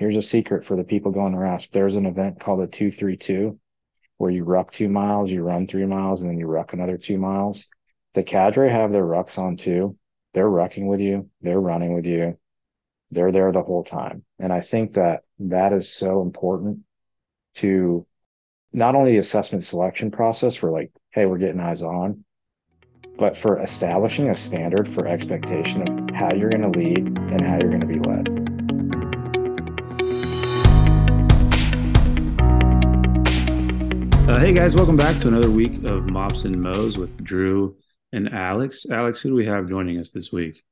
here's 0.00 0.16
a 0.16 0.22
secret 0.22 0.64
for 0.64 0.76
the 0.76 0.82
people 0.82 1.12
going 1.12 1.32
to 1.32 1.38
RASP. 1.38 1.72
There's 1.72 1.94
an 1.94 2.06
event 2.06 2.40
called 2.40 2.62
a 2.62 2.66
232 2.66 3.60
where 4.16 4.30
you 4.30 4.44
ruck 4.44 4.72
two 4.72 4.88
miles, 4.88 5.30
you 5.30 5.42
run 5.42 5.66
three 5.66 5.84
miles, 5.84 6.22
and 6.22 6.30
then 6.30 6.38
you 6.38 6.46
ruck 6.46 6.72
another 6.72 6.96
two 6.96 7.18
miles. 7.18 7.66
The 8.14 8.22
cadre 8.22 8.70
have 8.70 8.92
their 8.92 9.04
rucks 9.04 9.38
on 9.38 9.58
too. 9.58 9.98
They're 10.32 10.48
rucking 10.48 10.86
with 10.86 11.00
you, 11.00 11.28
they're 11.42 11.60
running 11.60 11.92
with 11.92 12.06
you, 12.06 12.38
they're 13.10 13.30
there 13.30 13.52
the 13.52 13.62
whole 13.62 13.84
time. 13.84 14.24
And 14.38 14.52
I 14.52 14.62
think 14.62 14.94
that 14.94 15.24
that 15.40 15.74
is 15.74 15.92
so 15.92 16.22
important 16.22 16.80
to 17.56 18.06
not 18.72 18.94
only 18.94 19.12
the 19.12 19.18
assessment 19.18 19.64
selection 19.64 20.10
process 20.10 20.56
for 20.56 20.70
like, 20.70 20.92
hey, 21.10 21.26
we're 21.26 21.36
getting 21.36 21.60
eyes 21.60 21.82
on, 21.82 22.24
but 23.18 23.36
for 23.36 23.58
establishing 23.58 24.30
a 24.30 24.36
standard 24.36 24.88
for 24.88 25.06
expectation 25.06 25.82
of 25.82 26.14
how 26.16 26.32
you're 26.32 26.48
going 26.48 26.72
to 26.72 26.78
lead 26.78 27.18
and 27.18 27.44
how 27.44 27.58
you're 27.58 27.68
going 27.68 27.80
to 27.80 27.86
be 27.86 27.98
led. 27.98 28.39
Uh, 34.30 34.38
hey 34.38 34.52
guys, 34.52 34.76
welcome 34.76 34.96
back 34.96 35.18
to 35.18 35.26
another 35.26 35.50
week 35.50 35.82
of 35.82 36.08
Mops 36.08 36.44
and 36.44 36.62
Mows 36.62 36.96
with 36.96 37.20
Drew 37.24 37.74
and 38.12 38.32
Alex. 38.32 38.86
Alex, 38.88 39.20
who 39.20 39.30
do 39.30 39.34
we 39.34 39.44
have 39.44 39.68
joining 39.68 39.98
us 39.98 40.10
this 40.10 40.30
week? 40.30 40.62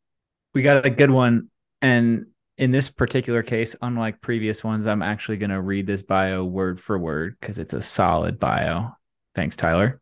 We 0.55 0.63
got 0.63 0.87
a 0.87 0.91
good 0.91 1.11
one. 1.11 1.51
And 1.83 2.27
in 2.57 2.71
this 2.71 2.89
particular 2.89 3.43
case, 3.43 3.75
unlike 3.83 4.21
previous 4.21 4.63
ones, 4.63 4.87
I'm 4.87 5.03
actually 5.03 5.39
going 5.39 5.51
to 5.51 5.61
read 5.61 5.89
this 5.89 6.03
bio 6.03 6.45
word 6.45 6.81
for 6.81 7.01
word 7.01 7.37
because 7.41 7.59
it's 7.59 7.73
a 7.73 7.83
solid 7.83 8.39
bio. 8.39 8.93
Thanks, 9.35 9.57
Tyler. 9.57 10.01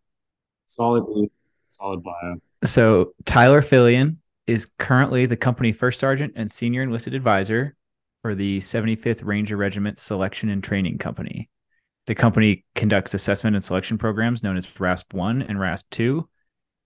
Solid, 0.67 1.31
solid 1.71 2.03
bio. 2.03 2.37
So, 2.63 3.15
Tyler 3.25 3.63
Fillion 3.63 4.17
is 4.47 4.67
currently 4.79 5.25
the 5.25 5.35
company 5.35 5.73
first 5.73 5.99
sergeant 5.99 6.35
and 6.37 6.53
senior 6.53 6.83
enlisted 6.83 7.15
advisor 7.15 7.75
for 8.21 8.35
the 8.35 8.59
75th 8.59 9.25
Ranger 9.25 9.57
Regiment 9.57 9.99
Selection 9.99 10.51
and 10.51 10.63
Training 10.63 10.99
Company. 10.99 11.49
The 12.07 12.15
company 12.15 12.65
conducts 12.75 13.15
assessment 13.15 13.57
and 13.57 13.65
selection 13.65 13.99
programs 13.99 14.43
known 14.43 14.57
as 14.57 14.81
RASP 14.81 15.13
1 15.13 15.43
and 15.43 15.59
RASP 15.59 15.91
2, 15.91 16.29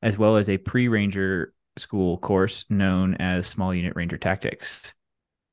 as 0.03 0.17
well 0.17 0.37
as 0.37 0.49
a 0.49 0.57
pre 0.59 0.89
Ranger 0.89 1.53
school 1.77 2.19
course 2.19 2.65
known 2.71 3.15
as 3.17 3.47
Small 3.47 3.75
Unit 3.75 3.95
Ranger 3.97 4.17
Tactics. 4.17 4.95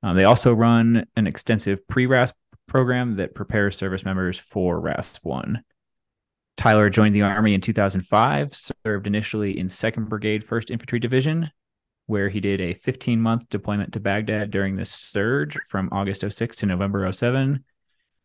Um, 0.04 0.16
they 0.16 0.24
also 0.24 0.54
run 0.54 1.06
an 1.16 1.28
extensive 1.28 1.86
pre 1.88 2.06
RASP 2.06 2.36
program 2.68 3.18
that 3.18 3.36
prepares 3.36 3.76
service 3.76 4.06
members 4.06 4.38
for 4.38 4.80
RASP 4.80 5.26
1. 5.26 5.64
Tyler 6.56 6.90
joined 6.90 7.14
the 7.14 7.22
Army 7.22 7.54
in 7.54 7.62
2005, 7.62 8.56
served 8.56 9.06
initially 9.06 9.60
in 9.60 9.68
2nd 9.68 10.10
Brigade, 10.10 10.46
1st 10.46 10.72
Infantry 10.72 11.00
Division, 11.00 11.52
where 12.08 12.30
he 12.30 12.40
did 12.40 12.62
a 12.62 12.74
15 12.74 13.22
month 13.22 13.48
deployment 13.50 13.94
to 13.94 14.00
Baghdad 14.00 14.50
during 14.50 14.76
the 14.76 14.86
surge 14.86 15.58
from 15.68 15.90
August 15.92 16.24
06 16.28 16.56
to 16.58 16.66
November 16.66 17.12
07, 17.12 17.64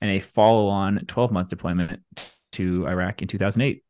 and 0.02 0.10
a 0.10 0.18
follow 0.18 0.66
on 0.66 0.98
12 1.06 1.30
month 1.30 1.48
deployment 1.48 2.02
to 2.50 2.86
Iraq 2.88 3.22
in 3.22 3.28
2008. 3.28 3.84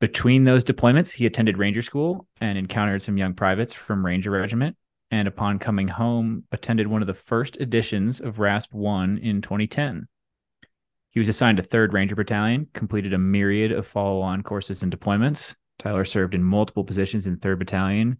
Between 0.00 0.44
those 0.44 0.64
deployments, 0.64 1.12
he 1.12 1.26
attended 1.26 1.58
Ranger 1.58 1.80
School 1.80 2.26
and 2.40 2.58
encountered 2.58 3.00
some 3.00 3.16
young 3.16 3.34
privates 3.34 3.72
from 3.72 4.04
Ranger 4.04 4.32
Regiment. 4.32 4.76
And 5.12 5.28
upon 5.28 5.58
coming 5.60 5.88
home, 5.88 6.44
attended 6.52 6.88
one 6.88 7.02
of 7.02 7.06
the 7.06 7.14
first 7.14 7.60
editions 7.60 8.20
of 8.20 8.40
RASP 8.40 8.72
1 8.72 9.18
in 9.18 9.40
2010. 9.42 10.08
He 11.12 11.20
was 11.20 11.28
assigned 11.28 11.58
to 11.58 11.62
3rd 11.62 11.92
Ranger 11.92 12.16
Battalion, 12.16 12.68
completed 12.72 13.12
a 13.12 13.18
myriad 13.18 13.72
of 13.72 13.86
follow 13.86 14.20
on 14.20 14.42
courses 14.42 14.82
and 14.82 14.96
deployments. 14.96 15.54
Tyler 15.78 16.04
served 16.04 16.34
in 16.34 16.42
multiple 16.42 16.84
positions 16.84 17.26
in 17.26 17.38
3rd 17.38 17.60
Battalion 17.60 18.18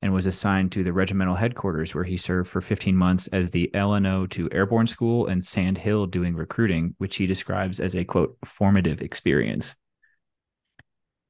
and 0.00 0.12
was 0.12 0.26
assigned 0.26 0.72
to 0.72 0.84
the 0.84 0.92
regimental 0.92 1.34
headquarters, 1.34 1.94
where 1.94 2.04
he 2.04 2.16
served 2.16 2.48
for 2.48 2.60
15 2.60 2.96
months 2.96 3.26
as 3.28 3.50
the 3.50 3.70
LNO 3.74 4.30
to 4.30 4.48
Airborne 4.52 4.86
School 4.86 5.26
and 5.26 5.42
Sand 5.42 5.78
Hill 5.78 6.06
doing 6.06 6.36
recruiting, 6.36 6.94
which 6.98 7.16
he 7.16 7.26
describes 7.26 7.80
as 7.80 7.96
a 7.96 8.04
quote, 8.04 8.36
formative 8.44 9.02
experience. 9.02 9.74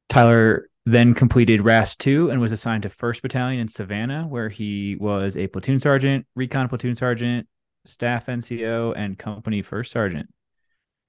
Tyler 0.08 0.68
then 0.84 1.14
completed 1.14 1.60
RASP 1.60 1.98
2 1.98 2.30
and 2.30 2.40
was 2.40 2.52
assigned 2.52 2.82
to 2.82 2.88
1st 2.88 3.22
Battalion 3.22 3.60
in 3.60 3.68
Savannah, 3.68 4.26
where 4.26 4.48
he 4.48 4.96
was 4.96 5.36
a 5.36 5.46
platoon 5.46 5.78
sergeant, 5.78 6.26
recon 6.34 6.68
platoon 6.68 6.94
sergeant, 6.94 7.46
staff 7.84 8.26
NCO, 8.26 8.94
and 8.96 9.18
company 9.18 9.62
first 9.62 9.92
sergeant. 9.92 10.28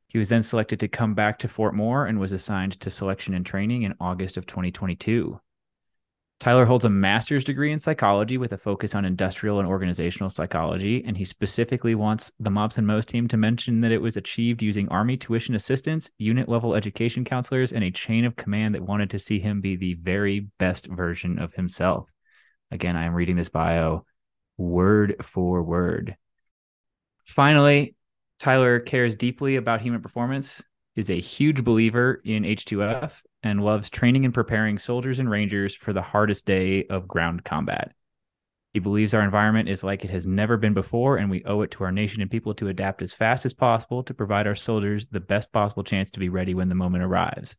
He 0.07 0.17
was 0.17 0.29
then 0.29 0.43
selected 0.43 0.79
to 0.81 0.87
come 0.87 1.13
back 1.13 1.39
to 1.39 1.47
Fort 1.47 1.75
Moore 1.75 2.07
and 2.07 2.19
was 2.19 2.31
assigned 2.31 2.79
to 2.79 2.89
selection 2.89 3.33
and 3.33 3.45
training 3.45 3.83
in 3.83 3.93
August 3.99 4.37
of 4.37 4.45
2022. 4.45 5.39
Tyler 6.39 6.63
holds 6.63 6.85
a 6.85 6.89
master's 6.89 7.43
degree 7.43 7.73
in 7.73 7.79
psychology 7.79 8.37
with 8.37 8.53
a 8.53 8.57
focus 8.57 8.95
on 8.95 9.03
industrial 9.03 9.59
and 9.59 9.67
organizational 9.67 10.29
psychology, 10.29 11.03
and 11.05 11.17
he 11.17 11.25
specifically 11.25 11.95
wants 11.95 12.31
the 12.39 12.49
Mops 12.49 12.77
and 12.77 12.87
Mo's 12.87 13.05
team 13.05 13.27
to 13.27 13.35
mention 13.35 13.81
that 13.81 13.91
it 13.91 14.01
was 14.01 14.15
achieved 14.15 14.63
using 14.63 14.87
Army 14.87 15.17
tuition 15.17 15.53
assistance, 15.53 16.09
unit 16.17 16.47
level 16.47 16.75
education 16.75 17.25
counselors, 17.25 17.73
and 17.73 17.83
a 17.83 17.91
chain 17.91 18.23
of 18.23 18.37
command 18.37 18.73
that 18.73 18.83
wanted 18.83 19.09
to 19.09 19.19
see 19.19 19.39
him 19.39 19.59
be 19.59 19.75
the 19.75 19.95
very 19.95 20.47
best 20.59 20.87
version 20.87 21.39
of 21.39 21.53
himself. 21.55 22.09
Again, 22.71 22.95
I 22.95 23.03
am 23.03 23.15
reading 23.15 23.35
this 23.35 23.49
bio 23.49 24.05
word 24.57 25.17
for 25.21 25.61
word. 25.61 26.15
Finally, 27.25 27.95
Tyler 28.39 28.79
cares 28.79 29.17
deeply 29.17 29.57
about 29.57 29.81
human 29.81 30.01
performance, 30.01 30.63
is 30.95 31.09
a 31.09 31.19
huge 31.19 31.65
believer 31.65 32.21
in 32.23 32.43
H2F, 32.43 33.21
and 33.43 33.63
loves 33.63 33.89
training 33.89 34.25
and 34.25 34.33
preparing 34.33 34.77
soldiers 34.77 35.19
and 35.19 35.29
rangers 35.29 35.75
for 35.75 35.93
the 35.93 36.01
hardest 36.01 36.45
day 36.45 36.85
of 36.85 37.07
ground 37.07 37.43
combat. 37.43 37.93
He 38.73 38.79
believes 38.79 39.13
our 39.13 39.23
environment 39.23 39.67
is 39.67 39.83
like 39.83 40.03
it 40.03 40.11
has 40.11 40.27
never 40.27 40.55
been 40.55 40.75
before, 40.75 41.17
and 41.17 41.29
we 41.29 41.43
owe 41.43 41.61
it 41.61 41.71
to 41.71 41.83
our 41.83 41.91
nation 41.91 42.21
and 42.21 42.29
people 42.29 42.53
to 42.55 42.67
adapt 42.67 43.01
as 43.01 43.13
fast 43.13 43.45
as 43.45 43.53
possible 43.53 44.03
to 44.03 44.13
provide 44.13 44.45
our 44.45 44.55
soldiers 44.55 45.07
the 45.07 45.19
best 45.19 45.51
possible 45.51 45.83
chance 45.83 46.11
to 46.11 46.19
be 46.19 46.29
ready 46.29 46.53
when 46.53 46.69
the 46.69 46.75
moment 46.75 47.03
arrives. 47.03 47.55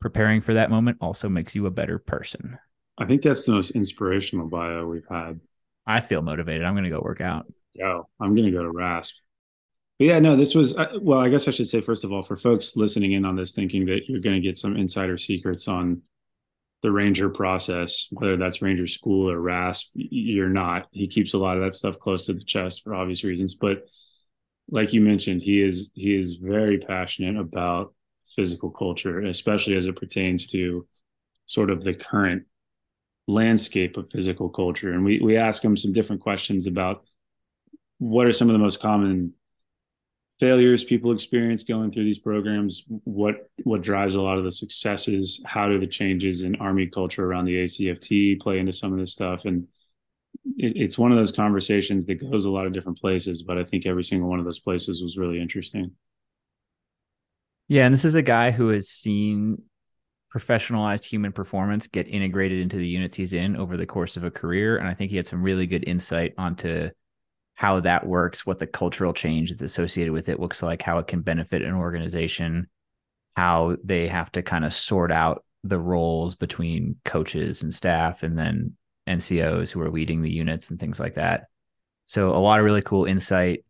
Preparing 0.00 0.40
for 0.40 0.54
that 0.54 0.70
moment 0.70 0.98
also 1.00 1.28
makes 1.28 1.54
you 1.54 1.66
a 1.66 1.70
better 1.70 1.98
person. 1.98 2.58
I 2.98 3.06
think 3.06 3.22
that's 3.22 3.46
the 3.46 3.52
most 3.52 3.70
inspirational 3.70 4.48
bio 4.48 4.86
we've 4.86 5.06
had. 5.08 5.40
I 5.86 6.00
feel 6.00 6.22
motivated. 6.22 6.64
I'm 6.64 6.74
going 6.74 6.84
to 6.84 6.90
go 6.90 7.00
work 7.00 7.20
out. 7.20 7.46
Go. 7.78 8.08
I'm 8.20 8.34
going 8.34 8.46
to 8.46 8.52
go 8.52 8.62
to 8.62 8.70
RASP. 8.70 9.14
But 10.02 10.06
yeah, 10.08 10.18
no, 10.18 10.34
this 10.34 10.56
was, 10.56 10.76
uh, 10.76 10.98
well, 11.00 11.20
I 11.20 11.28
guess 11.28 11.46
I 11.46 11.52
should 11.52 11.68
say, 11.68 11.80
first 11.80 12.02
of 12.02 12.12
all, 12.12 12.22
for 12.22 12.36
folks 12.36 12.74
listening 12.74 13.12
in 13.12 13.24
on 13.24 13.36
this, 13.36 13.52
thinking 13.52 13.86
that 13.86 14.08
you're 14.08 14.20
going 14.20 14.34
to 14.34 14.40
get 14.40 14.56
some 14.56 14.76
insider 14.76 15.16
secrets 15.16 15.68
on 15.68 16.02
the 16.82 16.90
Ranger 16.90 17.30
process, 17.30 18.08
whether 18.10 18.36
that's 18.36 18.60
Ranger 18.60 18.88
School 18.88 19.30
or 19.30 19.40
RASP, 19.40 19.90
you're 19.94 20.48
not. 20.48 20.88
He 20.90 21.06
keeps 21.06 21.34
a 21.34 21.38
lot 21.38 21.56
of 21.56 21.62
that 21.62 21.76
stuff 21.76 22.00
close 22.00 22.26
to 22.26 22.32
the 22.32 22.42
chest 22.42 22.82
for 22.82 22.96
obvious 22.96 23.22
reasons. 23.22 23.54
But 23.54 23.84
like 24.68 24.92
you 24.92 25.00
mentioned, 25.00 25.40
he 25.40 25.62
is 25.62 25.92
he 25.94 26.16
is 26.16 26.38
very 26.38 26.78
passionate 26.78 27.40
about 27.40 27.94
physical 28.26 28.72
culture, 28.72 29.20
especially 29.20 29.76
as 29.76 29.86
it 29.86 29.94
pertains 29.94 30.48
to 30.48 30.84
sort 31.46 31.70
of 31.70 31.84
the 31.84 31.94
current 31.94 32.42
landscape 33.28 33.96
of 33.96 34.10
physical 34.10 34.48
culture. 34.48 34.92
And 34.92 35.04
we 35.04 35.20
we 35.20 35.36
ask 35.36 35.64
him 35.64 35.76
some 35.76 35.92
different 35.92 36.22
questions 36.22 36.66
about 36.66 37.04
what 37.98 38.26
are 38.26 38.32
some 38.32 38.48
of 38.48 38.52
the 38.52 38.58
most 38.58 38.80
common 38.80 39.34
failures 40.42 40.82
people 40.82 41.12
experience 41.12 41.62
going 41.62 41.92
through 41.92 42.02
these 42.02 42.18
programs 42.18 42.82
what 43.04 43.48
what 43.62 43.80
drives 43.80 44.16
a 44.16 44.20
lot 44.20 44.38
of 44.38 44.42
the 44.42 44.50
successes 44.50 45.40
how 45.46 45.68
do 45.68 45.78
the 45.78 45.86
changes 45.86 46.42
in 46.42 46.56
army 46.56 46.84
culture 46.84 47.24
around 47.24 47.44
the 47.44 47.54
acft 47.54 48.40
play 48.40 48.58
into 48.58 48.72
some 48.72 48.92
of 48.92 48.98
this 48.98 49.12
stuff? 49.12 49.44
And 49.44 49.68
it, 50.56 50.72
it's 50.74 50.98
one 50.98 51.12
of 51.12 51.16
those 51.16 51.30
conversations 51.30 52.06
that 52.06 52.28
goes 52.28 52.44
a 52.44 52.50
lot 52.50 52.66
of 52.66 52.72
different 52.72 53.00
places 53.00 53.44
but 53.44 53.56
i 53.56 53.62
think 53.62 53.86
every 53.86 54.02
single 54.02 54.28
one 54.28 54.40
of 54.40 54.44
those 54.44 54.58
places 54.58 55.00
was 55.00 55.16
really 55.16 55.40
interesting. 55.40 55.92
Yeah 57.68 57.84
and 57.84 57.94
this 57.94 58.04
is 58.04 58.16
a 58.16 58.22
guy 58.22 58.50
who 58.50 58.70
has 58.70 58.88
seen 58.88 59.62
professionalized 60.34 61.04
human 61.04 61.30
performance 61.30 61.86
get 61.86 62.08
integrated 62.08 62.58
into 62.58 62.78
the 62.78 62.88
units 62.88 63.14
he's 63.14 63.32
in 63.32 63.54
over 63.54 63.76
the 63.76 63.86
course 63.86 64.16
of 64.16 64.24
a 64.24 64.30
career 64.30 64.78
and 64.78 64.88
i 64.88 64.94
think 64.94 65.12
he 65.12 65.16
had 65.16 65.26
some 65.28 65.40
really 65.40 65.68
good 65.68 65.84
insight 65.86 66.34
onto 66.36 66.90
how 67.54 67.80
that 67.80 68.06
works, 68.06 68.46
what 68.46 68.58
the 68.58 68.66
cultural 68.66 69.12
change 69.12 69.50
that's 69.50 69.62
associated 69.62 70.12
with 70.12 70.28
it 70.28 70.40
looks 70.40 70.62
like, 70.62 70.82
how 70.82 70.98
it 70.98 71.06
can 71.06 71.20
benefit 71.20 71.62
an 71.62 71.74
organization, 71.74 72.68
how 73.36 73.76
they 73.84 74.08
have 74.08 74.32
to 74.32 74.42
kind 74.42 74.64
of 74.64 74.74
sort 74.74 75.12
out 75.12 75.44
the 75.64 75.78
roles 75.78 76.34
between 76.34 76.96
coaches 77.04 77.62
and 77.62 77.74
staff 77.74 78.22
and 78.22 78.36
then 78.36 78.76
NCOs 79.08 79.70
who 79.70 79.80
are 79.80 79.90
leading 79.90 80.22
the 80.22 80.30
units 80.30 80.70
and 80.70 80.80
things 80.80 80.98
like 80.98 81.14
that. 81.14 81.44
So 82.04 82.30
a 82.30 82.38
lot 82.38 82.58
of 82.58 82.64
really 82.64 82.82
cool 82.82 83.04
insight 83.04 83.64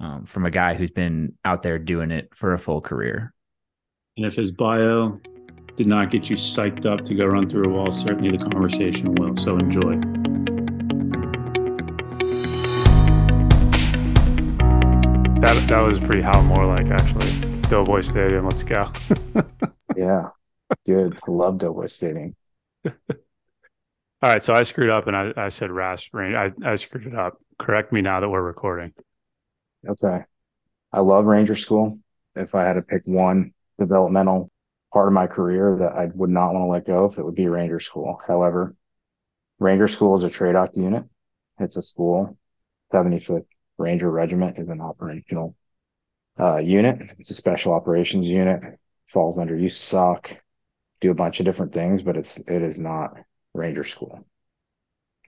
um, 0.00 0.24
from 0.24 0.46
a 0.46 0.50
guy 0.50 0.74
who's 0.74 0.90
been 0.90 1.34
out 1.44 1.62
there 1.62 1.78
doing 1.78 2.10
it 2.10 2.30
for 2.34 2.54
a 2.54 2.58
full 2.58 2.80
career. 2.80 3.34
And 4.16 4.26
if 4.26 4.36
his 4.36 4.50
bio 4.50 5.20
did 5.76 5.86
not 5.86 6.10
get 6.10 6.28
you 6.28 6.36
psyched 6.36 6.86
up 6.86 7.04
to 7.04 7.14
go 7.14 7.26
run 7.26 7.48
through 7.48 7.64
a 7.64 7.68
wall, 7.68 7.92
certainly 7.92 8.36
the 8.36 8.42
conversation 8.42 9.14
will. 9.14 9.36
So 9.36 9.56
enjoy. 9.56 10.17
That 15.40 15.68
that 15.68 15.80
was 15.80 16.00
pretty 16.00 16.20
Hal 16.20 16.42
Moore 16.42 16.66
like 16.66 16.88
actually. 16.88 17.60
Doughboy 17.62 18.00
Stadium, 18.00 18.44
let's 18.44 18.64
go. 18.64 18.90
yeah, 19.96 20.30
good. 20.84 21.16
I 21.26 21.30
love 21.30 21.58
Doughboy 21.58 21.86
Stadium. 21.86 22.34
All 22.84 22.92
right, 24.20 24.42
so 24.42 24.52
I 24.52 24.64
screwed 24.64 24.90
up 24.90 25.06
and 25.06 25.16
I, 25.16 25.32
I 25.36 25.48
said 25.48 25.70
RASP 25.70 26.12
range. 26.12 26.34
I, 26.34 26.50
I 26.68 26.74
screwed 26.74 27.06
it 27.06 27.14
up. 27.14 27.38
Correct 27.56 27.92
me 27.92 28.00
now 28.00 28.18
that 28.18 28.28
we're 28.28 28.42
recording. 28.42 28.92
Okay. 29.88 30.24
I 30.92 31.00
love 31.00 31.24
Ranger 31.24 31.54
School. 31.54 32.00
If 32.34 32.56
I 32.56 32.64
had 32.64 32.72
to 32.72 32.82
pick 32.82 33.02
one 33.06 33.54
developmental 33.78 34.50
part 34.92 35.06
of 35.06 35.12
my 35.12 35.28
career 35.28 35.76
that 35.78 35.92
I 35.92 36.06
would 36.14 36.30
not 36.30 36.52
want 36.52 36.64
to 36.64 36.68
let 36.68 36.86
go 36.86 37.04
of, 37.04 37.16
it 37.16 37.24
would 37.24 37.36
be 37.36 37.46
Ranger 37.46 37.78
School. 37.78 38.20
However, 38.26 38.74
Ranger 39.60 39.86
School 39.86 40.16
is 40.16 40.24
a 40.24 40.30
TRADOC 40.30 40.76
unit. 40.76 41.04
It's 41.60 41.76
a 41.76 41.82
school. 41.82 42.36
75th 42.92 43.44
Ranger 43.78 44.10
Regiment 44.10 44.58
is 44.58 44.68
an 44.68 44.80
operational 44.80 45.54
uh, 46.38 46.58
unit. 46.58 47.00
It's 47.18 47.30
a 47.30 47.34
special 47.34 47.72
operations 47.72 48.28
unit. 48.28 48.78
Falls 49.08 49.38
under 49.38 49.56
USASOC. 49.56 50.36
Do 51.00 51.10
a 51.10 51.14
bunch 51.14 51.40
of 51.40 51.46
different 51.46 51.72
things, 51.72 52.02
but 52.02 52.16
it's 52.16 52.38
it 52.38 52.62
is 52.62 52.78
not 52.78 53.16
Ranger 53.54 53.84
School. 53.84 54.26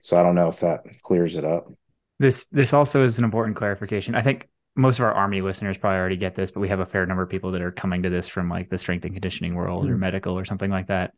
So 0.01 0.17
I 0.17 0.23
don't 0.23 0.35
know 0.35 0.49
if 0.49 0.59
that 0.59 0.81
clears 1.01 1.35
it 1.35 1.45
up. 1.45 1.71
This 2.19 2.45
this 2.47 2.73
also 2.73 3.03
is 3.03 3.17
an 3.17 3.25
important 3.25 3.57
clarification. 3.57 4.13
I 4.15 4.21
think 4.21 4.49
most 4.75 4.99
of 4.99 5.05
our 5.05 5.13
army 5.13 5.41
listeners 5.41 5.77
probably 5.77 5.97
already 5.97 6.17
get 6.17 6.35
this, 6.35 6.51
but 6.51 6.59
we 6.59 6.69
have 6.69 6.79
a 6.79 6.85
fair 6.85 7.05
number 7.05 7.23
of 7.23 7.29
people 7.29 7.51
that 7.51 7.61
are 7.61 7.71
coming 7.71 8.03
to 8.03 8.09
this 8.09 8.27
from 8.27 8.49
like 8.49 8.69
the 8.69 8.77
strength 8.77 9.05
and 9.05 9.13
conditioning 9.13 9.55
world 9.55 9.85
mm-hmm. 9.85 9.93
or 9.93 9.97
medical 9.97 10.37
or 10.37 10.45
something 10.45 10.71
like 10.71 10.87
that. 10.87 11.13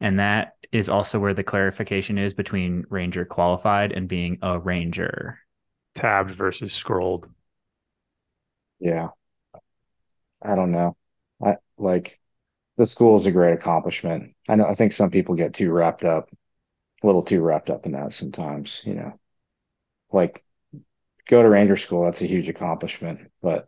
And 0.00 0.18
that 0.18 0.52
is 0.72 0.88
also 0.88 1.18
where 1.18 1.34
the 1.34 1.42
clarification 1.42 2.18
is 2.18 2.34
between 2.34 2.84
ranger 2.90 3.24
qualified 3.24 3.92
and 3.92 4.08
being 4.08 4.38
a 4.42 4.58
ranger. 4.58 5.38
Tabbed 5.96 6.30
versus 6.30 6.74
scrolled. 6.74 7.28
Yeah. 8.78 9.08
I 10.42 10.54
don't 10.54 10.70
know. 10.70 10.94
I 11.42 11.56
like 11.78 12.20
the 12.76 12.86
school 12.86 13.16
is 13.16 13.26
a 13.26 13.32
great 13.32 13.54
accomplishment. 13.54 14.34
I 14.48 14.56
know 14.56 14.66
I 14.66 14.74
think 14.74 14.92
some 14.92 15.10
people 15.10 15.34
get 15.34 15.54
too 15.54 15.72
wrapped 15.72 16.04
up, 16.04 16.28
a 17.02 17.06
little 17.06 17.22
too 17.22 17.42
wrapped 17.42 17.70
up 17.70 17.86
in 17.86 17.92
that 17.92 18.12
sometimes, 18.12 18.82
you 18.84 18.94
know. 18.94 19.18
Like 20.12 20.44
go 21.26 21.42
to 21.42 21.48
ranger 21.48 21.76
school, 21.76 22.04
that's 22.04 22.22
a 22.22 22.26
huge 22.26 22.50
accomplishment, 22.50 23.30
but 23.42 23.66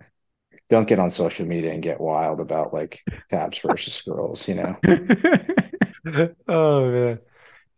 don't 0.68 0.86
get 0.86 0.98
on 0.98 1.10
social 1.10 1.46
media 1.46 1.72
and 1.72 1.82
get 1.82 2.00
wild 2.00 2.40
about 2.40 2.74
like 2.74 3.02
tabs 3.30 3.58
versus 3.58 3.94
scrolls, 3.94 4.46
you 4.46 4.54
know. 4.54 4.76
oh 6.46 6.90
man. 6.90 7.18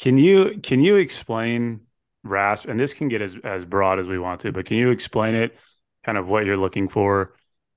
Can 0.01 0.19
you 0.19 0.59
can 0.61 0.81
you 0.81 0.97
explain 0.97 1.83
RASP? 2.23 2.67
And 2.67 2.79
this 2.79 2.95
can 2.95 3.09
get 3.09 3.23
as, 3.23 3.37
as 3.45 3.65
broad 3.65 3.99
as 3.99 4.07
we 4.07 4.19
want 4.19 4.41
to, 4.41 4.53
but 4.53 4.67
can 4.67 4.77
you 4.77 4.91
explain 4.91 5.35
it, 5.35 5.57
kind 6.05 6.19
of 6.19 6.29
what 6.29 6.45
you're 6.45 6.57
looking 6.57 6.89
for, 6.89 7.35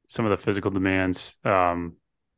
some 0.08 0.26
of 0.26 0.32
the 0.32 0.38
physical 0.38 0.72
demands? 0.72 1.36
Um, 1.44 1.96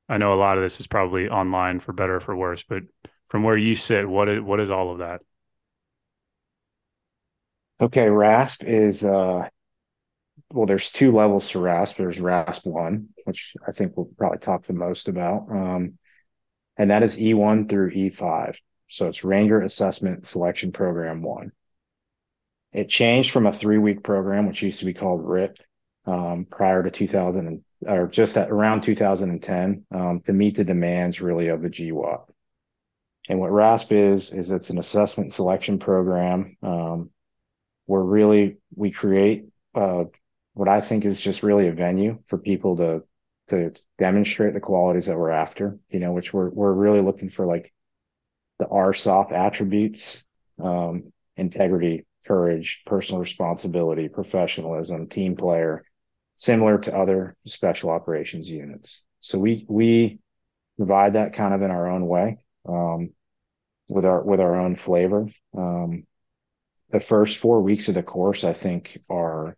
I 0.07 0.17
know 0.17 0.33
a 0.33 0.35
lot 0.35 0.57
of 0.57 0.63
this 0.63 0.79
is 0.79 0.87
probably 0.87 1.29
online 1.29 1.79
for 1.79 1.93
better 1.93 2.17
or 2.17 2.19
for 2.19 2.35
worse, 2.35 2.63
but 2.63 2.83
from 3.27 3.43
where 3.43 3.57
you 3.57 3.75
sit, 3.75 4.07
what 4.07 4.29
is 4.29 4.41
what 4.41 4.59
is 4.59 4.69
all 4.69 4.91
of 4.91 4.99
that? 4.99 5.21
Okay, 7.81 8.07
RASP 8.09 8.63
is 8.63 9.03
uh 9.03 9.49
well, 10.53 10.65
there's 10.65 10.91
two 10.91 11.11
levels 11.11 11.49
to 11.49 11.59
RASP. 11.59 11.97
There's 11.97 12.19
RASP 12.19 12.65
one, 12.65 13.09
which 13.23 13.55
I 13.67 13.71
think 13.71 13.95
we'll 13.95 14.09
probably 14.17 14.37
talk 14.37 14.63
the 14.63 14.73
most 14.73 15.07
about. 15.07 15.47
Um, 15.49 15.97
and 16.77 16.91
that 16.91 17.03
is 17.03 17.17
E1 17.17 17.67
through 17.67 17.91
E5. 17.91 18.57
So 18.87 19.07
it's 19.07 19.23
Ranger 19.23 19.61
Assessment 19.61 20.27
Selection 20.27 20.71
Program 20.71 21.21
one. 21.21 21.51
It 22.75 22.89
changed 22.89 23.31
from 23.31 23.45
a 23.45 23.53
three 23.53 23.77
week 23.77 24.03
program, 24.03 24.47
which 24.47 24.61
used 24.61 24.79
to 24.79 24.85
be 24.85 24.93
called 24.93 25.25
RIP, 25.25 25.59
um, 26.05 26.45
prior 26.51 26.83
to 26.83 26.91
2000 26.91 27.63
or 27.87 28.07
just 28.07 28.35
around 28.35 28.81
2010 28.81 29.85
um, 29.91 30.19
to 30.21 30.33
meet 30.33 30.57
the 30.57 30.65
demands 30.65 31.21
really 31.21 31.47
of 31.47 31.61
the 31.61 31.69
GWOT. 31.69 32.29
And 33.29 33.39
what 33.39 33.51
RASP 33.51 33.93
is, 33.93 34.33
is 34.33 34.51
it's 34.51 34.71
an 34.71 34.77
assessment 34.77 35.31
selection 35.31 35.79
program 35.79 36.57
um, 36.61 37.11
where 37.85 38.01
really 38.01 38.57
we 38.75 38.91
create 38.91 39.45
uh, 39.73 40.05
what 40.53 40.67
I 40.67 40.81
think 40.81 41.05
is 41.05 41.19
just 41.19 41.43
really 41.43 41.69
a 41.69 41.73
venue 41.73 42.19
for 42.25 42.37
people 42.37 42.77
to 42.77 43.03
to 43.47 43.71
demonstrate 43.99 44.53
the 44.53 44.59
qualities 44.59 45.05
that 45.05 45.17
we're 45.17 45.29
after, 45.29 45.77
you 45.89 45.99
know, 45.99 46.11
which 46.11 46.33
we're 46.33 46.49
we're 46.49 46.73
really 46.73 47.01
looking 47.01 47.29
for 47.29 47.45
like 47.45 47.71
the 48.59 48.65
RSOF 48.65 49.31
attributes, 49.31 50.25
um, 50.59 51.13
integrity, 51.37 52.05
courage, 52.27 52.81
personal 52.85 53.21
responsibility, 53.21 54.09
professionalism, 54.09 55.07
team 55.07 55.35
player, 55.35 55.83
similar 56.33 56.77
to 56.79 56.95
other 56.95 57.35
special 57.45 57.89
operations 57.89 58.49
units. 58.49 59.03
So 59.21 59.39
we 59.39 59.65
we 59.67 60.19
provide 60.77 61.13
that 61.13 61.33
kind 61.33 61.53
of 61.53 61.61
in 61.61 61.71
our 61.71 61.87
own 61.87 62.07
way, 62.07 62.37
um, 62.67 63.11
with 63.87 64.05
our 64.05 64.23
with 64.23 64.41
our 64.41 64.55
own 64.55 64.75
flavor. 64.75 65.27
Um, 65.57 66.05
the 66.91 66.99
first 66.99 67.37
four 67.37 67.61
weeks 67.61 67.89
of 67.89 67.95
the 67.95 68.03
course, 68.03 68.43
I 68.43 68.53
think, 68.53 68.99
are 69.09 69.57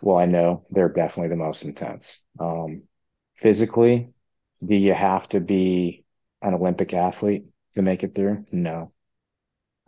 well, 0.00 0.18
I 0.18 0.26
know 0.26 0.66
they're 0.70 0.88
definitely 0.88 1.28
the 1.28 1.36
most 1.36 1.64
intense. 1.64 2.22
Um, 2.40 2.82
physically, 3.36 4.12
do 4.64 4.74
you 4.74 4.92
have 4.92 5.28
to 5.30 5.40
be 5.40 6.04
an 6.42 6.54
Olympic 6.54 6.92
athlete 6.92 7.44
to 7.74 7.82
make 7.82 8.02
it 8.02 8.14
through? 8.14 8.44
No. 8.50 8.92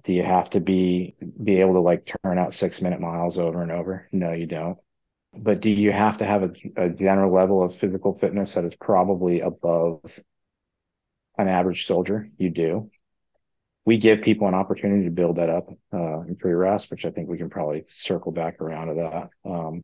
Do 0.04 0.12
you 0.12 0.22
have 0.22 0.50
to 0.50 0.60
be 0.60 1.16
be 1.42 1.60
able 1.60 1.74
to 1.74 1.80
like 1.80 2.06
turn 2.22 2.38
out 2.38 2.54
six 2.54 2.80
minute 2.82 3.00
miles 3.00 3.38
over 3.38 3.62
and 3.62 3.72
over? 3.72 4.08
No, 4.12 4.32
you 4.32 4.46
don't. 4.46 4.78
But 5.36 5.60
do 5.60 5.70
you 5.70 5.90
have 5.90 6.18
to 6.18 6.24
have 6.24 6.42
a, 6.44 6.52
a 6.76 6.90
general 6.90 7.32
level 7.32 7.62
of 7.62 7.74
physical 7.74 8.16
fitness 8.16 8.54
that 8.54 8.64
is 8.64 8.76
probably 8.76 9.40
above 9.40 10.20
an 11.36 11.48
average 11.48 11.86
soldier? 11.86 12.28
You 12.36 12.50
do. 12.50 12.90
We 13.86 13.98
give 13.98 14.22
people 14.22 14.46
an 14.46 14.54
opportunity 14.54 15.04
to 15.04 15.10
build 15.10 15.36
that 15.36 15.50
up 15.50 15.68
uh, 15.92 16.20
in 16.20 16.36
pre-RASP, 16.36 16.90
which 16.90 17.04
I 17.04 17.10
think 17.10 17.28
we 17.28 17.36
can 17.36 17.50
probably 17.50 17.84
circle 17.88 18.32
back 18.32 18.60
around 18.60 18.88
to 18.88 18.94
that. 18.94 19.28
Um, 19.44 19.82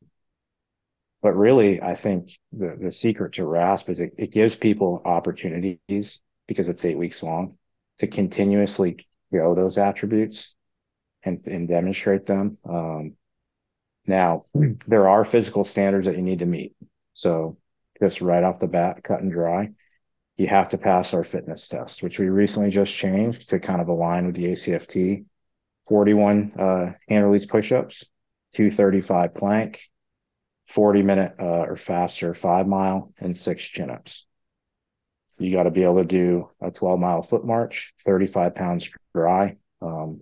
but 1.22 1.37
really, 1.37 1.82
I 1.82 1.94
think 1.96 2.31
the, 2.52 2.78
the 2.81 2.93
secret 2.93 3.34
to 3.34 3.44
RASP 3.44 3.90
is 3.90 4.00
it, 4.00 4.14
it 4.17 4.32
gives 4.32 4.55
people 4.55 5.02
opportunities 5.05 6.20
because 6.46 6.69
it's 6.69 6.84
eight 6.84 6.96
weeks 6.96 7.22
long 7.22 7.58
to 7.99 8.06
continuously 8.06 9.06
grow 9.31 9.55
those 9.55 9.79
attributes 9.79 10.55
and, 11.23 11.47
and 11.47 11.69
demonstrate 11.69 12.27
them. 12.27 12.59
Um, 12.69 13.15
now, 14.06 14.47
there 14.87 15.09
are 15.09 15.25
physical 15.25 15.65
standards 15.65 16.06
that 16.06 16.17
you 16.17 16.23
need 16.23 16.41
to 16.41 16.47
meet. 16.47 16.75
So 17.15 17.59
just 18.00 18.21
right 18.21 18.43
off 18.43 18.61
the 18.61 18.69
bat, 18.69 19.03
cut 19.05 19.21
and 19.21 19.31
dry, 19.31 19.71
you 20.37 20.47
have 20.47 20.71
to 20.71 20.79
pass 20.79 21.12
our 21.12 21.25
fitness 21.25 21.69
test, 21.69 22.03
which 22.03 22.19
we 22.19 22.29
recently 22.29 22.71
just 22.71 22.94
changed 22.94 23.50
to 23.50 23.61
kind 23.61 23.81
of 23.81 23.88
align 23.88 24.27
with 24.27 24.37
the 24.37 24.47
ACFT. 24.47 25.25
41 25.88 26.53
uh, 26.59 26.93
hand 27.09 27.25
release 27.27 27.47
push-ups, 27.47 28.09
235 28.55 29.35
plank, 29.35 29.82
40 30.69 31.03
minute 31.03 31.35
uh, 31.38 31.62
or 31.62 31.77
faster 31.77 32.32
five 32.32 32.67
mile 32.67 33.13
and 33.19 33.37
six 33.37 33.65
chin 33.65 33.91
ups. 33.91 34.27
You 35.41 35.53
got 35.53 35.63
to 35.63 35.70
be 35.70 35.85
able 35.85 35.97
to 35.97 36.05
do 36.05 36.51
a 36.61 36.70
12 36.70 37.01
mile 37.01 37.23
foot 37.23 37.47
march, 37.47 37.94
35 38.05 38.55
pounds 38.55 38.91
dry, 39.15 39.56
um, 39.81 40.20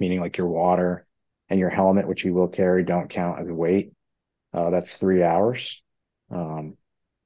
meaning 0.00 0.20
like 0.20 0.36
your 0.36 0.48
water 0.48 1.06
and 1.48 1.60
your 1.60 1.70
helmet, 1.70 2.08
which 2.08 2.24
you 2.24 2.34
will 2.34 2.48
carry, 2.48 2.82
don't 2.82 3.08
count 3.08 3.40
as 3.40 3.46
weight. 3.46 3.92
Uh, 4.52 4.70
that's 4.70 4.96
three 4.96 5.22
hours. 5.22 5.80
Um, 6.30 6.76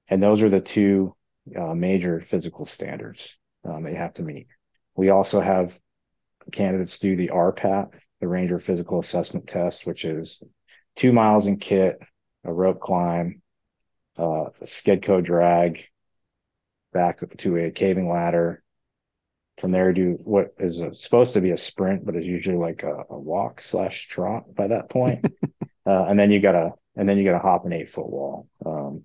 and 0.08 0.22
those 0.22 0.42
are 0.42 0.50
the 0.50 0.60
two 0.60 1.16
uh, 1.56 1.74
major 1.74 2.20
physical 2.20 2.66
standards 2.66 3.38
um, 3.64 3.84
that 3.84 3.92
you 3.92 3.96
have 3.96 4.14
to 4.14 4.22
meet. 4.22 4.48
We 4.94 5.08
also 5.08 5.40
have 5.40 5.78
candidates 6.52 6.98
do 6.98 7.16
the 7.16 7.28
RPAT, 7.28 7.90
the 8.20 8.28
Ranger 8.28 8.58
Physical 8.58 9.00
Assessment 9.00 9.46
Test, 9.46 9.86
which 9.86 10.04
is 10.04 10.42
two 10.96 11.12
miles 11.12 11.46
in 11.46 11.58
kit, 11.58 11.98
a 12.44 12.52
rope 12.52 12.80
climb, 12.80 13.40
uh, 14.18 14.50
a 14.60 14.64
Skedco 14.64 15.24
drag, 15.24 15.86
back 16.96 17.20
to 17.38 17.56
a 17.56 17.70
caving 17.70 18.08
ladder. 18.08 18.62
From 19.58 19.70
there, 19.70 19.92
do 19.92 20.18
what 20.24 20.54
is 20.58 20.82
supposed 21.00 21.34
to 21.34 21.40
be 21.40 21.50
a 21.50 21.56
sprint, 21.56 22.04
but 22.04 22.16
is 22.16 22.26
usually 22.26 22.56
like 22.56 22.82
a, 22.82 23.04
a 23.08 23.18
walk 23.18 23.62
slash 23.62 24.08
trot 24.08 24.54
by 24.54 24.68
that 24.68 24.90
point. 24.90 25.24
uh, 25.86 26.04
and 26.08 26.18
then 26.18 26.30
you 26.30 26.40
gotta, 26.40 26.72
and 26.94 27.08
then 27.08 27.16
you 27.16 27.24
gotta 27.24 27.38
hop 27.38 27.64
an 27.64 27.72
eight 27.72 27.88
foot 27.88 28.08
wall. 28.08 28.48
Um, 28.64 29.04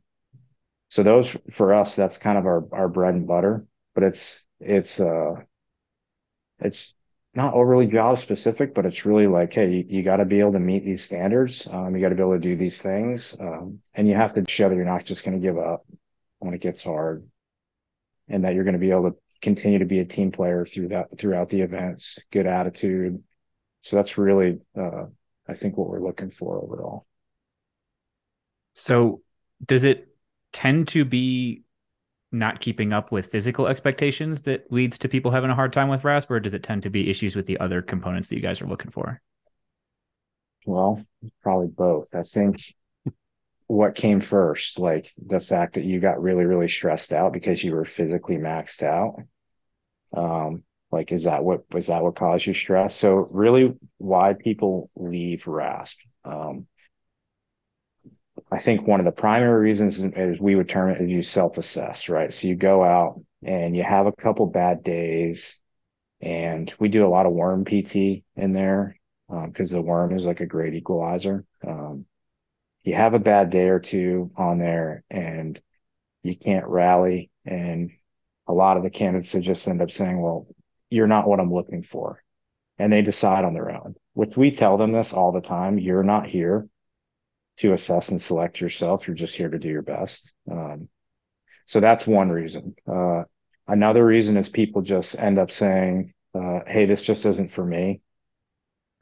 so 0.89 1.03
those 1.03 1.38
for 1.51 1.74
us, 1.74 1.95
that's 1.95 2.17
kind 2.17 2.38
of 2.38 2.45
our 2.45 2.67
our 2.74 2.89
bread 2.89 3.13
and 3.13 3.27
butter. 3.27 3.65
But 3.95 4.03
it's 4.03 4.45
it's 4.60 5.00
uh, 5.00 5.36
it's 6.60 6.95
not 7.33 7.53
overly 7.53 7.88
job 7.88 8.17
specific, 8.17 8.74
but 8.74 8.86
it's 8.86 9.05
really 9.05 9.27
like, 9.27 9.53
hey, 9.53 9.71
you, 9.71 9.86
you 9.88 10.03
got 10.03 10.17
to 10.17 10.25
be 10.25 10.41
able 10.41 10.51
to 10.53 10.60
meet 10.60 10.83
these 10.83 11.03
standards. 11.03 11.67
Um, 11.71 11.95
you 11.95 12.01
got 12.01 12.10
to 12.10 12.15
be 12.15 12.21
able 12.21 12.33
to 12.33 12.39
do 12.39 12.57
these 12.57 12.77
things, 12.77 13.38
um, 13.39 13.79
and 13.93 14.07
you 14.07 14.15
have 14.15 14.33
to 14.33 14.43
show 14.48 14.67
that 14.67 14.75
you're 14.75 14.83
not 14.83 15.05
just 15.05 15.24
going 15.24 15.39
to 15.39 15.45
give 15.45 15.57
up 15.57 15.86
when 16.41 16.53
it 16.53 16.62
gets 16.62 16.83
hard, 16.83 17.24
and 18.31 18.45
that 18.45 18.55
you're 18.55 18.63
going 18.63 18.73
to 18.73 18.79
be 18.79 18.91
able 18.91 19.11
to 19.11 19.17
continue 19.41 19.79
to 19.79 19.85
be 19.85 20.00
a 20.00 20.05
team 20.05 20.31
player 20.31 20.65
through 20.65 20.89
that 20.89 21.17
throughout 21.17 21.50
the 21.50 21.61
events. 21.61 22.19
Good 22.31 22.47
attitude. 22.47 23.21
So 23.81 23.95
that's 23.95 24.17
really, 24.17 24.59
uh, 24.77 25.05
I 25.47 25.53
think, 25.53 25.77
what 25.77 25.89
we're 25.89 26.00
looking 26.01 26.31
for 26.31 26.61
overall. 26.61 27.05
So, 28.73 29.21
does 29.65 29.83
it 29.83 30.07
tend 30.53 30.88
to 30.89 31.03
be 31.05 31.63
not 32.31 32.61
keeping 32.61 32.93
up 32.93 33.11
with 33.11 33.27
physical 33.27 33.67
expectations 33.67 34.43
that 34.43 34.71
leads 34.71 34.97
to 35.00 35.09
people 35.09 35.31
having 35.31 35.50
a 35.50 35.55
hard 35.55 35.73
time 35.73 35.89
with 35.89 36.03
RASP, 36.03 36.31
or 36.31 36.39
does 36.39 36.53
it 36.53 36.63
tend 36.63 36.83
to 36.83 36.89
be 36.89 37.09
issues 37.09 37.35
with 37.35 37.45
the 37.45 37.59
other 37.59 37.81
components 37.81 38.29
that 38.29 38.38
you 38.38 38.41
guys 38.41 38.61
are 38.61 38.67
looking 38.67 38.91
for? 38.91 39.21
Well, 40.65 41.03
probably 41.41 41.67
both. 41.67 42.07
I 42.13 42.23
think 42.23 42.63
what 43.71 43.95
came 43.95 44.19
first? 44.19 44.79
Like 44.79 45.09
the 45.17 45.39
fact 45.39 45.75
that 45.75 45.85
you 45.85 46.01
got 46.01 46.21
really, 46.21 46.43
really 46.43 46.67
stressed 46.67 47.13
out 47.13 47.31
because 47.31 47.63
you 47.63 47.73
were 47.73 47.85
physically 47.85 48.35
maxed 48.35 48.83
out. 48.83 49.15
Um, 50.13 50.63
like, 50.91 51.13
is 51.13 51.23
that 51.23 51.45
what 51.45 51.63
was 51.71 51.87
that 51.87 52.03
what 52.03 52.17
caused 52.17 52.45
you 52.45 52.53
stress? 52.53 52.93
So 52.93 53.13
really 53.31 53.77
why 53.97 54.33
people 54.33 54.89
leave 54.97 55.47
RASP. 55.47 55.99
Um, 56.25 56.67
I 58.51 58.59
think 58.59 58.85
one 58.85 58.99
of 58.99 59.05
the 59.05 59.13
primary 59.13 59.61
reasons 59.61 59.99
is, 59.99 60.11
is 60.17 60.39
we 60.41 60.55
would 60.55 60.67
term 60.67 60.89
it 60.89 60.99
as 60.99 61.07
you 61.07 61.23
self-assess, 61.23 62.09
right? 62.09 62.33
So 62.33 62.47
you 62.47 62.55
go 62.57 62.83
out 62.83 63.21
and 63.41 63.73
you 63.73 63.83
have 63.83 64.05
a 64.05 64.11
couple 64.11 64.47
bad 64.47 64.83
days 64.83 65.61
and 66.19 66.73
we 66.77 66.89
do 66.89 67.05
a 67.05 67.07
lot 67.07 67.25
of 67.25 67.31
worm 67.31 67.63
PT 67.63 68.23
in 68.35 68.51
there 68.51 68.97
because 69.29 69.71
um, 69.71 69.77
the 69.77 69.81
worm 69.81 70.13
is 70.13 70.25
like 70.25 70.41
a 70.41 70.45
great 70.45 70.73
equalizer. 70.73 71.45
Um, 71.65 72.05
you 72.83 72.93
have 72.93 73.13
a 73.13 73.19
bad 73.19 73.50
day 73.50 73.69
or 73.69 73.79
two 73.79 74.31
on 74.35 74.57
there 74.57 75.03
and 75.09 75.61
you 76.23 76.35
can't 76.35 76.67
rally 76.67 77.29
and 77.45 77.91
a 78.47 78.53
lot 78.53 78.77
of 78.77 78.83
the 78.83 78.89
candidates 78.89 79.33
just 79.33 79.67
end 79.67 79.81
up 79.81 79.91
saying, 79.91 80.21
well, 80.21 80.47
you're 80.89 81.07
not 81.07 81.27
what 81.27 81.39
I'm 81.39 81.53
looking 81.53 81.83
for. 81.83 82.21
And 82.77 82.91
they 82.91 83.01
decide 83.01 83.45
on 83.45 83.53
their 83.53 83.71
own, 83.71 83.95
which 84.13 84.35
we 84.35 84.51
tell 84.51 84.77
them 84.77 84.91
this 84.91 85.13
all 85.13 85.31
the 85.31 85.41
time. 85.41 85.77
You're 85.77 86.03
not 86.03 86.27
here 86.27 86.67
to 87.57 87.73
assess 87.73 88.09
and 88.09 88.21
select 88.21 88.59
yourself. 88.59 89.07
You're 89.07 89.15
just 89.15 89.35
here 89.35 89.50
to 89.50 89.59
do 89.59 89.69
your 89.69 89.83
best. 89.83 90.33
Um, 90.51 90.89
so 91.67 91.79
that's 91.79 92.07
one 92.07 92.29
reason. 92.29 92.75
Uh, 92.91 93.23
another 93.67 94.05
reason 94.05 94.35
is 94.35 94.50
people 94.50 94.81
just 94.81 95.17
end 95.17 95.38
up 95.38 95.51
saying, 95.51 96.13
uh, 96.33 96.61
Hey, 96.65 96.85
this 96.85 97.03
just 97.03 97.25
isn't 97.25 97.51
for 97.51 97.65
me. 97.65 98.01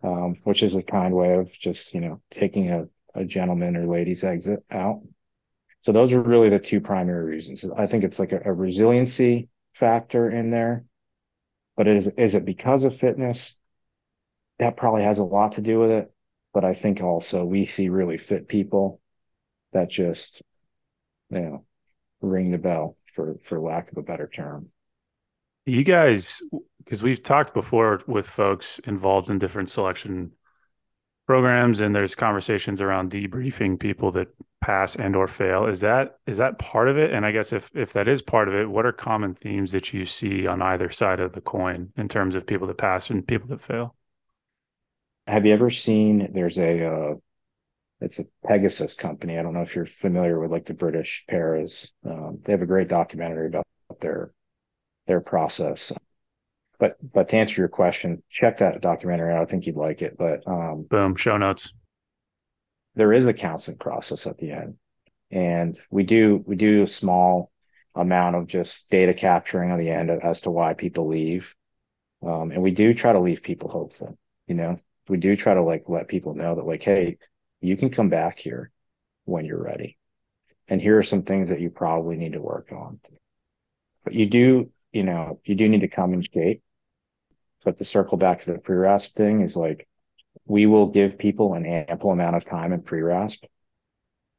Um, 0.01 0.37
which 0.43 0.63
is 0.63 0.75
a 0.75 0.83
kind 0.83 1.13
way 1.13 1.33
of 1.33 1.51
just, 1.51 1.93
you 1.93 1.99
know, 1.99 2.21
taking 2.31 2.69
a, 2.69 2.87
a 3.15 3.25
gentleman 3.25 3.75
or 3.75 3.87
ladies 3.87 4.23
exit 4.23 4.63
out. 4.71 5.01
So 5.81 5.91
those 5.91 6.13
are 6.13 6.21
really 6.21 6.49
the 6.49 6.59
two 6.59 6.81
primary 6.81 7.25
reasons. 7.25 7.65
I 7.77 7.87
think 7.87 8.03
it's 8.03 8.19
like 8.19 8.31
a, 8.31 8.41
a 8.45 8.53
resiliency 8.53 9.49
factor 9.73 10.29
in 10.29 10.49
there, 10.49 10.85
but 11.77 11.87
is, 11.87 12.07
is 12.07 12.35
it 12.35 12.45
because 12.45 12.83
of 12.83 12.97
fitness? 12.97 13.59
That 14.59 14.75
probably 14.75 15.03
has 15.03 15.19
a 15.19 15.23
lot 15.23 15.53
to 15.53 15.61
do 15.61 15.79
with 15.79 15.91
it. 15.91 16.11
But 16.53 16.65
I 16.65 16.73
think 16.73 17.01
also 17.01 17.45
we 17.45 17.65
see 17.65 17.89
really 17.89 18.17
fit 18.17 18.47
people 18.47 18.99
that 19.71 19.89
just, 19.89 20.41
you 21.29 21.39
know, 21.39 21.65
ring 22.21 22.51
the 22.51 22.57
bell 22.57 22.97
for, 23.13 23.37
for 23.43 23.59
lack 23.59 23.91
of 23.91 23.97
a 23.97 24.01
better 24.01 24.27
term. 24.27 24.69
You 25.65 25.83
guys, 25.83 26.41
because 26.83 27.03
we've 27.03 27.21
talked 27.21 27.53
before 27.53 28.01
with 28.07 28.27
folks 28.27 28.79
involved 28.79 29.29
in 29.29 29.37
different 29.37 29.69
selection 29.69 30.31
programs 31.29 31.79
and 31.81 31.95
there's 31.95 32.15
conversations 32.15 32.81
around 32.81 33.11
debriefing 33.11 33.79
people 33.79 34.09
that 34.09 34.29
pass 34.61 34.95
and 34.95 35.15
or 35.15 35.27
fail. 35.27 35.67
Is 35.67 35.79
that 35.81 36.17
is 36.25 36.37
that 36.37 36.57
part 36.57 36.87
of 36.87 36.97
it? 36.97 37.13
And 37.13 37.23
i 37.23 37.31
guess 37.31 37.53
if 37.53 37.69
if 37.75 37.93
that 37.93 38.07
is 38.07 38.23
part 38.23 38.47
of 38.47 38.55
it 38.55 38.67
what 38.67 38.83
are 38.83 38.91
common 38.91 39.35
themes 39.35 39.71
that 39.73 39.93
you 39.93 40.07
see 40.07 40.47
on 40.47 40.59
either 40.63 40.89
side 40.89 41.19
of 41.19 41.33
the 41.33 41.41
coin 41.41 41.93
in 41.97 42.07
terms 42.07 42.33
of 42.33 42.47
people 42.47 42.65
that 42.65 42.79
pass 42.79 43.11
and 43.11 43.27
people 43.27 43.47
that 43.49 43.61
fail? 43.61 43.95
Have 45.27 45.45
you 45.45 45.53
ever 45.53 45.69
seen 45.69 46.29
there's 46.33 46.57
a 46.57 46.87
uh 46.87 47.13
it's 48.01 48.17
a 48.17 48.25
pegasus 48.47 48.95
company. 48.95 49.37
I 49.37 49.43
don't 49.43 49.53
know 49.53 49.61
if 49.61 49.75
you're 49.75 49.85
familiar 49.85 50.39
with 50.39 50.49
like 50.49 50.65
the 50.65 50.73
british 50.73 51.25
paras 51.29 51.93
um, 52.03 52.39
they 52.43 52.53
have 52.53 52.63
a 52.63 52.73
great 52.73 52.87
documentary 52.87 53.49
about 53.49 53.67
their 54.01 54.31
their 55.05 55.21
process 55.21 55.93
but 56.79 56.95
but 57.13 57.27
to 57.29 57.37
answer 57.37 57.61
your 57.61 57.67
question, 57.67 58.23
check 58.29 58.57
that 58.59 58.81
documentary 58.81 59.33
out. 59.33 59.41
I 59.41 59.45
think 59.45 59.67
you'd 59.67 59.75
like 59.75 60.01
it. 60.01 60.17
But 60.17 60.47
um, 60.47 60.87
boom, 60.89 61.15
show 61.15 61.37
notes. 61.37 61.73
There 62.95 63.13
is 63.13 63.25
a 63.25 63.33
counseling 63.33 63.77
process 63.77 64.25
at 64.25 64.37
the 64.37 64.51
end, 64.51 64.77
and 65.29 65.79
we 65.91 66.03
do 66.03 66.41
we 66.47 66.55
do 66.55 66.83
a 66.83 66.87
small 66.87 67.51
amount 67.95 68.37
of 68.37 68.47
just 68.47 68.89
data 68.89 69.13
capturing 69.13 69.71
on 69.71 69.77
the 69.77 69.89
end 69.89 70.09
as 70.09 70.41
to 70.41 70.51
why 70.51 70.73
people 70.73 71.07
leave, 71.07 71.53
um, 72.25 72.51
and 72.51 72.63
we 72.63 72.71
do 72.71 72.93
try 72.93 73.11
to 73.11 73.19
leave 73.19 73.43
people 73.43 73.69
hopeful. 73.69 74.17
You 74.47 74.55
know, 74.55 74.79
we 75.09 75.17
do 75.17 75.35
try 75.35 75.53
to 75.53 75.61
like 75.61 75.83
let 75.87 76.07
people 76.07 76.33
know 76.33 76.55
that 76.55 76.65
like, 76.65 76.83
hey, 76.83 77.17
you 77.59 77.75
can 77.75 77.89
come 77.89 78.09
back 78.09 78.39
here 78.39 78.71
when 79.25 79.43
you're 79.43 79.61
ready, 79.61 79.97
and 80.69 80.81
here 80.81 80.97
are 80.97 81.03
some 81.03 81.23
things 81.23 81.49
that 81.49 81.59
you 81.59 81.69
probably 81.69 82.15
need 82.15 82.33
to 82.33 82.41
work 82.41 82.71
on. 82.71 83.01
But 84.05 84.13
you 84.13 84.27
do, 84.27 84.71
you 84.93 85.03
know, 85.03 85.41
you 85.43 85.55
do 85.55 85.67
need 85.67 85.81
to 85.81 85.89
come 85.89 86.13
in 86.13 86.21
shape 86.21 86.63
but 87.63 87.77
to 87.77 87.85
circle 87.85 88.17
back 88.17 88.41
to 88.41 88.53
the 88.53 88.59
pre-rasp 88.59 89.15
thing 89.15 89.41
is 89.41 89.55
like 89.55 89.87
we 90.45 90.65
will 90.65 90.87
give 90.87 91.17
people 91.17 91.53
an 91.53 91.65
ample 91.65 92.11
amount 92.11 92.35
of 92.35 92.45
time 92.45 92.73
in 92.73 92.81
pre-rasp 92.81 93.43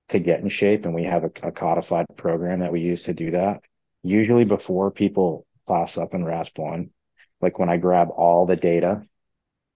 to 0.08 0.18
get 0.18 0.40
in 0.40 0.48
shape 0.48 0.84
and 0.84 0.94
we 0.94 1.04
have 1.04 1.24
a, 1.24 1.30
a, 1.42 1.52
codified 1.52 2.06
program 2.16 2.60
that 2.60 2.72
we 2.72 2.80
use 2.80 3.04
to 3.04 3.14
do 3.14 3.30
that. 3.30 3.62
Usually 4.02 4.44
before 4.44 4.90
people 4.90 5.46
class 5.66 5.96
up 5.98 6.14
in 6.14 6.24
rasp 6.24 6.58
one 6.58 6.90
like 7.40 7.58
when 7.58 7.68
i 7.68 7.76
grab 7.76 8.08
all 8.16 8.46
the 8.46 8.56
data 8.56 9.02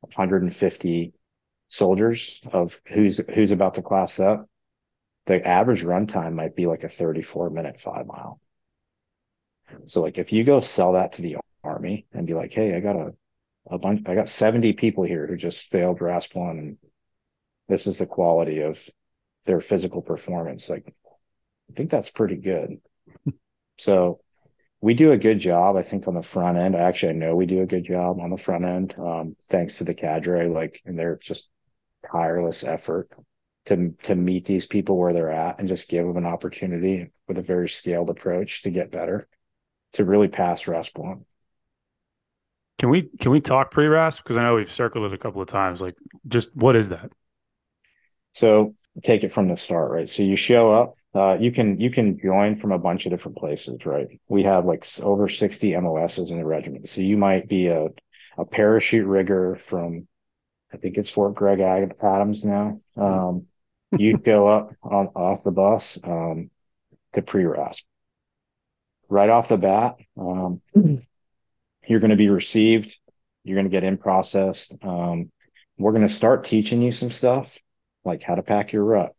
150 0.01 1.13
soldiers 1.69 2.41
of 2.53 2.81
who's 2.87 3.19
who's 3.35 3.53
about 3.53 3.75
to 3.75 3.83
class 3.83 4.19
up 4.19 4.49
the 5.27 5.47
average 5.47 5.83
run 5.83 6.07
time 6.07 6.35
might 6.35 6.55
be 6.55 6.67
like 6.67 6.85
a 6.85 6.89
34 6.89 7.49
minute 7.51 7.81
five 7.81 8.07
mile. 8.07 8.41
So 9.87 10.03
like 10.03 10.19
if 10.19 10.33
you 10.33 10.45
go 10.45 10.61
sell 10.61 10.93
that 10.93 11.15
to 11.15 11.23
the 11.23 11.37
army 11.63 12.07
and 12.13 12.27
be 12.27 12.35
like 12.35 12.53
hey 12.53 12.75
i 12.75 12.81
got 12.81 12.97
a 12.97 13.07
a 13.07 13.13
bunch 13.78 14.06
i 14.06 14.14
got 14.14 14.28
70 14.28 14.75
people 14.75 15.04
here 15.04 15.26
who 15.26 15.37
just 15.37 15.71
failed 15.71 16.00
rasp 16.00 16.35
one. 16.35 16.59
And 16.59 16.78
this 17.68 17.87
is 17.87 17.99
the 17.99 18.06
quality 18.06 18.61
of 18.61 18.78
their 19.47 19.61
physical 19.61 20.02
performance. 20.02 20.68
Like 20.68 20.94
i 21.71 21.73
think 21.75 21.90
that's 21.90 22.11
pretty 22.11 22.37
good. 22.37 22.80
So 23.76 24.21
we 24.80 24.94
do 24.94 25.11
a 25.11 25.16
good 25.16 25.40
job 25.40 25.75
i 25.75 25.83
think 25.83 26.06
on 26.06 26.14
the 26.14 26.23
front 26.23 26.59
end. 26.59 26.76
Actually 26.76 27.11
i 27.11 27.16
know 27.16 27.35
we 27.35 27.47
do 27.47 27.62
a 27.62 27.66
good 27.66 27.85
job 27.85 28.21
on 28.21 28.30
the 28.30 28.37
front 28.37 28.64
end 28.64 28.94
um, 28.99 29.35
thanks 29.50 29.78
to 29.78 29.85
the 29.85 29.94
cadre 29.94 30.47
like 30.47 30.80
and 30.85 30.97
their 30.97 31.16
just 31.16 31.50
tireless 32.11 32.62
effort 32.62 33.09
to 33.66 33.94
to 34.02 34.14
meet 34.14 34.44
these 34.44 34.66
people 34.66 34.97
where 34.97 35.12
they're 35.12 35.30
at 35.30 35.59
and 35.59 35.68
just 35.68 35.88
give 35.88 36.06
them 36.06 36.16
an 36.16 36.26
opportunity 36.26 37.11
with 37.26 37.38
a 37.38 37.42
very 37.42 37.68
scaled 37.68 38.11
approach 38.11 38.62
to 38.62 38.71
get 38.71 38.90
better 38.92 39.26
to 39.94 40.04
really 40.04 40.28
pass 40.28 40.66
rasp 40.66 40.99
one 40.99 41.25
can 42.78 42.88
we 42.88 43.02
can 43.21 43.31
we 43.31 43.40
talk 43.40 43.71
pre-rasp? 43.71 44.23
Because 44.23 44.37
I 44.37 44.43
know 44.43 44.54
we've 44.54 44.71
circled 44.71 45.04
it 45.04 45.14
a 45.14 45.19
couple 45.19 45.40
of 45.40 45.49
times. 45.49 45.81
Like, 45.81 45.97
just 46.26 46.54
what 46.57 46.76
is 46.76 46.88
that? 46.88 47.12
So 48.33 48.75
take 49.02 49.25
it 49.25 49.33
from 49.33 49.49
the 49.49 49.57
start, 49.57 49.90
right? 49.90 50.09
So 50.09 50.23
you 50.23 50.37
show 50.37 50.73
up. 50.73 50.97
Uh, 51.14 51.37
you 51.38 51.52
can 51.52 51.78
you 51.81 51.90
can 51.90 52.19
join 52.19 52.57
from 52.57 52.73
a 52.73 52.78
bunch 52.78 53.07
of 53.07 53.11
different 53.11 53.38
places, 53.38 53.87
right? 53.87 54.09
We 54.28 54.43
have 54.43 54.64
like 54.64 54.85
over 55.00 55.28
sixty 55.28 55.76
MOSs 55.76 56.31
in 56.31 56.38
the 56.38 56.45
regiment. 56.45 56.88
So 56.88 57.00
you 57.00 57.16
might 57.16 57.49
be 57.49 57.69
a 57.69 57.88
a 58.37 58.45
parachute 58.45 59.07
rigger 59.07 59.57
from, 59.57 60.09
I 60.73 60.76
think 60.76 60.97
it's 60.97 61.11
Fort 61.11 61.35
Gregg 61.35 61.61
Adams 61.61 62.45
now. 62.45 62.81
Um, 62.97 63.47
you 63.97 64.19
go 64.19 64.47
up 64.49 64.73
on 64.83 65.07
off 65.14 65.45
the 65.45 65.52
bus 65.52 65.99
um, 66.02 66.50
to 67.12 67.23
pre-rasp. 67.23 67.85
Right 69.09 69.28
off 69.28 69.49
the 69.49 69.59
bat, 69.59 69.97
um, 70.19 70.61
you're 71.87 72.00
going 72.00 72.11
to 72.11 72.17
be 72.17 72.29
received. 72.29 72.99
You're 73.43 73.57
going 73.57 73.67
to 73.67 73.71
get 73.71 73.85
in 73.85 73.99
processed. 73.99 74.76
Um, 74.83 75.31
we're 75.76 75.93
going 75.93 76.07
to 76.07 76.12
start 76.12 76.45
teaching 76.45 76.83
you 76.83 76.93
some 76.93 77.11
stuff 77.11 77.59
like 78.05 78.23
how 78.23 78.35
to 78.35 78.43
pack 78.43 78.73
your 78.73 78.85
ruck. 78.85 79.14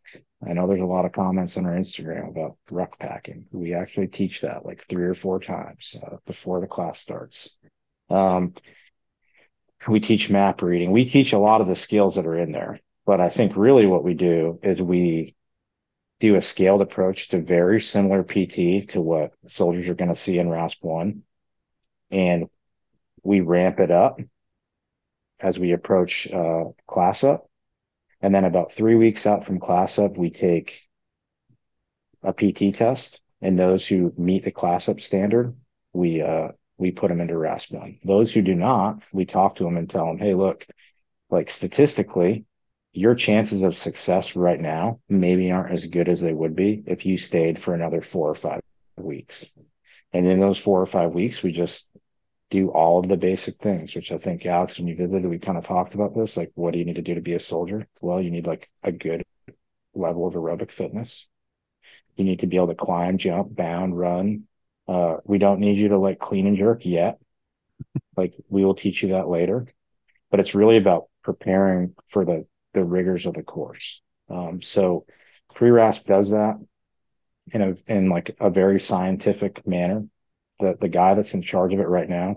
I 0.46 0.52
know 0.52 0.66
there's 0.66 0.80
a 0.80 0.84
lot 0.84 1.04
of 1.04 1.12
comments 1.12 1.56
on 1.56 1.66
our 1.66 1.72
Instagram 1.72 2.28
about 2.28 2.56
ruck 2.70 2.98
packing. 2.98 3.46
We 3.52 3.74
actually 3.74 4.08
teach 4.08 4.42
that 4.42 4.66
like 4.66 4.84
three 4.88 5.06
or 5.06 5.14
four 5.14 5.40
times 5.40 5.96
uh, 6.04 6.16
before 6.26 6.60
the 6.60 6.66
class 6.66 7.00
starts. 7.00 7.56
Um, 8.10 8.54
we 9.88 10.00
teach 10.00 10.30
map 10.30 10.62
reading. 10.62 10.92
We 10.92 11.04
teach 11.04 11.32
a 11.32 11.38
lot 11.38 11.60
of 11.60 11.66
the 11.66 11.76
skills 11.76 12.16
that 12.16 12.26
are 12.26 12.36
in 12.36 12.52
there. 12.52 12.80
But 13.06 13.20
I 13.20 13.28
think 13.28 13.56
really 13.56 13.86
what 13.86 14.04
we 14.04 14.14
do 14.14 14.58
is 14.62 14.80
we 14.80 15.36
do 16.18 16.34
a 16.34 16.42
scaled 16.42 16.82
approach 16.82 17.28
to 17.28 17.40
very 17.40 17.80
similar 17.80 18.22
PT 18.22 18.90
to 18.90 19.00
what 19.00 19.32
soldiers 19.46 19.88
are 19.88 19.94
going 19.94 20.08
to 20.08 20.16
see 20.16 20.38
in 20.38 20.50
RASP 20.50 20.82
1. 20.82 21.22
And 22.10 22.48
we 23.26 23.40
ramp 23.40 23.80
it 23.80 23.90
up 23.90 24.20
as 25.40 25.58
we 25.58 25.72
approach 25.72 26.30
uh, 26.30 26.64
class 26.86 27.24
up. 27.24 27.48
And 28.22 28.34
then 28.34 28.44
about 28.44 28.72
three 28.72 28.94
weeks 28.94 29.26
out 29.26 29.44
from 29.44 29.60
class 29.60 29.98
up, 29.98 30.16
we 30.16 30.30
take 30.30 30.82
a 32.22 32.32
PT 32.32 32.74
test. 32.74 33.20
And 33.42 33.58
those 33.58 33.86
who 33.86 34.14
meet 34.16 34.44
the 34.44 34.50
class 34.50 34.88
up 34.88 35.00
standard, 35.00 35.54
we 35.92 36.22
uh, 36.22 36.48
we 36.78 36.90
put 36.90 37.08
them 37.08 37.20
into 37.20 37.36
RASP 37.36 37.72
one. 37.72 37.98
Those 38.04 38.32
who 38.32 38.42
do 38.42 38.54
not, 38.54 39.02
we 39.12 39.26
talk 39.26 39.56
to 39.56 39.64
them 39.64 39.76
and 39.76 39.88
tell 39.88 40.06
them, 40.06 40.18
hey, 40.18 40.34
look, 40.34 40.66
like 41.30 41.50
statistically, 41.50 42.44
your 42.92 43.14
chances 43.14 43.62
of 43.62 43.76
success 43.76 44.36
right 44.36 44.60
now 44.60 45.00
maybe 45.08 45.52
aren't 45.52 45.72
as 45.72 45.86
good 45.86 46.08
as 46.08 46.20
they 46.20 46.32
would 46.32 46.56
be 46.56 46.82
if 46.86 47.04
you 47.04 47.18
stayed 47.18 47.58
for 47.58 47.74
another 47.74 48.00
four 48.00 48.30
or 48.30 48.34
five 48.34 48.60
weeks. 48.96 49.50
And 50.12 50.26
in 50.26 50.40
those 50.40 50.58
four 50.58 50.80
or 50.80 50.86
five 50.86 51.12
weeks, 51.12 51.42
we 51.42 51.52
just 51.52 51.88
do 52.50 52.70
all 52.70 53.00
of 53.00 53.08
the 53.08 53.16
basic 53.16 53.56
things, 53.56 53.94
which 53.94 54.12
I 54.12 54.18
think 54.18 54.46
Alex, 54.46 54.78
when 54.78 54.88
you 54.88 54.96
visited, 54.96 55.26
we 55.26 55.38
kind 55.38 55.58
of 55.58 55.64
talked 55.64 55.94
about 55.94 56.14
this. 56.14 56.36
Like, 56.36 56.52
what 56.54 56.72
do 56.72 56.78
you 56.78 56.84
need 56.84 56.96
to 56.96 57.02
do 57.02 57.14
to 57.14 57.20
be 57.20 57.34
a 57.34 57.40
soldier? 57.40 57.86
Well, 58.00 58.20
you 58.20 58.30
need 58.30 58.46
like 58.46 58.70
a 58.82 58.92
good 58.92 59.24
level 59.94 60.26
of 60.26 60.34
aerobic 60.34 60.70
fitness. 60.72 61.28
You 62.16 62.24
need 62.24 62.40
to 62.40 62.46
be 62.46 62.56
able 62.56 62.68
to 62.68 62.74
climb, 62.74 63.18
jump, 63.18 63.54
bound, 63.54 63.98
run. 63.98 64.44
Uh, 64.88 65.16
we 65.24 65.38
don't 65.38 65.60
need 65.60 65.78
you 65.78 65.88
to 65.88 65.98
like 65.98 66.18
clean 66.18 66.46
and 66.46 66.56
jerk 66.56 66.86
yet. 66.86 67.18
like 68.16 68.34
we 68.48 68.64
will 68.64 68.74
teach 68.74 69.02
you 69.02 69.10
that 69.10 69.28
later, 69.28 69.66
but 70.30 70.40
it's 70.40 70.54
really 70.54 70.76
about 70.76 71.06
preparing 71.22 71.94
for 72.08 72.24
the 72.24 72.46
the 72.74 72.84
rigors 72.84 73.26
of 73.26 73.34
the 73.34 73.42
course. 73.42 74.02
Um, 74.28 74.60
so 74.60 75.06
pre-RASP 75.54 76.06
does 76.06 76.30
that 76.30 76.56
in 77.52 77.62
a 77.62 77.74
in 77.86 78.08
like 78.08 78.36
a 78.40 78.50
very 78.50 78.80
scientific 78.80 79.66
manner. 79.66 80.06
The 80.60 80.76
the 80.80 80.88
guy 80.88 81.14
that's 81.14 81.34
in 81.34 81.42
charge 81.42 81.72
of 81.72 81.80
it 81.80 81.88
right 81.88 82.08
now, 82.08 82.36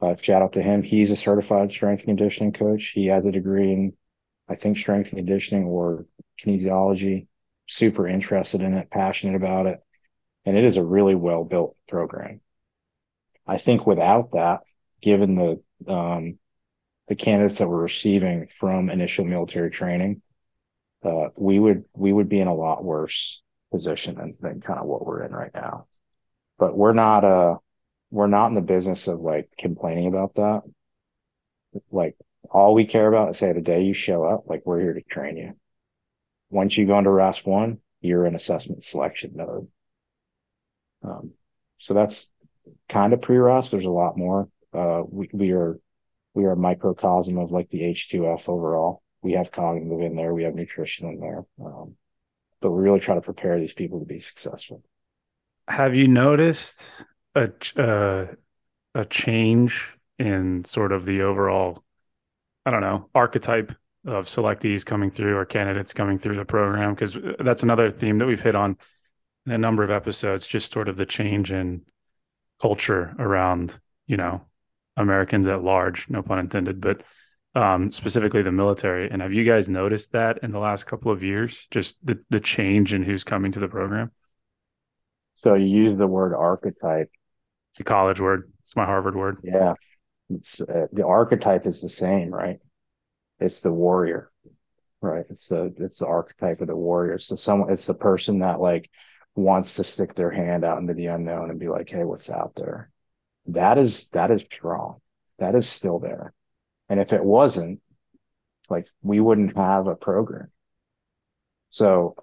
uh, 0.00 0.14
shout 0.16 0.42
out 0.42 0.52
to 0.54 0.62
him. 0.62 0.82
He's 0.82 1.10
a 1.10 1.16
certified 1.16 1.70
strength 1.72 2.04
conditioning 2.04 2.52
coach. 2.52 2.88
He 2.88 3.06
has 3.06 3.24
a 3.24 3.32
degree 3.32 3.72
in, 3.72 3.92
I 4.48 4.56
think, 4.56 4.76
strength 4.78 5.10
conditioning 5.10 5.64
or 5.64 6.06
kinesiology. 6.42 7.26
Super 7.68 8.06
interested 8.06 8.60
in 8.60 8.74
it, 8.74 8.90
passionate 8.90 9.34
about 9.34 9.66
it, 9.66 9.80
and 10.44 10.56
it 10.56 10.64
is 10.64 10.76
a 10.76 10.84
really 10.84 11.16
well 11.16 11.44
built 11.44 11.76
program. 11.88 12.40
I 13.46 13.58
think 13.58 13.86
without 13.86 14.32
that, 14.32 14.60
given 15.00 15.34
the 15.34 15.92
um, 15.92 16.38
the 17.08 17.16
candidates 17.16 17.58
that 17.58 17.68
we're 17.68 17.82
receiving 17.82 18.48
from 18.48 18.90
initial 18.90 19.24
military 19.24 19.70
training, 19.70 20.22
uh, 21.02 21.28
we 21.36 21.58
would 21.58 21.84
we 21.94 22.12
would 22.12 22.28
be 22.28 22.40
in 22.40 22.48
a 22.48 22.54
lot 22.54 22.84
worse 22.84 23.42
position 23.72 24.16
than, 24.16 24.34
than 24.40 24.60
kind 24.60 24.80
of 24.80 24.86
what 24.86 25.04
we're 25.04 25.22
in 25.22 25.32
right 25.32 25.54
now. 25.54 25.86
But 26.58 26.76
we're 26.76 26.92
not 26.92 27.24
uh 27.24 27.58
we're 28.10 28.26
not 28.28 28.48
in 28.48 28.54
the 28.54 28.62
business 28.62 29.08
of 29.08 29.20
like 29.20 29.50
complaining 29.58 30.06
about 30.06 30.34
that. 30.34 30.62
Like 31.90 32.16
all 32.50 32.74
we 32.74 32.86
care 32.86 33.08
about 33.08 33.30
is 33.30 33.38
say 33.38 33.52
the 33.52 33.62
day 33.62 33.82
you 33.82 33.92
show 33.92 34.24
up, 34.24 34.44
like 34.46 34.62
we're 34.64 34.80
here 34.80 34.94
to 34.94 35.02
train 35.02 35.36
you. 35.36 35.54
Once 36.50 36.76
you 36.76 36.86
go 36.86 36.98
into 36.98 37.10
RASP 37.10 37.46
one, 37.46 37.78
you're 38.00 38.26
in 38.26 38.34
assessment 38.34 38.84
selection 38.84 39.32
mode. 39.36 39.68
Um, 41.02 41.32
so 41.78 41.94
that's 41.94 42.32
kind 42.88 43.12
of 43.12 43.22
pre-RASP. 43.22 43.70
There's 43.70 43.84
a 43.84 43.90
lot 43.90 44.16
more. 44.16 44.48
Uh, 44.72 45.02
we, 45.08 45.28
we 45.32 45.52
are 45.52 45.78
we 46.34 46.44
are 46.44 46.52
a 46.52 46.56
microcosm 46.56 47.38
of 47.38 47.50
like 47.50 47.70
the 47.70 47.82
H2F 47.82 48.48
overall. 48.48 49.02
We 49.22 49.32
have 49.32 49.50
cognitive 49.50 50.00
in 50.00 50.14
there, 50.14 50.34
we 50.34 50.44
have 50.44 50.54
nutrition 50.54 51.08
in 51.08 51.18
there, 51.18 51.44
um, 51.64 51.96
but 52.60 52.70
we 52.70 52.82
really 52.82 53.00
try 53.00 53.14
to 53.14 53.20
prepare 53.20 53.58
these 53.58 53.72
people 53.72 53.98
to 54.00 54.06
be 54.06 54.20
successful. 54.20 54.82
Have 55.68 55.94
you 55.96 56.08
noticed 56.08 57.04
a 57.34 57.50
uh, 57.76 58.26
a 58.94 59.04
change 59.04 59.96
in 60.18 60.64
sort 60.64 60.92
of 60.92 61.04
the 61.04 61.22
overall, 61.22 61.84
I 62.64 62.70
don't 62.70 62.80
know, 62.80 63.10
archetype 63.14 63.72
of 64.06 64.26
selectees 64.26 64.86
coming 64.86 65.10
through 65.10 65.36
or 65.36 65.44
candidates 65.44 65.92
coming 65.92 66.18
through 66.18 66.36
the 66.36 66.44
program? 66.44 66.94
Because 66.94 67.16
that's 67.40 67.62
another 67.62 67.90
theme 67.90 68.18
that 68.18 68.26
we've 68.26 68.40
hit 68.40 68.54
on 68.54 68.78
in 69.44 69.52
a 69.52 69.58
number 69.58 69.82
of 69.82 69.90
episodes. 69.90 70.46
Just 70.46 70.72
sort 70.72 70.88
of 70.88 70.96
the 70.96 71.06
change 71.06 71.52
in 71.52 71.82
culture 72.60 73.14
around, 73.18 73.78
you 74.06 74.16
know, 74.16 74.42
Americans 74.96 75.48
at 75.48 75.62
large, 75.62 76.08
no 76.08 76.22
pun 76.22 76.38
intended, 76.38 76.80
but 76.80 77.02
um, 77.54 77.90
specifically 77.90 78.42
the 78.42 78.52
military. 78.52 79.10
And 79.10 79.20
have 79.20 79.32
you 79.32 79.44
guys 79.44 79.68
noticed 79.68 80.12
that 80.12 80.38
in 80.42 80.52
the 80.52 80.58
last 80.58 80.84
couple 80.84 81.10
of 81.10 81.22
years, 81.22 81.66
just 81.70 81.96
the, 82.06 82.22
the 82.30 82.40
change 82.40 82.94
in 82.94 83.02
who's 83.02 83.24
coming 83.24 83.50
to 83.52 83.60
the 83.60 83.68
program? 83.68 84.12
So 85.36 85.54
you 85.54 85.66
use 85.66 85.98
the 85.98 86.06
word 86.06 86.34
archetype. 86.34 87.10
It's 87.70 87.80
a 87.80 87.84
college 87.84 88.20
word. 88.20 88.50
It's 88.60 88.76
my 88.76 88.84
Harvard 88.84 89.16
word. 89.16 89.38
Yeah. 89.42 89.74
It's 90.28 90.60
uh, 90.60 90.86
the 90.92 91.06
archetype 91.06 91.66
is 91.66 91.80
the 91.80 91.88
same, 91.88 92.30
right? 92.30 92.58
It's 93.38 93.60
the 93.60 93.72
warrior, 93.72 94.30
right? 95.00 95.24
It's 95.30 95.48
the, 95.48 95.72
it's 95.78 95.98
the 95.98 96.06
archetype 96.06 96.60
of 96.60 96.66
the 96.66 96.76
warrior. 96.76 97.16
The 97.16 97.36
someone, 97.36 97.70
it's 97.70 97.86
the 97.86 97.94
person 97.94 98.40
that 98.40 98.60
like 98.60 98.90
wants 99.34 99.76
to 99.76 99.84
stick 99.84 100.14
their 100.14 100.30
hand 100.30 100.64
out 100.64 100.78
into 100.78 100.94
the 100.94 101.06
unknown 101.06 101.50
and 101.50 101.60
be 101.60 101.68
like, 101.68 101.88
Hey, 101.88 102.04
what's 102.04 102.30
out 102.30 102.54
there? 102.56 102.90
that 103.48 103.78
is 103.78 104.08
that 104.08 104.30
is 104.30 104.42
strong. 104.42 105.00
That 105.38 105.54
is 105.54 105.68
still 105.68 105.98
there. 105.98 106.32
And 106.88 107.00
if 107.00 107.12
it 107.12 107.24
wasn't, 107.24 107.80
like 108.68 108.88
we 109.02 109.20
wouldn't 109.20 109.56
have 109.56 109.86
a 109.86 109.94
program. 109.94 110.50
So 111.70 112.16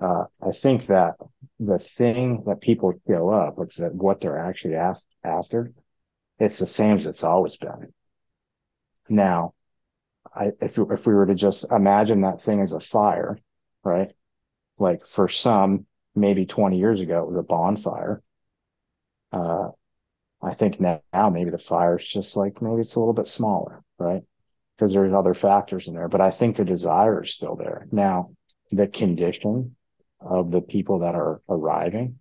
uh, 0.00 0.24
I 0.42 0.52
think 0.52 0.86
that 0.86 1.14
the 1.58 1.78
thing 1.78 2.44
that 2.46 2.60
people 2.60 2.92
show 3.08 3.30
up, 3.30 3.56
which 3.56 3.76
that 3.76 3.94
what 3.94 4.20
they're 4.20 4.38
actually 4.38 4.76
after, 5.24 5.72
it's 6.38 6.58
the 6.58 6.66
same 6.66 6.96
as 6.96 7.06
it's 7.06 7.24
always 7.24 7.56
been. 7.56 7.92
Now, 9.08 9.54
I, 10.34 10.52
if 10.60 10.78
if 10.78 11.06
we 11.06 11.14
were 11.14 11.26
to 11.26 11.34
just 11.34 11.70
imagine 11.70 12.20
that 12.22 12.42
thing 12.42 12.60
as 12.60 12.72
a 12.72 12.80
fire, 12.80 13.38
right? 13.84 14.12
Like 14.78 15.06
for 15.06 15.28
some, 15.28 15.86
maybe 16.14 16.44
20 16.44 16.78
years 16.78 17.00
ago, 17.00 17.22
it 17.22 17.28
was 17.28 17.38
a 17.38 17.42
bonfire. 17.42 18.22
Uh, 19.32 19.70
I 20.42 20.54
think 20.54 20.78
now, 20.78 21.00
now 21.12 21.30
maybe 21.30 21.50
the 21.50 21.58
fire 21.58 21.96
is 21.96 22.06
just 22.06 22.36
like 22.36 22.60
maybe 22.60 22.82
it's 22.82 22.96
a 22.96 22.98
little 22.98 23.14
bit 23.14 23.28
smaller, 23.28 23.82
right? 23.98 24.22
Because 24.76 24.92
there's 24.92 25.14
other 25.14 25.32
factors 25.32 25.88
in 25.88 25.94
there, 25.94 26.08
but 26.08 26.20
I 26.20 26.30
think 26.30 26.56
the 26.56 26.64
desire 26.66 27.22
is 27.22 27.32
still 27.32 27.56
there. 27.56 27.86
Now, 27.90 28.32
the 28.70 28.88
condition 28.88 29.76
of 30.20 30.50
the 30.50 30.60
people 30.60 31.00
that 31.00 31.14
are 31.14 31.42
arriving, 31.48 32.18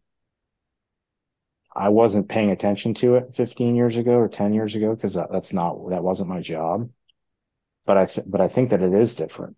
I 1.75 1.89
wasn't 1.89 2.29
paying 2.29 2.51
attention 2.51 2.93
to 2.95 3.15
it 3.15 3.35
15 3.35 3.75
years 3.75 3.97
ago 3.97 4.13
or 4.17 4.29
10 4.29 4.53
years 4.53 4.75
ago 4.75 4.95
because 4.95 5.15
that, 5.15 5.31
that's 5.31 5.53
not 5.53 5.89
that 5.89 6.03
wasn't 6.03 6.29
my 6.29 6.39
job. 6.39 6.89
But 7.85 7.97
I 7.97 8.05
th- 8.05 8.27
but 8.29 8.41
I 8.41 8.47
think 8.47 8.69
that 8.71 8.81
it 8.81 8.93
is 8.93 9.15
different. 9.15 9.57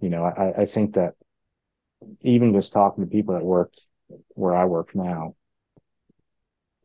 You 0.00 0.10
know, 0.10 0.24
I, 0.24 0.62
I 0.62 0.66
think 0.66 0.94
that 0.94 1.14
even 2.22 2.52
just 2.52 2.72
talking 2.72 3.04
to 3.04 3.10
people 3.10 3.34
that 3.34 3.44
work 3.44 3.72
where 4.34 4.54
I 4.54 4.64
work 4.64 4.94
now, 4.94 5.34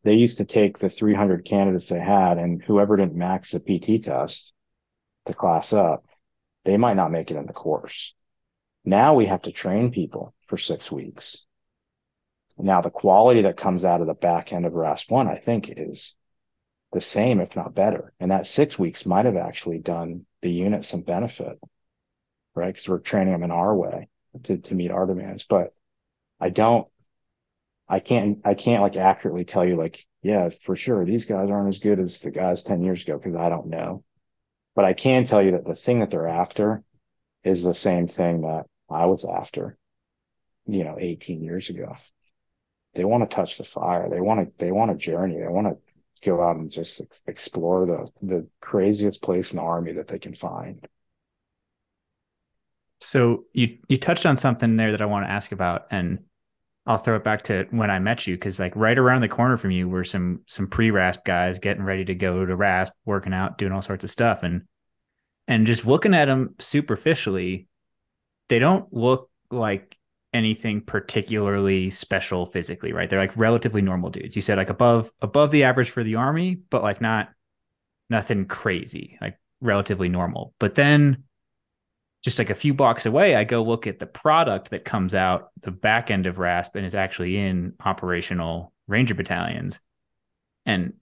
they 0.04 0.14
used 0.14 0.38
to 0.38 0.46
take 0.46 0.80
the 0.80 0.90
300 0.90 1.46
candidates 1.46 1.90
they 1.90 2.00
had 2.00 2.38
and 2.38 2.64
whoever 2.64 2.96
didn't 2.98 3.16
max 3.16 3.52
the 3.52 3.60
PT 3.60 4.00
test 4.00 4.54
to 5.26 5.34
class 5.34 5.74
up, 5.74 6.06
they 6.66 6.78
might 6.78 6.96
not 6.96 7.12
make 7.12 7.32
it 7.32 7.38
in 7.38 7.46
the 7.48 7.54
course. 7.54 8.16
Now 8.88 9.16
we 9.16 9.26
have 9.26 9.42
to 9.42 9.52
train 9.52 9.92
people 9.92 10.34
for 10.48 10.58
six 10.58 10.90
weeks. 10.90 11.46
Now 12.58 12.80
the 12.80 12.90
quality 12.90 13.42
that 13.42 13.58
comes 13.58 13.84
out 13.84 14.00
of 14.00 14.08
the 14.08 14.14
back 14.14 14.54
end 14.54 14.66
of 14.66 14.76
RASP 14.76 15.12
one, 15.12 15.28
I 15.28 15.36
think 15.36 15.70
is 15.70 16.16
the 16.94 17.02
same, 17.02 17.42
if 17.42 17.54
not 17.54 17.76
better. 17.76 18.14
And 18.22 18.32
that 18.32 18.46
six 18.46 18.80
weeks 18.80 19.06
might 19.06 19.26
have 19.26 19.36
actually 19.36 19.80
done 19.80 20.26
the 20.42 20.50
unit 20.50 20.86
some 20.86 21.02
benefit, 21.02 21.60
right? 22.56 22.74
Because 22.74 22.88
we're 22.88 23.00
training 23.00 23.34
them 23.34 23.44
in 23.44 23.52
our 23.52 23.76
way 23.76 24.08
to, 24.44 24.58
to 24.58 24.74
meet 24.76 24.92
our 24.92 25.06
demands. 25.06 25.44
But 25.44 25.74
I 26.40 26.48
don't 26.48 26.88
I 27.90 28.00
can't 28.00 28.40
I 28.46 28.54
can't 28.54 28.82
like 28.82 28.96
accurately 28.96 29.44
tell 29.44 29.66
you 29.66 29.76
like 29.76 30.06
yeah 30.24 30.48
for 30.62 30.78
sure 30.78 31.04
these 31.04 31.26
guys 31.26 31.50
aren't 31.50 31.68
as 31.68 31.80
good 31.80 32.00
as 32.00 32.22
the 32.22 32.32
guys 32.32 32.64
10 32.64 32.84
years 32.84 33.04
ago 33.04 33.18
because 33.18 33.36
I 33.36 33.50
don't 33.50 33.68
know 33.68 34.06
but 34.76 34.86
I 34.86 34.94
can 34.94 35.26
tell 35.26 35.42
you 35.42 35.52
that 35.52 35.66
the 35.66 35.76
thing 35.76 36.00
that 36.00 36.10
they're 36.10 36.30
after 36.30 36.84
is 37.44 37.64
the 37.64 37.74
same 37.74 38.08
thing 38.08 38.44
that 38.44 38.66
I 38.90 39.06
was 39.06 39.26
after 39.26 39.78
you 40.66 40.84
know 40.84 40.98
18 41.00 41.44
years 41.44 41.70
ago. 41.70 41.96
They 42.94 43.06
want 43.06 43.30
to 43.30 43.36
touch 43.36 43.58
the 43.58 43.64
fire. 43.64 44.10
They 44.10 44.22
want 44.22 44.40
to 44.40 44.52
they 44.58 44.72
want 44.72 44.92
a 44.92 44.96
journey. 44.96 45.38
They 45.38 45.48
want 45.48 45.68
to 45.68 45.78
go 46.28 46.42
out 46.42 46.56
and 46.56 46.72
just 46.72 47.02
explore 47.28 47.86
the 47.86 48.08
the 48.22 48.48
craziest 48.60 49.22
place 49.22 49.52
in 49.52 49.58
the 49.58 49.64
army 49.64 49.94
that 49.94 50.08
they 50.08 50.20
can 50.20 50.34
find. 50.34 50.88
So 53.00 53.46
you 53.54 53.78
you 53.88 53.98
touched 53.98 54.26
on 54.26 54.36
something 54.36 54.76
there 54.76 54.92
that 54.92 55.02
I 55.02 55.06
want 55.06 55.26
to 55.26 55.32
ask 55.32 55.52
about 55.52 55.88
and 55.92 56.20
I'll 56.88 56.98
throw 56.98 57.18
it 57.18 57.24
back 57.24 57.44
to 57.44 57.68
when 57.70 57.92
I 57.92 58.00
met 58.00 58.26
you 58.26 58.36
because 58.36 58.62
like 58.62 58.74
right 58.76 58.98
around 58.98 59.22
the 59.22 59.28
corner 59.28 59.58
from 59.58 59.72
you 59.72 59.90
were 59.90 60.06
some 60.06 60.42
some 60.48 60.68
pre 60.68 60.90
rasp 60.90 61.26
guys 61.26 61.60
getting 61.60 61.84
ready 61.84 62.06
to 62.06 62.16
go 62.16 62.46
to 62.46 62.56
rasp, 62.56 62.94
working 63.06 63.34
out, 63.34 63.58
doing 63.58 63.74
all 63.74 63.82
sorts 63.82 64.06
of 64.06 64.10
stuff, 64.10 64.44
and 64.44 64.64
and 65.50 65.68
just 65.68 65.86
looking 65.86 66.14
at 66.14 66.26
them 66.26 66.56
superficially, 66.60 67.68
they 68.50 68.60
don't 68.60 68.92
look 68.94 69.30
like 69.52 69.98
anything 70.34 70.82
particularly 70.82 71.90
special 71.90 72.46
physically, 72.46 72.94
right? 72.94 73.10
They're 73.10 73.20
like 73.20 73.36
relatively 73.38 73.82
normal 73.82 74.10
dudes. 74.10 74.36
You 74.36 74.42
said 74.42 74.58
like 74.58 74.70
above 74.70 75.12
above 75.22 75.52
the 75.52 75.64
average 75.64 75.90
for 75.90 76.04
the 76.04 76.16
army, 76.16 76.56
but 76.70 76.84
like 76.84 77.02
not 77.02 77.30
nothing 78.10 78.46
crazy, 78.46 79.18
like 79.22 79.40
relatively 79.62 80.10
normal. 80.10 80.54
But 80.60 80.76
then 80.76 81.24
just 82.24 82.40
like 82.40 82.50
a 82.50 82.56
few 82.56 82.74
blocks 82.74 83.06
away, 83.06 83.36
I 83.36 83.44
go 83.44 83.64
look 83.64 83.88
at 83.88 84.00
the 84.00 84.06
product 84.06 84.72
that 84.72 84.86
comes 84.86 85.16
out 85.16 85.50
the 85.62 85.72
back 85.72 86.12
end 86.12 86.26
of 86.26 86.40
RASP 86.40 86.76
and 86.76 86.86
is 86.86 86.96
actually 86.96 87.38
in 87.38 87.74
operational 87.84 88.74
Ranger 88.88 89.16
battalions. 89.16 89.80
And 90.66 90.94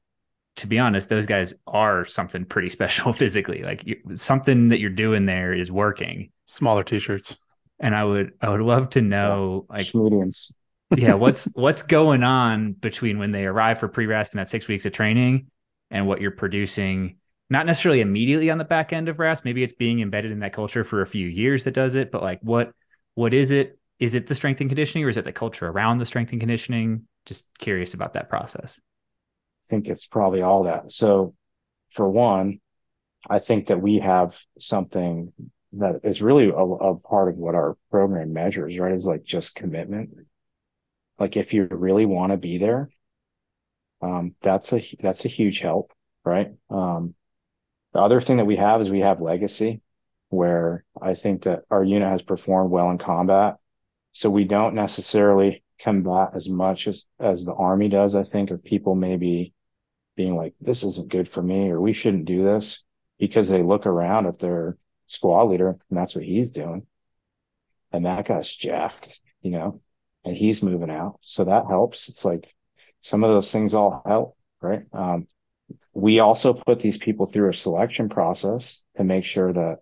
to 0.57 0.67
be 0.67 0.79
honest, 0.79 1.09
those 1.09 1.25
guys 1.25 1.53
are 1.67 2.05
something 2.05 2.45
pretty 2.45 2.69
special 2.77 3.13
physically. 3.13 3.63
Like 3.63 3.85
you, 3.85 4.01
something 4.15 4.69
that 4.69 4.79
you're 4.79 4.89
doing 4.89 5.25
there 5.25 5.53
is 5.53 5.71
working. 5.71 6.31
Smaller 6.45 6.83
t-shirts. 6.83 7.37
And 7.79 7.95
I 7.95 8.03
would, 8.03 8.33
I 8.41 8.49
would 8.49 8.61
love 8.61 8.89
to 8.91 9.01
know, 9.01 9.65
yeah, 9.69 9.77
like 9.77 9.95
mediums. 9.95 10.51
yeah, 10.95 11.13
what's 11.13 11.45
what's 11.55 11.83
going 11.83 12.23
on 12.23 12.73
between 12.73 13.19
when 13.19 13.31
they 13.31 13.45
arrive 13.45 13.79
for 13.79 13.87
pre-RASP 13.87 14.33
and 14.33 14.39
that 14.39 14.49
six 14.49 14.67
weeks 14.67 14.85
of 14.85 14.93
training 14.93 15.47
and 15.91 16.07
what 16.07 16.21
you're 16.21 16.31
producing 16.31 17.17
not 17.49 17.65
necessarily 17.65 18.01
immediately 18.01 18.49
on 18.49 18.57
the 18.57 18.63
back 18.63 18.91
end 18.91 19.07
of 19.07 19.19
RASP. 19.19 19.45
Maybe 19.45 19.63
it's 19.63 19.73
being 19.73 19.99
embedded 19.99 20.31
in 20.31 20.39
that 20.39 20.53
culture 20.53 20.83
for 20.83 21.01
a 21.01 21.07
few 21.07 21.27
years 21.27 21.63
that 21.65 21.73
does 21.73 21.95
it, 21.95 22.11
but 22.11 22.23
like 22.23 22.39
what 22.41 22.71
what 23.13 23.33
is 23.33 23.51
it? 23.51 23.79
Is 23.99 24.13
it 24.13 24.27
the 24.27 24.35
strength 24.35 24.61
and 24.61 24.69
conditioning 24.69 25.05
or 25.05 25.09
is 25.09 25.17
it 25.17 25.25
the 25.25 25.31
culture 25.31 25.67
around 25.67 25.99
the 25.99 26.05
strength 26.05 26.31
and 26.31 26.39
conditioning? 26.41 27.07
Just 27.25 27.47
curious 27.57 27.93
about 27.93 28.13
that 28.13 28.29
process. 28.29 28.79
I 29.63 29.65
think 29.69 29.87
it's 29.87 30.05
probably 30.05 30.41
all 30.41 30.63
that. 30.63 30.91
So, 30.91 31.33
for 31.91 32.09
one, 32.09 32.59
I 33.29 33.39
think 33.39 33.67
that 33.67 33.81
we 33.81 33.99
have 33.99 34.37
something 34.59 35.31
that 35.79 36.01
is 36.03 36.21
really 36.21 36.49
a, 36.49 36.53
a 36.53 36.97
part 36.97 37.29
of 37.29 37.37
what 37.37 37.55
our 37.55 37.77
program 37.91 38.33
measures, 38.33 38.77
right? 38.77 38.93
Is 38.93 39.05
like 39.05 39.23
just 39.23 39.55
commitment. 39.55 40.11
Like 41.19 41.37
if 41.37 41.53
you 41.53 41.67
really 41.69 42.05
want 42.05 42.31
to 42.31 42.37
be 42.37 42.57
there, 42.57 42.89
um, 44.01 44.35
that's 44.41 44.73
a 44.73 44.83
that's 44.99 45.25
a 45.25 45.29
huge 45.29 45.59
help, 45.59 45.91
right? 46.23 46.51
Um, 46.69 47.15
the 47.93 47.99
other 47.99 48.21
thing 48.21 48.37
that 48.37 48.45
we 48.45 48.57
have 48.57 48.81
is 48.81 48.91
we 48.91 48.99
have 48.99 49.21
legacy, 49.21 49.81
where 50.29 50.83
I 51.01 51.15
think 51.15 51.43
that 51.43 51.63
our 51.71 51.83
unit 51.83 52.09
has 52.09 52.21
performed 52.21 52.71
well 52.71 52.91
in 52.91 52.97
combat, 52.97 53.57
so 54.11 54.29
we 54.29 54.45
don't 54.45 54.75
necessarily 54.75 55.63
combat 55.79 56.31
as 56.35 56.49
much 56.49 56.87
as 56.87 57.05
as 57.19 57.43
the 57.43 57.53
army 57.53 57.89
does. 57.89 58.15
I 58.15 58.23
think, 58.23 58.51
of 58.51 58.63
people 58.63 58.95
maybe 58.95 59.53
being 60.15 60.35
like, 60.35 60.53
"This 60.61 60.83
isn't 60.83 61.09
good 61.09 61.27
for 61.27 61.41
me," 61.41 61.69
or 61.71 61.81
"We 61.81 61.93
shouldn't 61.93 62.25
do 62.25 62.43
this," 62.43 62.83
because 63.17 63.49
they 63.49 63.63
look 63.63 63.85
around 63.85 64.25
at 64.27 64.39
their 64.39 64.77
squad 65.07 65.43
leader, 65.43 65.69
and 65.89 65.97
that's 65.97 66.15
what 66.15 66.23
he's 66.23 66.51
doing, 66.51 66.85
and 67.91 68.05
that 68.05 68.27
guy's 68.27 68.53
jacked, 68.53 69.19
you 69.41 69.51
know, 69.51 69.81
and 70.23 70.35
he's 70.35 70.63
moving 70.63 70.89
out, 70.89 71.19
so 71.21 71.45
that 71.45 71.67
helps. 71.67 72.09
It's 72.09 72.25
like 72.25 72.53
some 73.01 73.23
of 73.23 73.29
those 73.29 73.51
things 73.51 73.73
all 73.73 74.01
help, 74.05 74.37
right? 74.61 74.83
Um, 74.91 75.27
we 75.93 76.19
also 76.19 76.53
put 76.53 76.79
these 76.79 76.97
people 76.97 77.25
through 77.25 77.49
a 77.49 77.53
selection 77.53 78.09
process 78.09 78.83
to 78.95 79.03
make 79.03 79.25
sure 79.25 79.51
that 79.51 79.79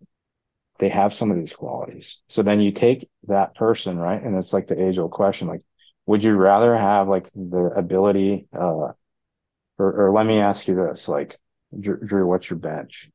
they 0.80 0.90
have 0.90 1.14
some 1.14 1.32
of 1.32 1.38
these 1.38 1.54
qualities. 1.54 2.22
So 2.28 2.44
then 2.44 2.60
you 2.60 2.72
take 2.72 3.10
that 3.28 3.56
person, 3.56 3.98
right? 3.98 4.22
And 4.22 4.36
it's 4.36 4.54
like 4.54 4.68
the 4.68 4.82
age 4.82 5.00
old 5.00 5.12
question, 5.12 5.48
like, 5.48 5.62
would 6.06 6.24
you 6.24 6.36
rather 6.36 6.76
have 6.76 7.08
like 7.08 7.30
the 7.34 7.72
ability, 7.76 8.48
uh, 8.54 8.60
or, 8.60 8.96
or 9.80 10.12
let 10.12 10.26
me 10.26 10.40
ask 10.40 10.68
you 10.68 10.76
this, 10.76 11.08
like, 11.08 11.38
Drew, 11.80 11.98
Drew, 11.98 12.28
what's 12.28 12.50
your 12.50 12.60
bench? 12.60 13.10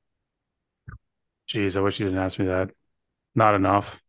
Jeez, 1.49 1.77
I 1.77 1.81
wish 1.81 1.99
you 1.99 2.07
didn't 2.07 2.21
ask 2.21 2.39
me 2.39 2.47
that. 2.47 2.71
Not 3.35 3.55
enough. 3.55 4.03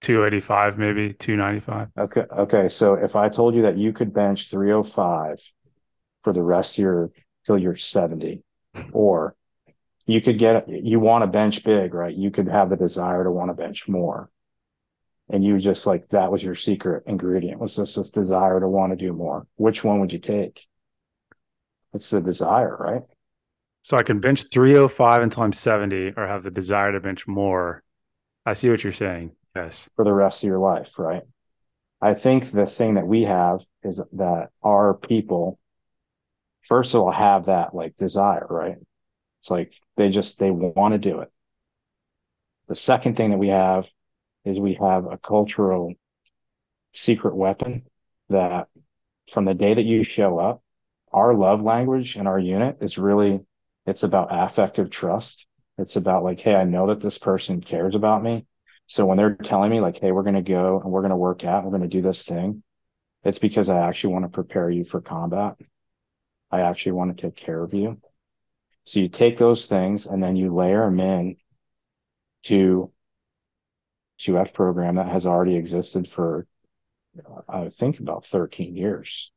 285, 0.00 0.78
maybe 0.78 1.12
295. 1.12 1.88
Okay. 1.98 2.24
Okay. 2.32 2.68
So 2.68 2.94
if 2.94 3.16
I 3.16 3.28
told 3.28 3.54
you 3.54 3.62
that 3.62 3.76
you 3.76 3.92
could 3.92 4.14
bench 4.14 4.50
305 4.50 5.40
for 6.24 6.32
the 6.32 6.42
rest 6.42 6.78
of 6.78 6.82
your 6.82 7.10
till 7.44 7.58
you're 7.58 7.76
70, 7.76 8.42
or 8.92 9.34
you 10.06 10.20
could 10.20 10.38
get 10.38 10.68
you 10.68 11.00
want 11.00 11.22
to 11.22 11.26
bench 11.28 11.64
big, 11.64 11.94
right? 11.94 12.14
You 12.14 12.30
could 12.30 12.48
have 12.48 12.70
the 12.70 12.76
desire 12.76 13.24
to 13.24 13.30
want 13.30 13.50
to 13.50 13.54
bench 13.54 13.88
more. 13.88 14.30
And 15.28 15.44
you 15.44 15.58
just 15.58 15.86
like 15.86 16.08
that 16.08 16.32
was 16.32 16.42
your 16.42 16.56
secret 16.56 17.04
ingredient 17.06 17.60
was 17.60 17.76
just 17.76 17.96
this 17.96 18.10
desire 18.10 18.58
to 18.58 18.68
want 18.68 18.92
to 18.92 18.96
do 18.96 19.12
more. 19.12 19.46
Which 19.56 19.84
one 19.84 20.00
would 20.00 20.12
you 20.12 20.18
take? 20.18 20.66
It's 21.92 22.10
the 22.10 22.20
desire, 22.20 22.76
right? 22.76 23.02
So 23.82 23.96
I 23.96 24.02
can 24.02 24.20
bench 24.20 24.44
305 24.52 25.22
until 25.22 25.42
I'm 25.42 25.52
70 25.52 26.14
or 26.16 26.26
have 26.26 26.42
the 26.42 26.50
desire 26.50 26.92
to 26.92 27.00
bench 27.00 27.26
more. 27.26 27.82
I 28.44 28.52
see 28.52 28.70
what 28.70 28.84
you're 28.84 28.92
saying. 28.92 29.32
Yes. 29.56 29.88
For 29.96 30.04
the 30.04 30.12
rest 30.12 30.42
of 30.42 30.48
your 30.48 30.58
life, 30.58 30.90
right? 30.98 31.22
I 32.00 32.14
think 32.14 32.50
the 32.50 32.66
thing 32.66 32.94
that 32.94 33.06
we 33.06 33.24
have 33.24 33.60
is 33.82 34.02
that 34.12 34.48
our 34.62 34.94
people, 34.94 35.58
first 36.68 36.94
of 36.94 37.02
all, 37.02 37.10
have 37.10 37.46
that 37.46 37.74
like 37.74 37.96
desire, 37.96 38.46
right? 38.48 38.76
It's 39.40 39.50
like 39.50 39.72
they 39.96 40.08
just, 40.10 40.38
they 40.38 40.50
want 40.50 40.92
to 40.92 40.98
do 40.98 41.20
it. 41.20 41.30
The 42.68 42.76
second 42.76 43.16
thing 43.16 43.30
that 43.30 43.38
we 43.38 43.48
have 43.48 43.86
is 44.44 44.58
we 44.58 44.74
have 44.74 45.06
a 45.06 45.18
cultural 45.18 45.92
secret 46.92 47.34
weapon 47.34 47.84
that 48.28 48.68
from 49.30 49.44
the 49.44 49.54
day 49.54 49.74
that 49.74 49.84
you 49.84 50.04
show 50.04 50.38
up, 50.38 50.62
our 51.12 51.34
love 51.34 51.62
language 51.62 52.16
in 52.16 52.26
our 52.26 52.38
unit 52.38 52.78
is 52.80 52.96
really, 52.96 53.40
it's 53.86 54.02
about 54.02 54.28
affective 54.30 54.90
trust. 54.90 55.46
It's 55.78 55.96
about 55.96 56.24
like, 56.24 56.40
hey, 56.40 56.54
I 56.54 56.64
know 56.64 56.88
that 56.88 57.00
this 57.00 57.18
person 57.18 57.60
cares 57.60 57.94
about 57.94 58.22
me. 58.22 58.46
So 58.86 59.06
when 59.06 59.16
they're 59.16 59.36
telling 59.36 59.70
me 59.70 59.80
like, 59.80 59.98
hey, 59.98 60.12
we're 60.12 60.24
going 60.24 60.34
to 60.34 60.42
go 60.42 60.80
and 60.80 60.90
we're 60.90 61.02
going 61.02 61.10
to 61.10 61.16
work 61.16 61.44
out, 61.44 61.64
we're 61.64 61.70
going 61.70 61.82
to 61.82 61.88
do 61.88 62.02
this 62.02 62.24
thing, 62.24 62.62
it's 63.24 63.38
because 63.38 63.70
I 63.70 63.86
actually 63.86 64.14
want 64.14 64.24
to 64.24 64.30
prepare 64.30 64.70
you 64.70 64.84
for 64.84 65.00
combat. 65.00 65.56
I 66.50 66.62
actually 66.62 66.92
want 66.92 67.16
to 67.16 67.22
take 67.22 67.36
care 67.36 67.62
of 67.62 67.72
you. 67.72 68.00
So 68.84 69.00
you 69.00 69.08
take 69.08 69.38
those 69.38 69.66
things 69.66 70.06
and 70.06 70.22
then 70.22 70.36
you 70.36 70.52
layer 70.52 70.84
them 70.84 71.00
in 71.00 71.36
to 72.44 72.90
2F 74.20 74.52
program 74.52 74.96
that 74.96 75.08
has 75.08 75.26
already 75.26 75.56
existed 75.56 76.08
for, 76.08 76.46
I 77.48 77.68
think 77.68 78.00
about 78.00 78.26
13 78.26 78.76
years. 78.76 79.32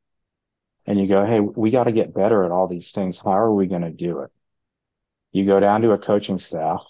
And 0.86 1.00
you 1.00 1.08
go, 1.08 1.26
Hey, 1.26 1.39
we 1.39 1.72
got 1.72 1.86
to 1.86 1.91
get 1.91 2.13
better 2.13 2.43
at 2.43 2.52
all 2.52 2.67
these 2.67 2.91
things. 2.91 3.19
How 3.19 3.32
are 3.32 3.54
we 3.54 3.67
going 3.67 3.84
to 3.84 3.91
do 3.91 4.19
it? 4.19 4.32
You 5.32 5.46
go 5.46 5.60
down 5.60 5.82
to 5.82 5.91
a 5.91 5.98
coaching 5.98 6.39
staff 6.39 6.84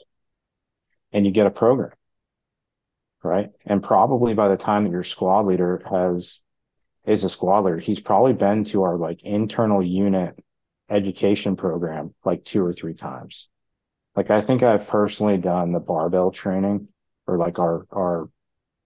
and 1.12 1.26
you 1.26 1.32
get 1.32 1.48
a 1.48 1.52
program 1.52 1.92
right? 3.24 3.52
And 3.66 3.82
probably 3.82 4.34
by 4.34 4.50
the 4.50 4.58
time 4.58 4.84
that 4.84 4.92
your 4.92 5.04
squad 5.04 5.46
leader 5.46 5.82
has 5.90 6.42
is 7.06 7.24
a 7.24 7.30
squad 7.30 7.62
leader, 7.62 7.80
he's 7.80 8.00
probably 8.00 8.34
been 8.34 8.66
to 8.66 8.84
our 8.84 8.98
like 8.98 9.24
internal 9.24 9.82
unit 9.82 10.38
education 10.90 11.56
program 11.56 12.14
like 12.24 12.44
two 12.44 12.64
or 12.64 12.74
three 12.74 12.94
times. 12.94 13.50
Like 14.16 14.30
I 14.30 14.42
think 14.42 14.62
I've 14.62 14.88
personally 14.88 15.38
done 15.38 15.72
the 15.72 15.80
barbell 15.80 16.32
training 16.32 16.90
or 17.26 17.38
like 17.38 17.60
our 17.60 17.88
our 17.92 18.30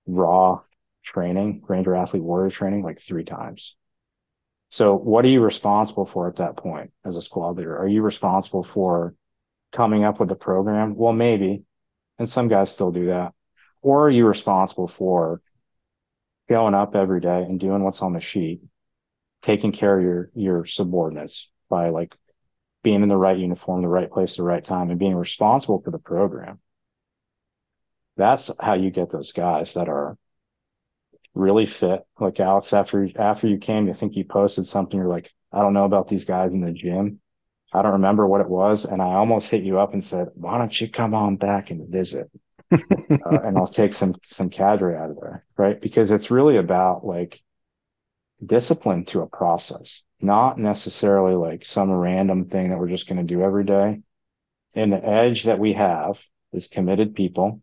raw 0.05 0.61
training, 1.03 1.63
Ranger 1.67 1.95
athlete 1.95 2.23
warrior 2.23 2.49
training 2.49 2.83
like 2.83 3.01
three 3.01 3.25
times. 3.25 3.75
So 4.69 4.95
what 4.95 5.25
are 5.25 5.29
you 5.29 5.41
responsible 5.41 6.05
for 6.05 6.27
at 6.27 6.37
that 6.37 6.57
point 6.57 6.91
as 7.05 7.17
a 7.17 7.21
squad 7.21 7.57
leader? 7.57 7.77
Are 7.77 7.87
you 7.87 8.01
responsible 8.01 8.63
for 8.63 9.15
coming 9.71 10.03
up 10.03 10.19
with 10.19 10.29
the 10.29 10.35
program? 10.35 10.95
Well, 10.95 11.13
maybe. 11.13 11.63
And 12.19 12.27
some 12.27 12.47
guys 12.47 12.71
still 12.71 12.91
do 12.91 13.07
that 13.07 13.33
or 13.81 14.07
are 14.07 14.09
you 14.09 14.25
responsible 14.25 14.87
for 14.87 15.41
going 16.49 16.73
up 16.73 16.95
every 16.95 17.21
day 17.21 17.43
and 17.43 17.59
doing 17.59 17.83
what's 17.83 18.01
on 18.01 18.13
the 18.13 18.21
sheet, 18.21 18.61
taking 19.41 19.71
care 19.71 19.97
of 19.97 20.03
your 20.03 20.31
your 20.35 20.65
subordinates 20.65 21.49
by 21.69 21.89
like 21.89 22.15
being 22.83 23.03
in 23.03 23.09
the 23.09 23.17
right 23.17 23.37
uniform, 23.37 23.81
the 23.81 23.87
right 23.87 24.11
place, 24.11 24.37
the 24.37 24.43
right 24.43 24.63
time, 24.63 24.89
and 24.89 24.99
being 24.99 25.15
responsible 25.15 25.81
for 25.81 25.91
the 25.91 25.99
program. 25.99 26.59
That's 28.15 28.51
how 28.59 28.73
you 28.73 28.89
get 28.89 29.09
those 29.09 29.33
guys 29.33 29.73
that 29.73 29.89
are 29.89 30.17
really 31.37 31.65
fit. 31.65 32.03
Like 32.19 32.39
Alex, 32.39 32.73
after 32.73 33.09
after 33.15 33.47
you 33.47 33.57
came, 33.57 33.89
I 33.89 33.93
think 33.93 34.15
you 34.15 34.25
posted 34.25 34.65
something. 34.65 34.99
You're 34.99 35.07
like, 35.07 35.31
I 35.51 35.61
don't 35.61 35.73
know 35.73 35.85
about 35.85 36.07
these 36.07 36.25
guys 36.25 36.51
in 36.51 36.61
the 36.61 36.71
gym. 36.71 37.19
I 37.73 37.81
don't 37.81 37.93
remember 37.93 38.25
what 38.25 38.41
it 38.41 38.49
was, 38.49 38.85
and 38.85 39.01
I 39.01 39.15
almost 39.15 39.49
hit 39.49 39.63
you 39.63 39.79
up 39.79 39.93
and 39.93 40.03
said, 40.03 40.29
"Why 40.35 40.57
don't 40.57 40.79
you 40.79 40.89
come 40.89 41.13
on 41.13 41.37
back 41.37 41.69
and 41.69 41.89
visit?" 41.89 42.29
uh, 42.71 42.77
and 43.43 43.57
I'll 43.57 43.67
take 43.67 43.93
some 43.93 44.15
some 44.23 44.49
cadre 44.49 44.95
out 44.95 45.09
of 45.09 45.19
there, 45.19 45.45
right? 45.57 45.79
Because 45.79 46.11
it's 46.11 46.31
really 46.31 46.57
about 46.57 47.05
like 47.05 47.41
discipline 48.45 49.05
to 49.05 49.21
a 49.21 49.27
process, 49.27 50.05
not 50.21 50.57
necessarily 50.57 51.35
like 51.35 51.65
some 51.65 51.91
random 51.91 52.45
thing 52.45 52.69
that 52.69 52.79
we're 52.79 52.89
just 52.89 53.07
going 53.07 53.17
to 53.17 53.35
do 53.35 53.41
every 53.41 53.63
day. 53.63 54.01
And 54.75 54.93
the 54.93 55.03
edge 55.03 55.43
that 55.43 55.59
we 55.59 55.73
have 55.73 56.19
is 56.53 56.67
committed 56.67 57.15
people, 57.15 57.61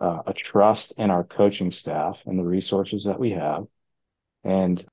uh, 0.00 0.22
a 0.26 0.32
trust 0.32 0.94
in 0.98 1.10
our 1.10 1.24
coaching 1.24 1.70
staff 1.70 2.20
and 2.26 2.38
the 2.38 2.44
resources 2.44 3.04
that 3.04 3.20
we 3.20 3.30
have, 3.30 3.66
and 4.42 4.84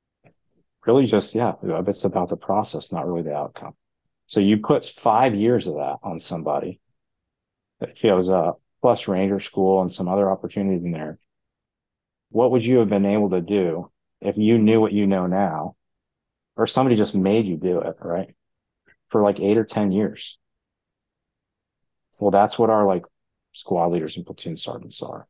really 0.85 1.05
just 1.05 1.35
yeah, 1.35 1.53
it's 1.63 2.05
about 2.05 2.29
the 2.29 2.37
process, 2.37 2.91
not 2.91 3.07
really 3.07 3.23
the 3.23 3.35
outcome. 3.35 3.73
So 4.27 4.39
you 4.39 4.57
put 4.57 4.85
five 4.85 5.35
years 5.35 5.67
of 5.67 5.75
that 5.75 5.97
on 6.03 6.19
somebody 6.19 6.79
that 7.79 7.97
shows 7.97 8.29
up, 8.29 8.61
plus 8.81 9.07
Ranger 9.07 9.39
School 9.39 9.81
and 9.81 9.91
some 9.91 10.07
other 10.07 10.29
opportunities 10.29 10.83
in 10.83 10.91
there. 10.91 11.19
What 12.29 12.51
would 12.51 12.65
you 12.65 12.77
have 12.79 12.89
been 12.89 13.05
able 13.05 13.31
to 13.31 13.41
do 13.41 13.91
if 14.21 14.37
you 14.37 14.57
knew 14.57 14.79
what 14.79 14.93
you 14.93 15.07
know 15.07 15.27
now, 15.27 15.75
or 16.55 16.67
somebody 16.67 16.95
just 16.95 17.15
made 17.15 17.45
you 17.45 17.57
do 17.57 17.81
it, 17.81 17.97
right? 17.99 18.33
For 19.09 19.21
like 19.21 19.39
eight 19.39 19.57
or 19.57 19.65
10 19.65 19.91
years. 19.91 20.37
Well, 22.19 22.31
that's 22.31 22.57
what 22.57 22.69
our 22.69 22.85
like 22.85 23.03
squad 23.53 23.87
leaders 23.87 24.17
and 24.17 24.25
platoon 24.25 24.57
sergeants 24.57 25.01
are. 25.01 25.27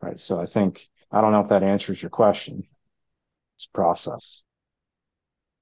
Right. 0.00 0.20
So 0.20 0.38
I 0.38 0.46
think, 0.46 0.88
I 1.10 1.20
don't 1.20 1.32
know 1.32 1.40
if 1.40 1.48
that 1.48 1.62
answers 1.62 2.00
your 2.00 2.10
question. 2.10 2.64
It's 3.56 3.66
process. 3.66 4.42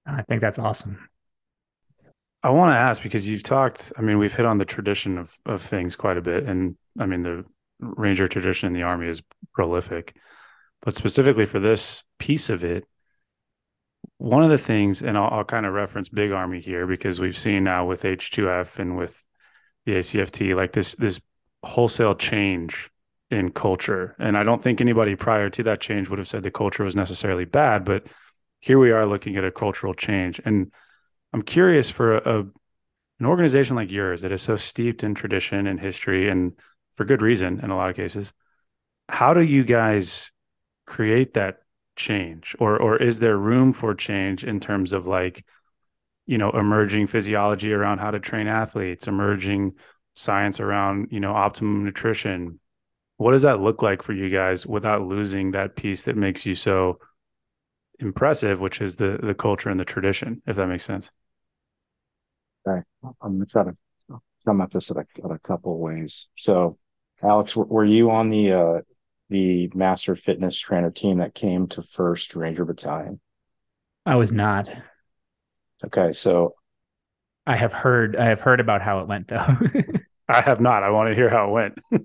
I 0.06 0.22
think 0.22 0.40
that's 0.40 0.58
awesome. 0.58 1.08
I 2.42 2.50
want 2.50 2.70
to 2.72 2.78
ask 2.78 3.02
because 3.02 3.26
you've 3.26 3.42
talked. 3.42 3.92
I 3.98 4.02
mean, 4.02 4.18
we've 4.18 4.34
hit 4.34 4.46
on 4.46 4.58
the 4.58 4.64
tradition 4.64 5.18
of 5.18 5.36
of 5.46 5.62
things 5.62 5.96
quite 5.96 6.16
a 6.16 6.22
bit, 6.22 6.44
and 6.44 6.76
I 6.98 7.06
mean 7.06 7.22
the 7.22 7.44
ranger 7.80 8.28
tradition 8.28 8.68
in 8.68 8.72
the 8.72 8.82
army 8.82 9.08
is 9.08 9.22
prolific. 9.52 10.16
But 10.82 10.94
specifically 10.94 11.46
for 11.46 11.58
this 11.58 12.04
piece 12.18 12.50
of 12.50 12.62
it, 12.62 12.84
one 14.18 14.42
of 14.42 14.50
the 14.50 14.58
things, 14.58 15.02
and 15.02 15.16
I'll, 15.18 15.28
I'll 15.30 15.44
kind 15.44 15.66
of 15.66 15.72
reference 15.72 16.08
Big 16.08 16.32
Army 16.32 16.60
here 16.60 16.86
because 16.86 17.20
we've 17.20 17.36
seen 17.36 17.64
now 17.64 17.86
with 17.86 18.02
H2F 18.02 18.78
and 18.78 18.96
with 18.96 19.20
the 19.86 19.92
ACFT, 19.92 20.54
like 20.54 20.72
this 20.72 20.94
this 20.96 21.20
wholesale 21.62 22.14
change 22.14 22.90
in 23.30 23.50
culture. 23.50 24.14
And 24.18 24.36
I 24.36 24.42
don't 24.42 24.62
think 24.62 24.80
anybody 24.80 25.16
prior 25.16 25.50
to 25.50 25.62
that 25.64 25.80
change 25.80 26.08
would 26.08 26.18
have 26.18 26.28
said 26.28 26.42
the 26.42 26.50
culture 26.50 26.84
was 26.84 26.94
necessarily 26.94 27.44
bad, 27.44 27.84
but 27.84 28.06
here 28.60 28.78
we 28.78 28.92
are 28.92 29.06
looking 29.06 29.36
at 29.36 29.44
a 29.44 29.50
cultural 29.50 29.94
change. 29.94 30.40
And 30.44 30.70
I'm 31.32 31.42
curious 31.42 31.90
for 31.90 32.18
a, 32.18 32.40
a 32.40 32.44
an 33.18 33.24
organization 33.24 33.76
like 33.76 33.90
yours 33.90 34.20
that 34.22 34.32
is 34.32 34.42
so 34.42 34.56
steeped 34.56 35.02
in 35.02 35.14
tradition 35.14 35.66
and 35.66 35.80
history 35.80 36.28
and 36.28 36.52
for 36.92 37.06
good 37.06 37.22
reason 37.22 37.60
in 37.60 37.70
a 37.70 37.76
lot 37.76 37.88
of 37.88 37.96
cases, 37.96 38.34
how 39.08 39.32
do 39.32 39.40
you 39.40 39.64
guys 39.64 40.30
create 40.86 41.34
that 41.34 41.60
change 41.96 42.54
or 42.58 42.76
or 42.78 42.96
is 42.98 43.18
there 43.18 43.38
room 43.38 43.72
for 43.72 43.94
change 43.94 44.44
in 44.44 44.60
terms 44.60 44.92
of 44.92 45.06
like 45.06 45.44
you 46.26 46.38
know 46.38 46.50
emerging 46.50 47.06
physiology 47.06 47.72
around 47.72 47.98
how 47.98 48.10
to 48.10 48.20
train 48.20 48.46
athletes 48.48 49.06
emerging 49.06 49.72
science 50.14 50.60
around 50.60 51.08
you 51.10 51.20
know 51.20 51.32
optimum 51.32 51.84
nutrition. 51.84 52.58
What 53.18 53.32
does 53.32 53.42
that 53.42 53.60
look 53.60 53.82
like 53.82 54.02
for 54.02 54.12
you 54.12 54.28
guys 54.28 54.66
without 54.66 55.02
losing 55.02 55.52
that 55.52 55.76
piece 55.76 56.02
that 56.02 56.16
makes 56.16 56.44
you 56.44 56.54
so 56.54 56.98
impressive 57.98 58.60
which 58.60 58.82
is 58.82 58.96
the 58.96 59.18
the 59.22 59.34
culture 59.34 59.70
and 59.70 59.80
the 59.80 59.84
tradition 59.84 60.42
if 60.46 60.56
that 60.56 60.68
makes 60.68 60.84
sense? 60.84 61.10
Okay 62.66 62.82
i'm 63.22 63.34
gonna 63.34 63.46
try 63.46 63.64
to 63.64 63.76
come 64.44 64.60
at 64.60 64.70
this 64.70 64.90
in 64.90 64.96
a, 64.98 65.04
in 65.24 65.30
a 65.32 65.38
couple 65.38 65.78
ways. 65.78 66.28
So 66.36 66.78
alex 67.22 67.56
were 67.56 67.84
you 67.84 68.10
on 68.10 68.30
the 68.30 68.52
uh 68.52 68.80
the 69.28 69.70
master 69.74 70.14
fitness 70.14 70.56
trainer 70.58 70.90
team 70.90 71.18
that 71.18 71.34
came 71.34 71.66
to 71.68 71.82
first 71.82 72.36
ranger 72.36 72.64
battalion? 72.64 73.20
I 74.04 74.16
was 74.16 74.30
not 74.30 74.72
okay 75.84 76.12
so 76.12 76.54
i 77.46 77.56
have 77.56 77.72
heard 77.72 78.16
i 78.16 78.24
have 78.24 78.40
heard 78.40 78.60
about 78.60 78.82
how 78.82 79.00
it 79.00 79.08
went 79.08 79.28
though. 79.28 79.46
I 80.28 80.40
have 80.40 80.60
not. 80.60 80.82
I 80.82 80.90
want 80.90 81.08
to 81.08 81.14
hear 81.14 81.30
how 81.30 81.48
it 81.48 81.52
went. 81.52 81.78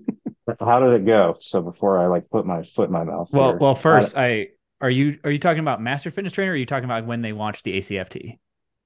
How 0.60 0.78
did 0.78 0.92
it 0.92 1.06
go? 1.06 1.36
So 1.40 1.60
before 1.62 1.98
i 1.98 2.06
like 2.06 2.28
put 2.30 2.44
my 2.44 2.62
foot 2.62 2.88
in 2.88 2.92
my 2.92 3.04
mouth 3.04 3.28
well 3.32 3.50
here, 3.50 3.58
well 3.58 3.74
first 3.74 4.16
I, 4.16 4.26
I 4.26 4.46
are 4.80 4.90
you 4.90 5.18
are 5.24 5.30
you 5.30 5.38
talking 5.38 5.60
about 5.60 5.80
master 5.80 6.10
fitness 6.10 6.32
trainer 6.32 6.50
or 6.50 6.54
are 6.54 6.56
you 6.56 6.66
talking 6.66 6.84
about 6.84 7.06
when 7.06 7.22
they 7.22 7.32
launched 7.32 7.64
the 7.64 7.78
acft 7.78 8.38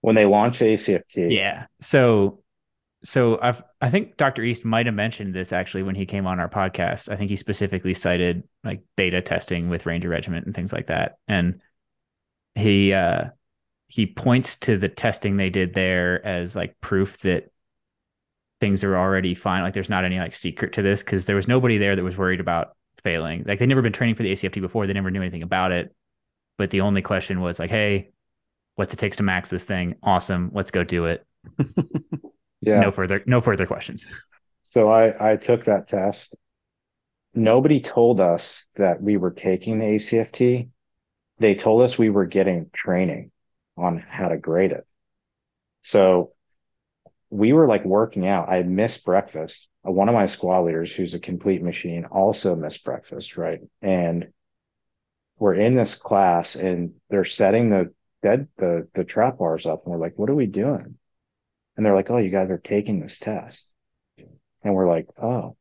when 0.03 0.15
they 0.15 0.27
launched 0.27 0.61
the 0.61 0.75
acft 0.75 1.33
yeah. 1.33 1.67
So 1.81 2.43
so 3.03 3.39
I've 3.41 3.63
I 3.81 3.91
think 3.91 4.17
Dr. 4.17 4.43
East 4.43 4.65
might 4.65 4.87
have 4.87 4.95
mentioned 4.95 5.35
this 5.35 5.53
actually 5.53 5.83
when 5.83 5.95
he 5.95 6.07
came 6.07 6.27
on 6.27 6.41
our 6.41 6.49
podcast. 6.49 7.11
I 7.11 7.17
think 7.17 7.31
he 7.31 7.37
specifically 7.37 7.95
cited 7.95 8.43
like 8.65 8.83
beta 8.97 9.23
testing 9.23 9.69
with 9.69 9.87
Ranger 9.87 10.09
Regiment 10.09 10.47
and 10.47 10.55
things 10.55 10.73
like 10.73 10.89
that. 10.89 11.17
And 11.29 11.61
he 12.55 12.93
uh 12.93 13.27
he 13.89 14.07
points 14.07 14.57
to 14.61 14.77
the 14.77 14.89
testing 14.89 15.37
they 15.37 15.51
did 15.51 15.75
there 15.75 16.25
as 16.27 16.57
like 16.57 16.81
proof 16.81 17.19
that 17.19 17.51
things 18.61 18.83
are 18.83 18.97
already 18.97 19.35
fine. 19.35 19.63
Like 19.63 19.75
there's 19.75 19.89
not 19.89 20.05
any 20.05 20.19
like 20.19 20.35
secret 20.35 20.73
to 20.75 20.83
this 20.83 21.03
because 21.03 21.27
there 21.27 21.37
was 21.37 21.49
nobody 21.49 21.79
there 21.79 21.95
that 21.95 22.03
was 22.03 22.17
worried 22.17 22.41
about 22.41 22.77
failing. 23.03 23.45
Like 23.47 23.59
they'd 23.59 23.69
never 23.69 23.83
been 23.83 23.93
training 23.93 24.17
for 24.17 24.23
the 24.23 24.33
ACFT 24.33 24.61
before. 24.61 24.87
They 24.87 24.93
never 24.93 25.11
knew 25.11 25.23
anything 25.23 25.43
about 25.43 25.73
it. 25.73 25.95
But 26.59 26.71
the 26.71 26.81
only 26.81 27.03
question 27.03 27.41
was 27.41 27.59
like, 27.59 27.71
hey, 27.71 28.11
what's 28.75 28.93
it 28.95 28.97
takes 28.97 29.19
to 29.19 29.23
max 29.23 29.51
this 29.51 29.65
thing? 29.65 29.97
Awesome. 30.03 30.51
Let's 30.53 30.71
go 30.71 30.85
do 30.85 31.07
it. 31.07 31.27
Yeah. 32.67 32.81
No 32.81 32.91
further 32.91 33.23
no 33.27 33.41
further 33.41 33.65
questions. 33.65 34.05
So 34.65 34.91
I 34.91 35.33
I 35.33 35.37
took 35.37 35.65
that 35.65 35.87
test. 35.87 36.35
Nobody 37.33 37.81
told 37.81 38.21
us 38.21 38.65
that 38.75 39.01
we 39.01 39.17
were 39.17 39.31
taking 39.31 39.79
the 39.79 39.85
ACFT. 39.85 40.69
They 41.39 41.55
told 41.55 41.83
us 41.83 41.99
we 41.99 42.11
were 42.11 42.27
getting 42.27 42.71
training 42.73 43.31
on 43.77 43.99
how 43.99 44.29
to 44.29 44.37
grade 44.37 44.73
it. 44.73 44.87
So 45.83 46.33
we 47.31 47.53
were 47.53 47.67
like 47.67 47.85
working 47.85 48.27
out. 48.27 48.49
I 48.49 48.63
missed 48.63 49.05
breakfast. 49.05 49.69
One 49.83 50.09
of 50.09 50.15
my 50.15 50.27
squad 50.27 50.61
leaders, 50.63 50.95
who's 50.95 51.15
a 51.15 51.21
complete 51.21 51.63
machine, 51.63 52.05
also 52.07 52.57
missed 52.57 52.85
breakfast, 52.85 53.37
right? 53.37 53.61
And 53.83 54.29
we're 55.39 55.55
in 55.55 55.75
this 55.75 55.95
class 55.95 56.57
and 56.57 56.95
they're 57.11 57.25
setting 57.25 57.71
the 57.71 57.93
dead 58.23 58.49
the 58.57 58.89
the 58.95 59.05
trap 59.05 59.39
bars 59.39 59.67
up 59.67 59.85
and 59.85 59.93
we're 59.93 60.01
like, 60.01 60.19
what 60.19 60.31
are 60.31 60.35
we 60.35 60.47
doing? 60.47 60.97
And 61.77 61.85
they're 61.85 61.95
like, 61.95 62.11
oh, 62.11 62.19
you 62.19 62.31
guys 62.31 62.51
are 62.51 62.59
taking 62.59 63.01
this 63.01 63.19
test. 63.19 63.73
And 64.63 64.75
we're 64.75 64.89
like, 64.89 65.07
oh, 65.23 65.57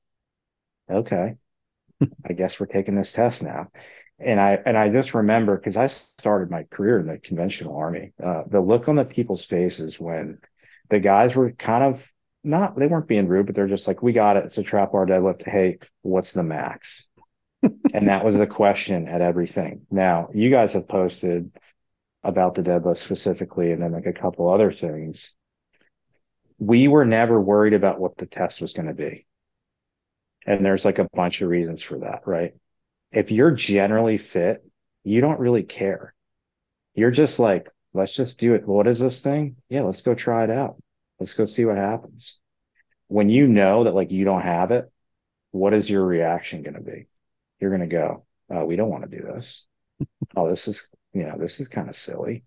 okay. 0.89 1.35
I 2.29 2.33
guess 2.33 2.59
we're 2.59 2.65
taking 2.67 2.95
this 2.95 3.11
test 3.11 3.43
now. 3.43 3.69
And 4.19 4.39
I 4.39 4.59
and 4.65 4.77
I 4.77 4.89
just 4.89 5.13
remember 5.13 5.57
because 5.57 5.77
I 5.77 5.87
started 5.87 6.49
my 6.49 6.63
career 6.63 6.99
in 6.99 7.07
the 7.07 7.17
conventional 7.17 7.75
army, 7.75 8.13
uh, 8.23 8.43
the 8.47 8.61
look 8.61 8.87
on 8.87 8.95
the 8.95 9.05
people's 9.05 9.45
faces 9.45 9.99
when 9.99 10.39
the 10.89 10.99
guys 10.99 11.35
were 11.35 11.51
kind 11.51 11.83
of 11.83 12.07
not 12.43 12.77
they 12.77 12.87
weren't 12.87 13.07
being 13.07 13.27
rude, 13.27 13.47
but 13.47 13.55
they're 13.55 13.67
just 13.67 13.87
like, 13.87 14.01
we 14.01 14.13
got 14.13 14.37
it. 14.37 14.45
It's 14.45 14.57
a 14.57 14.63
trap 14.63 14.93
bar 14.93 15.05
deadlift. 15.05 15.45
Hey, 15.45 15.79
what's 16.01 16.31
the 16.31 16.43
max? 16.43 17.09
and 17.61 18.07
that 18.07 18.23
was 18.23 18.37
the 18.37 18.47
question 18.47 19.07
at 19.07 19.21
everything. 19.21 19.85
Now 19.91 20.29
you 20.33 20.49
guys 20.49 20.73
have 20.73 20.87
posted 20.87 21.51
about 22.23 22.55
the 22.55 22.63
deadlift 22.63 22.97
specifically, 22.97 23.71
and 23.71 23.81
then 23.81 23.91
like 23.91 24.05
a 24.05 24.13
couple 24.13 24.49
other 24.49 24.71
things 24.71 25.35
we 26.59 26.87
were 26.87 27.05
never 27.05 27.39
worried 27.39 27.73
about 27.73 27.99
what 27.99 28.17
the 28.17 28.25
test 28.25 28.61
was 28.61 28.73
going 28.73 28.87
to 28.87 28.93
be. 28.93 29.25
And 30.45 30.63
there's 30.63 30.85
like 30.85 30.99
a 30.99 31.09
bunch 31.13 31.41
of 31.41 31.49
reasons 31.49 31.81
for 31.81 31.99
that, 31.99 32.21
right? 32.25 32.53
If 33.15 33.31
you're 33.31 33.51
generally 33.51 34.17
fit, 34.17 34.63
you 35.03 35.21
don't 35.21 35.39
really 35.39 35.63
care. 35.63 36.13
You're 36.93 37.11
just 37.11 37.39
like, 37.39 37.69
let's 37.93 38.13
just 38.13 38.39
do 38.39 38.53
it. 38.53 38.67
What 38.67 38.87
is 38.87 38.99
this 38.99 39.21
thing? 39.21 39.55
Yeah, 39.69 39.81
let's 39.81 40.01
go 40.01 40.13
try 40.13 40.43
it 40.43 40.49
out. 40.49 40.75
Let's 41.19 41.33
go 41.33 41.45
see 41.45 41.65
what 41.65 41.77
happens. 41.77 42.39
When 43.07 43.29
you 43.29 43.47
know 43.47 43.85
that 43.85 43.95
like 43.95 44.11
you 44.11 44.25
don't 44.25 44.41
have 44.41 44.71
it, 44.71 44.91
what 45.51 45.73
is 45.73 45.89
your 45.89 46.05
reaction 46.05 46.61
going 46.61 46.75
to 46.75 46.81
be? 46.81 47.07
You're 47.59 47.75
going 47.75 47.87
to 47.89 47.95
go, 47.95 48.25
oh, 48.51 48.65
we 48.65 48.75
don't 48.75 48.89
want 48.89 49.09
to 49.09 49.17
do 49.17 49.23
this. 49.23 49.67
oh, 50.35 50.49
this 50.49 50.67
is, 50.67 50.91
you 51.13 51.23
know, 51.23 51.37
this 51.37 51.59
is 51.59 51.69
kind 51.69 51.89
of 51.89 51.95
silly 51.95 52.43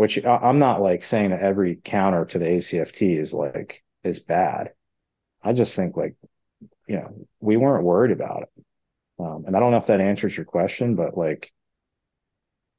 which 0.00 0.24
I'm 0.24 0.58
not 0.58 0.80
like 0.80 1.04
saying 1.04 1.28
that 1.28 1.42
every 1.42 1.76
counter 1.76 2.24
to 2.24 2.38
the 2.38 2.46
ACFT 2.46 3.20
is 3.20 3.34
like 3.34 3.84
is 4.02 4.20
bad. 4.20 4.70
I 5.42 5.52
just 5.52 5.76
think 5.76 5.94
like, 5.94 6.16
you 6.88 6.96
know, 6.96 7.26
we 7.40 7.58
weren't 7.58 7.84
worried 7.84 8.10
about 8.10 8.44
it. 8.44 8.64
Um, 9.20 9.44
and 9.46 9.56
I 9.56 9.60
don't 9.60 9.70
know 9.70 9.76
if 9.76 9.86
that 9.86 10.00
answers 10.00 10.36
your 10.36 10.46
question, 10.46 10.94
but 10.96 11.16
like 11.16 11.52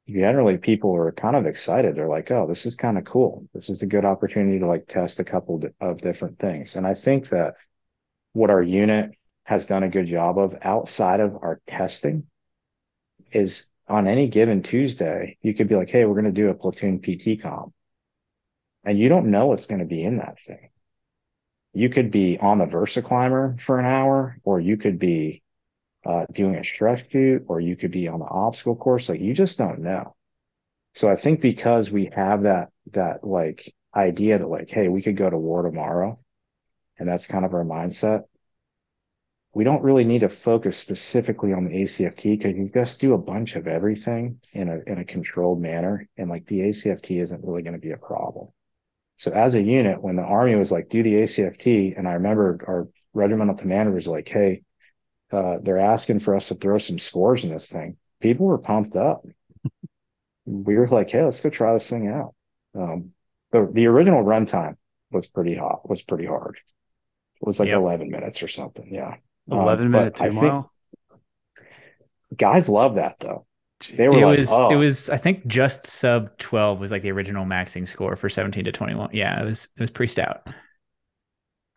generally 0.08 0.58
people 0.58 0.94
are 0.96 1.12
kind 1.12 1.36
of 1.36 1.46
excited. 1.46 1.94
They're 1.94 2.08
like, 2.08 2.30
oh, 2.30 2.46
this 2.48 2.66
is 2.66 2.74
kind 2.74 2.98
of 2.98 3.04
cool. 3.04 3.46
This 3.54 3.70
is 3.70 3.82
a 3.82 3.86
good 3.86 4.04
opportunity 4.04 4.58
to 4.58 4.66
like 4.66 4.86
test 4.86 5.20
a 5.20 5.24
couple 5.24 5.62
of 5.80 6.00
different 6.00 6.38
things. 6.38 6.74
And 6.74 6.86
I 6.86 6.94
think 6.94 7.28
that 7.28 7.54
what 8.32 8.50
our 8.50 8.62
unit 8.62 9.12
has 9.44 9.66
done 9.66 9.82
a 9.82 9.88
good 9.88 10.06
job 10.06 10.38
of 10.38 10.56
outside 10.62 11.20
of 11.20 11.36
our 11.36 11.60
testing 11.66 12.24
is 13.30 13.66
on 13.88 14.08
any 14.08 14.28
given 14.28 14.62
Tuesday, 14.62 15.36
you 15.42 15.54
could 15.54 15.68
be 15.68 15.76
like, 15.76 15.90
hey, 15.90 16.04
we're 16.04 16.20
going 16.20 16.24
to 16.24 16.32
do 16.32 16.48
a 16.48 16.54
platoon 16.54 17.00
PT 17.00 17.42
comp. 17.42 17.72
And 18.84 18.98
you 18.98 19.08
don't 19.08 19.30
know 19.30 19.46
what's 19.46 19.66
going 19.66 19.80
to 19.80 19.84
be 19.84 20.02
in 20.02 20.18
that 20.18 20.40
thing. 20.40 20.70
You 21.72 21.88
could 21.88 22.10
be 22.10 22.38
on 22.38 22.58
the 22.58 22.66
Versa 22.66 23.00
climber 23.00 23.56
for 23.60 23.78
an 23.78 23.86
hour, 23.86 24.38
or 24.44 24.60
you 24.60 24.76
could 24.76 24.98
be 24.98 25.42
uh, 26.04 26.26
doing 26.32 26.56
a 26.56 26.64
stress 26.64 27.02
shoot, 27.10 27.44
or 27.48 27.60
you 27.60 27.76
could 27.76 27.90
be 27.90 28.08
on 28.08 28.20
the 28.20 28.26
obstacle 28.26 28.76
course. 28.76 29.08
Like 29.08 29.20
you 29.20 29.34
just 29.34 29.58
don't 29.58 29.80
know. 29.80 30.14
So 30.94 31.10
I 31.10 31.16
think 31.16 31.40
because 31.40 31.90
we 31.90 32.10
have 32.14 32.42
that 32.42 32.70
that 32.92 33.24
like 33.24 33.72
idea 33.94 34.38
that 34.38 34.48
like, 34.48 34.70
hey, 34.70 34.88
we 34.88 35.02
could 35.02 35.16
go 35.16 35.28
to 35.28 35.38
war 35.38 35.62
tomorrow, 35.62 36.18
and 36.98 37.08
that's 37.08 37.26
kind 37.26 37.44
of 37.44 37.54
our 37.54 37.64
mindset 37.64 38.24
we 39.54 39.64
don't 39.64 39.82
really 39.82 40.04
need 40.04 40.20
to 40.20 40.28
focus 40.28 40.78
specifically 40.78 41.52
on 41.52 41.64
the 41.64 41.82
ACFT 41.82 42.38
because 42.38 42.52
you 42.52 42.70
just 42.72 43.00
do 43.00 43.12
a 43.12 43.18
bunch 43.18 43.56
of 43.56 43.66
everything 43.66 44.40
in 44.52 44.68
a 44.68 44.80
in 44.90 44.98
a 44.98 45.04
controlled 45.04 45.60
manner, 45.60 46.08
and 46.16 46.30
like 46.30 46.46
the 46.46 46.60
ACFT 46.60 47.22
isn't 47.22 47.44
really 47.44 47.62
going 47.62 47.74
to 47.74 47.78
be 47.78 47.92
a 47.92 47.98
problem. 47.98 48.48
So 49.18 49.30
as 49.30 49.54
a 49.54 49.62
unit, 49.62 50.02
when 50.02 50.16
the 50.16 50.22
army 50.22 50.54
was 50.54 50.72
like, 50.72 50.88
do 50.88 51.02
the 51.02 51.14
ACFT, 51.14 51.96
and 51.96 52.08
I 52.08 52.14
remember 52.14 52.58
our 52.66 52.88
regimental 53.12 53.54
commander 53.54 53.92
was 53.92 54.08
like, 54.08 54.28
hey, 54.28 54.62
uh, 55.32 55.58
they're 55.62 55.78
asking 55.78 56.20
for 56.20 56.34
us 56.34 56.48
to 56.48 56.54
throw 56.54 56.78
some 56.78 56.98
scores 56.98 57.44
in 57.44 57.50
this 57.50 57.68
thing. 57.68 57.96
People 58.20 58.46
were 58.46 58.58
pumped 58.58 58.96
up. 58.96 59.24
we 60.44 60.76
were 60.76 60.88
like, 60.88 61.10
hey, 61.10 61.24
let's 61.24 61.40
go 61.40 61.50
try 61.50 61.72
this 61.74 61.88
thing 61.88 62.08
out. 62.08 62.34
Um, 62.74 63.12
the, 63.50 63.68
the 63.72 63.86
original 63.86 64.24
runtime 64.24 64.76
was 65.10 65.26
pretty 65.26 65.54
hot, 65.54 65.88
was 65.88 66.02
pretty 66.02 66.26
hard. 66.26 66.58
It 67.40 67.46
was 67.46 67.58
like 67.58 67.68
yep. 67.68 67.78
11 67.78 68.10
minutes 68.10 68.42
or 68.42 68.48
something. 68.48 68.92
Yeah. 68.92 69.16
11 69.50 69.86
um, 69.86 69.92
minute 69.92 70.14
two 70.14 70.32
mile. 70.32 70.70
Guys 72.36 72.68
love 72.68 72.94
that 72.94 73.16
though. 73.18 73.46
They 73.96 74.08
were 74.08 74.16
it 74.16 74.24
like, 74.24 74.38
was 74.38 74.52
oh. 74.52 74.70
it 74.70 74.76
was 74.76 75.10
I 75.10 75.16
think 75.16 75.46
just 75.48 75.86
sub 75.86 76.38
12 76.38 76.78
was 76.78 76.92
like 76.92 77.02
the 77.02 77.10
original 77.10 77.44
maxing 77.44 77.86
score 77.86 78.14
for 78.14 78.28
17 78.28 78.64
to 78.64 78.72
21. 78.72 79.10
Yeah, 79.12 79.42
it 79.42 79.44
was 79.44 79.68
it 79.76 79.80
was 79.80 79.90
pretty 79.90 80.12
stout. 80.12 80.48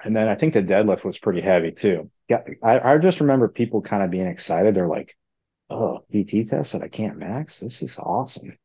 And 0.05 0.15
then 0.15 0.29
I 0.29 0.35
think 0.35 0.53
the 0.53 0.61
deadlift 0.63 1.03
was 1.03 1.17
pretty 1.17 1.41
heavy 1.41 1.71
too. 1.71 2.11
Yeah, 2.29 2.41
I, 2.63 2.93
I 2.93 2.97
just 2.99 3.19
remember 3.19 3.47
people 3.47 3.81
kind 3.81 4.03
of 4.03 4.11
being 4.11 4.27
excited. 4.27 4.75
They're 4.75 4.87
like, 4.87 5.17
"Oh, 5.69 6.05
PT 6.11 6.47
test 6.47 6.73
that 6.73 6.83
I 6.83 6.87
can't 6.87 7.17
max. 7.17 7.59
This 7.59 7.81
is 7.81 7.97
awesome. 7.97 8.55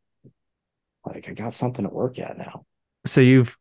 Like 1.05 1.29
I 1.29 1.33
got 1.33 1.55
something 1.55 1.87
to 1.87 1.91
work 1.91 2.19
at 2.19 2.37
now." 2.37 2.67
So 3.07 3.23
you've 3.23 3.57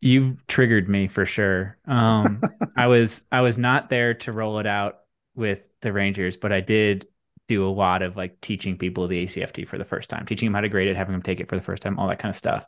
you've 0.00 0.46
triggered 0.46 0.88
me 0.88 1.08
for 1.08 1.26
sure. 1.26 1.78
Um, 1.86 2.40
I 2.76 2.86
was 2.86 3.24
I 3.32 3.40
was 3.40 3.58
not 3.58 3.90
there 3.90 4.14
to 4.14 4.32
roll 4.32 4.60
it 4.60 4.66
out 4.66 5.00
with 5.34 5.62
the 5.82 5.92
Rangers, 5.92 6.36
but 6.36 6.52
I 6.52 6.60
did 6.60 7.08
do 7.48 7.66
a 7.66 7.70
lot 7.70 8.02
of 8.02 8.16
like 8.16 8.40
teaching 8.40 8.78
people 8.78 9.08
the 9.08 9.24
ACFT 9.24 9.66
for 9.66 9.78
the 9.78 9.84
first 9.84 10.08
time, 10.08 10.26
teaching 10.26 10.46
them 10.46 10.54
how 10.54 10.60
to 10.60 10.68
grade 10.68 10.88
it, 10.88 10.96
having 10.96 11.12
them 11.12 11.22
take 11.22 11.40
it 11.40 11.48
for 11.48 11.56
the 11.56 11.62
first 11.62 11.82
time, 11.82 11.98
all 11.98 12.08
that 12.08 12.20
kind 12.20 12.30
of 12.30 12.36
stuff. 12.36 12.64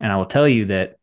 And 0.00 0.10
I 0.10 0.16
will 0.16 0.26
tell 0.26 0.48
you 0.48 0.66
that 0.66 0.96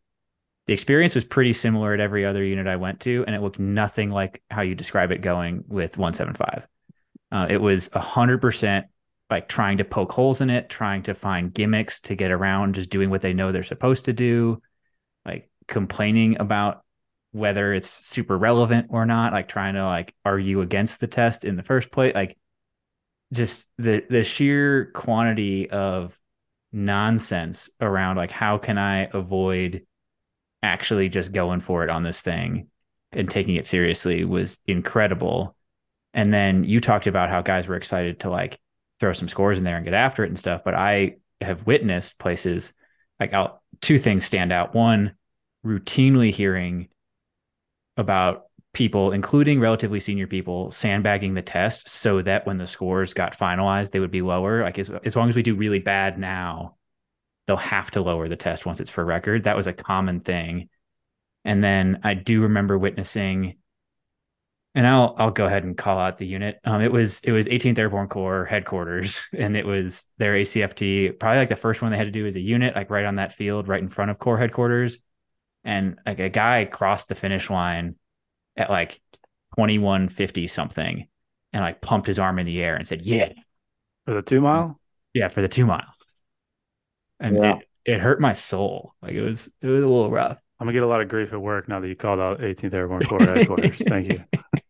the 0.72 0.74
experience 0.74 1.16
was 1.16 1.26
pretty 1.26 1.52
similar 1.52 1.94
at 1.94 2.00
every 2.00 2.26
other 2.26 2.42
unit 2.42 2.66
I 2.66 2.78
went 2.78 3.02
to, 3.02 3.26
and 3.28 3.36
it 3.36 3.42
looked 3.42 3.60
nothing 3.60 4.10
like 4.10 4.42
how 4.50 4.62
you 4.62 4.74
describe 4.74 5.12
it 5.12 5.22
going 5.22 5.66
with 5.68 5.98
175. 5.98 6.66
Uh, 7.30 7.48
it 7.50 7.58
was 7.58 7.90
100% 7.90 8.86
like 9.30 9.50
trying 9.50 9.80
to 9.80 9.84
poke 9.84 10.14
holes 10.14 10.40
in 10.40 10.50
it, 10.50 10.70
trying 10.70 11.04
to 11.04 11.14
find 11.14 11.54
gimmicks 11.54 12.00
to 12.00 12.16
get 12.16 12.32
around 12.32 12.76
just 12.76 12.90
doing 12.90 13.10
what 13.10 13.22
they 13.22 13.34
know 13.34 13.52
they're 13.52 13.64
supposed 13.64 14.06
to 14.06 14.14
do, 14.14 14.62
like 15.26 15.50
complaining 15.68 16.40
about 16.40 16.86
whether 17.34 17.74
it's 17.74 17.90
super 17.90 18.38
relevant 18.38 18.88
or 18.92 19.06
not, 19.06 19.34
like 19.34 19.50
trying 19.50 19.74
to 19.74 19.84
like 19.84 20.16
argue 20.24 20.62
against 20.62 21.02
the 21.02 21.08
test 21.08 21.44
in 21.44 21.58
the 21.58 21.64
first 21.64 21.92
place, 21.92 22.16
like 22.16 22.38
just 23.34 23.68
the 23.78 24.06
the 24.10 24.24
sheer 24.24 24.86
quantity 24.94 25.70
of 25.70 26.18
nonsense 26.72 27.70
around 27.82 28.16
like 28.16 28.32
how 28.32 28.58
can 28.58 28.78
I 28.78 29.10
avoid 29.12 29.86
actually 30.64 31.10
just 31.10 31.32
going 31.32 31.60
for 31.60 31.84
it 31.84 31.90
on 31.90 32.04
this 32.04 32.22
thing 32.22 32.68
and 33.12 33.30
taking 33.30 33.56
it 33.56 33.66
seriously 33.66 34.24
was 34.24 34.60
incredible. 34.68 35.56
And 36.14 36.34
then 36.34 36.64
you 36.64 36.82
talked 36.82 37.08
about 37.08 37.30
how 37.30 37.42
guys 37.42 37.68
were 37.68 37.76
excited 37.76 38.22
to 38.22 38.30
like 38.30 38.60
throw 39.00 39.14
some 39.14 39.28
scores 39.28 39.58
in 39.58 39.64
there 39.64 39.76
and 39.76 39.86
get 39.86 39.94
after 39.94 40.24
it 40.24 40.30
and 40.30 40.40
stuff. 40.40 40.62
But 40.64 40.76
I 40.76 41.18
have 41.42 41.66
witnessed 41.66 42.20
places 42.20 42.74
like 43.20 43.34
I'll, 43.34 43.62
two 43.82 43.98
things 43.98 44.26
stand 44.26 44.52
out. 44.52 44.76
One, 44.76 45.16
routinely 45.66 46.32
hearing 46.32 46.90
about 47.98 48.46
people, 48.74 49.12
including 49.12 49.60
relatively 49.60 50.00
senior 50.00 50.28
people, 50.28 50.72
sandbagging 50.72 51.34
the 51.34 51.42
test 51.42 51.90
so 51.90 52.22
that 52.22 52.48
when 52.48 52.58
the 52.58 52.68
scores 52.68 53.14
got 53.14 53.38
finalized, 53.38 53.92
they 53.92 54.00
would 54.00 54.12
be 54.12 54.22
lower. 54.22 54.64
Like 54.64 54.80
as, 54.80 54.90
as 55.04 55.16
long 55.16 55.30
as 55.30 55.36
we 55.36 55.44
do 55.44 55.56
really 55.56 55.80
bad 55.80 56.18
now, 56.18 56.78
they'll 57.52 57.58
have 57.58 57.92
to 57.92 58.02
lower 58.02 58.30
the 58.30 58.38
test 58.38 58.66
once 58.66 58.80
it's 58.80 58.90
for 58.90 59.04
record. 59.04 59.44
That 59.44 59.58
was 59.58 59.68
a 59.68 59.74
common 59.74 60.22
thing. 60.22 60.70
And 61.44 61.62
then 61.62 62.00
I 62.02 62.14
do 62.14 62.44
remember 62.44 62.78
witnessing 62.78 63.56
and 64.74 64.88
I'll 64.88 65.16
I'll 65.18 65.32
go 65.32 65.48
ahead 65.48 65.66
and 65.66 65.78
call 65.78 66.00
out 66.00 66.18
the 66.18 66.26
unit. 66.26 66.58
Um, 66.64 66.80
it 66.80 66.94
was 66.94 67.20
it 67.26 67.34
was 67.34 67.50
18th 67.50 67.78
Airborne 67.78 68.08
Corps 68.08 68.46
headquarters, 68.46 69.28
and 69.38 69.58
it 69.58 69.66
was 69.66 70.08
their 70.18 70.36
ACFT. 70.36 71.20
Probably 71.20 71.40
like 71.40 71.50
the 71.50 71.58
first 71.58 71.82
one 71.82 71.92
they 71.92 71.98
had 71.98 72.08
to 72.08 72.12
do 72.12 72.26
as 72.26 72.38
a 72.38 72.40
unit, 72.40 72.74
like 72.74 72.90
right 72.90 73.04
on 73.04 73.18
that 73.18 73.34
field, 73.34 73.68
right 73.68 73.82
in 73.82 73.90
front 73.90 74.12
of 74.12 74.20
Corps 74.20 74.38
headquarters. 74.38 75.00
And 75.66 76.00
like 76.06 76.20
a 76.20 76.30
guy 76.30 76.70
crossed 76.72 77.10
the 77.10 77.16
finish 77.16 77.50
line 77.50 77.96
at 78.56 78.70
like 78.70 79.02
2150 79.58 80.48
something, 80.48 81.06
and 81.52 81.62
like 81.62 81.82
pumped 81.82 82.08
his 82.08 82.18
arm 82.18 82.40
in 82.40 82.46
the 82.46 82.64
air 82.64 82.78
and 82.78 82.88
said, 82.88 83.02
"Yeah." 83.02 83.34
For 84.06 84.14
the 84.14 84.22
two 84.22 84.40
mile. 84.40 84.80
Yeah, 85.14 85.28
for 85.28 85.42
the 85.42 85.50
two 85.50 85.66
mile. 85.66 85.94
And 87.22 87.38
yeah. 87.38 87.58
it 87.58 87.94
it 87.94 88.00
hurt 88.00 88.20
my 88.20 88.34
soul. 88.34 88.94
Like 89.02 89.14
it 89.14 89.22
was 89.22 89.50
it 89.62 89.68
was 89.68 89.84
a 89.84 89.88
little 89.88 90.12
rough. 90.12 90.42
I'm 90.60 90.66
gonna 90.66 90.74
get 90.74 90.84
a 90.84 90.88
lot 90.88 91.02
of 91.02 91.08
grief 91.08 91.32
at 91.34 91.42
work 91.42 91.70
now 91.70 91.80
that 91.80 91.88
you 91.88 91.96
called 91.96 92.20
out 92.20 92.40
18th 92.40 92.74
Airborne 92.74 93.04
Corps 93.08 93.26
headquarters. 93.26 93.78
Thank 93.88 94.10
you. 94.10 94.24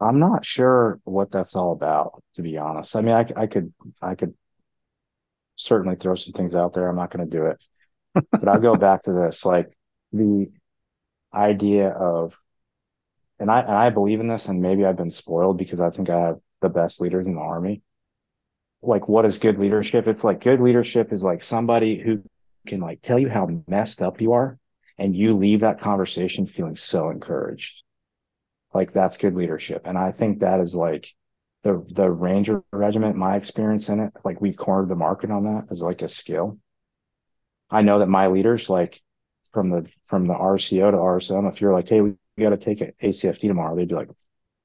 I'm 0.00 0.18
not 0.18 0.44
sure 0.44 1.00
what 1.04 1.30
that's 1.30 1.56
all 1.56 1.72
about, 1.72 2.22
to 2.34 2.42
be 2.42 2.56
honest. 2.56 2.94
I 2.94 3.00
mean, 3.00 3.14
I, 3.14 3.26
I 3.36 3.46
could, 3.46 3.72
I 4.00 4.14
could 4.14 4.34
certainly 5.56 5.96
throw 5.96 6.14
some 6.14 6.32
things 6.32 6.54
out 6.54 6.72
there. 6.72 6.88
I'm 6.88 6.96
not 6.96 7.10
going 7.10 7.28
to 7.28 7.36
do 7.36 7.46
it, 7.46 7.64
but 8.30 8.48
I'll 8.48 8.60
go 8.60 8.76
back 8.76 9.02
to 9.04 9.12
this, 9.12 9.44
like 9.44 9.76
the 10.12 10.50
idea 11.34 11.88
of, 11.88 12.38
and 13.40 13.50
I, 13.50 13.60
and 13.60 13.72
I 13.72 13.90
believe 13.90 14.20
in 14.20 14.28
this, 14.28 14.46
and 14.46 14.62
maybe 14.62 14.84
I've 14.84 14.96
been 14.96 15.10
spoiled 15.10 15.58
because 15.58 15.80
I 15.80 15.90
think 15.90 16.10
I 16.10 16.20
have 16.20 16.38
the 16.60 16.68
best 16.68 17.00
leaders 17.00 17.26
in 17.26 17.34
the 17.34 17.40
army. 17.40 17.82
Like, 18.82 19.08
what 19.08 19.24
is 19.24 19.38
good 19.38 19.58
leadership? 19.58 20.06
It's 20.06 20.24
like 20.24 20.42
good 20.42 20.60
leadership 20.60 21.12
is 21.12 21.22
like 21.22 21.42
somebody 21.42 21.98
who 21.98 22.22
can 22.66 22.80
like 22.80 23.02
tell 23.02 23.18
you 23.18 23.28
how 23.28 23.62
messed 23.66 24.02
up 24.02 24.20
you 24.20 24.32
are, 24.32 24.58
and 24.98 25.16
you 25.16 25.36
leave 25.36 25.60
that 25.60 25.80
conversation 25.80 26.46
feeling 26.46 26.76
so 26.76 27.10
encouraged 27.10 27.82
like 28.74 28.92
that's 28.92 29.16
good 29.16 29.34
leadership. 29.34 29.82
And 29.86 29.96
I 29.96 30.12
think 30.12 30.40
that 30.40 30.60
is 30.60 30.74
like 30.74 31.12
the 31.62 31.84
the 31.90 32.10
Ranger 32.10 32.62
Regiment, 32.72 33.16
my 33.16 33.36
experience 33.36 33.88
in 33.88 34.00
it, 34.00 34.12
like 34.24 34.40
we've 34.40 34.56
cornered 34.56 34.88
the 34.88 34.96
market 34.96 35.30
on 35.30 35.44
that 35.44 35.66
as 35.70 35.82
like 35.82 36.02
a 36.02 36.08
skill. 36.08 36.58
I 37.70 37.82
know 37.82 37.98
that 37.98 38.08
my 38.08 38.28
leaders, 38.28 38.70
like 38.70 39.00
from 39.52 39.70
the 39.70 39.86
from 40.04 40.26
the 40.26 40.34
RCO 40.34 40.90
to 40.90 40.96
RSM, 40.96 41.50
if 41.52 41.60
you're 41.60 41.72
like, 41.72 41.88
hey, 41.88 42.00
we 42.00 42.14
got 42.38 42.50
to 42.50 42.56
take 42.56 42.80
an 42.80 42.92
ACFT 43.02 43.40
tomorrow, 43.48 43.76
they'd 43.76 43.88
be 43.88 43.94
like, 43.94 44.10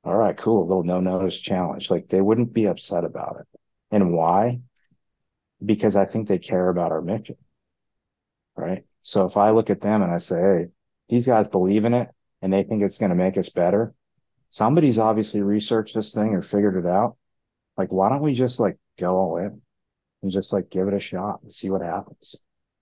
all 0.04 0.16
right, 0.16 0.38
cool, 0.38 0.64
a 0.64 0.68
little 0.68 0.84
no 0.84 1.00
notice 1.00 1.40
challenge. 1.40 1.90
Like 1.90 2.08
they 2.10 2.22
wouldn't 2.22 2.54
be 2.54 2.66
upset 2.66 3.04
about 3.04 3.40
it. 3.42 3.48
And 3.94 4.12
why? 4.12 4.60
Because 5.64 5.96
I 5.96 6.06
think 6.06 6.28
they 6.28 6.40
care 6.40 6.68
about 6.68 6.92
our 6.92 7.02
mission. 7.02 7.38
Right. 8.58 8.86
So 9.04 9.28
if 9.28 9.38
I 9.38 9.52
look 9.52 9.70
at 9.70 9.82
them 9.82 10.02
and 10.02 10.12
I 10.12 10.18
say, 10.18 10.36
hey, 10.36 10.68
these 11.10 11.28
guys 11.28 11.48
believe 11.48 11.86
in 11.86 11.94
it, 11.94 12.10
and 12.42 12.52
they 12.52 12.64
think 12.64 12.82
it's 12.82 12.98
going 12.98 13.12
to 13.12 13.16
make 13.16 13.38
us 13.38 13.50
better, 13.50 13.94
somebody's 14.50 14.98
obviously 14.98 15.44
researched 15.44 15.94
this 15.94 16.12
thing 16.12 16.34
or 16.34 16.42
figured 16.42 16.76
it 16.76 16.90
out. 16.90 17.18
Like, 17.78 17.92
why 17.92 18.10
don't 18.10 18.24
we 18.24 18.34
just 18.34 18.60
like 18.60 18.78
go 18.98 19.16
all 19.16 19.38
in 19.38 19.62
and 20.24 20.32
just 20.32 20.52
like 20.52 20.72
give 20.72 20.88
it 20.88 20.96
a 20.96 21.00
shot 21.00 21.42
and 21.44 21.54
see 21.54 21.70
what 21.70 21.84
happens? 21.84 22.36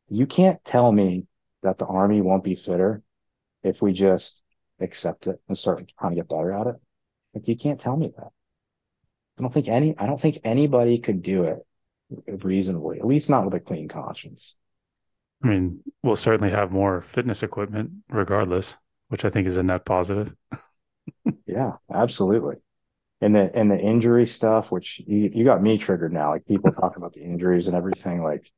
You 0.08 0.26
can't 0.26 0.64
tell 0.64 0.94
me 0.94 1.28
that 1.62 1.78
the 1.78 1.88
army 1.88 2.22
won't 2.22 2.46
be 2.46 2.56
fitter 2.56 3.04
if 3.64 3.82
we 3.82 3.92
just 3.92 4.44
accept 4.80 5.28
it 5.28 5.42
and 5.50 5.58
start 5.58 5.92
trying 6.00 6.12
to 6.14 6.16
get 6.16 6.30
better 6.30 6.54
at 6.54 6.68
it. 6.68 6.76
Like, 7.34 7.50
you 7.50 7.58
can't 7.58 7.82
tell 7.82 7.98
me 7.98 8.14
that. 8.18 8.32
I 9.42 9.44
don't 9.44 9.54
think 9.54 9.68
any, 9.68 9.98
I 9.98 10.06
don't 10.06 10.22
think 10.22 10.40
anybody 10.44 11.00
could 11.00 11.22
do 11.24 11.44
it 11.44 11.66
reasonably, 12.44 13.00
at 13.00 13.08
least 13.08 13.30
not 13.30 13.44
with 13.44 13.56
a 13.56 13.60
clean 13.60 13.88
conscience. 13.90 14.56
I 15.44 15.48
mean, 15.48 15.82
we'll 16.04 16.16
certainly 16.16 16.52
have 16.52 16.72
more 16.72 17.02
fitness 17.02 17.42
equipment 17.42 17.92
regardless 18.10 18.78
which 19.12 19.26
I 19.26 19.30
think 19.30 19.46
is 19.46 19.58
a 19.58 19.64
net 19.64 19.84
positive. 19.84 20.34
yeah, 21.46 21.74
absolutely. 21.94 22.56
And 23.20 23.36
the 23.36 23.52
and 23.54 23.70
the 23.70 23.78
injury 23.78 24.26
stuff, 24.26 24.72
which 24.72 25.02
you, 25.06 25.30
you 25.34 25.44
got 25.44 25.62
me 25.62 25.78
triggered 25.78 26.14
now. 26.14 26.30
Like 26.30 26.46
people 26.46 26.72
talking 26.72 26.96
about 26.96 27.12
the 27.12 27.22
injuries 27.22 27.68
and 27.68 27.76
everything. 27.76 28.24
Like 28.24 28.50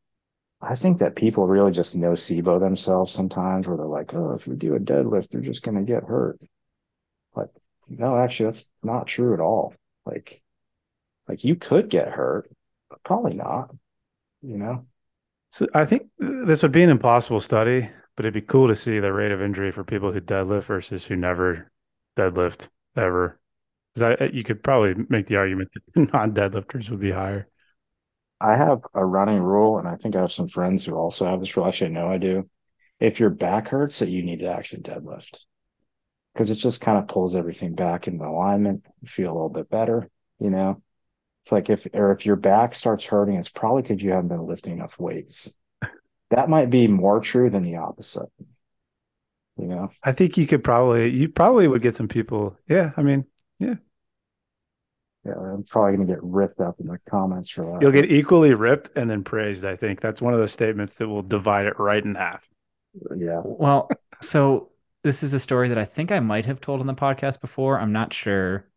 I 0.62 0.76
think 0.76 1.00
that 1.00 1.15
people 1.15 1.48
really 1.48 1.72
just 1.72 1.98
nocebo 1.98 2.60
themselves 2.60 3.12
sometimes 3.12 3.67
where 3.67 3.78
they're 3.78 3.88
like, 3.88 4.13
oh, 4.13 4.36
if 4.36 4.46
you 4.46 4.54
do 4.54 4.76
a 4.76 4.80
deadlift, 4.80 5.34
you're 5.34 5.41
just 5.41 5.63
gonna 5.63 5.82
get 5.82 6.04
hurt. 6.04 6.39
But 7.34 7.50
no, 7.89 8.15
actually 8.15 8.52
that's 8.52 8.72
not 8.84 9.08
true 9.08 9.34
at 9.34 9.39
all. 9.39 9.74
Like 10.06 10.43
like 11.28 11.44
you 11.44 11.56
could 11.56 11.90
get 11.90 12.10
hurt, 12.10 12.50
but 12.90 13.04
probably 13.04 13.34
not, 13.34 13.74
you 14.42 14.58
know? 14.58 14.86
So 15.50 15.68
I 15.74 15.86
think 15.86 16.10
this 16.18 16.64
would 16.64 16.72
be 16.72 16.84
an 16.84 16.90
impossible 16.90 17.40
study 17.40 17.90
but 18.16 18.26
it'd 18.26 18.34
be 18.34 18.42
cool 18.42 18.68
to 18.68 18.76
see 18.76 19.00
the 19.00 19.14
rate 19.14 19.32
of 19.32 19.42
injury 19.42 19.72
for 19.72 19.84
people 19.84 20.12
who 20.12 20.22
deadlift 20.22 20.64
versus 20.64 21.06
who 21.06 21.16
never 21.16 21.72
deadlift 22.16 22.68
ever. 22.96 23.40
Because 23.94 24.18
I, 24.20 24.26
you 24.26 24.44
could 24.44 24.64
probably 24.64 25.06
make 25.10 25.28
the 25.28 25.38
argument 25.38 25.72
that 25.74 26.14
non-deadlifters 26.14 26.90
would 26.90 27.00
be 27.00 27.12
higher. 27.12 27.48
I 28.40 28.56
have 28.58 28.82
a 28.94 29.06
running 29.06 29.42
rule, 29.42 29.80
and 29.80 29.88
I 29.88 29.96
think 29.96 30.16
I 30.16 30.22
have 30.22 30.32
some 30.32 30.48
friends 30.48 30.84
who 30.84 30.96
also 30.96 31.26
have 31.26 31.40
this 31.40 31.56
rule. 31.56 31.66
Actually, 31.66 31.92
I 31.92 31.94
know 31.94 32.10
I 32.10 32.18
do. 32.18 32.50
If 33.00 33.20
your 33.20 33.30
back 33.30 33.70
hurts, 33.70 34.00
that 34.00 34.10
you 34.10 34.24
need 34.24 34.40
to 34.40 34.54
actually 34.54 34.84
deadlift 34.84 35.40
because 36.34 36.50
it 36.50 36.56
just 36.56 36.82
kind 36.82 36.98
of 36.98 37.08
pulls 37.08 37.36
everything 37.36 37.76
back 37.76 38.08
into 38.08 38.26
alignment. 38.26 38.86
You 39.02 39.08
feel 39.08 39.32
a 39.32 39.34
little 39.34 39.50
bit 39.50 39.70
better, 39.70 40.10
you 40.40 40.50
know. 40.50 40.82
It's 41.44 41.52
like 41.52 41.70
if 41.70 41.88
or 41.94 42.12
if 42.12 42.26
your 42.26 42.38
back 42.38 42.74
starts 42.74 43.06
hurting, 43.06 43.36
it's 43.36 43.50
probably 43.50 43.82
because 43.84 44.02
you 44.02 44.12
haven't 44.12 44.30
been 44.30 44.46
lifting 44.46 44.74
enough 44.74 44.98
weights 44.98 45.54
that 46.34 46.50
might 46.50 46.70
be 46.70 46.88
more 46.88 47.20
true 47.20 47.50
than 47.50 47.64
the 47.64 47.78
opposite. 47.78 48.30
You 49.58 49.68
know, 49.68 49.89
I 50.04 50.14
think 50.14 50.36
you 50.38 50.48
could 50.48 50.64
probably, 50.64 51.10
you 51.10 51.30
probably 51.30 51.68
would 51.68 51.84
get 51.84 51.96
some 51.96 52.08
people. 52.08 52.58
Yeah. 52.68 52.91
I 52.98 53.04
mean, 53.04 53.26
yeah. 53.60 53.76
Yeah. 55.24 55.34
I'm 55.34 55.64
probably 55.64 55.96
going 55.96 56.08
to 56.08 56.14
get 56.14 56.24
ripped 56.24 56.60
up 56.60 56.80
in 56.80 56.88
the 56.88 56.98
comments 57.08 57.52
for 57.52 57.66
that. 57.66 57.82
You'll 57.82 57.91
get 57.91 58.12
equally 58.12 58.56
ripped 58.56 58.89
and 58.96 59.08
then 59.08 59.24
praised. 59.24 59.64
I 59.64 59.76
think 59.76 60.02
that's 60.02 60.24
one 60.24 60.34
of 60.34 60.39
those 60.39 60.52
statements 60.52 60.96
that 60.96 61.08
will 61.08 61.22
divide 61.22 61.68
it 61.68 61.80
right 61.80 62.04
in 62.04 62.16
half. 62.16 62.50
Yeah. 63.16 63.41
Well, 63.44 63.89
so 64.22 64.72
this 65.04 65.22
is 65.22 65.34
a 65.34 65.39
story 65.39 65.70
that 65.70 65.78
I 65.78 65.86
think 65.86 66.12
I 66.12 66.20
might 66.20 66.48
have 66.48 66.62
told 66.62 66.82
on 66.82 66.88
the 66.88 66.96
podcast 66.96 67.41
before. 67.41 67.80
I'm 67.80 67.91
not 67.91 68.12
sure. 68.12 68.68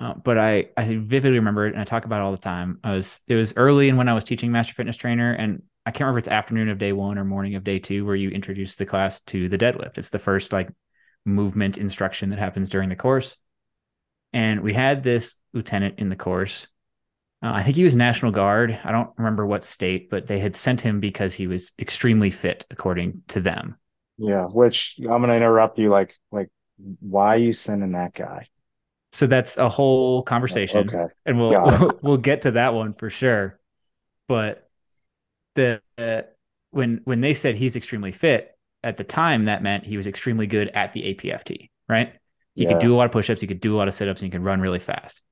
Uh, 0.00 0.14
but 0.14 0.38
I, 0.38 0.66
I 0.76 0.96
vividly 0.96 1.38
remember 1.38 1.66
it 1.66 1.72
and 1.72 1.80
I 1.80 1.84
talk 1.84 2.04
about 2.04 2.20
it 2.20 2.24
all 2.24 2.32
the 2.32 2.38
time. 2.38 2.80
I 2.82 2.92
was 2.92 3.20
it 3.28 3.36
was 3.36 3.56
early 3.56 3.88
and 3.88 3.96
when 3.96 4.08
I 4.08 4.14
was 4.14 4.24
teaching 4.24 4.50
master 4.50 4.74
fitness 4.74 4.96
trainer 4.96 5.32
and 5.32 5.62
I 5.86 5.90
can't 5.90 6.02
remember 6.02 6.18
it's 6.18 6.28
afternoon 6.28 6.68
of 6.68 6.78
day 6.78 6.92
one 6.92 7.18
or 7.18 7.24
morning 7.24 7.54
of 7.54 7.62
day 7.64 7.78
two 7.78 8.04
where 8.04 8.16
you 8.16 8.30
introduce 8.30 8.74
the 8.74 8.86
class 8.86 9.20
to 9.22 9.48
the 9.48 9.58
deadlift. 9.58 9.98
It's 9.98 10.10
the 10.10 10.18
first 10.18 10.52
like 10.52 10.68
movement 11.24 11.78
instruction 11.78 12.30
that 12.30 12.38
happens 12.38 12.70
during 12.70 12.88
the 12.88 12.96
course. 12.96 13.36
And 14.32 14.62
we 14.62 14.74
had 14.74 15.04
this 15.04 15.36
lieutenant 15.52 15.98
in 15.98 16.08
the 16.08 16.16
course. 16.16 16.66
Uh, 17.42 17.52
I 17.52 17.62
think 17.62 17.76
he 17.76 17.84
was 17.84 17.94
National 17.94 18.32
Guard. 18.32 18.78
I 18.82 18.90
don't 18.90 19.10
remember 19.16 19.46
what 19.46 19.62
state, 19.62 20.10
but 20.10 20.26
they 20.26 20.40
had 20.40 20.56
sent 20.56 20.80
him 20.80 20.98
because 20.98 21.34
he 21.34 21.46
was 21.46 21.72
extremely 21.78 22.30
fit, 22.30 22.66
according 22.70 23.22
to 23.28 23.40
them. 23.40 23.76
Yeah, 24.18 24.46
which 24.46 24.96
I'm 25.00 25.18
going 25.18 25.28
to 25.28 25.36
interrupt 25.36 25.78
you. 25.78 25.88
Like, 25.90 26.16
like, 26.32 26.48
why 27.00 27.36
are 27.36 27.38
you 27.38 27.52
sending 27.52 27.92
that 27.92 28.14
guy? 28.14 28.46
So 29.14 29.28
that's 29.28 29.58
a 29.58 29.70
whole 29.70 30.24
conversation, 30.24 30.94
Okay. 30.94 31.06
and 31.26 31.40
we'll 31.40 31.60
we'll, 31.64 31.98
we'll 32.02 32.18
get 32.18 32.42
to 32.44 32.52
that 32.52 32.74
one 32.74 32.94
for 32.94 33.10
sure. 33.10 33.60
But 34.28 34.70
the 35.56 35.82
uh, 35.98 36.22
when 36.70 37.02
when 37.04 37.20
they 37.20 37.34
said 37.34 37.56
he's 37.56 37.76
extremely 37.76 38.12
fit 38.12 38.56
at 38.82 38.96
the 38.96 39.04
time, 39.04 39.46
that 39.46 39.62
meant 39.62 39.84
he 39.86 39.96
was 39.96 40.06
extremely 40.06 40.46
good 40.46 40.68
at 40.70 40.92
the 40.94 41.04
APFT, 41.06 41.70
right? 41.88 42.14
He 42.56 42.66
Yeah. 42.66 42.66
could 42.66 42.78
do 42.78 42.94
a 42.94 42.96
lot 42.96 43.06
of 43.06 43.12
push-ups, 43.12 43.40
he 43.40 43.46
could 43.48 43.60
do 43.60 43.76
a 43.76 43.78
lot 43.78 43.88
of 43.88 43.94
sit-ups, 43.94 44.22
and 44.22 44.26
he 44.26 44.30
could 44.32 44.44
run 44.44 44.60
really 44.60 44.80
fast. 44.80 45.22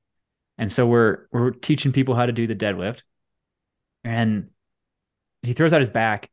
And 0.59 0.72
so 0.72 0.87
we're 0.87 1.26
we're 1.33 1.51
teaching 1.53 1.93
people 1.93 2.14
how 2.16 2.26
to 2.26 2.33
do 2.33 2.47
the 2.47 2.57
deadlift, 2.57 3.03
and 4.05 4.51
he 5.43 5.53
throws 5.55 5.72
out 5.72 5.80
his 5.80 5.89
back 5.89 6.30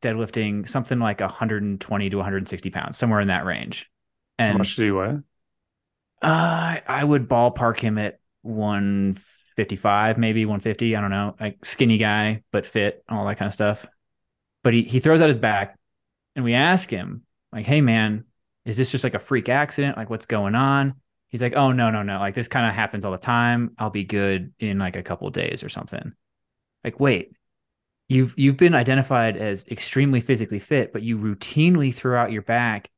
deadlifting 0.00 0.68
something 0.68 0.98
like 1.00 1.20
120 1.20 2.10
to 2.10 2.18
160 2.18 2.70
pounds, 2.70 2.98
somewhere 2.98 3.20
in 3.20 3.28
that 3.28 3.46
range. 3.46 3.90
And 4.38 4.48
How 4.48 4.54
And 4.58 4.58
much 4.58 4.76
do 4.76 4.84
you 4.84 4.96
weigh? 4.96 5.18
Uh, 6.22 6.76
I 6.86 7.04
would 7.04 7.28
ballpark 7.28 7.80
him 7.80 7.98
at 7.98 8.18
155, 8.42 10.18
maybe 10.18 10.44
150. 10.46 10.96
I 10.96 11.00
don't 11.00 11.10
know. 11.10 11.36
Like 11.38 11.64
skinny 11.64 11.98
guy, 11.98 12.42
but 12.52 12.66
fit, 12.66 13.04
all 13.08 13.26
that 13.26 13.38
kind 13.38 13.48
of 13.48 13.52
stuff. 13.52 13.86
But 14.62 14.74
he, 14.74 14.82
he 14.82 15.00
throws 15.00 15.20
out 15.20 15.28
his 15.28 15.36
back 15.36 15.78
and 16.34 16.44
we 16.44 16.54
ask 16.54 16.90
him, 16.90 17.22
like, 17.52 17.66
hey, 17.66 17.80
man, 17.80 18.24
is 18.64 18.76
this 18.76 18.90
just 18.90 19.04
like 19.04 19.14
a 19.14 19.20
freak 19.20 19.48
accident? 19.48 19.96
Like, 19.96 20.10
what's 20.10 20.26
going 20.26 20.54
on? 20.54 20.94
He's 21.28 21.42
like, 21.42 21.54
oh, 21.56 21.72
no, 21.72 21.90
no, 21.90 22.02
no. 22.02 22.18
Like, 22.18 22.34
this 22.34 22.48
kind 22.48 22.66
of 22.66 22.74
happens 22.74 23.04
all 23.04 23.12
the 23.12 23.18
time. 23.18 23.72
I'll 23.78 23.90
be 23.90 24.04
good 24.04 24.52
in 24.58 24.78
like 24.78 24.96
a 24.96 25.02
couple 25.02 25.28
days 25.30 25.62
or 25.62 25.68
something. 25.68 26.12
Like, 26.82 27.00
wait, 27.00 27.32
you've 28.08 28.34
you've 28.36 28.56
been 28.56 28.74
identified 28.74 29.36
as 29.36 29.66
extremely 29.68 30.20
physically 30.20 30.58
fit, 30.58 30.92
but 30.92 31.02
you 31.02 31.18
routinely 31.18 31.94
throw 31.94 32.20
out 32.20 32.32
your 32.32 32.42
back 32.42 32.90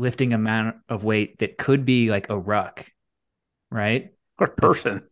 lifting 0.00 0.32
amount 0.32 0.76
of 0.88 1.04
weight 1.04 1.38
that 1.40 1.58
could 1.58 1.84
be 1.84 2.10
like 2.10 2.30
a 2.30 2.38
ruck, 2.38 2.90
right? 3.70 4.12
Or 4.38 4.48
person? 4.48 5.08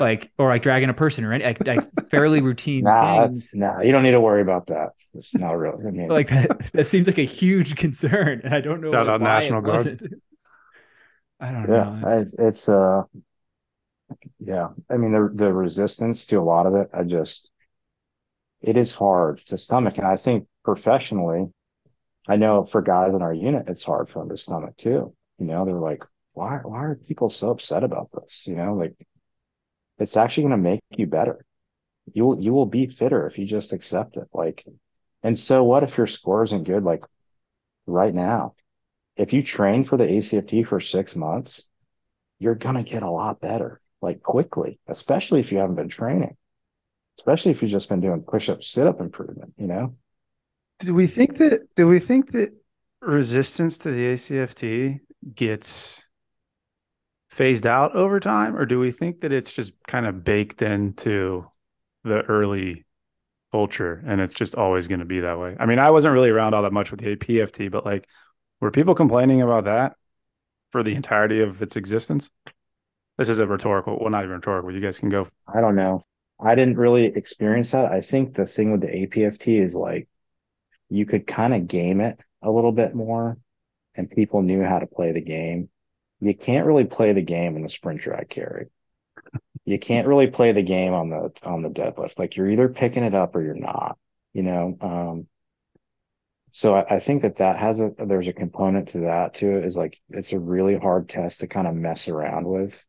Like 0.00 0.32
or 0.38 0.48
like 0.48 0.62
dragging 0.62 0.90
a 0.90 0.94
person 0.94 1.24
or 1.24 1.32
any 1.32 1.44
like, 1.44 1.66
like 1.66 1.88
fairly 2.10 2.40
routine 2.42 2.92
Nah, 2.92 3.00
things. 3.00 3.28
that's, 3.28 3.52
nah, 3.54 3.80
you 3.82 3.92
don't 3.92 4.02
need 4.02 4.12
to 4.12 4.20
worry 4.20 4.40
about 4.42 4.66
that. 4.68 4.90
It's 5.14 5.38
not 5.38 5.52
real. 5.52 5.78
I 5.86 5.90
mean, 5.90 6.14
Like 6.14 6.28
that 6.28 6.56
that 6.72 6.86
seems 6.88 7.06
like 7.06 7.18
a 7.18 7.22
huge 7.24 7.76
concern. 7.76 8.40
And 8.44 8.54
I 8.54 8.60
don't 8.60 8.80
know 8.80 8.94
Shout 8.94 9.08
like, 9.08 9.08
out 9.08 9.20
why 9.20 9.42
National 9.42 9.60
it 9.60 9.62
Guard. 9.62 9.90
wasn't. 10.00 10.02
I 11.40 11.50
don't 11.52 11.68
yeah, 11.68 11.84
know. 11.84 11.98
It's- 12.02 12.20
it's, 12.22 12.34
it's 12.38 12.68
uh, 12.68 13.02
yeah. 14.38 14.68
I 14.90 14.96
mean, 14.96 15.12
the 15.12 15.30
the 15.32 15.52
resistance 15.52 16.26
to 16.26 16.36
a 16.36 16.42
lot 16.42 16.66
of 16.66 16.74
it, 16.74 16.90
I 16.92 17.04
just, 17.04 17.50
it 18.62 18.76
is 18.78 18.94
hard 18.94 19.38
to 19.46 19.58
stomach, 19.58 19.98
and 19.98 20.06
I 20.06 20.16
think 20.16 20.46
professionally, 20.64 21.52
I 22.28 22.36
know 22.36 22.64
for 22.64 22.82
guys 22.82 23.14
in 23.14 23.22
our 23.22 23.34
unit, 23.34 23.68
it's 23.68 23.84
hard 23.84 24.08
for 24.08 24.20
them 24.20 24.28
to 24.28 24.36
stomach 24.36 24.76
too. 24.76 25.14
You 25.38 25.46
know, 25.46 25.64
they're 25.64 25.74
like, 25.74 26.04
why 26.32 26.58
why 26.62 26.84
are 26.84 26.94
people 26.94 27.30
so 27.30 27.50
upset 27.50 27.84
about 27.84 28.10
this? 28.12 28.46
You 28.46 28.56
know, 28.56 28.74
like 28.74 28.94
it's 29.98 30.16
actually 30.16 30.44
going 30.44 30.62
to 30.62 30.70
make 30.70 30.80
you 30.96 31.06
better. 31.06 31.44
You 32.12 32.24
will 32.24 32.40
you 32.40 32.52
will 32.52 32.66
be 32.66 32.86
fitter 32.86 33.26
if 33.26 33.38
you 33.38 33.46
just 33.46 33.72
accept 33.72 34.16
it. 34.16 34.28
Like, 34.32 34.64
and 35.22 35.38
so 35.38 35.64
what 35.64 35.82
if 35.82 35.96
your 35.96 36.06
score 36.06 36.42
isn't 36.42 36.64
good? 36.64 36.84
Like 36.84 37.04
right 37.86 38.14
now, 38.14 38.54
if 39.16 39.32
you 39.32 39.42
train 39.42 39.84
for 39.84 39.96
the 39.96 40.06
ACFT 40.06 40.66
for 40.66 40.80
six 40.80 41.16
months, 41.16 41.68
you're 42.38 42.54
gonna 42.54 42.82
get 42.82 43.02
a 43.02 43.10
lot 43.10 43.40
better, 43.40 43.80
like 44.00 44.22
quickly, 44.22 44.80
especially 44.88 45.40
if 45.40 45.52
you 45.52 45.58
haven't 45.58 45.76
been 45.76 45.88
training, 45.88 46.36
especially 47.18 47.50
if 47.50 47.62
you've 47.62 47.70
just 47.70 47.88
been 47.88 48.00
doing 48.00 48.24
push-up, 48.26 48.62
sit-up 48.62 49.00
improvement, 49.00 49.52
you 49.58 49.66
know? 49.66 49.94
Do 50.80 50.94
we 50.94 51.06
think 51.06 51.36
that 51.36 51.74
do 51.76 51.86
we 51.86 51.98
think 51.98 52.32
that 52.32 52.50
resistance 53.00 53.78
to 53.78 53.90
the 53.90 54.14
ACFT 54.14 55.00
gets 55.34 56.02
phased 57.28 57.66
out 57.66 57.94
over 57.94 58.18
time 58.18 58.56
or 58.56 58.66
do 58.66 58.80
we 58.80 58.90
think 58.90 59.20
that 59.20 59.32
it's 59.32 59.52
just 59.52 59.72
kind 59.86 60.06
of 60.06 60.24
baked 60.24 60.62
into 60.62 61.46
the 62.02 62.22
early 62.22 62.84
culture 63.52 64.02
and 64.06 64.20
it's 64.20 64.34
just 64.34 64.54
always 64.54 64.88
going 64.88 65.00
to 65.00 65.06
be 65.06 65.20
that 65.20 65.38
way? 65.38 65.56
I 65.60 65.66
mean, 65.66 65.78
I 65.78 65.90
wasn't 65.90 66.14
really 66.14 66.30
around 66.30 66.54
all 66.54 66.62
that 66.62 66.72
much 66.72 66.90
with 66.90 67.00
the 67.00 67.14
APFT, 67.16 67.70
but 67.70 67.84
like 67.84 68.06
were 68.60 68.70
people 68.70 68.94
complaining 68.94 69.42
about 69.42 69.64
that 69.64 69.96
for 70.70 70.82
the 70.82 70.94
entirety 70.94 71.40
of 71.40 71.62
its 71.62 71.76
existence? 71.76 72.30
This 73.18 73.28
is 73.28 73.38
a 73.38 73.46
rhetorical, 73.46 73.98
well, 74.00 74.10
not 74.10 74.24
even 74.24 74.36
rhetorical. 74.36 74.72
You 74.72 74.80
guys 74.80 74.98
can 74.98 75.10
go. 75.10 75.26
I 75.52 75.60
don't 75.60 75.76
know. 75.76 76.02
I 76.42 76.54
didn't 76.54 76.78
really 76.78 77.04
experience 77.04 77.72
that. 77.72 77.92
I 77.92 78.00
think 78.00 78.34
the 78.34 78.46
thing 78.46 78.72
with 78.72 78.80
the 78.80 78.86
APFT 78.86 79.62
is 79.62 79.74
like 79.74 80.08
you 80.90 81.06
could 81.06 81.26
kind 81.26 81.54
of 81.54 81.68
game 81.68 82.00
it 82.00 82.20
a 82.42 82.50
little 82.50 82.72
bit 82.72 82.94
more 82.94 83.38
and 83.94 84.10
people 84.10 84.42
knew 84.42 84.62
how 84.62 84.78
to 84.78 84.86
play 84.86 85.12
the 85.12 85.20
game. 85.20 85.68
You 86.20 86.34
can't 86.34 86.66
really 86.66 86.84
play 86.84 87.12
the 87.12 87.22
game 87.22 87.56
in 87.56 87.62
the 87.62 87.68
sprint 87.68 88.00
drag 88.00 88.28
carry. 88.28 88.66
You 89.64 89.78
can't 89.78 90.08
really 90.08 90.26
play 90.26 90.52
the 90.52 90.62
game 90.62 90.92
on 90.92 91.08
the 91.08 91.32
on 91.42 91.62
the 91.62 91.70
deadlift. 91.70 92.18
Like 92.18 92.36
you're 92.36 92.50
either 92.50 92.68
picking 92.68 93.04
it 93.04 93.14
up 93.14 93.36
or 93.36 93.42
you're 93.42 93.54
not, 93.54 93.98
you 94.32 94.42
know. 94.42 94.76
Um 94.80 95.26
so 96.52 96.74
I, 96.74 96.96
I 96.96 96.98
think 96.98 97.22
that 97.22 97.36
that 97.36 97.56
has 97.58 97.80
a 97.80 97.92
there's 97.98 98.28
a 98.28 98.32
component 98.32 98.88
to 98.88 99.00
that 99.00 99.34
too 99.34 99.58
is 99.62 99.76
like 99.76 100.00
it's 100.08 100.32
a 100.32 100.38
really 100.38 100.76
hard 100.76 101.08
test 101.08 101.40
to 101.40 101.46
kind 101.46 101.66
of 101.66 101.74
mess 101.74 102.08
around 102.08 102.46
with. 102.46 102.84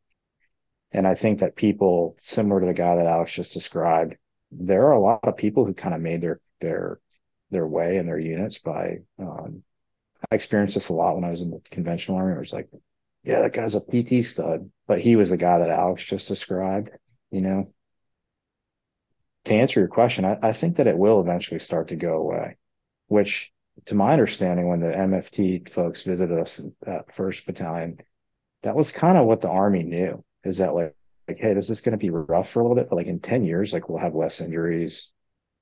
And 0.92 1.08
I 1.08 1.16
think 1.16 1.40
that 1.40 1.56
people 1.56 2.16
similar 2.20 2.60
to 2.60 2.68
the 2.68 2.74
guy 2.74 2.96
that 2.96 3.06
Alex 3.06 3.34
just 3.34 3.54
described, 3.54 4.18
there 4.52 4.88
are 4.88 4.94
a 4.94 5.00
lot 5.00 5.22
of 5.24 5.38
people 5.38 5.66
who 5.66 5.74
kind 5.74 5.96
of 5.96 6.02
made 6.02 6.22
their 6.22 6.42
their 6.60 7.00
their 7.52 7.68
way 7.68 7.98
and 7.98 8.08
their 8.08 8.20
units 8.20 8.60
by 8.60 9.00
um 9.20 9.64
I 10.30 10.36
experienced 10.36 10.76
this 10.76 10.90
a 10.90 10.94
lot 10.94 11.16
when 11.16 11.24
I 11.24 11.32
was 11.32 11.42
in 11.42 11.52
the 11.52 11.62
conventional 11.72 12.18
army. 12.18 12.36
It 12.36 12.40
was 12.40 12.54
like, 12.54 12.70
yeah, 13.24 13.42
that 13.42 13.54
guy's 13.54 13.76
a 13.76 13.82
PT 13.82 14.26
stud, 14.26 14.70
but 14.88 15.00
he 15.00 15.16
was 15.16 15.30
the 15.30 15.38
guy 15.38 15.60
that 15.60 15.70
Alex 15.70 16.04
just 16.06 16.28
described, 16.28 16.90
you 17.32 17.42
know. 17.42 17.74
To 19.46 19.56
answer 19.56 19.80
your 19.80 19.90
question, 19.90 20.26
I, 20.26 20.38
I 20.42 20.54
think 20.54 20.76
that 20.76 20.88
it 20.88 20.98
will 20.98 21.22
eventually 21.22 21.60
start 21.60 21.88
to 21.88 21.96
go 21.96 22.18
away, 22.18 22.58
which 23.08 23.52
to 23.86 23.96
my 23.96 24.12
understanding, 24.12 24.68
when 24.68 24.80
the 24.80 24.92
MFT 24.92 25.70
folks 25.70 26.04
visited 26.04 26.38
us 26.38 26.60
in 26.60 26.76
first 27.12 27.46
battalion, 27.46 27.98
that 28.64 28.76
was 28.76 28.92
kind 28.92 29.18
of 29.18 29.26
what 29.26 29.42
the 29.42 29.50
army 29.50 29.82
knew 29.82 30.24
is 30.44 30.58
that 30.60 30.76
like, 30.76 30.96
like, 31.28 31.40
hey, 31.40 31.52
is 31.52 31.68
this 31.68 31.80
is 31.80 31.82
going 31.82 31.94
to 31.94 31.98
be 31.98 32.10
rough 32.10 32.52
for 32.52 32.60
a 32.60 32.64
little 32.64 32.76
bit, 32.76 32.90
but 32.90 32.96
like 32.96 33.08
in 33.08 33.20
10 33.20 33.44
years, 33.44 33.74
like 33.74 33.90
we'll 33.90 33.98
have 33.98 34.14
less 34.14 34.42
injuries 34.42 35.12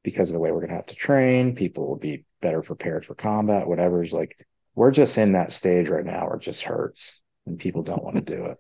because 0.03 0.29
of 0.29 0.33
the 0.33 0.39
way 0.39 0.51
we're 0.51 0.59
going 0.59 0.69
to 0.69 0.75
have 0.75 0.85
to 0.87 0.95
train. 0.95 1.55
People 1.55 1.87
will 1.87 1.97
be 1.97 2.25
better 2.41 2.61
prepared 2.61 3.05
for 3.05 3.15
combat, 3.15 3.67
whatever 3.67 4.03
is 4.03 4.13
like, 4.13 4.45
we're 4.75 4.91
just 4.91 5.17
in 5.17 5.33
that 5.33 5.51
stage 5.51 5.89
right 5.89 6.05
now 6.05 6.25
where 6.25 6.35
it 6.35 6.41
just 6.41 6.63
hurts 6.63 7.21
and 7.45 7.59
people 7.59 7.83
don't 7.83 8.03
want 8.03 8.15
to 8.15 8.21
do 8.21 8.45
it. 8.45 8.57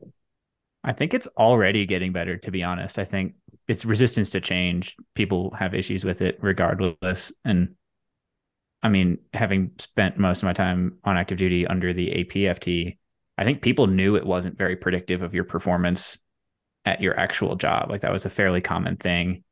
I 0.83 0.93
think 0.93 1.13
it's 1.13 1.27
already 1.37 1.85
getting 1.85 2.13
better, 2.13 2.37
to 2.37 2.51
be 2.51 2.63
honest. 2.63 2.99
I 2.99 3.05
think 3.05 3.35
it's 3.67 3.85
resistance 3.85 4.29
to 4.31 4.41
change. 4.41 4.95
People 5.13 5.53
have 5.57 5.73
issues 5.73 6.03
with 6.03 6.21
it 6.21 6.37
regardless. 6.41 7.31
And 7.45 7.75
I 8.81 8.89
mean, 8.89 9.19
having 9.33 9.71
spent 9.77 10.17
most 10.17 10.39
of 10.39 10.45
my 10.45 10.53
time 10.53 10.97
on 11.03 11.17
active 11.17 11.37
duty 11.37 11.67
under 11.67 11.93
the 11.93 12.09
APFT, 12.09 12.97
I 13.37 13.43
think 13.43 13.61
people 13.61 13.87
knew 13.87 14.15
it 14.15 14.25
wasn't 14.25 14.57
very 14.57 14.75
predictive 14.75 15.21
of 15.21 15.33
your 15.33 15.43
performance 15.43 16.17
at 16.85 17.01
your 17.01 17.17
actual 17.19 17.55
job. 17.55 17.89
Like 17.89 18.01
that 18.01 18.11
was 18.11 18.25
a 18.25 18.29
fairly 18.29 18.61
common 18.61 18.95
thing. 18.95 19.43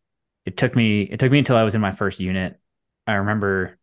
It 0.48 0.56
took 0.56 0.78
me 0.78 1.02
it 1.02 1.20
took 1.20 1.30
me 1.30 1.40
until 1.40 1.58
I 1.58 1.64
was 1.64 1.76
in 1.76 1.82
my 1.82 1.92
first 1.92 2.22
unit. 2.22 2.58
I 3.06 3.16
remember 3.16 3.78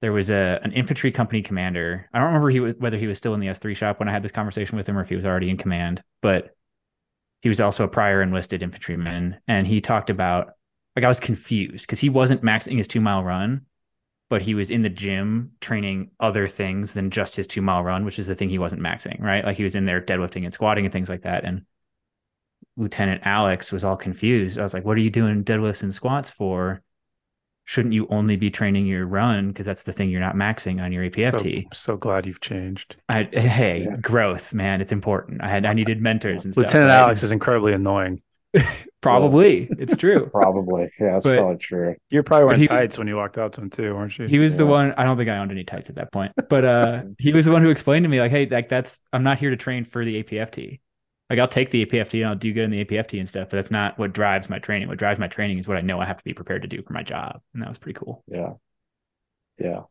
there 0.00 0.10
was 0.10 0.30
a 0.30 0.58
an 0.64 0.72
infantry 0.72 1.12
company 1.12 1.42
commander. 1.42 2.10
I 2.12 2.18
don't 2.18 2.26
remember 2.26 2.50
he 2.50 2.58
was 2.58 2.74
whether 2.76 2.98
he 2.98 3.06
was 3.06 3.18
still 3.18 3.34
in 3.34 3.40
the 3.40 3.46
S3 3.46 3.76
shop 3.76 4.00
when 4.00 4.08
I 4.08 4.12
had 4.12 4.24
this 4.24 4.32
conversation 4.32 4.76
with 4.76 4.88
him 4.88 4.98
or 4.98 5.02
if 5.02 5.08
he 5.08 5.14
was 5.14 5.24
already 5.24 5.48
in 5.48 5.56
command, 5.56 6.02
but 6.22 6.56
he 7.40 7.48
was 7.48 7.60
also 7.60 7.84
a 7.84 7.88
prior 7.88 8.20
enlisted 8.20 8.64
infantryman 8.64 9.36
and 9.46 9.64
he 9.64 9.80
talked 9.80 10.10
about 10.10 10.54
like 10.96 11.04
I 11.04 11.08
was 11.08 11.20
confused 11.20 11.86
because 11.86 12.00
he 12.00 12.08
wasn't 12.08 12.42
maxing 12.42 12.78
his 12.78 12.88
2 12.88 13.00
mile 13.00 13.22
run 13.22 13.66
but 14.28 14.42
he 14.42 14.54
was 14.54 14.70
in 14.70 14.82
the 14.82 14.88
gym 14.88 15.52
training 15.60 16.10
other 16.18 16.48
things 16.48 16.94
than 16.94 17.12
just 17.12 17.36
his 17.36 17.46
2 17.46 17.62
mile 17.62 17.84
run 17.84 18.04
which 18.04 18.18
is 18.18 18.26
the 18.26 18.34
thing 18.34 18.48
he 18.48 18.58
wasn't 18.58 18.82
maxing, 18.82 19.20
right? 19.20 19.44
Like 19.44 19.56
he 19.56 19.62
was 19.62 19.76
in 19.76 19.84
there 19.84 20.00
deadlifting 20.00 20.42
and 20.42 20.52
squatting 20.52 20.84
and 20.84 20.92
things 20.92 21.08
like 21.08 21.22
that 21.22 21.44
and 21.44 21.64
Lieutenant 22.76 23.22
Alex 23.24 23.72
was 23.72 23.84
all 23.84 23.96
confused. 23.96 24.58
I 24.58 24.62
was 24.62 24.74
like, 24.74 24.84
"What 24.84 24.96
are 24.96 25.00
you 25.00 25.10
doing 25.10 25.44
deadlifts 25.44 25.82
and 25.82 25.94
squats 25.94 26.30
for? 26.30 26.82
Shouldn't 27.64 27.94
you 27.94 28.06
only 28.10 28.36
be 28.36 28.48
training 28.50 28.86
your 28.86 29.06
run 29.06 29.48
because 29.48 29.66
that's 29.66 29.82
the 29.82 29.92
thing 29.92 30.08
you're 30.10 30.20
not 30.20 30.34
maxing 30.36 30.80
on 30.82 30.92
your 30.92 31.04
APFT?" 31.08 31.64
So, 31.72 31.92
so 31.92 31.96
glad 31.96 32.26
you've 32.26 32.40
changed. 32.40 32.96
I, 33.08 33.24
hey, 33.32 33.86
Yeah. 33.90 33.96
growth, 33.96 34.52
man, 34.54 34.80
it's 34.80 34.92
important. 34.92 35.42
I 35.42 35.48
had 35.48 35.64
I 35.66 35.72
needed 35.72 36.00
mentors 36.00 36.44
and 36.44 36.54
stuff. 36.54 36.64
Lieutenant 36.64 36.90
right? 36.90 36.96
Alex 36.98 37.22
is 37.22 37.32
incredibly 37.32 37.72
annoying. 37.72 38.22
probably 39.02 39.68
it's 39.78 39.96
true. 39.96 40.26
Probably. 40.32 40.90
Yeah, 40.98 41.12
that's 41.14 41.24
But- 41.24 41.38
probably 41.38 41.58
true. 41.58 41.94
You're 42.10 42.22
probably 42.22 42.42
But 42.42 42.46
wearing 42.46 42.60
he 42.60 42.66
was- 42.68 42.68
tights 42.80 42.98
when 42.98 43.08
you 43.08 43.16
walked 43.16 43.38
out 43.38 43.52
to 43.54 43.60
him 43.60 43.70
too, 43.70 43.94
weren't 43.94 44.18
you? 44.18 44.26
He 44.26 44.38
was 44.38 44.56
the 44.56 44.66
one. 44.66 44.92
I 44.96 45.04
don't 45.04 45.16
think 45.16 45.28
I 45.28 45.38
owned 45.38 45.50
any 45.50 45.64
tights 45.64 45.88
at 45.90 45.96
that 45.96 46.12
point, 46.12 46.32
but 46.48 46.64
uh, 46.64 47.02
he 47.18 47.32
was 47.32 47.46
the 47.46 47.52
one 47.52 47.62
who 47.62 47.70
explained 47.70 48.04
to 48.04 48.08
me 48.08 48.20
like, 48.20 48.30
"Hey, 48.30 48.46
like 48.46 48.68
that's 48.68 48.98
I'm 49.12 49.22
not 49.22 49.38
here 49.38 49.50
to 49.50 49.56
train 49.56 49.84
for 49.84 50.04
the 50.04 50.22
APFT. 50.22 50.80
Like 51.28 51.38
I'll 51.38 51.48
take 51.48 51.70
the 51.70 51.84
APFT 51.84 52.20
and 52.20 52.28
I'll 52.28 52.36
do 52.36 52.52
good 52.52 52.64
in 52.64 52.70
the 52.70 52.84
APFT 52.84 53.18
and 53.18 53.28
stuff, 53.28 53.48
but 53.50 53.56
that's 53.56 53.70
not 53.70 53.98
what 53.98 54.12
drives 54.12 54.48
my 54.48 54.58
training. 54.58 54.88
What 54.88 54.98
drives 54.98 55.18
my 55.18 55.26
training 55.26 55.58
is 55.58 55.66
what 55.66 55.76
I 55.76 55.80
know 55.80 56.00
I 56.00 56.06
have 56.06 56.18
to 56.18 56.24
be 56.24 56.34
prepared 56.34 56.62
to 56.62 56.68
do 56.68 56.82
for 56.82 56.92
my 56.92 57.02
job, 57.02 57.40
and 57.52 57.62
that 57.62 57.68
was 57.68 57.78
pretty 57.78 57.98
cool. 57.98 58.22
Yeah. 58.28 58.54
Yeah. 59.58 59.82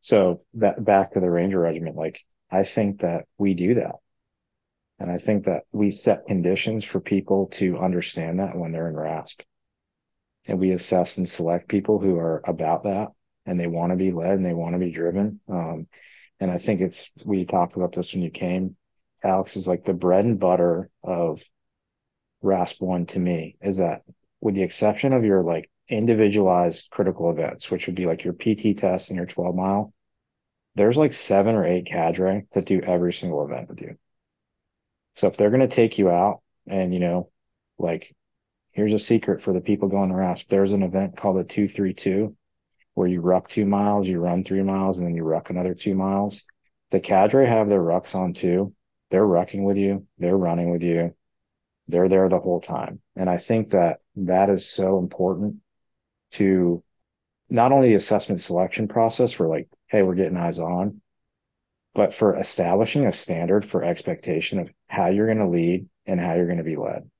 So 0.00 0.42
that 0.54 0.82
back 0.84 1.12
to 1.12 1.20
the 1.20 1.30
Ranger 1.30 1.60
Regiment, 1.60 1.96
like 1.96 2.20
I 2.50 2.64
think 2.64 3.02
that 3.02 3.26
we 3.38 3.54
do 3.54 3.74
that. 3.74 3.96
And 4.98 5.10
I 5.10 5.18
think 5.18 5.44
that 5.44 5.62
we 5.72 5.90
set 5.90 6.26
conditions 6.26 6.84
for 6.84 7.00
people 7.00 7.46
to 7.52 7.78
understand 7.78 8.40
that 8.40 8.56
when 8.56 8.72
they're 8.72 8.88
in 8.88 8.96
RASP. 8.96 9.42
And 10.46 10.58
we 10.58 10.72
assess 10.72 11.16
and 11.16 11.28
select 11.28 11.68
people 11.68 11.98
who 11.98 12.18
are 12.18 12.42
about 12.44 12.84
that 12.84 13.08
and 13.46 13.58
they 13.58 13.66
want 13.66 13.92
to 13.92 13.96
be 13.96 14.10
led 14.10 14.32
and 14.32 14.44
they 14.44 14.54
want 14.54 14.74
to 14.74 14.78
be 14.78 14.90
driven. 14.90 15.40
Um, 15.48 15.86
and 16.38 16.50
I 16.50 16.58
think 16.58 16.80
it's, 16.80 17.10
we 17.24 17.44
talked 17.44 17.76
about 17.76 17.92
this 17.92 18.12
when 18.12 18.22
you 18.22 18.30
came, 18.30 18.76
Alex, 19.24 19.56
is 19.56 19.66
like 19.66 19.84
the 19.84 19.94
bread 19.94 20.24
and 20.24 20.40
butter 20.40 20.90
of 21.02 21.42
RASP 22.42 22.80
one 22.80 23.06
to 23.06 23.18
me 23.18 23.56
is 23.60 23.76
that 23.76 24.02
with 24.40 24.54
the 24.54 24.62
exception 24.62 25.12
of 25.12 25.24
your 25.24 25.42
like 25.42 25.70
individualized 25.88 26.90
critical 26.90 27.30
events, 27.30 27.70
which 27.70 27.86
would 27.86 27.96
be 27.96 28.06
like 28.06 28.24
your 28.24 28.32
PT 28.32 28.78
test 28.78 29.10
and 29.10 29.16
your 29.16 29.26
12 29.26 29.54
mile, 29.54 29.92
there's 30.74 30.96
like 30.96 31.12
seven 31.12 31.54
or 31.54 31.64
eight 31.64 31.86
cadre 31.86 32.46
that 32.52 32.64
do 32.64 32.80
every 32.80 33.12
single 33.12 33.44
event 33.44 33.68
with 33.68 33.80
you. 33.82 33.96
So 35.16 35.26
if 35.26 35.36
they're 35.36 35.50
going 35.50 35.68
to 35.68 35.74
take 35.74 35.98
you 35.98 36.08
out 36.08 36.40
and, 36.66 36.94
you 36.94 37.00
know, 37.00 37.30
like 37.78 38.14
here's 38.72 38.94
a 38.94 38.98
secret 38.98 39.42
for 39.42 39.52
the 39.52 39.60
people 39.60 39.88
going 39.88 40.10
to 40.10 40.14
RASP, 40.14 40.48
there's 40.48 40.72
an 40.72 40.82
event 40.82 41.16
called 41.16 41.36
the 41.36 41.44
232 41.44 42.36
where 42.94 43.08
you 43.08 43.20
ruck 43.20 43.48
two 43.48 43.66
miles, 43.66 44.06
you 44.06 44.20
run 44.20 44.44
three 44.44 44.62
miles, 44.62 44.98
and 44.98 45.06
then 45.06 45.14
you 45.14 45.24
ruck 45.24 45.50
another 45.50 45.74
two 45.74 45.94
miles. 45.94 46.42
The 46.90 47.00
cadre 47.00 47.46
have 47.46 47.68
their 47.68 47.80
rucks 47.80 48.14
on 48.14 48.34
too. 48.34 48.74
They're 49.10 49.26
rucking 49.26 49.64
with 49.64 49.76
you, 49.76 50.06
they're 50.18 50.36
running 50.36 50.70
with 50.70 50.82
you, 50.82 51.14
they're 51.88 52.08
there 52.08 52.28
the 52.28 52.38
whole 52.38 52.60
time. 52.60 53.00
And 53.16 53.28
I 53.28 53.38
think 53.38 53.70
that 53.70 54.00
that 54.16 54.50
is 54.50 54.68
so 54.68 54.98
important 54.98 55.56
to 56.32 56.82
not 57.48 57.72
only 57.72 57.88
the 57.88 57.96
assessment 57.96 58.40
selection 58.40 58.86
process 58.86 59.32
for 59.32 59.48
like, 59.48 59.68
hey, 59.88 60.02
we're 60.02 60.14
getting 60.14 60.36
eyes 60.36 60.60
on, 60.60 61.00
but 61.94 62.14
for 62.14 62.36
establishing 62.36 63.06
a 63.06 63.12
standard 63.12 63.64
for 63.64 63.82
expectation 63.82 64.60
of 64.60 64.70
how 64.86 65.08
you're 65.08 65.26
going 65.26 65.38
to 65.38 65.48
lead 65.48 65.88
and 66.06 66.20
how 66.20 66.34
you're 66.34 66.46
going 66.46 66.58
to 66.58 66.64
be 66.64 66.76
led. 66.76 67.10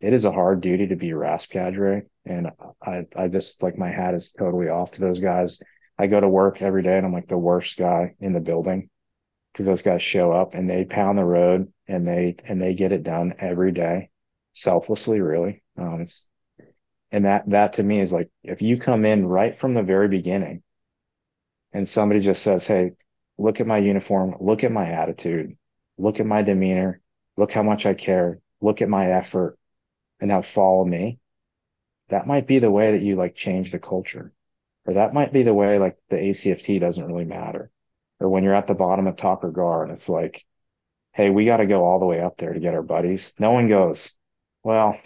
It 0.00 0.12
is 0.12 0.24
a 0.24 0.32
hard 0.32 0.60
duty 0.60 0.88
to 0.88 0.96
be 0.96 1.12
RASP 1.12 1.50
cadre. 1.50 2.02
And 2.24 2.50
I, 2.84 3.06
I 3.16 3.28
just 3.28 3.62
like 3.62 3.78
my 3.78 3.90
hat 3.90 4.14
is 4.14 4.32
totally 4.32 4.68
off 4.68 4.92
to 4.92 5.00
those 5.00 5.20
guys. 5.20 5.60
I 5.98 6.08
go 6.08 6.20
to 6.20 6.28
work 6.28 6.62
every 6.62 6.82
day 6.82 6.96
and 6.96 7.06
I'm 7.06 7.12
like 7.12 7.28
the 7.28 7.38
worst 7.38 7.78
guy 7.78 8.14
in 8.20 8.32
the 8.32 8.40
building 8.40 8.90
because 9.58 9.66
those 9.66 9.82
guys 9.82 10.00
show 10.00 10.30
up 10.30 10.54
and 10.54 10.70
they 10.70 10.84
pound 10.84 11.18
the 11.18 11.24
road 11.24 11.72
and 11.88 12.06
they, 12.06 12.36
and 12.44 12.62
they 12.62 12.74
get 12.74 12.92
it 12.92 13.02
done 13.02 13.34
every 13.40 13.72
day 13.72 14.08
selflessly, 14.52 15.20
really. 15.20 15.64
Um, 15.76 16.02
it's, 16.02 16.28
and 17.10 17.24
that, 17.24 17.50
that 17.50 17.72
to 17.72 17.82
me 17.82 18.00
is 18.00 18.12
like, 18.12 18.30
if 18.44 18.62
you 18.62 18.78
come 18.78 19.04
in 19.04 19.26
right 19.26 19.56
from 19.56 19.74
the 19.74 19.82
very 19.82 20.06
beginning 20.06 20.62
and 21.72 21.88
somebody 21.88 22.20
just 22.20 22.40
says, 22.40 22.68
Hey, 22.68 22.92
look 23.36 23.60
at 23.60 23.66
my 23.66 23.78
uniform, 23.78 24.36
look 24.38 24.62
at 24.62 24.70
my 24.70 24.88
attitude, 24.92 25.56
look 25.96 26.20
at 26.20 26.26
my 26.26 26.42
demeanor, 26.42 27.00
look 27.36 27.50
how 27.50 27.64
much 27.64 27.84
I 27.84 27.94
care, 27.94 28.38
look 28.60 28.80
at 28.80 28.88
my 28.88 29.10
effort 29.10 29.58
and 30.20 30.28
now 30.28 30.40
follow 30.40 30.84
me. 30.84 31.18
That 32.10 32.28
might 32.28 32.46
be 32.46 32.60
the 32.60 32.70
way 32.70 32.92
that 32.92 33.02
you 33.02 33.16
like 33.16 33.34
change 33.34 33.72
the 33.72 33.80
culture. 33.80 34.32
Or 34.86 34.94
that 34.94 35.14
might 35.14 35.32
be 35.32 35.42
the 35.42 35.52
way 35.52 35.80
like 35.80 35.98
the 36.10 36.16
ACFT 36.16 36.78
doesn't 36.78 37.04
really 37.04 37.24
matter. 37.24 37.72
Or 38.20 38.28
when 38.28 38.44
you're 38.44 38.54
at 38.54 38.66
the 38.66 38.74
bottom 38.74 39.06
of 39.06 39.16
Ghar 39.16 39.84
and 39.84 39.92
it's 39.92 40.08
like, 40.08 40.44
Hey, 41.12 41.30
we 41.30 41.44
got 41.44 41.58
to 41.58 41.66
go 41.66 41.84
all 41.84 41.98
the 41.98 42.06
way 42.06 42.20
up 42.20 42.36
there 42.36 42.52
to 42.52 42.60
get 42.60 42.74
our 42.74 42.82
buddies. 42.82 43.34
No 43.38 43.50
one 43.52 43.68
goes, 43.68 44.12
well, 44.62 44.98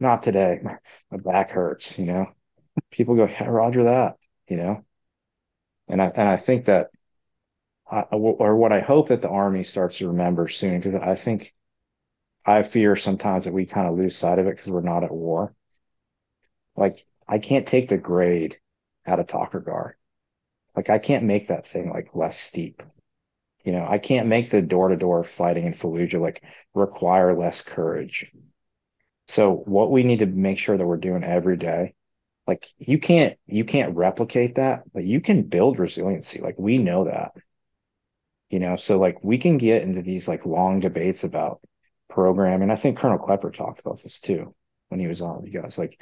not 0.00 0.22
today. 0.22 0.60
My 1.10 1.18
back 1.18 1.50
hurts, 1.50 1.98
you 1.98 2.06
know. 2.06 2.32
People 2.90 3.16
go, 3.16 3.26
yeah, 3.26 3.46
Roger 3.46 3.84
that, 3.84 4.16
you 4.48 4.56
know. 4.56 4.84
And 5.88 6.00
I 6.02 6.06
and 6.06 6.28
I 6.28 6.36
think 6.36 6.66
that, 6.66 6.90
I, 7.90 8.00
or 8.10 8.56
what 8.56 8.72
I 8.72 8.80
hope 8.80 9.08
that 9.08 9.22
the 9.22 9.28
Army 9.30 9.64
starts 9.64 9.98
to 9.98 10.08
remember 10.08 10.48
soon, 10.48 10.80
because 10.80 11.00
I 11.00 11.14
think, 11.14 11.54
I 12.46 12.62
fear 12.62 12.96
sometimes 12.96 13.44
that 13.44 13.54
we 13.54 13.66
kind 13.66 13.88
of 13.88 13.96
lose 13.96 14.16
sight 14.16 14.38
of 14.38 14.46
it 14.46 14.50
because 14.56 14.70
we're 14.70 14.82
not 14.82 15.04
at 15.04 15.12
war. 15.12 15.54
Like 16.76 17.04
I 17.26 17.38
can't 17.38 17.66
take 17.66 17.88
the 17.88 17.98
grade 17.98 18.58
out 19.06 19.18
of 19.18 19.26
Takur 19.26 19.64
Ghar. 19.64 19.96
Like 20.76 20.90
I 20.90 20.98
can't 20.98 21.24
make 21.24 21.48
that 21.48 21.66
thing 21.66 21.90
like 21.90 22.14
less 22.14 22.38
steep. 22.38 22.82
You 23.64 23.72
know, 23.72 23.86
I 23.88 23.98
can't 23.98 24.28
make 24.28 24.50
the 24.50 24.62
door 24.62 24.88
to 24.88 24.96
door 24.96 25.24
fighting 25.24 25.66
in 25.66 25.74
Fallujah 25.74 26.20
like 26.20 26.42
require 26.74 27.36
less 27.36 27.62
courage. 27.62 28.30
So 29.28 29.54
what 29.54 29.90
we 29.90 30.02
need 30.02 30.18
to 30.18 30.26
make 30.26 30.58
sure 30.58 30.76
that 30.76 30.86
we're 30.86 30.96
doing 30.98 31.24
every 31.24 31.56
day, 31.56 31.94
like 32.46 32.66
you 32.78 32.98
can't 32.98 33.38
you 33.46 33.64
can't 33.64 33.96
replicate 33.96 34.56
that, 34.56 34.82
but 34.92 35.04
you 35.04 35.20
can 35.20 35.42
build 35.44 35.78
resiliency. 35.78 36.40
Like 36.40 36.56
we 36.58 36.78
know 36.78 37.04
that. 37.04 37.32
You 38.50 38.60
know, 38.60 38.76
so 38.76 38.98
like 38.98 39.22
we 39.24 39.38
can 39.38 39.58
get 39.58 39.82
into 39.82 40.02
these 40.02 40.28
like 40.28 40.46
long 40.46 40.80
debates 40.80 41.24
about 41.24 41.60
program. 42.10 42.62
And 42.62 42.70
I 42.70 42.76
think 42.76 42.98
Colonel 42.98 43.18
Klepper 43.18 43.50
talked 43.50 43.80
about 43.80 44.02
this 44.02 44.20
too 44.20 44.54
when 44.88 45.00
he 45.00 45.06
was 45.06 45.20
on 45.20 45.44
you 45.44 45.60
guys. 45.60 45.78
Like 45.78 45.98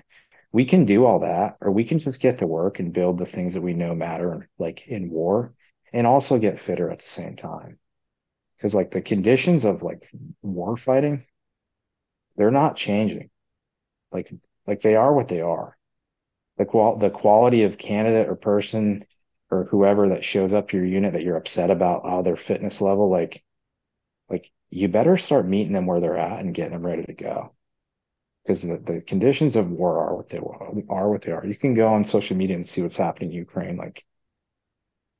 we 0.52 0.64
can 0.64 0.84
do 0.84 1.04
all 1.04 1.20
that, 1.20 1.56
or 1.60 1.70
we 1.70 1.84
can 1.84 1.98
just 1.98 2.20
get 2.20 2.38
to 2.38 2.46
work 2.46 2.78
and 2.78 2.92
build 2.92 3.18
the 3.18 3.26
things 3.26 3.54
that 3.54 3.62
we 3.62 3.74
know 3.74 3.94
matter, 3.94 4.48
like 4.58 4.86
in 4.86 5.10
war, 5.10 5.54
and 5.92 6.06
also 6.06 6.38
get 6.38 6.60
fitter 6.60 6.90
at 6.90 7.00
the 7.00 7.08
same 7.08 7.36
time. 7.36 7.78
Because 8.56 8.74
like 8.74 8.90
the 8.90 9.02
conditions 9.02 9.64
of 9.64 9.82
like 9.82 10.10
war 10.42 10.76
fighting 10.76 11.26
they're 12.36 12.50
not 12.50 12.76
changing. 12.76 13.30
Like 14.10 14.32
like 14.66 14.80
they 14.80 14.96
are 14.96 15.12
what 15.12 15.28
they 15.28 15.40
are. 15.40 15.76
The 16.58 16.64
qual 16.64 16.96
the 16.96 17.10
quality 17.10 17.64
of 17.64 17.78
candidate 17.78 18.28
or 18.28 18.36
person 18.36 19.04
or 19.50 19.64
whoever 19.64 20.10
that 20.10 20.24
shows 20.24 20.52
up 20.52 20.72
your 20.72 20.84
unit 20.84 21.12
that 21.14 21.22
you're 21.22 21.36
upset 21.36 21.70
about 21.70 22.02
oh, 22.04 22.22
their 22.22 22.36
fitness 22.36 22.80
level, 22.80 23.10
like 23.10 23.42
like 24.28 24.50
you 24.70 24.88
better 24.88 25.16
start 25.16 25.46
meeting 25.46 25.72
them 25.72 25.86
where 25.86 26.00
they're 26.00 26.16
at 26.16 26.40
and 26.40 26.54
getting 26.54 26.72
them 26.72 26.86
ready 26.86 27.04
to 27.04 27.14
go. 27.14 27.54
Because 28.42 28.62
the, 28.62 28.78
the 28.78 29.00
conditions 29.00 29.54
of 29.56 29.70
war 29.70 29.98
are 29.98 30.16
what 30.16 30.28
they 30.28 30.38
are 30.38 31.10
what 31.10 31.22
they 31.22 31.32
are. 31.32 31.46
You 31.46 31.54
can 31.54 31.74
go 31.74 31.88
on 31.88 32.04
social 32.04 32.36
media 32.36 32.56
and 32.56 32.66
see 32.66 32.82
what's 32.82 32.96
happening 32.96 33.30
in 33.30 33.36
Ukraine. 33.36 33.76
Like 33.76 34.04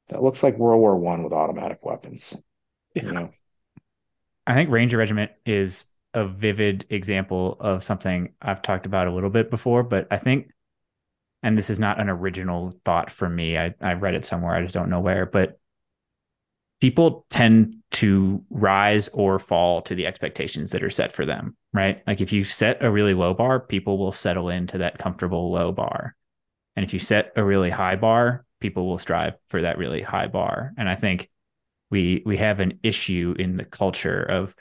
that 0.09 0.23
looks 0.23 0.43
like 0.43 0.59
World 0.59 0.81
War 0.81 0.97
One 0.97 1.23
with 1.23 1.33
automatic 1.33 1.85
weapons. 1.85 2.37
Yeah. 2.95 3.05
You 3.05 3.13
know? 3.13 3.31
I 4.47 4.55
think 4.55 4.71
Ranger 4.71 4.97
Regiment 4.97 5.31
is 5.47 5.87
a 6.15 6.27
vivid 6.27 6.85
example 6.91 7.57
of 7.61 7.85
something 7.85 8.35
I've 8.43 8.61
talked 8.61 8.87
about 8.87 9.07
a 9.07 9.13
little 9.13 9.31
bit 9.31 9.51
before, 9.51 9.83
but 9.83 10.09
I 10.11 10.19
think, 10.19 10.51
and 11.43 11.57
this 11.57 11.71
is 11.71 11.79
not 11.79 12.01
an 12.01 12.09
original 12.09 12.73
thought 12.85 13.11
for 13.11 13.29
me. 13.29 13.57
I, 13.57 13.75
I 13.81 13.95
read 13.95 14.15
it 14.15 14.25
somewhere. 14.25 14.55
I 14.55 14.63
just 14.63 14.75
don't 14.75 14.91
know 14.91 15.01
where, 15.01 15.27
but 15.27 15.59
people 16.83 17.25
tend 17.31 17.77
to 17.93 18.45
rise 18.51 19.07
or 19.11 19.39
fall 19.39 19.83
to 19.83 19.95
the 19.95 20.05
expectations 20.05 20.73
that 20.73 20.83
are 20.83 20.91
set 20.91 21.13
for 21.13 21.25
them, 21.25 21.57
right? 21.73 22.03
Like 22.09 22.21
if 22.21 22.33
you 22.33 22.43
set 22.43 22.83
a 22.83 22.91
really 22.91 23.15
low 23.15 23.35
bar, 23.35 23.61
people 23.61 23.99
will 23.99 24.11
settle 24.11 24.49
into 24.49 24.79
that 24.79 24.99
comfortable 24.99 25.53
low 25.53 25.71
bar. 25.71 26.17
And 26.75 26.85
if 26.85 26.93
you 26.93 26.99
set 26.99 27.35
a 27.37 27.45
really 27.45 27.71
high 27.71 27.95
bar, 27.95 28.45
people 28.59 28.89
will 28.89 28.99
strive 28.99 29.35
for 29.47 29.63
that 29.63 29.79
really 29.79 30.03
high 30.03 30.27
bar. 30.27 30.73
And 30.77 30.89
I 30.89 30.97
think 30.97 31.31
we 31.89 32.21
we 32.27 32.39
have 32.39 32.59
an 32.59 32.81
issue 32.83 33.37
in 33.39 33.57
the 33.59 33.65
culture 33.65 34.21
of 34.21 34.53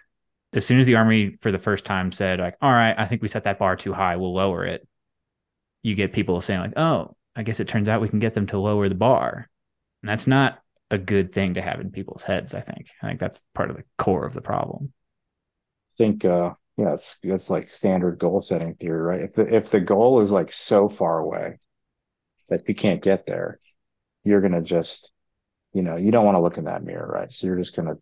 as 0.54 0.64
soon 0.64 0.80
as 0.80 0.86
the 0.86 0.96
army 0.96 1.38
for 1.42 1.52
the 1.52 1.58
first 1.58 1.86
time 1.86 2.12
said 2.12 2.40
like 2.40 2.58
all 2.62 2.70
right 2.70 2.96
i 2.98 3.06
think 3.06 3.22
we 3.22 3.30
set 3.30 3.46
that 3.46 3.58
bar 3.58 3.78
too 3.78 3.94
high 3.94 4.18
we'll 4.18 4.34
lower 4.34 4.66
it 4.66 4.86
you 5.82 5.96
get 5.96 6.12
people 6.12 6.42
saying 6.42 6.60
like 6.60 6.78
oh 6.78 7.16
i 7.38 7.44
guess 7.44 7.62
it 7.62 7.70
turns 7.70 7.88
out 7.88 8.02
we 8.02 8.10
can 8.10 8.20
get 8.20 8.34
them 8.34 8.48
to 8.48 8.60
lower 8.60 8.90
the 8.90 8.96
bar 8.96 9.48
and 10.04 10.10
that's 10.10 10.28
not 10.28 10.62
a 10.92 10.98
good 10.98 11.34
thing 11.34 11.56
to 11.56 11.62
have 11.62 11.80
in 11.80 11.89
people's 11.89 12.24
heads 12.24 12.54
i 12.54 12.62
think 12.62 12.89
i 13.02 13.08
think 13.08 13.20
that's 13.20 13.44
part 13.56 13.70
of 13.70 13.78
the 13.78 13.84
core 13.98 14.26
of 14.26 14.34
the 14.34 14.42
problem 14.42 14.94
i 15.94 15.96
think 15.98 16.26
uh 16.26 16.54
yeah 16.78 16.94
it's 16.94 17.18
it's 17.24 17.50
like 17.50 17.70
standard 17.70 18.20
goal 18.20 18.42
setting 18.42 18.76
theory 18.76 19.02
right 19.02 19.22
if 19.22 19.34
the, 19.34 19.56
if 19.56 19.70
the 19.72 19.80
goal 19.80 20.22
is 20.22 20.32
like 20.32 20.52
so 20.52 20.88
far 20.88 21.20
away 21.20 21.58
that 22.50 22.68
you 22.68 22.76
can't 22.76 23.02
get 23.02 23.26
there 23.26 23.60
you're 24.24 24.42
gonna 24.42 24.62
just 24.62 25.14
you 25.74 25.82
know 25.82 25.96
you 25.96 26.12
don't 26.12 26.26
want 26.26 26.36
to 26.36 26.42
look 26.42 26.58
in 26.58 26.66
that 26.66 26.84
mirror 26.84 27.10
right 27.12 27.34
so 27.34 27.48
you're 27.48 27.58
just 27.58 27.76
gonna 27.76 27.96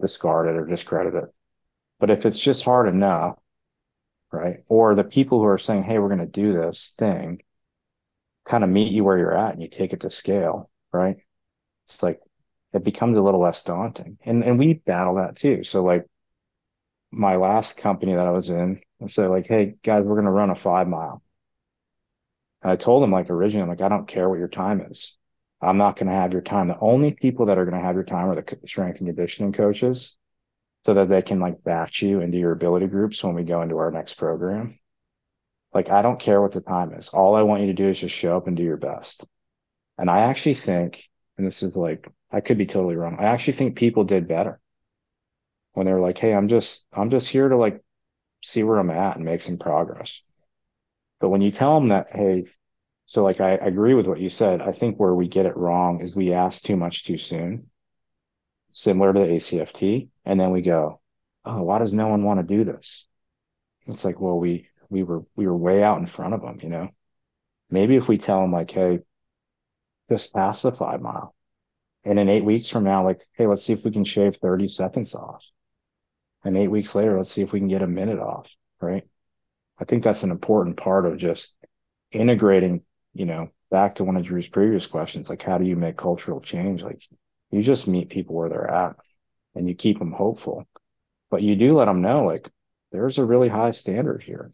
discard 0.00 0.48
it 0.48 0.58
or 0.58 0.66
discredit 0.66 1.14
it 1.14 1.32
but 1.98 2.10
if 2.10 2.24
it's 2.26 2.38
just 2.38 2.64
hard 2.64 2.88
enough, 2.88 3.38
right? 4.32 4.58
Or 4.68 4.94
the 4.94 5.04
people 5.04 5.38
who 5.38 5.46
are 5.46 5.58
saying, 5.58 5.84
hey, 5.84 5.98
we're 5.98 6.14
to 6.16 6.26
do 6.26 6.52
this 6.52 6.94
thing 6.98 7.42
kind 8.44 8.64
of 8.64 8.70
meet 8.70 8.92
you 8.92 9.04
where 9.04 9.18
you're 9.18 9.34
at 9.34 9.52
and 9.52 9.62
you 9.62 9.68
take 9.68 9.92
it 9.92 10.00
to 10.00 10.10
scale, 10.10 10.70
right? 10.92 11.18
It's 11.88 12.02
like 12.02 12.20
it 12.72 12.84
becomes 12.84 13.16
a 13.16 13.22
little 13.22 13.40
less 13.40 13.62
daunting. 13.62 14.18
And 14.24 14.44
and 14.44 14.58
we 14.58 14.74
battle 14.74 15.16
that 15.16 15.36
too. 15.36 15.64
So 15.64 15.82
like 15.82 16.06
my 17.10 17.36
last 17.36 17.76
company 17.78 18.14
that 18.14 18.26
I 18.26 18.32
was 18.32 18.50
in, 18.50 18.80
I 19.02 19.06
said 19.06 19.30
like, 19.30 19.46
hey 19.46 19.76
guys, 19.82 20.04
we're 20.04 20.16
gonna 20.16 20.30
run 20.32 20.50
a 20.50 20.54
five 20.54 20.88
mile. 20.88 21.22
And 22.62 22.70
I 22.72 22.76
told 22.76 23.02
them 23.02 23.12
like 23.12 23.30
originally, 23.30 23.62
I'm 23.62 23.68
like, 23.68 23.80
I 23.80 23.88
don't 23.88 24.08
care 24.08 24.28
what 24.28 24.38
your 24.38 24.48
time 24.48 24.80
is. 24.90 25.16
I'm 25.60 25.78
not 25.78 25.96
gonna 25.96 26.12
have 26.12 26.32
your 26.32 26.42
time. 26.42 26.68
The 26.68 26.78
only 26.78 27.12
people 27.12 27.46
that 27.46 27.58
are 27.58 27.64
gonna 27.64 27.80
have 27.80 27.94
your 27.94 28.04
time 28.04 28.28
are 28.28 28.34
the 28.34 28.58
strength 28.66 28.98
and 28.98 29.08
conditioning 29.08 29.52
coaches 29.52 30.18
so 30.84 30.94
that 30.94 31.08
they 31.08 31.22
can 31.22 31.40
like 31.40 31.62
batch 31.64 32.02
you 32.02 32.20
into 32.20 32.38
your 32.38 32.52
ability 32.52 32.86
groups 32.86 33.22
when 33.24 33.34
we 33.34 33.44
go 33.44 33.62
into 33.62 33.78
our 33.78 33.90
next 33.90 34.14
program. 34.14 34.78
Like, 35.74 35.90
I 35.90 36.02
don't 36.02 36.20
care 36.20 36.40
what 36.40 36.52
the 36.52 36.62
time 36.62 36.92
is. 36.94 37.10
All 37.10 37.34
I 37.34 37.42
want 37.42 37.60
you 37.60 37.66
to 37.68 37.74
do 37.74 37.88
is 37.88 38.00
just 38.00 38.14
show 38.14 38.36
up 38.36 38.46
and 38.46 38.56
do 38.56 38.62
your 38.62 38.78
best. 38.78 39.26
And 39.98 40.08
I 40.08 40.20
actually 40.20 40.54
think, 40.54 41.07
and 41.38 41.46
this 41.46 41.62
is 41.62 41.76
like, 41.76 42.06
I 42.30 42.40
could 42.42 42.58
be 42.58 42.66
totally 42.66 42.96
wrong. 42.96 43.16
I 43.18 43.24
actually 43.26 43.54
think 43.54 43.76
people 43.76 44.04
did 44.04 44.28
better. 44.28 44.60
when 45.72 45.86
they're 45.86 46.00
like, 46.00 46.18
Hey, 46.18 46.34
I'm 46.34 46.48
just, 46.48 46.86
I'm 46.92 47.10
just 47.10 47.28
here 47.28 47.48
to 47.48 47.56
like 47.56 47.82
see 48.42 48.62
where 48.62 48.78
I'm 48.78 48.90
at 48.90 49.16
and 49.16 49.24
make 49.24 49.42
some 49.42 49.58
progress. 49.58 50.22
But 51.20 51.30
when 51.30 51.40
you 51.42 51.50
tell 51.52 51.78
them 51.80 51.90
that, 51.90 52.08
Hey, 52.12 52.46
so 53.06 53.24
like, 53.24 53.40
I, 53.40 53.52
I 53.52 53.66
agree 53.66 53.94
with 53.94 54.06
what 54.08 54.20
you 54.20 54.30
said. 54.30 54.62
I 54.62 54.72
think 54.72 54.98
where 54.98 55.14
we 55.14 55.28
get 55.28 55.46
it 55.46 55.56
wrong 55.56 56.02
is 56.02 56.16
we 56.16 56.32
ask 56.34 56.62
too 56.64 56.76
much 56.76 57.04
too 57.04 57.18
soon, 57.18 57.70
similar 58.72 59.12
to 59.12 59.20
the 59.20 59.26
ACFT. 59.26 60.08
And 60.24 60.38
then 60.40 60.50
we 60.50 60.62
go, 60.62 61.00
Oh, 61.44 61.62
why 61.62 61.78
does 61.78 61.94
no 61.94 62.08
one 62.08 62.24
want 62.24 62.40
to 62.40 62.46
do 62.56 62.64
this? 62.64 63.06
It's 63.86 64.04
like, 64.04 64.20
well, 64.20 64.38
we, 64.38 64.68
we 64.90 65.02
were, 65.02 65.24
we 65.36 65.46
were 65.46 65.56
way 65.56 65.82
out 65.82 66.00
in 66.00 66.06
front 66.06 66.34
of 66.34 66.42
them, 66.42 66.58
you 66.62 66.68
know, 66.70 66.90
maybe 67.70 67.96
if 67.96 68.08
we 68.08 68.18
tell 68.18 68.42
them 68.42 68.52
like, 68.52 68.70
Hey, 68.70 69.00
just 70.08 70.34
pass 70.34 70.62
the 70.62 70.72
five 70.72 71.00
mile. 71.00 71.34
And 72.04 72.18
in 72.18 72.28
eight 72.28 72.44
weeks 72.44 72.68
from 72.68 72.84
now, 72.84 73.04
like, 73.04 73.26
hey, 73.32 73.46
let's 73.46 73.64
see 73.64 73.72
if 73.72 73.84
we 73.84 73.90
can 73.90 74.04
shave 74.04 74.36
30 74.36 74.68
seconds 74.68 75.14
off. 75.14 75.44
And 76.44 76.56
eight 76.56 76.68
weeks 76.68 76.94
later, 76.94 77.16
let's 77.16 77.32
see 77.32 77.42
if 77.42 77.52
we 77.52 77.58
can 77.58 77.68
get 77.68 77.82
a 77.82 77.86
minute 77.86 78.18
off. 78.18 78.48
Right. 78.80 79.04
I 79.78 79.84
think 79.84 80.04
that's 80.04 80.22
an 80.22 80.30
important 80.30 80.76
part 80.76 81.06
of 81.06 81.18
just 81.18 81.56
integrating, 82.10 82.82
you 83.12 83.26
know, 83.26 83.48
back 83.70 83.96
to 83.96 84.04
one 84.04 84.16
of 84.16 84.24
Drew's 84.24 84.48
previous 84.48 84.86
questions, 84.86 85.28
like 85.28 85.42
how 85.42 85.58
do 85.58 85.64
you 85.64 85.76
make 85.76 85.96
cultural 85.96 86.40
change? 86.40 86.82
Like 86.82 87.02
you 87.50 87.62
just 87.62 87.88
meet 87.88 88.10
people 88.10 88.34
where 88.34 88.48
they're 88.48 88.70
at 88.70 88.96
and 89.54 89.68
you 89.68 89.74
keep 89.74 89.98
them 89.98 90.12
hopeful, 90.12 90.66
but 91.30 91.42
you 91.42 91.56
do 91.56 91.74
let 91.74 91.86
them 91.86 92.00
know 92.00 92.24
like 92.24 92.48
there's 92.92 93.18
a 93.18 93.24
really 93.24 93.48
high 93.48 93.72
standard 93.72 94.22
here. 94.22 94.52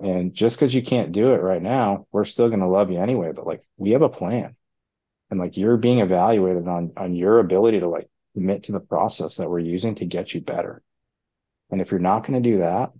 And 0.00 0.32
just 0.32 0.56
because 0.56 0.74
you 0.74 0.82
can't 0.82 1.12
do 1.12 1.34
it 1.34 1.42
right 1.42 1.60
now, 1.60 2.06
we're 2.10 2.24
still 2.24 2.48
going 2.48 2.60
to 2.60 2.66
love 2.66 2.90
you 2.90 2.98
anyway. 2.98 3.32
But 3.32 3.46
like 3.46 3.62
we 3.76 3.90
have 3.90 4.02
a 4.02 4.08
plan 4.08 4.56
and 5.30 5.38
like 5.38 5.56
you're 5.56 5.76
being 5.76 6.00
evaluated 6.00 6.66
on 6.66 6.92
on 6.96 7.14
your 7.14 7.38
ability 7.38 7.80
to 7.80 7.88
like 7.88 8.08
commit 8.34 8.64
to 8.64 8.72
the 8.72 8.80
process 8.80 9.36
that 9.36 9.50
we're 9.50 9.58
using 9.58 9.94
to 9.96 10.06
get 10.06 10.32
you 10.32 10.40
better. 10.40 10.82
And 11.70 11.80
if 11.80 11.90
you're 11.90 12.00
not 12.00 12.26
going 12.26 12.42
to 12.42 12.50
do 12.50 12.58
that, 12.58 12.92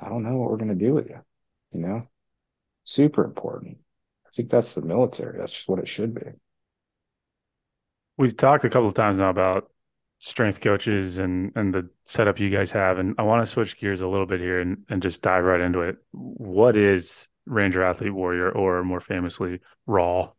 I 0.00 0.08
don't 0.08 0.22
know 0.22 0.36
what 0.36 0.50
we're 0.50 0.58
going 0.58 0.78
to 0.78 0.84
do 0.84 0.94
with 0.94 1.08
you. 1.08 1.20
You 1.72 1.80
know, 1.80 2.08
super 2.84 3.24
important. 3.24 3.78
I 4.26 4.30
think 4.34 4.50
that's 4.50 4.74
the 4.74 4.82
military. 4.82 5.38
That's 5.38 5.52
just 5.52 5.68
what 5.68 5.78
it 5.78 5.88
should 5.88 6.14
be. 6.14 6.26
We've 8.18 8.36
talked 8.36 8.64
a 8.64 8.70
couple 8.70 8.88
of 8.88 8.94
times 8.94 9.18
now 9.18 9.30
about 9.30 9.70
strength 10.24 10.60
coaches 10.60 11.18
and 11.18 11.50
and 11.56 11.74
the 11.74 11.90
setup 12.04 12.38
you 12.38 12.48
guys 12.48 12.70
have 12.70 12.96
and 12.96 13.12
I 13.18 13.24
want 13.24 13.42
to 13.42 13.50
switch 13.50 13.76
gears 13.76 14.02
a 14.02 14.06
little 14.06 14.24
bit 14.24 14.38
here 14.38 14.60
and, 14.60 14.84
and 14.88 15.02
just 15.02 15.20
dive 15.20 15.42
right 15.42 15.60
into 15.60 15.80
it. 15.80 15.96
What 16.12 16.76
is 16.76 17.28
Ranger 17.44 17.82
Athlete 17.82 18.14
Warrior 18.14 18.52
or 18.52 18.84
more 18.84 19.00
famously 19.00 19.58
Raw? 19.84 20.30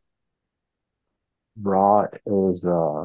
Raw 1.62 2.06
is 2.26 2.64
uh 2.64 3.04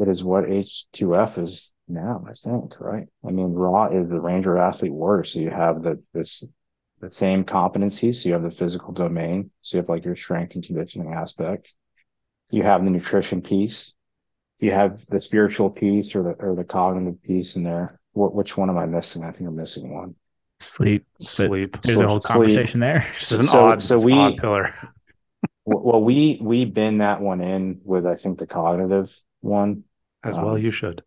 it 0.00 0.08
is 0.08 0.24
what 0.24 0.46
H2F 0.46 1.38
is 1.38 1.72
now, 1.86 2.24
I 2.28 2.32
think, 2.32 2.80
right? 2.80 3.06
I 3.24 3.30
mean, 3.30 3.52
Raw 3.52 3.86
is 3.86 4.08
the 4.08 4.20
Ranger 4.20 4.58
Athlete 4.58 4.92
Warrior. 4.92 5.22
So 5.22 5.38
you 5.38 5.50
have 5.50 5.84
the 5.84 6.02
this 6.12 6.42
the 6.98 7.12
same 7.12 7.44
competency 7.44 8.12
So 8.12 8.28
you 8.28 8.32
have 8.32 8.42
the 8.42 8.50
physical 8.50 8.92
domain. 8.92 9.52
So 9.60 9.76
you 9.76 9.82
have 9.82 9.88
like 9.88 10.04
your 10.04 10.16
strength 10.16 10.56
and 10.56 10.64
conditioning 10.64 11.12
aspect. 11.12 11.72
You 12.50 12.64
have 12.64 12.82
the 12.82 12.90
nutrition 12.90 13.42
piece 13.42 13.94
you 14.62 14.70
have 14.70 15.04
the 15.08 15.20
spiritual 15.20 15.68
piece 15.68 16.14
or 16.14 16.22
the 16.22 16.30
or 16.38 16.54
the 16.54 16.64
cognitive 16.64 17.20
piece 17.22 17.56
in 17.56 17.64
there. 17.64 17.98
What 18.12 18.34
which 18.34 18.56
one 18.56 18.70
am 18.70 18.78
I 18.78 18.86
missing? 18.86 19.24
I 19.24 19.32
think 19.32 19.48
I'm 19.48 19.56
missing 19.56 19.92
one. 19.92 20.14
Sleep. 20.60 21.04
Sleep. 21.18 21.82
There's 21.82 22.00
a 22.00 22.06
whole 22.06 22.20
conversation 22.20 22.78
there. 22.78 23.04
This 23.14 23.32
is 23.32 23.40
an 23.40 23.46
so, 23.46 23.68
odd, 23.68 23.82
so 23.82 24.00
we, 24.00 24.12
odd 24.12 24.36
pillar. 24.36 24.72
well, 25.64 26.02
we 26.02 26.38
we 26.40 26.64
bin 26.64 26.98
that 26.98 27.20
one 27.20 27.40
in 27.40 27.80
with 27.82 28.06
I 28.06 28.14
think 28.14 28.38
the 28.38 28.46
cognitive 28.46 29.12
one. 29.40 29.82
As 30.22 30.36
well, 30.36 30.54
um, 30.54 30.62
you 30.62 30.70
should. 30.70 31.02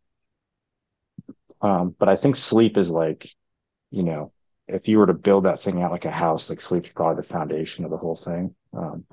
Um, 1.62 1.96
but 1.98 2.10
I 2.10 2.18
think 2.18 2.36
sleep 2.36 2.76
is 2.76 2.92
like, 2.92 3.30
you 3.90 4.04
know, 4.04 4.34
if 4.68 4.90
you 4.90 5.00
were 5.00 5.08
to 5.08 5.14
build 5.14 5.46
that 5.46 5.62
thing 5.62 5.82
out 5.82 5.92
like 5.92 6.04
a 6.04 6.12
house, 6.12 6.50
like 6.50 6.60
sleep's 6.60 6.90
probably 6.90 7.22
the 7.22 7.28
foundation 7.28 7.86
of 7.86 7.92
the 7.92 7.98
whole 7.98 8.18
thing. 8.18 8.54
Um, 8.74 9.06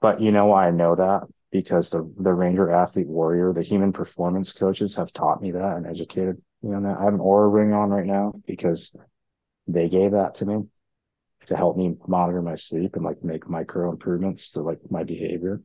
but 0.00 0.20
you 0.20 0.30
know 0.30 0.46
why 0.46 0.68
I 0.68 0.70
know 0.70 0.94
that? 0.94 1.24
Because 1.54 1.88
the 1.88 2.12
the 2.18 2.34
Ranger 2.34 2.68
athlete 2.68 3.06
warrior, 3.06 3.52
the 3.52 3.62
human 3.62 3.92
performance 3.92 4.52
coaches 4.52 4.96
have 4.96 5.12
taught 5.12 5.40
me 5.40 5.52
that 5.52 5.76
and 5.76 5.86
educated 5.86 6.42
me 6.64 6.74
on 6.74 6.82
that. 6.82 6.98
I 6.98 7.04
have 7.04 7.14
an 7.14 7.20
Oura 7.20 7.52
ring 7.52 7.72
on 7.72 7.90
right 7.90 8.04
now 8.04 8.32
because 8.44 8.96
they 9.68 9.88
gave 9.88 10.10
that 10.10 10.34
to 10.36 10.46
me 10.46 10.64
to 11.46 11.56
help 11.56 11.76
me 11.76 11.94
monitor 12.08 12.42
my 12.42 12.56
sleep 12.56 12.96
and 12.96 13.04
like 13.04 13.22
make 13.22 13.48
micro 13.48 13.92
improvements 13.92 14.50
to 14.50 14.62
like 14.62 14.80
my 14.90 15.04
behavior. 15.04 15.62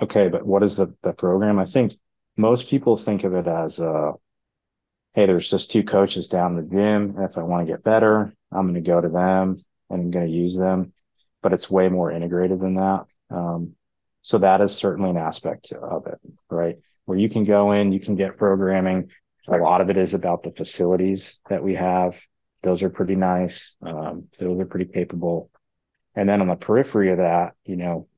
Okay, 0.00 0.28
but 0.28 0.46
what 0.46 0.62
is 0.62 0.76
the 0.76 0.94
the 1.02 1.12
program? 1.12 1.58
I 1.58 1.66
think 1.66 1.92
most 2.38 2.70
people 2.70 2.96
think 2.96 3.24
of 3.24 3.34
it 3.34 3.46
as 3.46 3.78
uh 3.80 4.12
hey, 5.12 5.26
there's 5.26 5.50
just 5.50 5.70
two 5.70 5.84
coaches 5.84 6.30
down 6.30 6.56
the 6.56 6.62
gym. 6.62 7.16
If 7.18 7.36
I 7.36 7.42
want 7.42 7.66
to 7.66 7.70
get 7.70 7.84
better, 7.84 8.32
I'm 8.50 8.72
going 8.72 8.82
to 8.82 8.90
go 8.90 9.02
to 9.02 9.10
them 9.10 9.62
and 9.90 10.00
I'm 10.00 10.10
going 10.10 10.28
to 10.28 10.32
use 10.32 10.56
them. 10.56 10.94
But 11.42 11.52
it's 11.52 11.70
way 11.70 11.90
more 11.90 12.10
integrated 12.10 12.58
than 12.58 12.76
that. 12.76 13.04
Um, 13.28 13.74
so 14.24 14.38
that 14.38 14.62
is 14.62 14.74
certainly 14.74 15.10
an 15.10 15.18
aspect 15.18 15.70
of 15.72 16.06
it, 16.06 16.18
right? 16.48 16.78
Where 17.04 17.18
you 17.18 17.28
can 17.28 17.44
go 17.44 17.72
in, 17.72 17.92
you 17.92 18.00
can 18.00 18.16
get 18.16 18.38
programming. 18.38 19.10
A 19.48 19.58
lot 19.58 19.82
of 19.82 19.90
it 19.90 19.98
is 19.98 20.14
about 20.14 20.42
the 20.42 20.50
facilities 20.50 21.42
that 21.50 21.62
we 21.62 21.74
have. 21.74 22.18
Those 22.62 22.82
are 22.82 22.88
pretty 22.88 23.16
nice. 23.16 23.76
Um, 23.82 24.28
those 24.38 24.58
are 24.58 24.64
pretty 24.64 24.86
capable. 24.86 25.50
And 26.14 26.26
then 26.26 26.40
on 26.40 26.46
the 26.48 26.56
periphery 26.56 27.10
of 27.10 27.18
that, 27.18 27.54
you 27.66 27.76
know, 27.76 28.08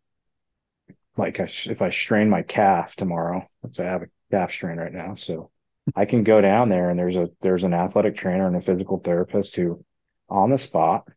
like 1.17 1.41
if 1.41 1.83
I 1.83 1.91
strain 1.91 2.31
my 2.31 2.43
calf 2.43 2.95
tomorrow, 2.95 3.45
which 3.63 3.81
I 3.81 3.87
have 3.87 4.03
a 4.03 4.07
calf 4.31 4.53
strain 4.53 4.77
right 4.77 4.93
now, 4.93 5.17
so 5.17 5.51
I 5.97 6.05
can 6.05 6.23
go 6.23 6.41
down 6.41 6.69
there 6.69 6.89
and 6.89 6.97
there's 6.97 7.17
a 7.17 7.31
there's 7.41 7.65
an 7.65 7.75
athletic 7.75 8.15
trainer 8.15 8.47
and 8.47 8.55
a 8.55 8.61
physical 8.61 9.01
therapist 9.01 9.57
who, 9.57 9.85
on 10.29 10.51
the 10.51 10.59
spot, 10.59 11.09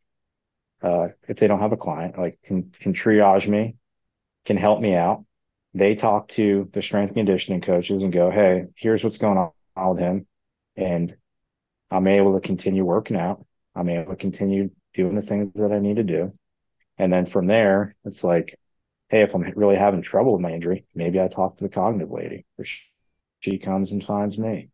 uh, 0.82 1.10
if 1.28 1.38
they 1.38 1.46
don't 1.46 1.60
have 1.60 1.74
a 1.74 1.78
client, 1.78 2.18
like 2.18 2.40
can 2.42 2.72
can 2.80 2.94
triage 2.94 3.48
me 3.48 3.76
can 4.46 4.58
help 4.58 4.80
me 4.80 4.96
out. 4.96 5.26
They 5.74 5.96
talk 5.96 6.30
to 6.30 6.70
the 6.74 6.82
strength 6.82 7.14
conditioning 7.14 7.62
coaches 7.62 8.04
and 8.04 8.12
go, 8.12 8.32
Hey, 8.32 8.66
here's 8.76 9.04
what's 9.04 9.18
going 9.18 9.38
on 9.38 9.90
with 9.96 10.00
him. 10.00 10.28
And 10.76 11.16
I'm 11.92 12.08
able 12.08 12.34
to 12.34 12.46
continue 12.46 12.84
working 12.84 13.18
out. 13.18 13.46
I'm 13.76 13.90
able 13.90 14.12
to 14.12 14.18
continue 14.18 14.72
doing 14.94 15.16
the 15.16 15.22
things 15.22 15.54
that 15.56 15.72
I 15.72 15.80
need 15.80 15.98
to 15.98 16.04
do. 16.04 16.34
And 16.98 17.14
then 17.14 17.26
from 17.26 17.48
there, 17.48 17.96
it's 18.04 18.24
like, 18.24 18.58
Hey, 19.10 19.22
if 19.22 19.34
I'm 19.34 19.42
really 19.56 19.76
having 19.76 20.02
trouble 20.02 20.34
with 20.34 20.42
my 20.42 20.52
injury, 20.52 20.86
maybe 20.96 21.20
I 21.20 21.28
talk 21.28 21.58
to 21.58 21.64
the 21.64 21.70
cognitive 21.70 22.12
lady 22.12 22.46
or 22.58 22.66
she 23.40 23.58
comes 23.58 23.92
and 23.92 24.04
finds 24.04 24.38
me. 24.38 24.70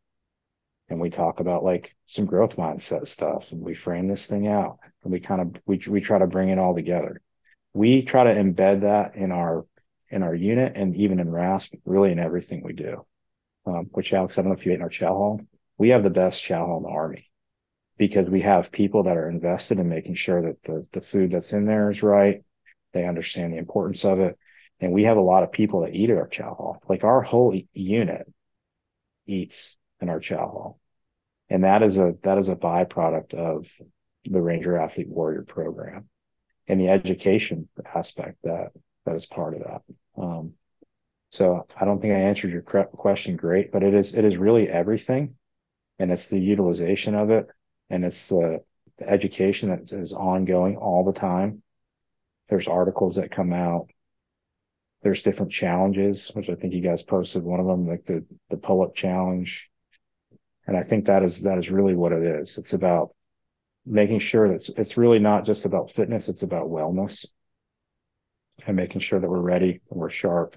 And 0.88 1.00
we 1.00 1.10
talk 1.10 1.40
about 1.40 1.64
like 1.64 1.96
some 2.06 2.26
growth 2.26 2.58
mindset 2.58 3.08
stuff 3.08 3.52
and 3.52 3.62
we 3.62 3.74
frame 3.74 4.08
this 4.08 4.28
thing 4.28 4.48
out 4.48 4.78
and 5.04 5.12
we 5.12 5.20
kind 5.20 5.42
of, 5.42 5.62
we, 5.66 5.82
we 5.90 6.00
try 6.00 6.20
to 6.20 6.28
bring 6.28 6.50
it 6.50 6.60
all 6.60 6.76
together 6.76 7.22
we 7.76 8.04
try 8.04 8.24
to 8.24 8.34
embed 8.34 8.82
that 8.82 9.16
in 9.16 9.34
our 9.34 9.66
in 10.10 10.24
our 10.24 10.34
unit 10.34 10.78
and 10.78 10.96
even 10.96 11.20
in 11.20 11.30
RASP, 11.30 11.76
really 11.84 12.12
in 12.12 12.20
everything 12.20 12.64
we 12.64 12.72
do. 12.72 13.06
Um, 13.66 13.88
which 13.92 14.14
Alex, 14.14 14.38
I 14.38 14.42
don't 14.42 14.52
know 14.52 14.58
if 14.58 14.66
you 14.66 14.72
ate 14.72 14.76
in 14.76 14.82
our 14.82 14.90
chow 14.90 15.14
hall. 15.14 15.42
We 15.78 15.90
have 15.90 16.04
the 16.04 16.10
best 16.10 16.42
chow 16.42 16.66
hall 16.66 16.78
in 16.78 16.84
the 16.84 16.90
army 16.90 17.30
because 17.98 18.30
we 18.30 18.42
have 18.42 18.72
people 18.72 19.04
that 19.04 19.18
are 19.18 19.30
invested 19.30 19.80
in 19.80 19.90
making 19.90 20.14
sure 20.14 20.42
that 20.44 20.64
the, 20.64 20.88
the 20.94 21.02
food 21.02 21.32
that's 21.32 21.52
in 21.52 21.66
there 21.66 21.90
is 21.90 22.02
right. 22.02 22.44
They 22.94 23.06
understand 23.06 23.52
the 23.52 23.58
importance 23.58 24.06
of 24.06 24.22
it. 24.22 24.38
And 24.80 24.94
we 24.94 25.04
have 25.04 25.18
a 25.18 25.22
lot 25.22 25.44
of 25.44 25.52
people 25.52 25.82
that 25.82 25.96
eat 25.96 26.10
at 26.10 26.18
our 26.18 26.28
chow 26.28 26.54
hall. 26.54 26.82
Like 26.88 27.04
our 27.04 27.24
whole 27.24 27.60
unit 27.74 28.32
eats 29.26 29.78
in 30.00 30.08
our 30.08 30.22
chow 30.22 30.48
hall. 30.48 30.80
And 31.50 31.66
that 31.66 31.84
is 31.84 31.98
a, 31.98 32.14
that 32.24 32.38
is 32.38 32.48
a 32.48 32.56
byproduct 32.56 33.34
of 33.34 33.68
the 34.24 34.42
Ranger 34.42 34.78
Athlete 34.78 35.10
Warrior 35.10 35.44
program 35.44 36.08
and 36.68 36.80
the 36.80 36.90
education 36.90 37.68
aspect 37.94 38.38
that 38.44 38.72
that 39.06 39.16
is 39.16 39.26
part 39.26 39.54
of 39.54 39.60
that. 39.62 39.82
Um, 40.18 40.54
so 41.32 41.66
I 41.80 41.86
don't 41.86 42.00
think 42.00 42.14
I 42.14 42.20
answered 42.20 42.52
your 42.52 42.62
question 42.62 43.36
great, 43.36 43.72
but 43.72 43.84
it 43.84 43.94
is 43.94 44.16
it 44.16 44.26
is 44.26 44.38
really 44.38 44.70
everything, 44.70 45.36
and 46.00 46.12
it's 46.12 46.28
the 46.28 46.40
utilization 46.40 47.16
of 47.16 47.30
it, 47.30 47.48
and 47.90 48.06
it's 48.06 48.30
the, 48.30 48.64
the 48.98 49.10
education 49.10 49.70
that 49.70 49.92
is 49.92 50.14
ongoing 50.14 50.78
all 50.78 51.04
the 51.04 51.20
time. 51.20 51.62
There's 52.50 52.68
articles 52.68 53.16
that 53.16 53.32
come 53.32 53.54
out. 53.54 53.90
There's 55.02 55.24
different 55.24 55.52
challenges, 55.52 56.30
which 56.30 56.50
I 56.50 56.56
think 56.56 56.74
you 56.74 56.82
guys 56.82 57.04
posted 57.04 57.44
one 57.44 57.60
of 57.60 57.68
them, 57.68 57.88
like 57.88 58.06
the 58.06 58.26
the 58.50 58.58
pull 58.58 58.82
up 58.84 58.96
challenge, 58.96 59.70
and 60.68 60.78
I 60.78 60.84
think 60.84 61.06
that 61.06 61.22
is 61.22 61.42
that 61.42 61.58
is 61.58 61.70
really 61.70 61.96
what 61.96 62.12
it 62.12 62.24
is. 62.24 62.58
It's 62.58 62.74
about 62.74 63.15
making 63.86 64.20
sure 64.20 64.48
that 64.48 64.56
it's, 64.56 64.70
it's 64.70 64.98
really 64.98 65.20
not 65.20 65.46
just 65.46 65.66
about 65.66 65.92
fitness, 65.92 66.30
it's 66.30 66.44
about 66.44 66.70
wellness 66.70 67.26
and 68.66 68.76
making 68.76 69.02
sure 69.02 69.20
that 69.20 69.30
we're 69.30 69.40
ready 69.40 69.82
and 69.90 70.00
we're 70.00 70.10
sharp. 70.10 70.56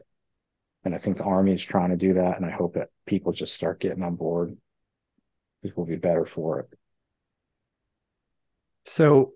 And 0.84 0.94
I 0.94 0.98
think 0.98 1.16
the 1.16 1.24
Army 1.24 1.52
is 1.52 1.64
trying 1.64 1.90
to 1.90 1.96
do 1.96 2.14
that. 2.14 2.36
And 2.36 2.46
I 2.46 2.50
hope 2.50 2.74
that 2.74 2.88
people 3.06 3.32
just 3.32 3.54
start 3.54 3.80
getting 3.80 4.02
on 4.02 4.14
board 4.14 4.56
because 5.60 5.76
we'll 5.76 5.86
be 5.86 5.96
better 5.96 6.24
for 6.24 6.60
it. 6.60 6.68
So 8.84 9.32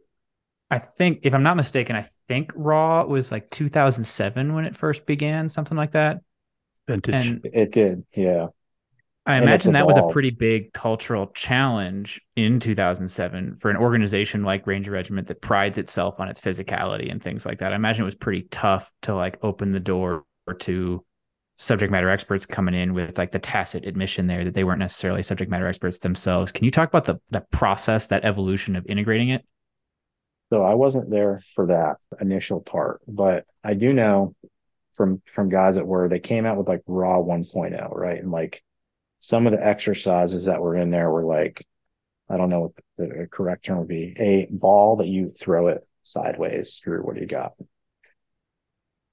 I 0.71 0.79
think, 0.79 1.21
if 1.25 1.35
I'm 1.35 1.43
not 1.43 1.57
mistaken, 1.57 1.97
I 1.97 2.07
think 2.29 2.53
Raw 2.55 3.05
was 3.05 3.31
like 3.31 3.51
2007 3.51 4.55
when 4.55 4.65
it 4.65 4.77
first 4.77 5.05
began, 5.05 5.49
something 5.49 5.77
like 5.77 5.91
that. 5.91 6.21
Vintage. 6.89 7.27
And 7.27 7.47
it 7.53 7.73
did. 7.73 8.05
Yeah. 8.15 8.47
I 9.25 9.37
And 9.37 9.45
imagine 9.45 9.73
that 9.75 9.87
was 9.87 9.97
a 9.97 10.09
pretty 10.09 10.31
big 10.31 10.73
cultural 10.73 11.29
challenge 11.29 12.21
in 12.35 12.59
2007 12.59 13.57
for 13.61 13.71
an 13.71 13.77
organization 13.77 14.43
like 14.43 14.67
Ranger 14.67 14.91
Regiment 14.91 15.29
that 15.29 15.41
prides 15.41 15.79
itself 15.79 16.19
on 16.19 16.29
its 16.29 16.41
physicality 16.41 17.11
and 17.11 17.23
things 17.23 17.47
like 17.47 17.59
that. 17.59 17.73
I 17.73 17.77
imagine 17.77 18.03
it 18.03 18.07
was 18.07 18.17
pretty 18.17 18.49
tough 18.51 18.91
to 19.03 19.15
like 19.15 19.39
open 19.43 19.71
the 19.71 19.81
door 19.81 20.25
to 20.59 21.05
subject 21.55 21.93
matter 21.93 22.11
experts 22.11 22.47
coming 22.47 22.75
in 22.75 22.95
with 22.95 23.17
like 23.17 23.31
the 23.31 23.39
tacit 23.39 23.87
admission 23.87 24.27
there 24.27 24.45
that 24.45 24.55
they 24.55 24.65
weren't 24.65 24.81
necessarily 24.81 25.23
subject 25.23 25.51
matter 25.51 25.69
experts 25.69 26.01
themselves. 26.01 26.51
Can 26.51 26.65
you 26.65 26.73
talk 26.73 26.89
about 26.89 27.05
the 27.05 27.21
the 27.31 27.43
process, 27.53 28.09
that 28.09 28.25
evolution 28.25 28.75
of 28.75 28.85
integrating 28.87 29.29
it? 29.29 29.47
So 30.53 30.63
I 30.65 30.75
wasn't 30.75 31.11
there 31.11 31.41
for 31.55 31.69
that 31.69 31.99
initial 32.21 32.61
part, 32.61 33.01
but 33.07 33.47
I 33.63 33.75
do 33.75 33.93
know 33.93 34.35
from 34.95 35.23
from 35.27 35.49
guys 35.49 35.77
that 35.77 35.87
were 35.87 36.09
they 36.09 36.19
came 36.19 36.45
out 36.45 36.57
with 36.57 36.69
like 36.69 36.83
raw 36.89 37.19
1.0, 37.19 37.97
right? 37.97 38.19
And 38.19 38.33
like 38.33 38.63
some 39.23 39.47
of 39.47 39.53
the 39.53 39.65
exercises 39.65 40.47
that 40.47 40.61
were 40.61 40.75
in 40.75 40.91
there 40.91 41.09
were 41.09 41.25
like 41.25 41.65
I 42.29 42.37
don't 42.37 42.49
know 42.49 42.61
what 42.63 42.73
the 42.99 43.29
correct 43.31 43.65
term 43.65 43.79
would 43.79 43.89
be, 43.89 44.15
a 44.19 44.47
ball 44.51 44.97
that 44.97 45.07
you 45.07 45.29
throw 45.29 45.69
it 45.69 45.87
sideways 46.03 46.81
through. 46.83 47.03
What 47.03 47.15
do 47.15 47.21
you 47.21 47.27
got? 47.29 47.53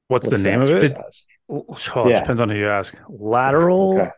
What's, 0.08 0.28
the 0.28 0.32
What's 0.36 0.44
name 0.44 0.62
of 0.62 0.70
it? 0.70 0.84
exercise? 0.92 1.26
Oh, 1.48 1.66
oh, 1.96 2.08
it 2.08 2.12
Yeah. 2.12 2.20
depends 2.22 2.42
on 2.42 2.50
who 2.50 2.56
you 2.58 2.68
ask. 2.70 2.98
Lateral 3.08 4.00
Okay. 4.00 4.10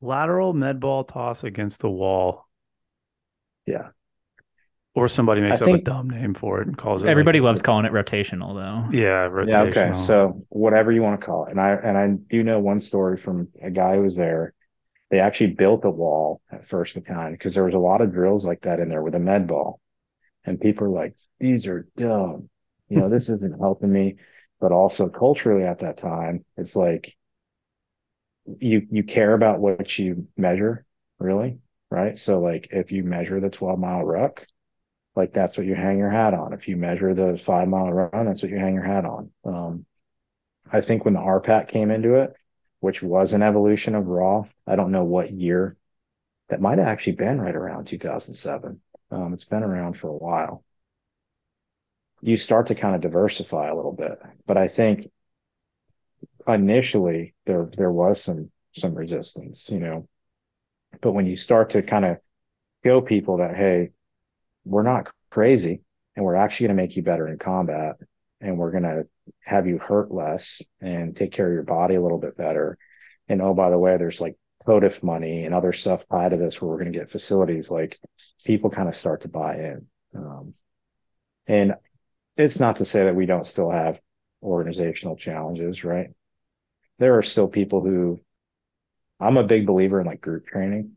lateral 0.00 0.52
med 0.52 0.78
ball 0.78 1.02
toss 1.02 1.42
against 1.42 1.80
the 1.80 1.90
wall. 1.90 2.46
Yeah. 3.66 3.88
Or 4.94 5.08
somebody 5.08 5.40
makes 5.40 5.62
I 5.62 5.66
up 5.66 5.74
a 5.74 5.78
dumb 5.82 6.10
name 6.10 6.34
for 6.34 6.60
it 6.60 6.68
and 6.68 6.76
calls 6.78 7.02
it. 7.02 7.08
Everybody 7.08 7.40
like- 7.40 7.46
loves 7.46 7.62
calling 7.62 7.86
it 7.86 7.92
rotational 7.92 8.54
though. 8.54 8.96
Yeah, 8.96 9.28
rotational. 9.28 9.48
Yeah, 9.48 9.62
okay. 9.62 9.96
So 9.96 10.44
whatever 10.48 10.92
you 10.92 11.02
want 11.02 11.20
to 11.20 11.26
call 11.26 11.46
it. 11.46 11.50
And 11.50 11.60
I 11.60 11.70
and 11.74 11.98
I 11.98 12.08
do 12.08 12.42
know 12.44 12.60
one 12.60 12.78
story 12.78 13.16
from 13.16 13.48
a 13.60 13.70
guy 13.70 13.96
who 13.96 14.02
was 14.02 14.14
there. 14.16 14.54
They 15.10 15.20
actually 15.20 15.54
built 15.54 15.84
a 15.84 15.90
wall 15.90 16.40
at 16.50 16.66
first 16.66 16.94
battalion 16.94 17.32
because 17.32 17.54
there 17.54 17.64
was 17.64 17.74
a 17.74 17.78
lot 17.78 18.00
of 18.00 18.12
drills 18.12 18.44
like 18.44 18.62
that 18.62 18.80
in 18.80 18.88
there 18.88 19.02
with 19.02 19.14
a 19.14 19.20
med 19.20 19.46
ball. 19.46 19.80
And 20.44 20.60
people 20.60 20.86
are 20.86 20.90
like, 20.90 21.14
these 21.38 21.66
are 21.66 21.88
dumb. 21.96 22.48
You 22.88 22.98
know, 22.98 23.08
this 23.08 23.28
isn't 23.28 23.58
helping 23.58 23.92
me. 23.92 24.16
But 24.60 24.72
also 24.72 25.08
culturally 25.08 25.64
at 25.64 25.80
that 25.80 25.96
time, 25.96 26.44
it's 26.56 26.76
like 26.76 27.14
you 28.58 28.86
you 28.90 29.02
care 29.04 29.34
about 29.34 29.60
what 29.60 29.98
you 29.98 30.26
measure, 30.36 30.84
really, 31.18 31.58
right? 31.90 32.18
So 32.18 32.40
like 32.40 32.68
if 32.70 32.92
you 32.92 33.04
measure 33.04 33.40
the 33.40 33.50
12 33.50 33.78
mile 33.78 34.04
ruck, 34.04 34.46
like 35.16 35.32
that's 35.32 35.56
what 35.56 35.66
you 35.66 35.74
hang 35.74 35.98
your 35.98 36.10
hat 36.10 36.34
on. 36.34 36.52
If 36.52 36.68
you 36.68 36.76
measure 36.76 37.14
the 37.14 37.36
five 37.36 37.68
mile 37.68 37.92
run, 37.92 38.26
that's 38.26 38.42
what 38.42 38.50
you 38.50 38.58
hang 38.58 38.74
your 38.74 38.84
hat 38.84 39.04
on. 39.04 39.30
Um, 39.44 39.86
I 40.70 40.80
think 40.80 41.04
when 41.04 41.14
the 41.14 41.20
RPAT 41.20 41.68
came 41.68 41.90
into 41.90 42.14
it, 42.14 42.34
which 42.80 43.02
was 43.02 43.32
an 43.32 43.42
evolution 43.42 43.94
of 43.94 44.06
Raw, 44.06 44.44
I 44.66 44.76
don't 44.76 44.92
know 44.92 45.04
what 45.04 45.30
year. 45.30 45.76
That 46.48 46.60
might 46.60 46.78
have 46.78 46.88
actually 46.88 47.12
been 47.12 47.40
right 47.40 47.54
around 47.54 47.86
2007. 47.86 48.80
Um, 49.12 49.32
it's 49.32 49.44
been 49.44 49.62
around 49.62 49.96
for 49.96 50.08
a 50.08 50.16
while. 50.16 50.64
You 52.22 52.36
start 52.36 52.66
to 52.66 52.74
kind 52.74 52.94
of 52.94 53.00
diversify 53.00 53.68
a 53.68 53.74
little 53.74 53.92
bit, 53.92 54.18
but 54.46 54.56
I 54.56 54.68
think 54.68 55.10
initially 56.46 57.34
there 57.46 57.68
there 57.76 57.92
was 57.92 58.22
some 58.22 58.50
some 58.72 58.94
resistance, 58.94 59.70
you 59.70 59.78
know. 59.78 60.08
But 61.00 61.12
when 61.12 61.26
you 61.26 61.36
start 61.36 61.70
to 61.70 61.82
kind 61.82 62.04
of 62.04 62.18
show 62.84 63.00
people 63.00 63.38
that 63.38 63.56
hey, 63.56 63.90
we're 64.64 64.82
not 64.82 65.10
crazy 65.30 65.82
and 66.16 66.24
we're 66.24 66.34
actually 66.34 66.68
going 66.68 66.76
to 66.76 66.82
make 66.82 66.96
you 66.96 67.02
better 67.02 67.28
in 67.28 67.38
combat 67.38 67.96
and 68.40 68.58
we're 68.58 68.70
going 68.70 68.84
to 68.84 69.06
have 69.44 69.66
you 69.66 69.78
hurt 69.78 70.12
less 70.12 70.62
and 70.80 71.16
take 71.16 71.32
care 71.32 71.46
of 71.46 71.52
your 71.52 71.62
body 71.62 71.94
a 71.94 72.00
little 72.00 72.18
bit 72.18 72.36
better. 72.36 72.78
And 73.28 73.42
oh, 73.42 73.54
by 73.54 73.70
the 73.70 73.78
way, 73.78 73.96
there's 73.96 74.20
like 74.20 74.36
POTFF 74.66 75.02
money 75.02 75.44
and 75.44 75.54
other 75.54 75.72
stuff 75.72 76.06
tied 76.08 76.30
to 76.30 76.36
this 76.36 76.60
where 76.60 76.70
we're 76.70 76.78
going 76.78 76.92
to 76.92 76.98
get 76.98 77.10
facilities. 77.10 77.70
Like 77.70 77.98
people 78.44 78.70
kind 78.70 78.88
of 78.88 78.96
start 78.96 79.22
to 79.22 79.28
buy 79.28 79.56
in. 79.56 79.86
Um, 80.14 80.54
and 81.46 81.74
it's 82.36 82.60
not 82.60 82.76
to 82.76 82.84
say 82.84 83.04
that 83.04 83.16
we 83.16 83.26
don't 83.26 83.46
still 83.46 83.70
have 83.70 84.00
organizational 84.42 85.16
challenges, 85.16 85.84
right? 85.84 86.08
There 86.98 87.18
are 87.18 87.22
still 87.22 87.48
people 87.48 87.82
who 87.82 88.20
I'm 89.18 89.36
a 89.36 89.44
big 89.44 89.66
believer 89.66 90.00
in 90.00 90.06
like 90.06 90.20
group 90.20 90.46
training. 90.46 90.92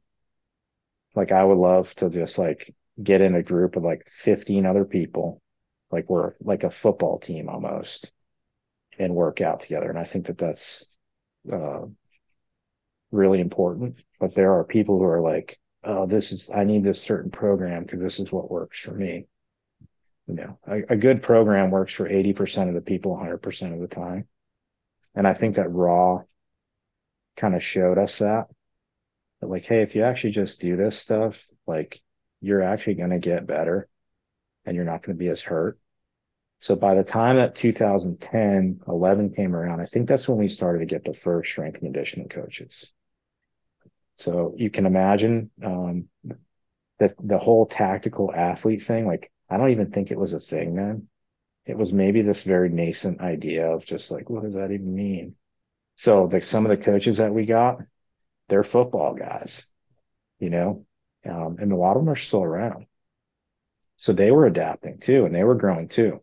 Like 1.16 1.32
I 1.32 1.44
would 1.44 1.58
love 1.58 1.94
to 1.96 2.10
just 2.10 2.38
like 2.38 2.74
get 3.02 3.22
in 3.22 3.36
a 3.36 3.44
group 3.44 3.76
of 3.76 3.84
like 3.84 4.08
15 4.12 4.66
other 4.66 4.86
people, 4.86 5.42
like 5.94 6.10
we're 6.10 6.34
like 6.42 6.64
a 6.64 6.72
football 6.72 7.20
team 7.20 7.48
almost, 7.48 8.12
and 8.98 9.16
work 9.16 9.42
out 9.42 9.60
together. 9.62 9.90
And 9.90 10.00
I 10.00 10.04
think 10.04 10.26
that 10.26 10.38
that's 10.38 10.90
uh, 11.52 11.82
really 13.12 13.40
important. 13.40 13.98
But 14.20 14.36
there 14.36 14.54
are 14.54 14.64
people 14.64 14.98
who 14.98 15.06
are 15.06 15.22
like, 15.22 15.60
oh, 15.84 16.06
this 16.08 16.32
is, 16.32 16.50
I 16.54 16.64
need 16.64 16.84
this 16.84 17.02
certain 17.02 17.32
program 17.32 17.84
because 17.84 18.00
this 18.02 18.20
is 18.20 18.32
what 18.32 18.52
works 18.52 18.80
for 18.80 18.94
me. 18.94 19.28
You 20.28 20.36
know, 20.36 20.60
a, 20.68 20.94
a 20.94 20.96
good 20.96 21.22
program 21.22 21.70
works 21.70 21.94
for 21.94 22.10
80% 22.10 22.70
of 22.70 22.76
the 22.76 22.82
people 22.82 23.16
100% 23.16 23.74
of 23.74 23.80
the 23.80 23.88
time. 23.88 24.28
And 25.16 25.28
I 25.28 25.34
think 25.34 25.56
that 25.56 25.70
Raw 25.70 26.24
kind 27.38 27.56
of 27.56 27.64
showed 27.64 27.98
us 27.98 28.18
that. 28.18 28.48
That 29.42 29.50
like, 29.50 29.66
hey, 29.66 29.82
if 29.82 29.96
you 29.96 30.04
actually 30.04 30.32
just 30.32 30.62
do 30.62 30.76
this 30.76 30.98
stuff, 30.98 31.46
like 31.68 32.02
you're 32.42 32.62
actually 32.62 32.96
going 32.96 33.12
to 33.12 33.20
get 33.20 33.46
better 33.46 33.88
and 34.66 34.76
you're 34.76 34.86
not 34.86 35.04
going 35.04 35.18
to 35.18 35.20
be 35.20 35.30
as 35.30 35.42
hurt. 35.42 35.78
So 36.64 36.78
by 36.78 36.96
the 36.96 37.04
time 37.04 37.36
that 37.36 37.56
2010, 37.56 38.80
11 38.88 39.34
came 39.34 39.54
around, 39.54 39.82
I 39.82 39.86
think 39.86 40.08
that's 40.08 40.30
when 40.30 40.38
we 40.38 40.48
started 40.48 40.80
to 40.80 40.86
get 40.86 41.04
the 41.04 41.14
first 41.14 41.52
strength 41.52 41.80
and 41.82 41.88
conditioning 41.88 42.30
coaches. 42.30 42.94
So 44.18 44.54
you 44.56 44.70
can 44.70 44.86
imagine 44.86 45.52
um, 45.62 46.06
that 47.00 47.16
the 47.22 47.38
whole 47.38 47.66
tactical 47.66 48.34
athlete 48.34 48.84
thing, 48.84 49.06
like, 49.06 49.30
I 49.50 49.58
don't 49.58 49.72
even 49.72 49.92
think 49.92 50.10
it 50.10 50.18
was 50.18 50.32
a 50.32 50.40
thing 50.40 50.76
then. 50.76 51.10
It 51.66 51.78
was 51.78 51.92
maybe 51.92 52.22
this 52.22 52.44
very 52.44 52.70
nascent 52.70 53.20
idea 53.20 53.70
of 53.70 53.84
just 53.84 54.10
like, 54.10 54.30
what 54.30 54.44
does 54.44 54.56
that 54.56 54.72
even 54.72 54.96
mean? 54.96 55.36
So 55.98 56.24
like 56.32 56.46
some 56.46 56.66
of 56.66 56.70
the 56.70 56.82
coaches 56.82 57.18
that 57.18 57.34
we 57.34 57.46
got, 57.46 57.80
they're 58.48 58.64
football 58.64 59.16
guys, 59.16 59.70
you 60.40 60.50
know, 60.50 60.86
um, 61.26 61.58
and 61.60 61.74
a 61.74 61.76
lot 61.76 61.98
of 61.98 62.04
them 62.04 62.10
are 62.10 62.16
still 62.16 62.42
around. 62.42 62.86
So 63.98 64.14
they 64.14 64.32
were 64.32 64.46
adapting 64.46 65.00
too, 65.00 65.26
and 65.26 65.36
they 65.36 65.44
were 65.44 65.56
growing 65.56 65.90
too, 65.90 66.23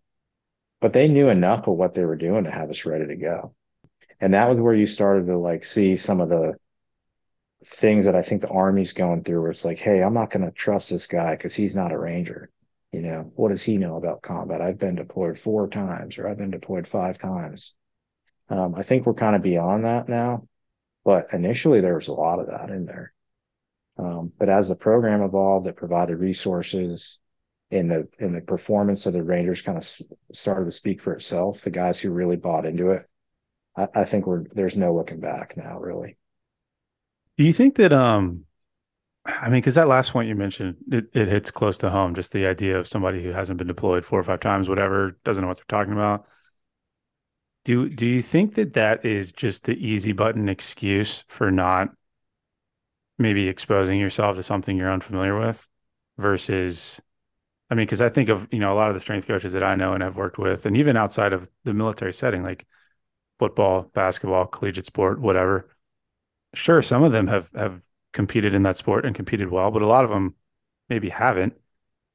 but 0.80 0.92
they 0.92 1.08
knew 1.08 1.28
enough 1.28 1.66
of 1.66 1.76
what 1.76 1.94
they 1.94 2.04
were 2.04 2.16
doing 2.16 2.44
to 2.44 2.50
have 2.50 2.70
us 2.70 2.86
ready 2.86 3.06
to 3.06 3.16
go. 3.16 3.54
And 4.20 4.34
that 4.34 4.48
was 4.48 4.58
where 4.58 4.74
you 4.74 4.86
started 4.86 5.26
to 5.26 5.38
like 5.38 5.64
see 5.64 5.96
some 5.96 6.20
of 6.20 6.28
the 6.28 6.56
things 7.66 8.06
that 8.06 8.16
I 8.16 8.22
think 8.22 8.40
the 8.40 8.48
army's 8.48 8.92
going 8.92 9.22
through 9.22 9.42
where 9.42 9.50
it's 9.50 9.64
like, 9.64 9.78
Hey, 9.78 10.02
I'm 10.02 10.14
not 10.14 10.30
going 10.30 10.44
to 10.44 10.50
trust 10.50 10.90
this 10.90 11.06
guy 11.06 11.36
because 11.36 11.54
he's 11.54 11.76
not 11.76 11.92
a 11.92 11.98
ranger. 11.98 12.50
You 12.92 13.02
know, 13.02 13.32
what 13.36 13.50
does 13.50 13.62
he 13.62 13.76
know 13.76 13.96
about 13.96 14.22
combat? 14.22 14.60
I've 14.60 14.78
been 14.78 14.96
deployed 14.96 15.38
four 15.38 15.68
times 15.68 16.18
or 16.18 16.28
I've 16.28 16.38
been 16.38 16.50
deployed 16.50 16.88
five 16.88 17.18
times. 17.18 17.74
Um, 18.48 18.74
I 18.74 18.82
think 18.82 19.06
we're 19.06 19.14
kind 19.14 19.36
of 19.36 19.42
beyond 19.42 19.84
that 19.84 20.08
now, 20.08 20.48
but 21.04 21.32
initially 21.32 21.80
there 21.80 21.94
was 21.94 22.08
a 22.08 22.12
lot 22.12 22.40
of 22.40 22.48
that 22.48 22.70
in 22.70 22.84
there. 22.86 23.12
Um, 23.96 24.32
but 24.38 24.48
as 24.48 24.66
the 24.66 24.74
program 24.74 25.22
evolved, 25.22 25.66
it 25.66 25.76
provided 25.76 26.16
resources 26.16 27.18
in 27.70 27.88
the 27.88 28.08
in 28.18 28.32
the 28.32 28.40
performance 28.40 29.06
of 29.06 29.12
the 29.12 29.22
Rangers 29.22 29.62
kind 29.62 29.78
of 29.78 29.88
started 30.32 30.64
to 30.66 30.72
speak 30.72 31.00
for 31.00 31.12
itself. 31.12 31.62
The 31.62 31.70
guys 31.70 32.00
who 32.00 32.10
really 32.10 32.36
bought 32.36 32.66
into 32.66 32.90
it, 32.90 33.08
I, 33.76 33.88
I 33.94 34.04
think 34.04 34.26
we're 34.26 34.44
there's 34.52 34.76
no 34.76 34.94
looking 34.94 35.20
back 35.20 35.56
now, 35.56 35.78
really. 35.78 36.16
Do 37.36 37.44
you 37.44 37.52
think 37.52 37.76
that 37.76 37.92
um 37.92 38.44
I 39.26 39.48
mean, 39.50 39.60
because 39.60 39.74
that 39.74 39.86
last 39.88 40.12
point 40.12 40.28
you 40.28 40.34
mentioned, 40.34 40.76
it, 40.90 41.06
it 41.12 41.28
hits 41.28 41.50
close 41.50 41.76
to 41.78 41.90
home. 41.90 42.14
Just 42.14 42.32
the 42.32 42.46
idea 42.46 42.78
of 42.78 42.88
somebody 42.88 43.22
who 43.22 43.32
hasn't 43.32 43.58
been 43.58 43.66
deployed 43.66 44.04
four 44.04 44.18
or 44.18 44.24
five 44.24 44.40
times, 44.40 44.68
whatever, 44.68 45.18
doesn't 45.24 45.42
know 45.42 45.48
what 45.48 45.58
they're 45.58 45.64
talking 45.68 45.92
about. 45.92 46.26
Do 47.64 47.88
do 47.90 48.06
you 48.06 48.22
think 48.22 48.54
that 48.54 48.72
that 48.72 49.04
is 49.04 49.32
just 49.32 49.64
the 49.64 49.76
easy 49.76 50.12
button 50.12 50.48
excuse 50.48 51.24
for 51.28 51.50
not 51.50 51.90
maybe 53.18 53.48
exposing 53.48 54.00
yourself 54.00 54.36
to 54.36 54.42
something 54.42 54.76
you're 54.76 54.90
unfamiliar 54.90 55.38
with, 55.38 55.68
versus, 56.16 57.00
I 57.70 57.74
mean, 57.74 57.86
because 57.86 58.02
I 58.02 58.08
think 58.08 58.28
of 58.28 58.48
you 58.50 58.58
know 58.58 58.72
a 58.72 58.76
lot 58.76 58.88
of 58.88 58.94
the 58.94 59.00
strength 59.00 59.26
coaches 59.26 59.52
that 59.52 59.62
I 59.62 59.76
know 59.76 59.92
and 59.92 60.02
have 60.02 60.16
worked 60.16 60.38
with, 60.38 60.66
and 60.66 60.76
even 60.76 60.96
outside 60.96 61.32
of 61.32 61.48
the 61.64 61.74
military 61.74 62.12
setting, 62.12 62.42
like 62.42 62.66
football, 63.38 63.90
basketball, 63.94 64.46
collegiate 64.46 64.86
sport, 64.86 65.20
whatever. 65.20 65.68
Sure, 66.54 66.82
some 66.82 67.02
of 67.04 67.12
them 67.12 67.28
have 67.28 67.50
have 67.52 67.84
competed 68.12 68.54
in 68.54 68.64
that 68.64 68.76
sport 68.76 69.06
and 69.06 69.14
competed 69.14 69.50
well, 69.50 69.70
but 69.70 69.82
a 69.82 69.86
lot 69.86 70.04
of 70.04 70.10
them 70.10 70.34
maybe 70.88 71.08
haven't. 71.10 71.54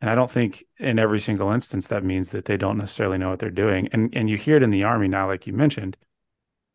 And 0.01 0.09
I 0.09 0.15
don't 0.15 0.29
think 0.29 0.65
in 0.77 0.99
every 0.99 1.19
single 1.21 1.51
instance 1.51 1.87
that 1.87 2.03
means 2.03 2.31
that 2.31 2.45
they 2.45 2.57
don't 2.57 2.77
necessarily 2.77 3.17
know 3.17 3.29
what 3.29 3.39
they're 3.39 3.49
doing. 3.49 3.89
And 3.93 4.15
and 4.15 4.29
you 4.29 4.37
hear 4.37 4.57
it 4.57 4.63
in 4.63 4.71
the 4.71 4.83
army 4.83 5.07
now, 5.07 5.27
like 5.27 5.47
you 5.47 5.53
mentioned, 5.53 5.97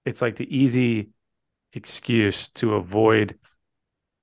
it's 0.04 0.22
like 0.22 0.36
the 0.36 0.56
easy 0.56 1.10
excuse 1.74 2.48
to 2.48 2.74
avoid, 2.74 3.38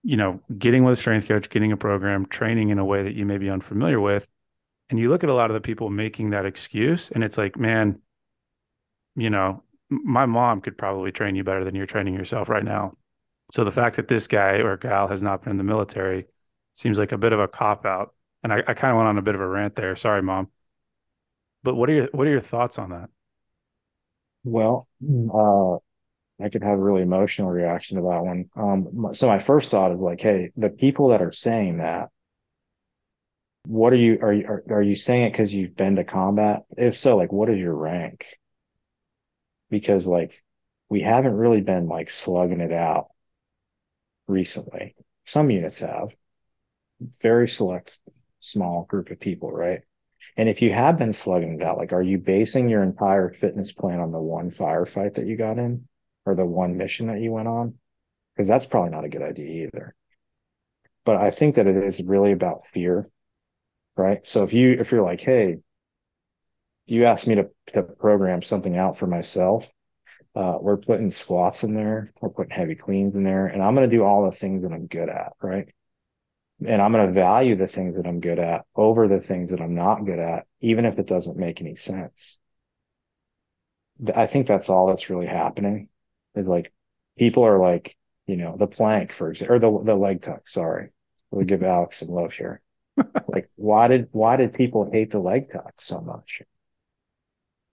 you 0.04 0.18
know, 0.18 0.42
getting 0.58 0.84
with 0.84 0.94
a 0.94 0.96
strength 0.98 1.28
coach, 1.28 1.50
getting 1.50 1.72
a 1.72 1.78
program, 1.78 2.26
training 2.26 2.70
in 2.70 2.80
a 2.80 2.86
way 2.86 3.04
that 3.04 3.16
you 3.16 3.26
may 3.26 3.38
be 3.38 3.50
unfamiliar 3.50 4.00
with. 4.02 4.28
And 4.90 5.00
you 5.00 5.10
look 5.10 5.24
at 5.24 5.30
a 5.30 5.34
lot 5.34 5.50
of 5.50 5.54
the 5.54 5.62
people 5.62 5.90
making 5.90 6.32
that 6.32 6.46
excuse, 6.46 7.12
and 7.12 7.24
it's 7.24 7.38
like, 7.38 7.58
man, 7.58 8.02
you 9.16 9.30
know, 9.30 9.64
my 9.90 10.26
mom 10.26 10.62
could 10.62 10.78
probably 10.78 11.12
train 11.12 11.36
you 11.36 11.44
better 11.44 11.64
than 11.64 11.76
you're 11.76 11.86
training 11.86 12.14
yourself 12.14 12.50
right 12.50 12.64
now 12.64 12.94
So 13.52 13.64
the 13.66 13.74
fact 13.74 13.98
that 13.98 14.08
this 14.10 14.28
guy 14.28 14.58
or 14.60 14.78
gal 14.78 15.10
has 15.10 15.24
not 15.24 15.44
been 15.44 15.52
in 15.52 15.58
the 15.58 15.66
military 15.66 16.28
seems 16.76 17.00
like 17.00 17.12
a 17.14 17.20
bit 17.20 17.34
of 17.34 17.42
a 17.42 17.50
cop 17.50 17.86
out. 17.86 18.16
And 18.44 18.54
I, 18.54 18.60
I 18.68 18.76
kind 18.76 18.92
of 18.94 18.98
went 18.98 19.10
on 19.10 19.20
a 19.20 19.24
bit 19.24 19.36
of 19.36 19.42
a 19.42 19.48
rant 19.48 19.76
there. 19.76 19.96
Sorry, 19.98 20.24
mom. 20.24 20.50
But 21.64 21.76
what 21.76 21.88
are 21.90 21.94
your 21.94 22.10
what 22.14 22.26
are 22.28 22.32
your 22.32 22.40
thoughts 22.40 22.80
on 22.80 22.90
that? 22.90 23.10
Well, 24.44 24.88
uh, 25.04 25.76
I 26.44 26.50
could 26.50 26.64
have 26.64 26.80
a 26.80 26.84
really 26.84 27.04
emotional 27.04 27.50
reaction 27.50 27.98
to 27.98 28.04
that 28.04 28.24
one. 28.24 28.46
Um, 28.56 29.14
so 29.14 29.28
my 29.28 29.40
first 29.40 29.72
thought 29.72 29.92
is 29.94 30.00
like, 30.00 30.22
hey, 30.22 30.52
the 30.58 30.70
people 30.72 31.10
that 31.10 31.22
are 31.22 31.32
saying 31.34 31.78
that, 31.80 32.10
what 33.68 33.92
are 33.92 33.98
you 33.98 34.18
are 34.22 34.34
you 34.34 34.48
are, 34.48 34.64
are 34.70 34.82
you 34.82 34.96
saying 34.96 35.26
it 35.26 35.32
because 35.32 35.54
you've 35.54 35.76
been 35.76 35.98
to 35.98 36.06
combat? 36.06 36.64
If 36.78 36.96
so, 36.96 37.18
like, 37.18 37.34
what 37.34 37.50
is 37.50 37.60
your 37.60 37.76
rank? 37.76 38.26
Because 39.70 40.08
like, 40.08 40.42
we 40.90 41.02
haven't 41.02 41.36
really 41.36 41.62
been 41.62 41.88
like 41.88 42.10
slugging 42.10 42.62
it 42.62 42.72
out 42.72 43.08
recently. 44.28 44.96
Some 45.26 45.50
units 45.52 45.80
have, 45.80 46.10
very 47.22 47.50
select, 47.50 48.00
small 48.40 48.86
group 48.86 49.12
of 49.12 49.20
people, 49.20 49.52
right? 49.52 49.82
And 50.38 50.48
if 50.48 50.62
you 50.62 50.72
have 50.72 50.98
been 50.98 51.14
slugging 51.14 51.56
it 51.56 51.64
out, 51.64 51.78
like, 51.78 51.92
are 51.92 52.02
you 52.02 52.18
basing 52.18 52.70
your 52.70 52.84
entire 52.84 53.34
fitness 53.34 53.74
plan 53.74 54.00
on 54.00 54.12
the 54.12 54.20
one 54.20 54.52
firefight 54.52 55.16
that 55.16 55.26
you 55.26 55.36
got 55.36 55.58
in 55.58 55.88
or 56.26 56.36
the 56.36 56.46
one 56.46 56.78
mission 56.78 57.08
that 57.08 57.20
you 57.20 57.32
went 57.32 57.50
on? 57.50 57.74
Because 58.36 58.48
that's 58.48 58.66
probably 58.66 58.92
not 58.92 59.04
a 59.04 59.10
good 59.10 59.24
idea 59.24 59.68
either. 59.68 59.96
But 61.04 61.18
I 61.18 61.32
think 61.32 61.56
that 61.56 61.68
it 61.68 61.76
is 61.76 62.02
really 62.02 62.32
about 62.32 62.68
fear, 62.74 63.10
right? 63.98 64.28
So 64.28 64.44
if 64.44 64.54
you, 64.54 64.72
if 64.80 64.92
you're 64.92 65.04
like, 65.04 65.22
hey, 65.22 65.58
you 66.86 67.06
ask 67.06 67.28
me 67.28 67.36
to, 67.36 67.50
to 67.74 67.84
program 67.84 68.42
something 68.42 68.78
out 68.78 68.98
for 68.98 69.08
myself, 69.08 69.70
uh, 70.36 70.58
we're 70.62 70.78
putting 70.78 71.12
squats 71.12 71.64
in 71.64 71.74
there, 71.74 72.14
we're 72.22 72.30
putting 72.30 72.52
heavy 72.52 72.76
cleans 72.76 73.16
in 73.16 73.24
there, 73.24 73.48
and 73.48 73.62
I'm 73.62 73.76
going 73.76 73.90
to 73.90 73.96
do 73.96 74.04
all 74.04 74.26
the 74.26 74.36
things 74.36 74.64
that 74.64 74.72
I'm 74.72 74.88
good 74.88 75.10
at, 75.10 75.34
right? 75.42 75.68
and 76.66 76.82
I'm 76.82 76.92
going 76.92 77.06
to 77.06 77.14
value 77.14 77.56
the 77.56 77.68
things 77.68 77.96
that 77.96 78.08
I'm 78.08 78.20
good 78.20 78.40
at 78.40 78.66
over 78.76 79.08
the 79.08 79.22
things 79.22 79.52
that 79.52 79.62
I'm 79.62 79.76
not 79.76 80.06
good 80.06 80.20
at, 80.20 80.48
even 80.60 80.86
if 80.86 80.98
it 80.98 81.06
doesn't 81.06 81.38
make 81.38 81.62
any 81.62 81.76
sense. 81.76 82.40
I 84.16 84.28
think 84.28 84.48
that's 84.48 84.70
all 84.70 84.88
that's 84.88 85.10
really 85.10 85.28
happening 85.28 85.90
is 86.36 86.48
like 86.48 86.72
people 87.18 87.44
are 87.44 87.60
like, 87.60 87.96
you 88.26 88.38
know, 88.38 88.56
the 88.58 88.68
plank, 88.68 89.12
for 89.12 89.30
example, 89.30 89.56
or 89.56 89.60
the, 89.60 89.84
the 89.84 89.96
leg 89.96 90.22
tuck. 90.22 90.48
Sorry. 90.48 90.90
We'll 91.32 91.46
give 91.46 91.64
Alex 91.64 91.98
some 91.98 92.10
love 92.10 92.34
here. 92.34 92.62
Like, 93.28 93.50
why 93.56 93.88
did, 93.88 94.10
why 94.12 94.38
did 94.38 94.54
people 94.54 94.90
hate 94.92 95.12
the 95.12 95.20
leg 95.20 95.52
tuck 95.52 95.74
so 95.80 96.02
much? 96.02 96.42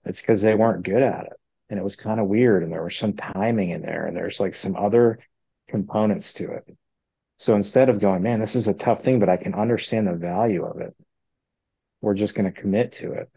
It's 0.04 0.20
because 0.20 0.42
they 0.42 0.54
weren't 0.54 0.84
good 0.84 1.02
at 1.02 1.26
it. 1.26 1.40
And 1.70 1.78
it 1.78 1.82
was 1.82 1.96
kind 1.96 2.20
of 2.20 2.26
weird. 2.26 2.62
And 2.62 2.72
there 2.72 2.84
was 2.84 2.96
some 2.96 3.14
timing 3.14 3.70
in 3.70 3.82
there 3.82 4.06
and 4.06 4.16
there's 4.16 4.40
like 4.40 4.54
some 4.54 4.76
other 4.76 5.18
components 5.68 6.34
to 6.34 6.52
it 6.52 6.76
so 7.38 7.56
instead 7.56 7.88
of 7.88 8.00
going, 8.00 8.22
man, 8.22 8.40
this 8.40 8.54
is 8.54 8.68
a 8.68 8.74
tough 8.74 9.02
thing, 9.02 9.18
but 9.18 9.28
I 9.28 9.36
can 9.36 9.54
understand 9.54 10.06
the 10.06 10.16
value 10.16 10.64
of 10.64 10.80
it, 10.80 10.94
we're 12.00 12.14
just 12.14 12.34
going 12.34 12.50
to 12.50 12.60
commit 12.60 12.92
to 12.92 13.12
it. 13.12 13.30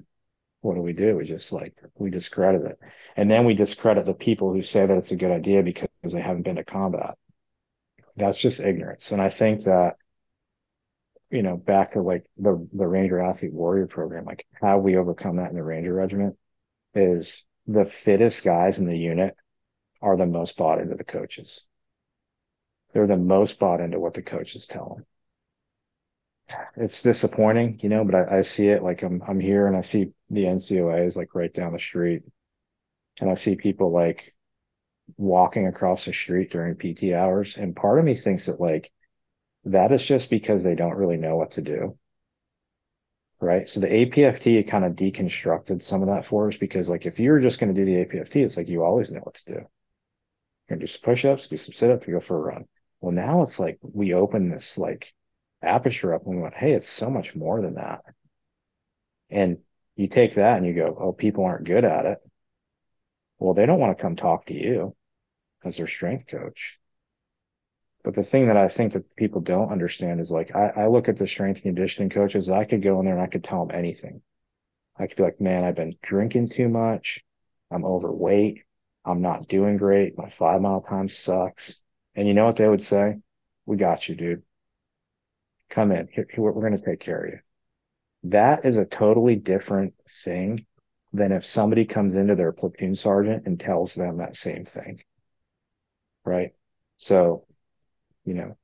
What 0.61 0.75
do 0.75 0.81
we 0.81 0.93
do? 0.93 1.15
We 1.15 1.25
just 1.25 1.51
like, 1.51 1.75
we 1.95 2.09
discredit 2.09 2.63
it. 2.63 2.79
And 3.15 3.29
then 3.29 3.45
we 3.45 3.53
discredit 3.53 4.05
the 4.05 4.13
people 4.13 4.53
who 4.53 4.61
say 4.61 4.85
that 4.85 4.97
it's 4.97 5.11
a 5.11 5.15
good 5.15 5.31
idea 5.31 5.63
because 5.63 5.89
they 6.03 6.21
haven't 6.21 6.43
been 6.43 6.57
to 6.57 6.63
combat. 6.63 7.17
That's 8.15 8.39
just 8.39 8.59
ignorance. 8.59 9.11
And 9.11 9.21
I 9.21 9.29
think 9.29 9.63
that, 9.63 9.97
you 11.29 11.43
know, 11.43 11.57
back 11.57 11.93
to 11.93 12.01
like 12.01 12.25
the, 12.37 12.67
the 12.73 12.87
Ranger 12.87 13.19
Athlete 13.19 13.53
Warrior 13.53 13.87
program, 13.87 14.25
like 14.25 14.45
how 14.61 14.77
we 14.79 14.97
overcome 14.97 15.37
that 15.37 15.49
in 15.49 15.55
the 15.55 15.63
Ranger 15.63 15.93
Regiment 15.93 16.37
is 16.93 17.45
the 17.67 17.85
fittest 17.85 18.43
guys 18.43 18.79
in 18.79 18.85
the 18.87 18.97
unit 18.97 19.35
are 20.01 20.15
the 20.15 20.25
most 20.25 20.57
bought 20.57 20.79
into 20.79 20.95
the 20.95 21.03
coaches 21.03 21.65
they're 22.93 23.07
the 23.07 23.17
most 23.17 23.59
bought 23.59 23.81
into 23.81 23.99
what 23.99 24.13
the 24.13 24.23
coaches 24.23 24.65
tell 24.67 24.95
them. 24.95 25.05
It's 26.77 27.03
disappointing, 27.03 27.79
you 27.83 27.89
know, 27.89 28.05
but 28.05 28.15
I, 28.15 28.39
I 28.39 28.41
see 28.41 28.69
it 28.69 28.81
like 28.81 29.03
I'm 29.03 29.21
I'm 29.27 29.39
here 29.39 29.67
and 29.67 29.75
I 29.75 29.81
see 29.81 30.13
the 30.29 30.45
NCOA 30.45 31.05
is 31.05 31.17
like 31.17 31.35
right 31.35 31.53
down 31.53 31.73
the 31.73 31.79
street. 31.79 32.23
And 33.19 33.29
I 33.29 33.35
see 33.35 33.55
people 33.55 33.91
like 33.91 34.33
walking 35.17 35.67
across 35.67 36.05
the 36.05 36.13
street 36.13 36.51
during 36.51 36.75
PT 36.75 37.13
hours. 37.13 37.57
And 37.57 37.75
part 37.75 37.99
of 37.99 38.05
me 38.05 38.15
thinks 38.15 38.45
that 38.45 38.59
like 38.59 38.91
that 39.71 39.91
is 39.91 40.05
just 40.05 40.29
because 40.29 40.63
they 40.63 40.75
don't 40.75 40.95
really 40.95 41.17
know 41.17 41.35
what 41.35 41.51
to 41.51 41.61
do. 41.61 41.97
Right. 43.39 43.69
So 43.69 43.79
the 43.79 43.87
APFT 43.87 44.67
kind 44.67 44.83
of 44.83 44.93
deconstructed 44.93 45.83
some 45.83 46.01
of 46.01 46.07
that 46.07 46.25
for 46.25 46.47
us 46.47 46.57
because 46.57 46.89
like 46.89 47.05
if 47.05 47.19
you're 47.19 47.39
just 47.39 47.59
going 47.59 47.73
to 47.73 47.79
do 47.79 47.85
the 47.85 48.03
APFT, 48.03 48.37
it's 48.37 48.57
like 48.57 48.67
you 48.67 48.83
always 48.83 49.11
know 49.11 49.19
what 49.19 49.35
to 49.35 49.45
do. 49.45 49.53
You're 49.53 49.69
gonna 50.69 50.81
do 50.81 50.87
some 50.87 51.01
push-ups, 51.03 51.47
do 51.47 51.55
some 51.55 51.73
sit-ups, 51.73 52.07
you 52.07 52.13
go 52.13 52.19
for 52.19 52.37
a 52.37 52.53
run. 52.53 52.65
Well, 52.99 53.13
now 53.13 53.43
it's 53.43 53.59
like 53.59 53.77
we 53.81 54.13
open 54.13 54.49
this 54.49 54.77
like 54.77 55.13
aperture 55.61 56.13
up 56.13 56.25
and 56.25 56.35
we 56.35 56.41
went, 56.41 56.55
hey, 56.55 56.73
it's 56.73 56.89
so 56.89 57.09
much 57.09 57.35
more 57.35 57.61
than 57.61 57.75
that. 57.75 58.01
And 59.29 59.59
you 59.95 60.07
take 60.07 60.35
that 60.35 60.57
and 60.57 60.65
you 60.65 60.73
go, 60.73 60.97
oh, 60.99 61.13
people 61.13 61.45
aren't 61.45 61.65
good 61.65 61.85
at 61.85 62.05
it. 62.05 62.19
Well, 63.39 63.53
they 63.53 63.65
don't 63.65 63.79
want 63.79 63.97
to 63.97 64.01
come 64.01 64.15
talk 64.15 64.47
to 64.47 64.53
you 64.53 64.95
as 65.63 65.77
their 65.77 65.87
strength 65.87 66.27
coach. 66.27 66.79
But 68.07 68.15
the 68.15 68.23
thing 68.23 68.47
that 68.47 68.55
I 68.55 68.69
think 68.69 68.93
that 68.93 69.17
people 69.17 69.41
don't 69.41 69.69
understand 69.69 70.21
is 70.21 70.31
like, 70.31 70.55
I, 70.55 70.69
I 70.69 70.87
look 70.87 71.09
at 71.09 71.17
the 71.17 71.27
strength 71.27 71.57
and 71.57 71.75
conditioning 71.75 72.09
coaches, 72.09 72.49
I 72.49 72.63
could 72.63 72.81
go 72.81 73.01
in 73.01 73.05
there 73.05 73.15
and 73.15 73.21
I 73.21 73.27
could 73.27 73.43
tell 73.43 73.65
them 73.65 73.77
anything. 73.77 74.21
I 74.97 75.07
could 75.07 75.17
be 75.17 75.23
like, 75.23 75.41
man, 75.41 75.65
I've 75.65 75.75
been 75.75 75.97
drinking 76.01 76.47
too 76.47 76.69
much. 76.69 77.21
I'm 77.69 77.83
overweight. 77.83 78.63
I'm 79.03 79.21
not 79.21 79.49
doing 79.49 79.75
great. 79.75 80.17
My 80.17 80.29
five 80.29 80.61
mile 80.61 80.83
time 80.83 81.09
sucks. 81.09 81.81
And 82.15 82.29
you 82.29 82.33
know 82.33 82.45
what 82.45 82.55
they 82.55 82.69
would 82.69 82.81
say? 82.81 83.17
We 83.65 83.75
got 83.75 84.07
you, 84.07 84.15
dude. 84.15 84.43
Come 85.69 85.91
in. 85.91 86.07
Here, 86.09 86.25
we're 86.37 86.53
going 86.53 86.77
to 86.77 86.85
take 86.85 87.01
care 87.01 87.25
of 87.25 87.33
you. 87.33 87.39
That 88.23 88.63
is 88.63 88.77
a 88.77 88.85
totally 88.85 89.35
different 89.35 89.95
thing 90.23 90.65
than 91.11 91.33
if 91.33 91.43
somebody 91.43 91.83
comes 91.83 92.15
into 92.15 92.35
their 92.35 92.53
platoon 92.53 92.95
sergeant 92.95 93.47
and 93.47 93.59
tells 93.59 93.95
them 93.95 94.19
that 94.19 94.37
same 94.37 94.63
thing. 94.63 95.01
Right. 96.23 96.53
So, 96.95 97.46
you 98.27 98.33
know, 98.33 98.57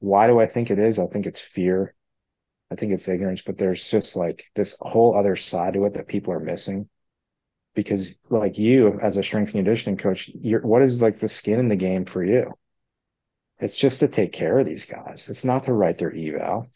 why 0.00 0.26
do 0.26 0.40
I 0.40 0.46
think 0.46 0.70
it 0.70 0.78
is? 0.78 0.98
I 0.98 1.06
think 1.06 1.26
it's 1.26 1.40
fear. 1.40 1.94
I 2.70 2.76
think 2.76 2.92
it's 2.92 3.06
ignorance, 3.06 3.42
but 3.42 3.58
there's 3.58 3.88
just 3.88 4.16
like 4.16 4.46
this 4.54 4.74
whole 4.80 5.14
other 5.14 5.36
side 5.36 5.74
to 5.74 5.84
it 5.84 5.92
that 5.94 6.08
people 6.08 6.32
are 6.32 6.40
missing. 6.40 6.88
Because 7.74 8.18
like 8.30 8.58
you 8.58 8.98
as 9.00 9.18
a 9.18 9.22
strength 9.22 9.48
and 9.48 9.64
conditioning 9.64 9.98
coach, 9.98 10.30
you're 10.34 10.62
what 10.62 10.82
is 10.82 11.02
like 11.02 11.18
the 11.18 11.28
skin 11.28 11.58
in 11.58 11.68
the 11.68 11.76
game 11.76 12.06
for 12.06 12.24
you? 12.24 12.54
It's 13.60 13.76
just 13.78 14.00
to 14.00 14.08
take 14.08 14.32
care 14.32 14.58
of 14.58 14.66
these 14.66 14.86
guys. 14.86 15.28
It's 15.28 15.44
not 15.44 15.64
to 15.66 15.72
write 15.72 15.98
their 15.98 16.14
eval. 16.14 16.70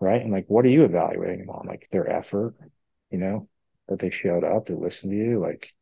Right. 0.00 0.22
And 0.22 0.32
like, 0.32 0.46
what 0.48 0.64
are 0.64 0.68
you 0.68 0.84
evaluating 0.84 1.40
them 1.40 1.50
on? 1.50 1.66
Like 1.66 1.88
their 1.90 2.08
effort, 2.08 2.54
you 3.10 3.18
know, 3.18 3.48
that 3.88 3.98
they 3.98 4.10
showed 4.10 4.44
up, 4.44 4.66
they 4.66 4.74
listened 4.74 5.12
to 5.12 5.18
you. 5.18 5.38
Like, 5.40 5.72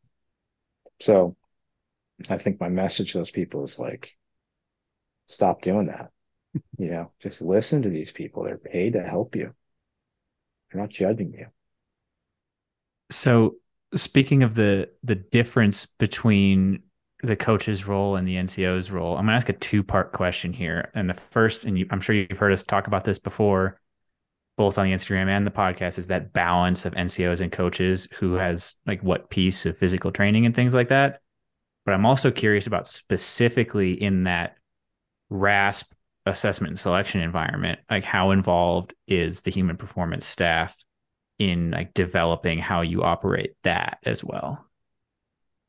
so 0.99 1.35
I 2.29 2.37
think 2.37 2.59
my 2.59 2.69
message 2.69 3.11
to 3.11 3.19
those 3.19 3.31
people 3.31 3.63
is 3.63 3.79
like, 3.79 4.15
stop 5.27 5.61
doing 5.61 5.87
that. 5.87 6.11
you 6.77 6.89
know, 6.89 7.11
just 7.21 7.41
listen 7.41 7.83
to 7.83 7.89
these 7.89 8.11
people. 8.11 8.43
They're 8.43 8.57
paid 8.57 8.93
to 8.93 9.03
help 9.03 9.35
you. 9.35 9.53
They're 10.71 10.81
not 10.81 10.89
judging 10.89 11.33
you. 11.33 11.47
So 13.09 13.55
speaking 13.95 14.43
of 14.43 14.55
the 14.55 14.89
the 15.03 15.15
difference 15.15 15.85
between 15.85 16.83
the 17.23 17.35
coach's 17.35 17.87
role 17.87 18.15
and 18.15 18.27
the 18.27 18.35
NCO's 18.35 18.89
role. 18.89 19.15
I'm 19.15 19.25
going 19.25 19.33
to 19.33 19.35
ask 19.35 19.49
a 19.49 19.53
two 19.53 19.83
part 19.83 20.11
question 20.11 20.53
here. 20.53 20.91
And 20.95 21.09
the 21.09 21.13
first, 21.13 21.65
and 21.65 21.77
you, 21.77 21.85
I'm 21.91 22.01
sure 22.01 22.15
you've 22.15 22.37
heard 22.37 22.53
us 22.53 22.63
talk 22.63 22.87
about 22.87 23.03
this 23.03 23.19
before, 23.19 23.79
both 24.57 24.77
on 24.77 24.85
the 24.85 24.93
Instagram 24.93 25.29
and 25.29 25.45
the 25.45 25.51
podcast, 25.51 25.99
is 25.99 26.07
that 26.07 26.33
balance 26.33 26.85
of 26.85 26.93
NCOs 26.93 27.41
and 27.41 27.51
coaches 27.51 28.07
who 28.17 28.33
has 28.33 28.75
like 28.87 29.03
what 29.03 29.29
piece 29.29 29.65
of 29.65 29.77
physical 29.77 30.11
training 30.11 30.45
and 30.45 30.55
things 30.55 30.73
like 30.73 30.87
that. 30.89 31.21
But 31.85 31.93
I'm 31.93 32.05
also 32.05 32.31
curious 32.31 32.67
about 32.67 32.87
specifically 32.87 34.01
in 34.01 34.23
that 34.23 34.55
RASP 35.31 35.91
assessment 36.27 36.71
and 36.71 36.79
selection 36.79 37.21
environment, 37.21 37.79
like 37.89 38.03
how 38.03 38.29
involved 38.29 38.93
is 39.07 39.41
the 39.41 39.49
human 39.49 39.77
performance 39.77 40.25
staff 40.27 40.77
in 41.39 41.71
like 41.71 41.95
developing 41.95 42.59
how 42.59 42.81
you 42.81 43.01
operate 43.01 43.55
that 43.63 43.97
as 44.05 44.23
well? 44.23 44.63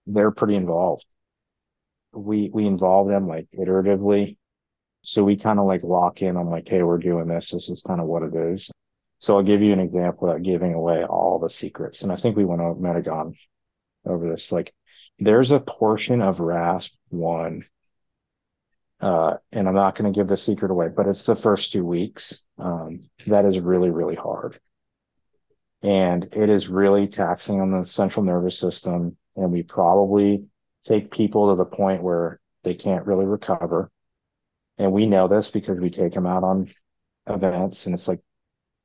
They're 0.07 0.31
pretty 0.31 0.57
involved 0.57 1.07
we 2.13 2.51
we 2.53 2.67
involve 2.67 3.09
them 3.09 3.27
like 3.27 3.47
iteratively. 3.59 4.37
So 5.05 5.25
we 5.25 5.37
kind 5.37 5.59
of 5.59 5.67
like 5.67 5.83
lock 5.83 6.23
in 6.23 6.37
on 6.37 6.49
like, 6.49 6.69
hey, 6.69 6.83
we're 6.83 6.99
doing 6.99 7.27
this. 7.27 7.51
This 7.51 7.69
is 7.71 7.83
kind 7.83 8.01
of 8.01 8.07
what 8.07 8.23
it 8.23 8.35
is. 8.35 8.71
So 9.19 9.37
I'll 9.37 9.43
give 9.43 9.63
you 9.63 9.73
an 9.73 9.81
example 9.81 10.29
without 10.29 10.43
giving 10.43 10.75
away 10.75 11.05
all 11.05 11.39
the 11.39 11.51
secrets. 11.51 12.03
And 12.03 12.13
I 12.13 12.17
think 12.17 12.37
we 12.37 12.45
went 12.45 12.61
over 12.61 12.81
Metagon 12.81 13.35
over 14.05 14.29
this. 14.29 14.53
Like 14.53 14.73
there's 15.19 15.51
a 15.51 15.61
portion 15.61 16.23
of 16.23 16.41
RASP 16.41 16.93
one. 17.09 17.65
Uh, 19.03 19.37
and 19.51 19.67
I'm 19.67 19.75
not 19.75 19.97
going 19.97 20.11
to 20.11 20.17
give 20.17 20.29
the 20.29 20.37
secret 20.37 20.71
away, 20.71 20.89
but 20.89 21.09
it's 21.09 21.25
the 21.25 21.35
first 21.35 21.73
two 21.73 21.85
weeks. 21.85 22.45
Um, 22.57 23.11
that 23.27 23.45
is 23.45 23.59
really, 23.59 23.91
really 23.91 24.15
hard. 24.15 24.61
And 25.83 26.25
it 26.33 26.49
is 26.49 26.69
really 26.69 27.09
taxing 27.09 27.61
on 27.61 27.73
the 27.73 27.85
central 27.85 28.25
nervous 28.25 28.57
system. 28.57 29.17
And 29.35 29.51
we 29.51 29.65
probably 29.65 30.45
take 30.85 31.11
people 31.11 31.51
to 31.51 31.57
the 31.57 31.67
point 31.67 32.05
where 32.05 32.39
they 32.63 32.77
can't 32.77 33.05
really 33.05 33.27
recover. 33.27 33.91
And 34.79 34.93
we 34.93 35.07
know 35.07 35.27
this 35.27 35.51
because 35.51 35.81
we 35.81 35.91
take 35.91 36.15
them 36.15 36.27
out 36.27 36.45
on 36.45 36.69
events 37.27 37.87
and 37.87 37.95
it's 37.95 38.07
like 38.07 38.21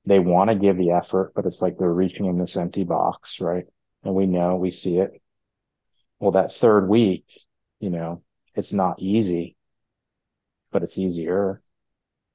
they 0.06 0.20
want 0.20 0.50
to 0.50 0.56
give 0.56 0.78
the 0.78 0.92
effort, 0.92 1.34
but 1.36 1.46
it's 1.46 1.62
like 1.62 1.78
they're 1.78 1.94
reaching 1.94 2.26
in 2.26 2.40
this 2.40 2.58
empty 2.58 2.86
box, 2.86 3.40
right? 3.40 3.66
And 4.04 4.16
we 4.16 4.26
know, 4.26 4.56
we 4.56 4.72
see 4.72 4.98
it. 4.98 5.22
Well, 6.20 6.32
that 6.32 6.54
third 6.54 6.88
week, 6.88 7.26
you 7.80 7.92
know, 7.92 8.24
it's 8.56 8.74
not 8.74 9.00
easy, 9.00 9.57
but 10.72 10.84
it's 10.84 10.98
easier, 10.98 11.62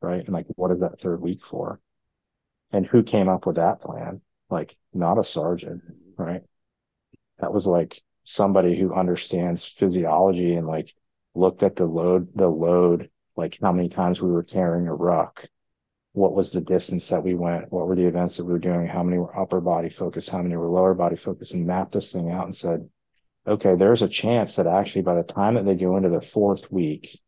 right? 0.00 0.24
And 0.24 0.32
like, 0.34 0.46
what 0.56 0.70
is 0.70 0.80
that 0.80 1.00
third 1.00 1.20
week 1.20 1.40
for? 1.44 1.80
And 2.72 2.86
who 2.86 3.02
came 3.02 3.28
up 3.28 3.46
with 3.46 3.56
that 3.56 3.80
plan? 3.80 4.20
Like, 4.50 4.76
not 4.92 5.18
a 5.18 5.24
sergeant, 5.24 5.82
mm-hmm. 5.84 6.22
right? 6.22 6.42
That 7.38 7.52
was 7.52 7.66
like 7.66 8.02
somebody 8.24 8.78
who 8.78 8.94
understands 8.94 9.64
physiology 9.64 10.54
and 10.54 10.66
like 10.66 10.94
looked 11.34 11.62
at 11.62 11.76
the 11.76 11.86
load, 11.86 12.28
the 12.34 12.48
load, 12.48 13.10
like 13.36 13.58
how 13.60 13.72
many 13.72 13.88
times 13.88 14.20
we 14.20 14.30
were 14.30 14.42
carrying 14.42 14.86
a 14.86 14.94
ruck, 14.94 15.46
what 16.12 16.34
was 16.34 16.52
the 16.52 16.60
distance 16.60 17.08
that 17.08 17.24
we 17.24 17.34
went, 17.34 17.72
what 17.72 17.86
were 17.86 17.96
the 17.96 18.06
events 18.06 18.36
that 18.36 18.44
we 18.44 18.52
were 18.52 18.58
doing, 18.58 18.86
how 18.86 19.02
many 19.02 19.18
were 19.18 19.38
upper 19.38 19.60
body 19.60 19.88
focused, 19.88 20.28
how 20.28 20.42
many 20.42 20.56
were 20.56 20.68
lower 20.68 20.94
body 20.94 21.16
focused, 21.16 21.54
and 21.54 21.66
mapped 21.66 21.92
this 21.92 22.12
thing 22.12 22.30
out 22.30 22.44
and 22.44 22.54
said, 22.54 22.88
okay, 23.46 23.74
there's 23.74 24.02
a 24.02 24.08
chance 24.08 24.56
that 24.56 24.66
actually 24.66 25.02
by 25.02 25.14
the 25.14 25.24
time 25.24 25.54
that 25.54 25.64
they 25.64 25.74
go 25.74 25.96
into 25.96 26.10
the 26.10 26.20
fourth 26.20 26.70
week, 26.70 27.18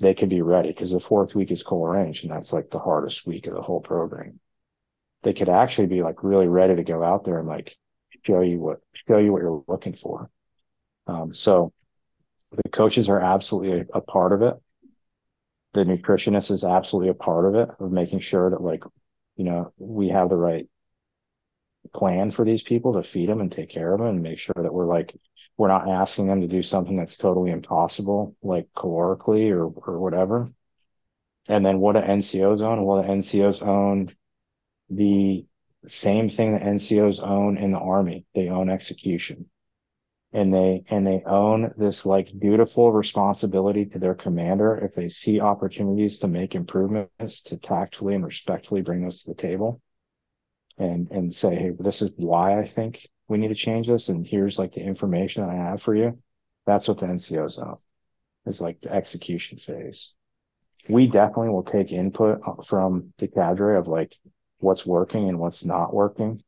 they 0.00 0.14
could 0.14 0.28
be 0.28 0.42
ready 0.42 0.68
because 0.68 0.90
the 0.90 1.00
fourth 1.00 1.34
week 1.34 1.50
is 1.50 1.62
cold 1.62 1.90
range 1.90 2.22
and 2.22 2.32
that's 2.32 2.52
like 2.52 2.70
the 2.70 2.78
hardest 2.78 3.26
week 3.26 3.46
of 3.46 3.54
the 3.54 3.62
whole 3.62 3.80
program. 3.80 4.40
They 5.22 5.32
could 5.32 5.48
actually 5.48 5.86
be 5.86 6.02
like 6.02 6.22
really 6.22 6.48
ready 6.48 6.76
to 6.76 6.84
go 6.84 7.02
out 7.02 7.24
there 7.24 7.38
and 7.38 7.48
like 7.48 7.76
show 8.24 8.40
you 8.40 8.60
what 8.60 8.80
show 8.92 9.18
you 9.18 9.32
what 9.32 9.42
you're 9.42 9.64
looking 9.66 9.94
for. 9.94 10.30
Um, 11.06 11.34
so 11.34 11.72
the 12.52 12.68
coaches 12.68 13.08
are 13.08 13.20
absolutely 13.20 13.80
a, 13.80 13.86
a 13.94 14.00
part 14.00 14.32
of 14.32 14.42
it. 14.42 14.54
The 15.72 15.84
nutritionist 15.84 16.50
is 16.50 16.64
absolutely 16.64 17.10
a 17.10 17.14
part 17.14 17.46
of 17.46 17.54
it 17.54 17.68
of 17.80 17.90
making 17.90 18.20
sure 18.20 18.50
that 18.50 18.60
like, 18.60 18.84
you 19.36 19.44
know, 19.44 19.72
we 19.78 20.08
have 20.08 20.28
the 20.28 20.36
right 20.36 20.68
plan 21.92 22.30
for 22.30 22.44
these 22.44 22.62
people 22.62 22.94
to 22.94 23.08
feed 23.08 23.28
them 23.28 23.40
and 23.40 23.50
take 23.50 23.70
care 23.70 23.92
of 23.92 24.00
them 24.00 24.08
and 24.08 24.22
make 24.22 24.38
sure 24.38 24.54
that 24.56 24.72
we're 24.72 24.86
like 24.86 25.14
we're 25.56 25.68
not 25.68 25.88
asking 25.88 26.26
them 26.26 26.40
to 26.40 26.48
do 26.48 26.62
something 26.62 26.96
that's 26.96 27.16
totally 27.16 27.50
impossible 27.50 28.36
like 28.42 28.68
calorically 28.76 29.50
or 29.50 29.66
or 29.66 29.98
whatever. 29.98 30.50
And 31.46 31.64
then 31.64 31.78
what 31.78 31.92
do 31.92 32.00
ncos 32.00 32.60
own? 32.60 32.84
Well 32.84 33.02
the 33.02 33.08
ncos 33.08 33.62
own 33.62 34.08
the 34.90 35.46
same 35.86 36.28
thing 36.28 36.52
that 36.52 36.62
ncos 36.62 37.22
own 37.22 37.56
in 37.56 37.72
the 37.72 37.78
army. 37.78 38.26
They 38.34 38.48
own 38.48 38.68
execution. 38.68 39.50
And 40.32 40.52
they 40.52 40.82
and 40.88 41.06
they 41.06 41.22
own 41.24 41.72
this 41.76 42.04
like 42.04 42.36
dutiful 42.36 42.90
responsibility 42.90 43.86
to 43.86 44.00
their 44.00 44.16
commander 44.16 44.76
if 44.76 44.94
they 44.94 45.08
see 45.08 45.40
opportunities 45.40 46.18
to 46.20 46.28
make 46.28 46.56
improvements 46.56 47.42
to 47.42 47.56
tactfully 47.58 48.16
and 48.16 48.24
respectfully 48.24 48.82
bring 48.82 49.02
those 49.02 49.22
to 49.22 49.30
the 49.30 49.36
table 49.36 49.80
and 50.78 51.10
and 51.10 51.34
say 51.34 51.54
hey 51.54 51.70
this 51.78 52.02
is 52.02 52.12
why 52.16 52.58
i 52.58 52.66
think 52.66 53.08
we 53.28 53.38
need 53.38 53.48
to 53.48 53.54
change 53.54 53.86
this 53.86 54.08
and 54.08 54.26
here's 54.26 54.58
like 54.58 54.72
the 54.72 54.80
information 54.80 55.42
that 55.42 55.52
i 55.52 55.56
have 55.56 55.82
for 55.82 55.94
you 55.94 56.18
that's 56.66 56.88
what 56.88 56.98
the 56.98 57.06
ncos 57.06 57.58
own 57.58 57.76
is 58.46 58.60
like 58.60 58.80
the 58.80 58.92
execution 58.92 59.58
phase 59.58 60.14
we 60.88 61.06
definitely 61.06 61.48
will 61.48 61.62
take 61.62 61.92
input 61.92 62.40
uh, 62.46 62.62
from 62.62 63.12
the 63.18 63.28
cadre 63.28 63.76
of 63.76 63.88
like 63.88 64.14
what's 64.58 64.84
working 64.84 65.28
and 65.28 65.38
what's 65.38 65.64
not 65.64 65.94
working 65.94 66.42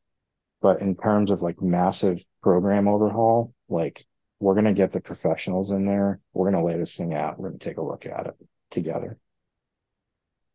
but 0.61 0.81
in 0.81 0.97
terms 0.97 1.31
of 1.31 1.43
like 1.43 1.61
massive 1.61 2.22
program 2.43 2.89
overhaul 2.89 3.53
like 3.68 4.07
we're 4.41 4.55
going 4.55 4.66
to 4.66 4.72
get 4.72 4.93
the 4.93 5.01
professionals 5.01 5.70
in 5.70 5.87
there. 5.87 6.20
We're 6.33 6.51
going 6.51 6.62
to 6.62 6.66
lay 6.66 6.79
this 6.79 6.97
thing 6.97 7.14
out. 7.14 7.39
We're 7.39 7.49
going 7.49 7.59
to 7.59 7.68
take 7.68 7.79
a 7.79 7.83
look 7.83 8.07
at 8.07 8.27
it 8.27 8.37
together. 8.70 9.18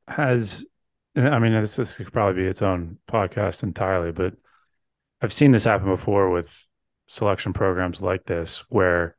Has, 0.08 0.66
I 1.16 1.40
mean, 1.40 1.54
this, 1.54 1.76
this 1.76 1.96
could 1.96 2.14
probably 2.14 2.44
be 2.44 2.48
its 2.48 2.62
own 2.62 2.98
podcast 3.10 3.64
entirely, 3.64 4.12
but 4.12 4.34
I've 5.22 5.34
seen 5.34 5.52
this 5.52 5.64
happen 5.66 5.88
before 5.88 6.30
with 6.30 6.52
selection 7.08 7.54
programs 7.54 8.02
like 8.02 8.26
this, 8.26 8.64
where 8.70 9.16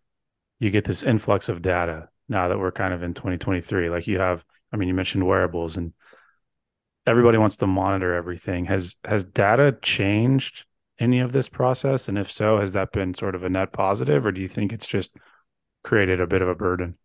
you 0.59 0.71
get 0.71 0.85
this 0.85 1.03
influx 1.03 1.49
of 1.49 1.63
data 1.63 2.09
now 2.29 2.49
that 2.49 2.59
we're 2.59 2.73
kind 2.73 2.95
of 2.95 3.03
in 3.03 3.15
2023. 3.15 3.91
Like 3.91 4.07
you 4.07 4.19
have, 4.19 4.45
I 4.73 4.77
mean, 4.77 4.89
you 4.89 4.95
mentioned 4.95 5.27
wearables 5.27 5.77
and 5.77 5.93
everybody 7.07 7.39
wants 7.39 7.57
to 7.59 7.67
monitor 7.67 8.15
everything. 8.15 8.65
Has, 8.65 8.97
has 9.05 9.25
data 9.25 9.77
changed 9.83 10.65
any 10.99 11.21
of 11.21 11.33
this 11.33 11.49
process? 11.49 12.09
And 12.09 12.19
if 12.19 12.31
so, 12.31 12.59
has 12.59 12.73
that 12.73 12.93
been 12.93 13.15
sort 13.15 13.35
of 13.35 13.45
a 13.45 13.49
net 13.49 13.73
positive, 13.73 14.25
or 14.25 14.33
do 14.33 14.41
you 14.41 14.49
think 14.49 14.73
it's 14.73 14.87
just 14.87 15.13
created 15.83 16.21
a 16.21 16.27
bit 16.27 16.43
of 16.43 16.49
a 16.49 16.55
burden? 16.55 16.97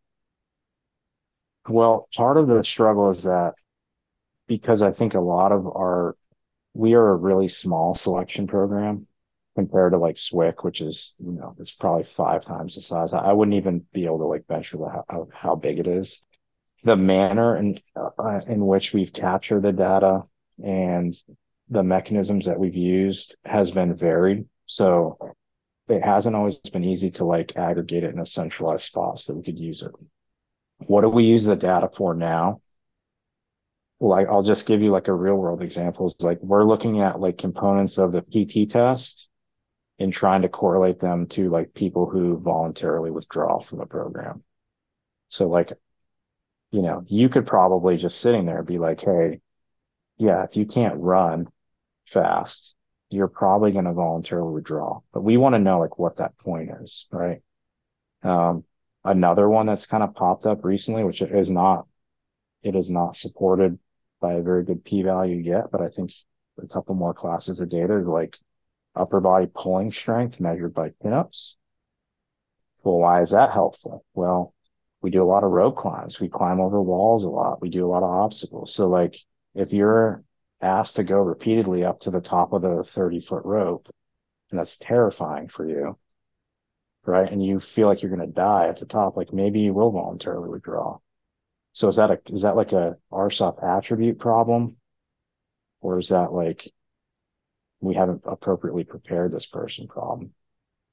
Well, 1.68 2.08
part 2.16 2.38
of 2.38 2.48
the 2.48 2.64
struggle 2.64 3.10
is 3.10 3.24
that 3.24 3.56
because 4.48 4.82
I 4.82 4.92
think 4.92 5.16
a 5.16 5.20
lot 5.20 5.52
of 5.52 5.66
our, 5.66 6.16
we 6.78 6.94
are 6.94 7.10
a 7.10 7.16
really 7.16 7.48
small 7.48 7.96
selection 7.96 8.46
program 8.46 9.08
compared 9.56 9.94
to 9.94 9.98
like 9.98 10.16
SWCS, 10.16 10.64
which 10.64 10.82
is, 10.82 11.16
you 11.18 11.32
know, 11.32 11.56
it's 11.60 11.72
probably 11.72 12.04
five 12.04 12.46
times 12.46 12.76
the 12.76 12.82
size. 12.82 13.14
I 13.14 13.34
wouldn't 13.34 13.58
even 13.58 13.84
be 13.94 14.06
able 14.06 14.20
to 14.20 14.26
like 14.26 14.46
venture 14.48 14.78
how, 14.88 15.28
how 15.34 15.56
big 15.56 15.80
it 15.80 15.88
is. 15.88 16.24
The 16.84 16.96
manner 16.96 17.58
in, 17.58 17.80
uh, 17.96 18.42
in 18.48 18.64
which 18.68 18.94
we've 18.94 19.12
captured 19.12 19.64
the 19.64 19.72
data 19.72 20.22
and 20.64 21.18
the 21.70 21.82
mechanisms 21.82 22.46
that 22.46 22.60
we've 22.60 22.76
used 22.76 23.36
has 23.44 23.72
been 23.72 23.96
varied. 23.96 24.46
So 24.68 25.18
it 25.90 26.06
hasn't 26.06 26.36
always 26.36 26.58
been 26.58 26.84
easy 26.84 27.10
to 27.12 27.26
like 27.26 27.58
aggregate 27.58 28.04
it 28.04 28.14
in 28.14 28.20
a 28.20 28.26
centralized 28.28 28.86
spot 28.86 29.20
so 29.20 29.34
that 29.34 29.40
we 29.40 29.44
could 29.44 29.60
use 29.60 29.82
it. 29.82 29.92
What 30.86 31.02
do 31.02 31.10
we 31.10 31.24
use 31.24 31.44
the 31.44 31.56
data 31.56 31.90
for 31.92 32.14
now? 32.14 32.62
Like 34.00 34.28
I'll 34.28 34.44
just 34.44 34.68
give 34.68 34.82
you 34.82 34.92
like 34.92 35.08
a 35.08 35.14
real 35.14 35.36
world 35.36 35.64
example. 35.64 36.06
It's 36.06 36.22
like 36.24 36.40
we're 36.42 36.64
looking 36.64 37.02
at 37.02 37.20
like 37.20 37.38
components 37.38 37.98
of 37.98 38.12
the 38.12 38.22
PT 38.22 38.70
test 38.70 39.28
and 40.00 40.14
trying 40.14 40.44
to 40.44 40.50
correlate 40.50 41.00
them 41.00 41.28
to 41.28 41.48
like 41.48 41.74
people 41.74 42.08
who 42.08 42.38
voluntarily 42.38 43.10
withdraw 43.10 43.60
from 43.60 43.80
the 43.80 43.86
program. 43.86 44.44
So 45.30 45.48
like, 45.48 45.74
you 46.72 46.82
know, 46.82 47.04
you 47.08 47.30
could 47.30 47.48
probably 47.48 47.98
just 47.98 48.20
sitting 48.20 48.46
there 48.46 48.62
be 48.62 48.78
like, 48.78 49.02
hey, 49.02 49.42
yeah, 50.18 50.44
if 50.44 50.56
you 50.56 50.66
can't 50.66 50.98
run, 50.98 51.48
fast, 52.06 52.76
you're 53.10 53.28
probably 53.28 53.72
going 53.72 53.86
to 53.86 53.94
voluntarily 53.94 54.54
withdraw. 54.54 55.00
But 55.14 55.22
we 55.22 55.38
want 55.38 55.56
to 55.56 55.60
know 55.60 55.80
like 55.80 55.98
what 55.98 56.18
that 56.18 56.38
point 56.38 56.72
is, 56.82 57.08
right? 57.12 57.42
Um, 58.24 58.64
another 59.04 59.50
one 59.50 59.66
that's 59.66 59.88
kind 59.88 60.04
of 60.04 60.16
popped 60.16 60.46
up 60.46 60.64
recently, 60.64 61.04
which 61.04 61.22
is 61.22 61.50
not, 61.50 61.88
it 62.64 62.76
is 62.76 62.90
not 62.90 63.16
supported 63.16 63.80
by 64.20 64.34
a 64.34 64.42
very 64.42 64.64
good 64.64 64.84
p 64.84 65.04
value 65.04 65.38
yet, 65.38 65.72
but 65.72 65.82
I 65.82 65.88
think 65.88 66.12
a 66.62 66.68
couple 66.68 66.96
more 66.96 67.14
classes 67.14 67.60
of 67.60 67.70
data 67.70 67.96
like 68.00 68.38
upper 68.96 69.20
body 69.20 69.48
pulling 69.54 69.92
strength 69.92 70.40
measured 70.40 70.74
by 70.74 70.90
pinups. 71.04 71.56
Well, 72.84 72.98
why 72.98 73.22
is 73.22 73.32
that 73.32 73.52
helpful? 73.52 74.06
Well, 74.14 74.54
we 75.02 75.12
do 75.12 75.24
a 75.24 75.26
lot 75.26 75.44
of 75.44 75.52
rope 75.52 75.78
climbs. 75.78 76.20
We 76.20 76.30
climb 76.30 76.60
over 76.60 76.82
walls 76.82 77.24
a 77.24 77.30
lot. 77.30 77.62
We 77.62 77.70
do 77.70 77.86
a 77.86 77.90
lot 77.90 78.04
of 78.04 78.10
obstacles. 78.10 78.74
So 78.74 78.88
like 78.88 79.18
if 79.54 79.74
you're 79.74 80.24
asked 80.62 80.96
to 80.96 81.04
go 81.04 81.20
repeatedly 81.20 81.84
up 81.84 82.00
to 82.02 82.12
the 82.12 82.22
top 82.22 82.54
of 82.54 82.62
the 82.62 82.84
30 82.84 83.20
foot 83.20 83.46
rope. 83.46 83.90
And 84.50 84.60
that's 84.60 84.78
terrifying 84.78 85.50
for 85.50 85.68
you. 85.68 85.98
Right. 87.06 87.32
And 87.32 87.44
you 87.44 87.60
feel 87.60 87.88
like 87.88 88.02
you're 88.02 88.16
going 88.16 88.28
to 88.28 88.34
die 88.34 88.68
at 88.68 88.80
the 88.80 88.86
top. 88.86 89.16
Like 89.16 89.32
maybe 89.32 89.62
you 89.62 89.74
will 89.74 89.92
voluntarily 89.92 90.50
withdraw. 90.50 90.98
So 91.78 91.90
is 91.90 91.98
that 91.98 92.10
a, 92.10 92.20
is 92.34 92.42
that 92.42 92.56
like 92.56 92.74
a 92.74 92.98
RSOP 93.12 93.64
attribute 93.64 94.18
problem? 94.18 94.78
Or 95.80 96.00
is 96.00 96.10
that 96.10 96.34
like 96.34 96.74
we 97.82 97.94
haven't 97.94 98.24
appropriately 98.26 98.84
prepared 98.84 99.32
this 99.32 99.46
person 99.46 99.88
problem? 99.88 100.34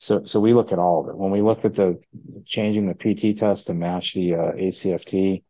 So, 0.01 0.27
so 0.27 0.41
we 0.41 0.53
look 0.53 0.73
at 0.73 0.79
all 0.79 1.01
of 1.01 1.09
it. 1.09 1.17
When 1.17 1.31
we 1.31 1.41
look 1.41 1.65
at 1.65 1.75
the 1.75 2.03
changing 2.45 2.87
the 2.87 2.93
PT 2.93 3.35
test 3.35 3.69
to 3.69 3.73
match 3.73 4.13
the 4.13 4.35
uh, 4.35 4.53
ACFT, 4.53 5.43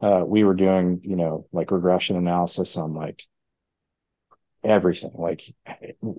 uh, 0.00 0.24
we 0.26 0.44
were 0.44 0.54
doing, 0.54 1.02
you 1.04 1.16
know, 1.16 1.46
like 1.52 1.72
regression 1.72 2.16
analysis 2.16 2.78
on 2.78 2.94
like 2.94 3.22
everything. 4.64 5.12
Like 5.12 5.42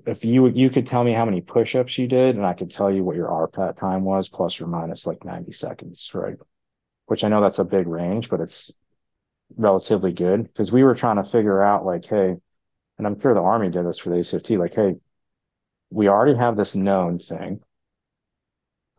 if 0.05 0.23
you 0.23 0.49
you 0.49 0.69
could 0.69 0.85
tell 0.85 1.03
me 1.03 1.13
how 1.13 1.25
many 1.25 1.41
push-ups 1.41 1.97
you 1.97 2.05
did, 2.05 2.35
and 2.35 2.45
I 2.45 2.53
could 2.53 2.69
tell 2.69 2.91
you 2.91 3.03
what 3.03 3.15
your 3.15 3.29
RPAT 3.29 3.75
time 3.75 4.03
was, 4.03 4.29
plus 4.29 4.61
or 4.61 4.67
minus 4.67 5.07
like 5.07 5.25
90 5.25 5.51
seconds, 5.51 6.11
right? 6.13 6.37
Which 7.05 7.23
I 7.23 7.29
know 7.29 7.41
that's 7.41 7.59
a 7.59 7.65
big 7.65 7.87
range, 7.87 8.29
but 8.29 8.39
it's 8.41 8.71
relatively 9.57 10.13
good 10.13 10.43
because 10.43 10.71
we 10.71 10.83
were 10.83 10.95
trying 10.95 11.17
to 11.17 11.29
figure 11.29 11.61
out 11.61 11.85
like, 11.85 12.05
hey, 12.05 12.35
and 12.97 13.07
I'm 13.07 13.19
sure 13.19 13.33
the 13.33 13.41
army 13.41 13.69
did 13.69 13.85
this 13.85 13.99
for 13.99 14.09
the 14.09 14.17
ACFT, 14.17 14.57
like, 14.57 14.75
hey, 14.75 14.95
we 15.89 16.07
already 16.07 16.37
have 16.37 16.55
this 16.55 16.75
known 16.75 17.19
thing. 17.19 17.61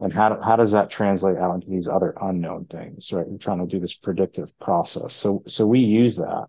And 0.00 0.12
how, 0.12 0.40
how 0.42 0.56
does 0.56 0.72
that 0.72 0.90
translate 0.90 1.38
out 1.38 1.54
into 1.54 1.70
these 1.70 1.86
other 1.86 2.12
unknown 2.20 2.64
things, 2.66 3.12
right? 3.12 3.26
We're 3.26 3.38
trying 3.38 3.60
to 3.60 3.66
do 3.66 3.78
this 3.78 3.94
predictive 3.94 4.56
process. 4.58 5.14
So, 5.14 5.44
so 5.46 5.64
we 5.64 5.78
use 5.78 6.16
that 6.16 6.46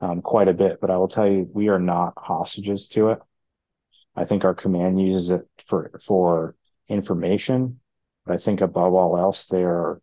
um, 0.00 0.22
quite 0.22 0.46
a 0.48 0.54
bit, 0.54 0.80
but 0.80 0.90
I 0.90 0.96
will 0.96 1.08
tell 1.08 1.28
you, 1.28 1.48
we 1.52 1.68
are 1.68 1.80
not 1.80 2.14
hostages 2.16 2.88
to 2.90 3.10
it. 3.10 3.18
I 4.14 4.24
think 4.24 4.44
our 4.44 4.54
command 4.54 5.00
uses 5.00 5.30
it 5.30 5.48
for, 5.66 6.00
for 6.04 6.54
information, 6.88 7.80
But 8.24 8.34
I 8.34 8.38
think 8.38 8.60
above 8.60 8.94
all 8.94 9.18
else, 9.18 9.46
they 9.46 9.64
are 9.64 10.00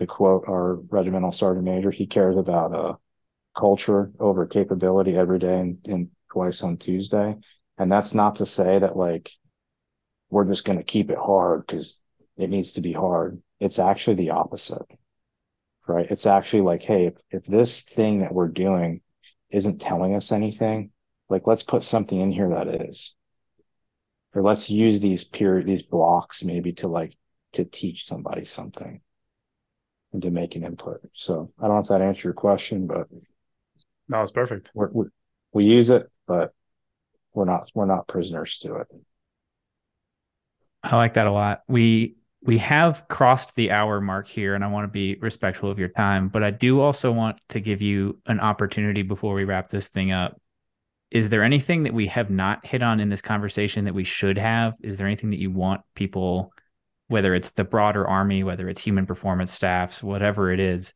the 0.00 0.06
quote 0.06 0.44
our 0.48 0.76
regimental 0.88 1.30
sergeant 1.30 1.66
major. 1.66 1.90
He 1.90 2.06
cares 2.06 2.38
about 2.38 2.74
uh, 2.74 2.94
culture 3.56 4.10
over 4.18 4.46
capability 4.46 5.14
every 5.14 5.38
day 5.38 5.60
and, 5.60 5.78
and 5.86 6.08
twice 6.32 6.62
on 6.62 6.78
Tuesday. 6.78 7.36
And 7.78 7.92
that's 7.92 8.14
not 8.14 8.36
to 8.36 8.46
say 8.46 8.78
that 8.78 8.96
like 8.96 9.30
we're 10.30 10.46
just 10.46 10.64
going 10.64 10.78
to 10.78 10.84
keep 10.84 11.10
it 11.10 11.18
hard 11.18 11.66
because 11.66 12.00
it 12.38 12.48
needs 12.48 12.72
to 12.72 12.80
be 12.80 12.92
hard. 12.92 13.42
It's 13.60 13.78
actually 13.78 14.16
the 14.16 14.30
opposite, 14.30 14.86
right? 15.86 16.10
It's 16.10 16.24
actually 16.24 16.62
like, 16.62 16.82
hey, 16.82 17.06
if, 17.06 17.14
if 17.30 17.44
this 17.44 17.82
thing 17.82 18.20
that 18.20 18.32
we're 18.32 18.48
doing 18.48 19.02
isn't 19.50 19.82
telling 19.82 20.14
us 20.14 20.32
anything, 20.32 20.92
like 21.28 21.46
let's 21.46 21.62
put 21.62 21.84
something 21.84 22.18
in 22.18 22.32
here 22.32 22.48
that 22.48 22.68
is, 22.68 23.14
or 24.34 24.42
let's 24.42 24.70
use 24.70 25.00
these 25.00 25.24
period, 25.24 25.66
these 25.66 25.82
blocks 25.82 26.42
maybe 26.42 26.72
to 26.74 26.88
like 26.88 27.14
to 27.52 27.66
teach 27.66 28.06
somebody 28.06 28.46
something 28.46 29.02
and 30.12 30.22
to 30.22 30.30
make 30.30 30.56
an 30.56 30.64
input. 30.64 31.00
So 31.14 31.52
I 31.58 31.66
don't 31.66 31.76
know 31.76 31.82
if 31.82 31.88
that 31.88 32.02
answered 32.02 32.24
your 32.24 32.32
question, 32.34 32.86
but 32.86 33.08
no, 34.08 34.22
it's 34.22 34.32
perfect. 34.32 34.70
we 34.74 35.06
we 35.52 35.64
use 35.64 35.90
it, 35.90 36.06
but 36.26 36.52
we're 37.34 37.44
not 37.44 37.70
we're 37.74 37.86
not 37.86 38.08
prisoners 38.08 38.58
to 38.58 38.76
it. 38.76 38.88
I 40.82 40.96
like 40.96 41.14
that 41.14 41.26
a 41.26 41.32
lot. 41.32 41.60
We 41.68 42.16
we 42.42 42.58
have 42.58 43.06
crossed 43.08 43.54
the 43.54 43.70
hour 43.70 44.00
mark 44.00 44.26
here, 44.26 44.54
and 44.54 44.64
I 44.64 44.68
want 44.68 44.84
to 44.84 44.92
be 44.92 45.16
respectful 45.16 45.70
of 45.70 45.78
your 45.78 45.88
time, 45.88 46.28
but 46.28 46.42
I 46.42 46.50
do 46.50 46.80
also 46.80 47.12
want 47.12 47.38
to 47.50 47.60
give 47.60 47.82
you 47.82 48.18
an 48.26 48.40
opportunity 48.40 49.02
before 49.02 49.34
we 49.34 49.44
wrap 49.44 49.68
this 49.68 49.88
thing 49.88 50.10
up. 50.10 50.40
Is 51.10 51.28
there 51.28 51.42
anything 51.42 51.82
that 51.82 51.92
we 51.92 52.06
have 52.06 52.30
not 52.30 52.64
hit 52.64 52.82
on 52.82 53.00
in 53.00 53.10
this 53.10 53.20
conversation 53.20 53.84
that 53.84 53.94
we 53.94 54.04
should 54.04 54.38
have? 54.38 54.74
Is 54.82 54.96
there 54.96 55.06
anything 55.06 55.30
that 55.30 55.40
you 55.40 55.50
want 55.50 55.82
people, 55.94 56.52
whether 57.10 57.34
it's 57.34 57.50
the 57.50 57.64
broader 57.64 58.06
army, 58.06 58.44
whether 58.44 58.68
it's 58.68 58.80
human 58.80 59.04
performance 59.04 59.52
staffs, 59.52 60.00
whatever 60.00 60.52
it 60.52 60.60
is, 60.60 60.94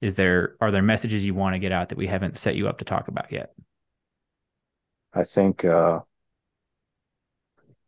is 0.00 0.14
there 0.14 0.54
are 0.60 0.70
there 0.70 0.80
messages 0.80 1.26
you 1.26 1.34
want 1.34 1.56
to 1.56 1.58
get 1.58 1.72
out 1.72 1.88
that 1.88 1.98
we 1.98 2.06
haven't 2.06 2.36
set 2.36 2.54
you 2.54 2.68
up 2.68 2.78
to 2.78 2.84
talk 2.84 3.08
about 3.08 3.32
yet? 3.32 3.52
I 5.12 5.24
think 5.24 5.64
uh 5.64 6.00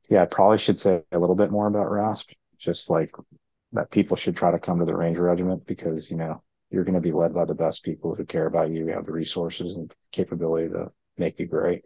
yeah, 0.08 0.22
I 0.22 0.26
probably 0.26 0.58
should 0.58 0.80
say 0.80 1.04
a 1.12 1.18
little 1.20 1.36
bit 1.36 1.52
more 1.52 1.68
about 1.68 1.88
RASP, 1.88 2.32
just 2.58 2.90
like 2.90 3.14
that 3.74 3.92
people 3.92 4.16
should 4.16 4.36
try 4.36 4.50
to 4.50 4.58
come 4.58 4.80
to 4.80 4.84
the 4.84 4.96
Ranger 4.96 5.22
Regiment 5.22 5.64
because, 5.64 6.10
you 6.10 6.16
know, 6.16 6.42
you're 6.70 6.84
going 6.84 6.94
to 6.94 7.00
be 7.00 7.12
led 7.12 7.32
by 7.32 7.44
the 7.44 7.54
best 7.54 7.84
people 7.84 8.16
who 8.16 8.24
care 8.24 8.46
about 8.46 8.72
you, 8.72 8.88
have 8.88 9.04
the 9.04 9.12
resources 9.12 9.76
and 9.76 9.94
capability 10.10 10.68
to 10.70 10.90
make 11.16 11.38
you 11.38 11.46
great. 11.46 11.84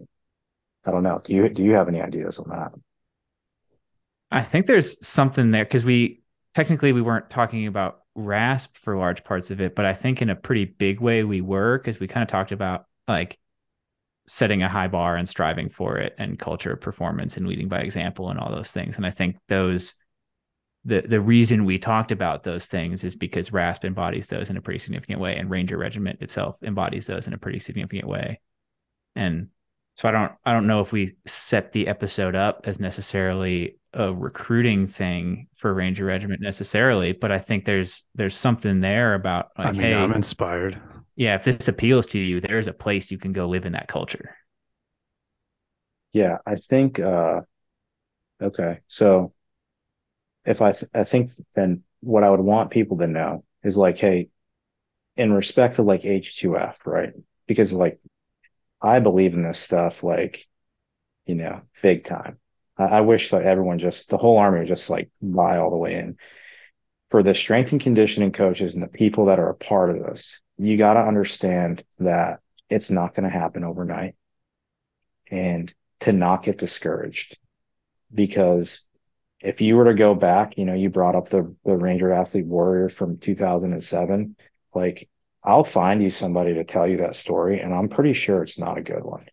I 0.87 0.91
don't 0.91 1.03
know. 1.03 1.21
Do 1.23 1.35
you 1.35 1.51
do 1.51 1.63
you 1.63 1.73
have 1.73 1.89
any 1.89 2.01
ideas 2.01 2.39
on 2.39 2.49
that? 2.49 2.73
I 4.33 4.43
think 4.43 4.67
there's 4.67 5.07
something 5.07 5.51
there 5.51 5.65
because 5.65 5.85
we 5.85 6.23
technically 6.55 6.93
we 6.93 7.03
weren't 7.03 7.31
talking 7.31 7.67
about 7.67 8.01
RASP 8.15 8.77
for 8.77 8.97
large 8.97 9.25
parts 9.25 9.51
of 9.51 9.61
it, 9.61 9.75
but 9.75 9.85
I 9.85 9.95
think 9.95 10.23
in 10.23 10.31
a 10.31 10.37
pretty 10.37 10.65
big 10.65 11.01
way 11.01 11.23
we 11.23 11.41
were 11.41 11.79
because 11.79 12.01
we 12.01 12.09
kind 12.09 12.23
of 12.23 12.29
talked 12.29 12.51
about 12.51 12.87
like 13.07 13.39
setting 14.27 14.63
a 14.63 14.69
high 14.69 14.89
bar 14.89 15.17
and 15.17 15.29
striving 15.29 15.69
for 15.69 15.99
it 15.99 16.15
and 16.19 16.39
culture 16.39 16.77
performance 16.77 17.37
and 17.37 17.47
leading 17.47 17.69
by 17.69 17.81
example 17.81 18.31
and 18.31 18.39
all 18.39 18.51
those 18.51 18.71
things. 18.71 18.97
And 18.97 19.05
i 19.07 19.11
think 19.11 19.37
those 19.49 19.95
the 20.85 21.03
the 21.03 21.21
reason 21.21 21.65
we 21.65 21.79
talked 21.79 22.11
about 22.11 22.43
those 22.43 22.67
things 22.67 23.05
is 23.05 23.17
because 23.17 23.53
rasp 23.53 23.85
embodies 23.85 24.29
those 24.29 24.51
in 24.51 24.57
a 24.57 24.63
pretty 24.63 24.79
significant 24.79 25.21
way 25.21 25.37
and 25.37 25.51
ranger 25.51 25.77
regiment 25.77 26.23
itself 26.23 26.63
embodies 26.63 27.07
those 27.07 27.27
in 27.27 27.35
a 27.35 27.39
pretty 27.39 27.59
significant 27.59 28.09
way. 28.09 28.41
And 29.15 29.49
so 29.97 30.09
i 30.09 30.13
don't 30.13 30.33
i 30.45 30.53
don't 30.53 30.67
know 30.67 30.81
if 30.81 30.93
we 30.93 31.15
set 31.27 31.73
the 31.73 31.89
episode 31.89 32.35
up 32.35 32.63
as 32.65 32.81
necessarily 32.81 33.77
a 33.95 34.13
recruiting 34.13 34.87
thing 34.87 35.47
for 35.55 35.75
ranger 35.75 36.05
regiment 36.05 36.41
necessarily 36.41 37.13
but 37.13 37.31
i 37.31 37.39
think 37.39 37.65
there's 37.65 38.05
there's 38.15 38.37
something 38.37 38.81
there 38.81 39.15
about 39.15 39.51
like 39.59 39.69
I 39.69 39.73
mean, 39.73 39.81
hey 39.83 39.95
i'm 39.95 40.13
inspired 40.13 40.81
yeah, 41.15 41.35
if 41.35 41.45
this 41.45 41.69
appeals 41.69 42.07
to 42.09 42.19
you, 42.19 42.41
there's 42.41 42.69
a 42.69 42.73
place 42.73 43.11
you 43.11 43.19
can 43.19 43.33
go 43.33 43.47
live 43.47 43.67
in 43.67 43.73
that 43.73 43.89
culture. 43.89 44.37
Yeah, 46.13 46.39
I 46.47 46.57
think 46.57 46.99
uh 47.01 47.43
okay. 48.43 48.81
So 48.89 49.33
if 50.45 50.61
I 50.61 50.73
th- 50.73 50.91
I 50.95 51.05
think 51.05 51.33
then 51.55 51.83
what 52.01 52.25
I 52.25 52.31
would 52.31 52.41
want 52.41 52.71
people 52.71 52.99
to 52.99 53.07
know 53.07 53.45
is 53.63 53.77
like, 53.77 53.99
hey, 53.99 54.29
in 55.17 55.33
respect 55.33 55.77
to 55.77 55.83
like 55.83 56.03
H2F, 56.03 56.77
right? 56.87 57.13
Because 57.47 57.73
like 57.73 58.01
I 58.83 59.01
believe 59.01 59.35
in 59.35 59.43
this 59.43 59.59
stuff 59.59 60.03
like, 60.03 60.47
you 61.27 61.37
know, 61.37 61.63
big 61.83 62.05
time. 62.05 62.39
I, 62.77 62.85
I 62.85 63.01
wish 63.03 63.31
that 63.31 63.45
everyone 63.45 63.79
just 63.79 64.11
the 64.11 64.17
whole 64.17 64.39
army 64.39 64.61
would 64.61 64.69
just 64.69 64.91
like 64.91 65.11
buy 65.21 65.59
all 65.59 65.71
the 65.71 65.77
way 65.77 65.95
in. 65.95 66.17
For 67.11 67.23
the 67.23 67.35
strength 67.35 67.73
and 67.73 67.81
conditioning 67.81 68.33
coaches 68.33 68.75
and 68.75 68.83
the 68.83 68.89
people 68.89 69.27
that 69.27 69.39
are 69.39 69.51
a 69.51 69.55
part 69.55 69.91
of 69.91 70.03
this, 70.03 70.41
you 70.59 70.77
got 70.79 70.95
to 70.95 71.01
understand 71.01 71.85
that 71.99 72.41
it's 72.69 72.91
not 72.91 73.15
going 73.15 73.31
to 73.31 73.39
happen 73.39 73.65
overnight 73.65 74.15
and 75.31 75.73
to 76.01 76.13
not 76.13 76.43
get 76.43 76.59
discouraged 76.59 77.39
because 78.13 78.85
if 79.41 79.61
you 79.61 79.77
were 79.77 79.87
to 79.87 79.95
go 79.95 80.15
back, 80.15 80.57
you 80.57 80.65
know, 80.65 80.75
you 80.75 80.89
brought 80.89 81.17
up 81.17 81.29
the, 81.29 81.55
the 81.65 81.77
Ranger 81.77 82.13
athlete 82.13 82.47
warrior 82.47 82.89
from 82.89 83.19
2007, 83.19 84.37
like 84.75 85.09
I'll 85.45 85.65
find 85.65 86.03
you 86.03 86.11
somebody 86.11 86.55
to 86.55 86.65
tell 86.65 86.87
you 86.87 86.99
that 86.99 87.17
story. 87.17 87.61
And 87.61 87.75
I'm 87.75 87.89
pretty 87.89 88.13
sure 88.13 88.43
it's 88.43 88.59
not 88.59 88.79
a 88.79 88.83
good 88.83 89.05
one. 89.05 89.27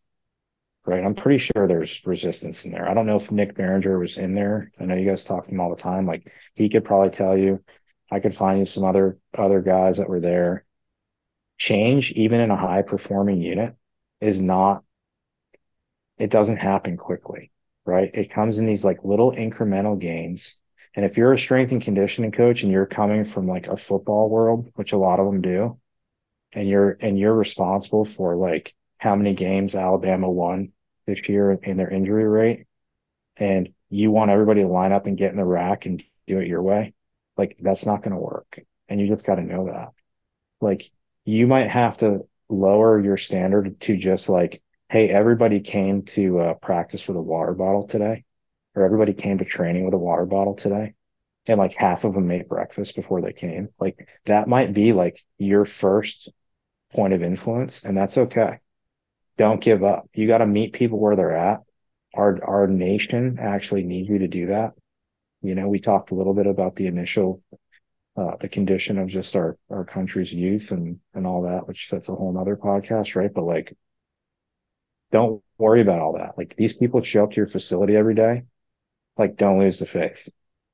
Right. 0.86 1.04
I'm 1.04 1.14
pretty 1.14 1.38
sure 1.38 1.68
there's 1.68 2.06
resistance 2.08 2.66
in 2.66 2.72
there. 2.72 2.90
I 2.90 2.96
don't 2.96 3.06
know 3.06 3.18
if 3.18 3.32
Nick 3.32 3.54
Barringer 3.56 4.00
was 4.00 4.18
in 4.18 4.34
there. 4.34 4.72
I 4.80 4.86
know 4.86 4.96
you 4.96 5.08
guys 5.08 5.24
talk 5.24 5.46
to 5.46 5.52
him 5.52 5.60
all 5.60 5.76
the 5.76 5.82
time. 5.82 6.08
Like 6.08 6.32
he 6.56 6.70
could 6.70 6.84
probably 6.86 7.12
tell 7.12 7.38
you. 7.38 7.64
I 8.12 8.20
could 8.20 8.36
find 8.36 8.58
you 8.58 8.66
some 8.66 8.86
other 8.86 9.20
other 9.38 9.62
guys 9.62 9.98
that 9.98 10.10
were 10.10 10.20
there 10.20 10.66
change, 11.60 12.14
even 12.14 12.40
in 12.40 12.50
a 12.50 12.56
high 12.56 12.82
performing 12.82 13.42
unit, 13.42 13.76
is 14.22 14.42
not, 14.42 14.84
it 16.18 16.32
doesn't 16.32 16.58
happen 16.58 16.98
quickly, 16.98 17.52
right? 17.86 18.10
It 18.14 18.32
comes 18.32 18.58
in 18.58 18.66
these 18.66 18.84
like 18.84 19.04
little 19.04 19.34
incremental 19.34 20.00
gains. 20.00 20.56
And 20.96 21.06
if 21.06 21.18
you're 21.18 21.34
a 21.34 21.38
strength 21.38 21.72
and 21.72 21.82
conditioning 21.82 22.32
coach 22.32 22.64
and 22.64 22.72
you're 22.72 22.86
coming 22.88 23.26
from 23.26 23.46
like 23.46 23.68
a 23.68 23.78
football 23.78 24.30
world, 24.30 24.72
which 24.76 24.94
a 24.94 24.98
lot 24.98 25.20
of 25.20 25.28
them 25.28 25.42
do, 25.42 25.78
and 26.54 26.68
you're 26.68 26.98
and 27.00 27.18
you're 27.18 27.34
responsible 27.34 28.06
for 28.06 28.36
like 28.36 28.74
how 28.98 29.16
many 29.16 29.34
games 29.34 29.76
Alabama 29.76 30.30
won 30.30 30.72
this 31.06 31.28
year 31.30 31.52
in 31.52 31.78
their 31.78 31.90
injury 31.90 32.28
rate, 32.28 32.66
and 33.38 33.70
you 33.90 34.12
want 34.12 34.32
everybody 34.32 34.62
to 34.62 34.68
line 34.68 34.92
up 34.92 35.06
and 35.06 35.18
get 35.18 35.32
in 35.32 35.38
the 35.38 35.46
rack 35.46 35.86
and 35.86 36.04
do 36.28 36.40
it 36.40 36.48
your 36.48 36.62
way, 36.62 36.94
like 37.38 37.58
that's 37.60 37.86
not 37.86 38.04
going 38.04 38.14
to 38.14 38.22
work. 38.22 38.60
And 38.88 39.00
you 39.00 39.08
just 39.08 39.26
got 39.26 39.36
to 39.36 39.44
know 39.44 39.66
that. 39.66 39.90
Like 40.62 40.92
you 41.26 41.48
might 41.48 41.70
have 41.70 41.98
to 42.00 42.28
lower 42.50 43.00
your 43.00 43.18
standard 43.18 43.80
to 43.82 43.98
just 43.98 44.30
like, 44.30 44.62
hey, 44.90 45.10
everybody 45.10 45.62
came 45.62 46.04
to 46.04 46.40
uh, 46.40 46.54
practice 46.56 47.08
with 47.08 47.18
a 47.18 47.22
water 47.22 47.54
bottle 47.54 47.88
today, 47.88 48.26
or 48.76 48.84
everybody 48.84 49.14
came 49.14 49.38
to 49.38 49.46
training 49.46 49.86
with 49.86 49.94
a 49.94 50.00
water 50.00 50.26
bottle 50.26 50.56
today. 50.56 50.94
And 51.50 51.58
like 51.58 51.74
half 51.74 52.06
of 52.06 52.14
them 52.14 52.28
made 52.28 52.48
breakfast 52.48 52.96
before 52.96 53.22
they 53.22 53.34
came. 53.34 53.70
Like 53.80 54.08
that 54.26 54.48
might 54.48 54.74
be 54.74 54.94
like 54.94 55.20
your 55.38 55.66
first 55.66 56.32
point 56.94 57.14
of 57.14 57.24
influence, 57.24 57.84
and 57.84 57.98
that's 57.98 58.18
okay. 58.18 58.60
Don't 59.38 59.62
give 59.62 59.84
up. 59.84 60.08
You 60.14 60.28
got 60.28 60.38
to 60.38 60.48
meet 60.48 60.74
people 60.74 61.00
where 61.00 61.16
they're 61.16 61.36
at. 61.36 61.62
Our 62.14 62.44
our 62.44 62.68
nation 62.68 63.40
actually 63.42 63.84
needs 63.84 64.10
you 64.10 64.20
to 64.20 64.28
do 64.28 64.48
that. 64.48 64.74
You 65.42 65.56
know, 65.56 65.68
we 65.68 65.80
talked 65.80 66.12
a 66.12 66.16
little 66.16 66.34
bit 66.34 66.48
about 66.48 66.76
the 66.76 66.88
initial 66.88 67.42
uh, 68.16 68.36
the 68.40 68.50
condition 68.50 69.00
of 69.00 69.08
just 69.08 69.36
our 69.36 69.58
our 69.70 69.86
country's 69.86 70.34
youth 70.34 70.72
and 70.72 71.00
and 71.14 71.26
all 71.26 71.44
that, 71.44 71.68
which 71.68 71.90
that's 71.90 72.10
a 72.10 72.16
whole 72.16 72.34
nother 72.34 72.58
podcast, 72.58 73.16
right? 73.16 73.34
But 73.34 73.44
like, 73.46 73.76
don't 75.12 75.44
worry 75.58 75.82
about 75.82 76.00
all 76.02 76.14
that. 76.14 76.38
Like 76.38 76.56
these 76.58 76.74
people 76.76 77.02
show 77.02 77.24
up 77.24 77.32
to 77.32 77.38
your 77.38 77.48
facility 77.48 77.96
every 77.96 78.16
day. 78.16 78.44
Like, 79.18 79.36
don't 79.38 79.60
lose 79.60 79.80
the 79.80 79.86
faith. 79.86 80.30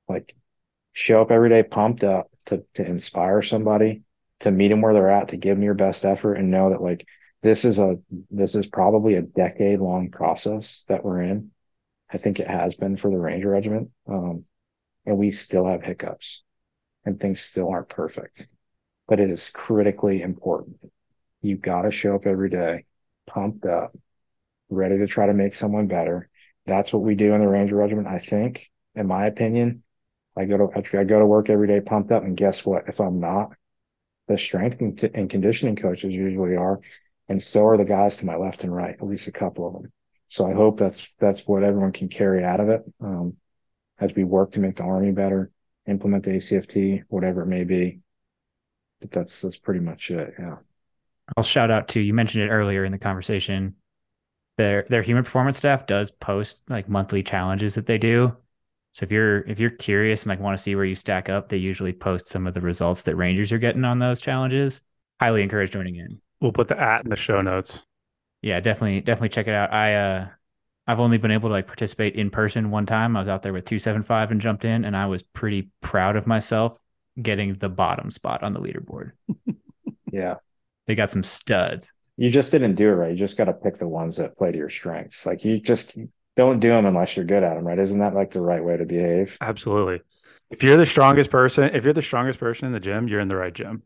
Like, 0.08 0.36
show 0.96 1.22
up 1.22 1.30
every 1.30 1.50
day 1.50 1.62
pumped 1.62 2.04
up 2.04 2.32
to 2.46 2.64
to 2.76 2.86
inspire 2.86 3.42
somebody, 3.42 4.04
to 4.40 4.52
meet 4.52 4.70
them 4.70 4.82
where 4.82 4.94
they're 4.94 5.10
at, 5.10 5.30
to 5.30 5.38
give 5.38 5.58
them 5.58 5.64
your 5.64 5.74
best 5.76 6.06
effort, 6.06 6.36
and 6.36 6.50
know 6.50 6.72
that 6.72 6.82
like 6.82 7.06
this 7.44 7.66
is 7.66 7.78
a 7.78 8.00
this 8.32 8.56
is 8.56 8.66
probably 8.66 9.16
a 9.16 9.22
decade 9.22 9.80
long 9.80 10.10
process 10.10 10.84
that 10.88 11.04
we're 11.04 11.22
in. 11.22 11.52
I 12.12 12.18
think 12.18 12.40
it 12.40 12.48
has 12.48 12.76
been 12.76 12.98
for 12.98 13.12
the 13.12 13.18
Ranger 13.18 13.50
Regiment, 13.50 13.92
um, 14.08 14.46
and 15.06 15.18
we 15.18 15.32
still 15.32 15.68
have 15.68 15.84
hiccups 15.84 16.44
and 17.06 17.20
things 17.20 17.42
still 17.42 17.70
aren't 17.70 17.90
perfect, 17.90 18.48
but 19.08 19.20
it 19.20 19.30
is 19.30 19.50
critically 19.50 20.22
important. 20.22 20.78
You 21.42 21.58
got 21.58 21.84
to 21.84 21.92
show 21.92 22.16
up 22.16 22.26
every 22.26 22.50
day, 22.50 22.86
pumped 23.28 23.66
up, 23.66 23.96
ready 24.70 24.98
to 24.98 25.08
try 25.08 25.28
to 25.28 25.34
make 25.34 25.56
someone 25.56 25.88
better. 25.88 26.30
That's 26.66 26.92
what 26.92 27.04
we 27.04 27.16
do 27.16 27.34
in 27.34 27.42
the 27.42 27.48
Ranger 27.48 27.76
Regiment. 27.76 28.08
I 28.08 28.20
think, 28.20 28.72
in 28.96 29.06
my 29.08 29.28
opinion, 29.28 29.84
I 30.38 30.45
go 30.45 30.57
to 30.57 30.78
actually 30.78 30.99
I 30.99 31.03
go 31.06 31.20
to 31.20 31.26
work 31.26 31.49
every 31.49 31.68
day 31.68 31.82
pumped 31.82 32.12
up, 32.12 32.24
and 32.24 32.36
guess 32.36 32.66
what? 32.66 32.88
If 32.88 32.99
I'm 32.99 33.20
not, 33.20 33.53
the 34.28 34.38
strength 34.38 34.82
and 34.82 35.30
conditioning 35.30 35.76
coaches 35.76 36.14
usually 36.14 36.56
are, 36.56 36.80
and 37.30 37.41
so 37.41 37.66
are 37.68 37.78
the 37.78 37.86
guys 37.86 38.18
to 38.18 38.26
my 38.26 38.36
left 38.36 38.64
and 38.64 38.76
right, 38.76 38.95
at 38.95 39.03
least 39.03 39.28
a 39.28 39.32
couple 39.32 39.68
of 39.68 39.74
them. 39.74 39.91
So 40.28 40.45
I 40.45 40.53
hope 40.53 40.78
that's 40.78 41.12
that's 41.20 41.48
what 41.48 41.64
everyone 41.64 41.91
can 41.91 42.10
carry 42.10 42.44
out 42.44 42.60
of 42.60 42.70
it 42.70 42.84
um, 43.02 43.38
as 43.99 44.14
we 44.16 44.24
work 44.24 44.53
to 44.53 44.60
make 44.60 44.76
the 44.76 44.84
army 44.84 45.12
better, 45.12 45.52
implement 45.88 46.24
the 46.24 46.32
ACFT, 46.32 47.03
whatever 47.07 47.44
it 47.44 47.48
may 47.48 47.64
be. 47.64 47.99
But 49.02 49.12
that's 49.12 49.41
that's 49.41 49.57
pretty 49.57 49.82
much 49.82 50.12
it. 50.12 50.34
Yeah. 50.40 50.57
I'll 51.36 51.44
shout 51.44 51.72
out 51.72 51.88
to 51.90 51.99
you 51.99 52.14
mentioned 52.14 52.44
it 52.44 52.49
earlier 52.49 52.86
in 52.86 52.91
the 52.91 52.98
conversation. 52.98 53.76
Their 54.57 54.86
their 54.90 55.02
human 55.02 55.24
performance 55.24 55.57
staff 55.57 55.86
does 55.86 56.12
post 56.12 56.62
like 56.70 56.90
monthly 56.90 57.24
challenges 57.24 57.76
that 57.76 57.88
they 57.88 57.98
do. 57.98 58.36
So 58.96 59.04
if 59.04 59.12
you're 59.12 59.42
if 59.42 59.60
you're 59.60 59.72
curious 59.72 60.24
and 60.24 60.30
like 60.30 60.40
want 60.40 60.58
to 60.58 60.64
see 60.64 60.74
where 60.74 60.86
you 60.86 60.96
stack 60.96 61.28
up, 61.28 61.50
they 61.50 61.58
usually 61.58 61.92
post 61.92 62.30
some 62.30 62.48
of 62.48 62.54
the 62.54 62.62
results 62.62 63.02
that 63.02 63.18
Rangers 63.18 63.52
are 63.52 63.58
getting 63.58 63.84
on 63.84 64.00
those 64.00 64.22
challenges. 64.22 64.80
Highly 65.22 65.44
encourage 65.44 65.72
joining 65.72 65.98
in. 65.98 66.22
We'll 66.40 66.54
put 66.54 66.70
the 66.70 66.80
at 66.80 67.04
in 67.04 67.10
the 67.10 67.18
show 67.18 67.42
notes. 67.42 67.84
Yeah, 68.42 68.62
definitely 68.62 69.02
definitely 69.02 69.30
check 69.30 69.48
it 69.48 69.54
out. 69.54 69.74
I 69.74 69.96
uh 69.96 70.28
I've 70.88 71.02
only 71.02 71.18
been 71.18 71.32
able 71.32 71.50
to 71.50 71.54
like 71.54 71.68
participate 71.68 72.16
in 72.16 72.30
person 72.30 72.72
one 72.72 72.86
time. 72.86 73.18
I 73.18 73.20
was 73.20 73.28
out 73.28 73.42
there 73.42 73.52
with 73.52 73.66
275 73.66 74.32
and 74.32 74.40
jumped 74.40 74.64
in 74.64 74.86
and 74.86 74.96
I 74.96 75.08
was 75.08 75.24
pretty 75.24 75.72
proud 75.82 76.16
of 76.16 76.26
myself 76.26 76.80
getting 77.22 77.56
the 77.56 77.68
bottom 77.68 78.12
spot 78.12 78.44
on 78.44 78.54
the 78.54 78.62
leaderboard. 78.62 79.12
Yeah. 80.12 80.36
They 80.88 80.96
got 80.96 81.10
some 81.10 81.24
studs. 81.24 81.92
You 82.16 82.30
just 82.30 82.54
didn't 82.54 82.76
do 82.76 82.88
it 82.88 82.94
right. 82.94 83.12
You 83.12 83.18
just 83.18 83.38
got 83.38 83.46
to 83.46 83.54
pick 83.54 83.78
the 83.78 83.88
ones 83.88 84.16
that 84.16 84.38
play 84.38 84.54
to 84.54 84.58
your 84.58 84.70
strengths. 84.70 85.26
Like 85.26 85.44
you 85.44 85.60
just 85.60 85.98
don't 86.36 86.60
do 86.60 86.70
them 86.70 86.86
unless 86.86 87.16
you're 87.16 87.26
good 87.26 87.44
at 87.44 87.56
them, 87.56 87.68
right? 87.68 87.80
Isn't 87.80 87.99
that 87.99 88.14
like 88.14 88.32
the 88.32 88.41
right 88.41 88.64
way 88.64 88.78
to 88.78 88.86
behave? 88.86 89.41
Absolutely. 89.41 90.02
If 90.49 90.62
you're 90.64 90.78
the 90.78 90.86
strongest 90.86 91.30
person, 91.30 91.74
if 91.76 91.84
you're 91.84 91.94
the 91.94 92.02
strongest 92.02 92.40
person 92.40 92.68
in 92.68 92.74
the 92.74 92.80
gym, 92.80 93.07
you're 93.07 93.20
in 93.20 93.28
the 93.28 93.36
right 93.36 93.53
gym. 93.53 93.84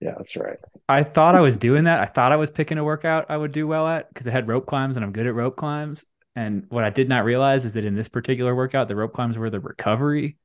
Yeah, 0.00 0.14
that's 0.16 0.36
right. 0.36 0.58
I 0.88 1.04
thought 1.04 1.34
I 1.34 1.40
was 1.40 1.56
doing 1.56 1.84
that. 1.84 2.00
I 2.00 2.06
thought 2.06 2.32
I 2.32 2.36
was 2.36 2.50
picking 2.50 2.78
a 2.78 2.84
workout 2.84 3.26
I 3.30 3.36
would 3.36 3.52
do 3.52 3.66
well 3.66 3.86
at 3.86 4.08
because 4.08 4.26
it 4.26 4.32
had 4.32 4.48
rope 4.48 4.66
climbs 4.66 4.96
and 4.96 5.04
I'm 5.04 5.12
good 5.12 5.26
at 5.26 5.34
rope 5.34 5.56
climbs. 5.56 6.04
And 6.34 6.66
what 6.70 6.84
I 6.84 6.90
did 6.90 7.08
not 7.08 7.24
realize 7.24 7.64
is 7.64 7.74
that 7.74 7.84
in 7.84 7.94
this 7.94 8.08
particular 8.08 8.54
workout, 8.54 8.88
the 8.88 8.96
rope 8.96 9.12
climbs 9.14 9.38
were 9.38 9.50
the 9.50 9.60
recovery. 9.60 10.38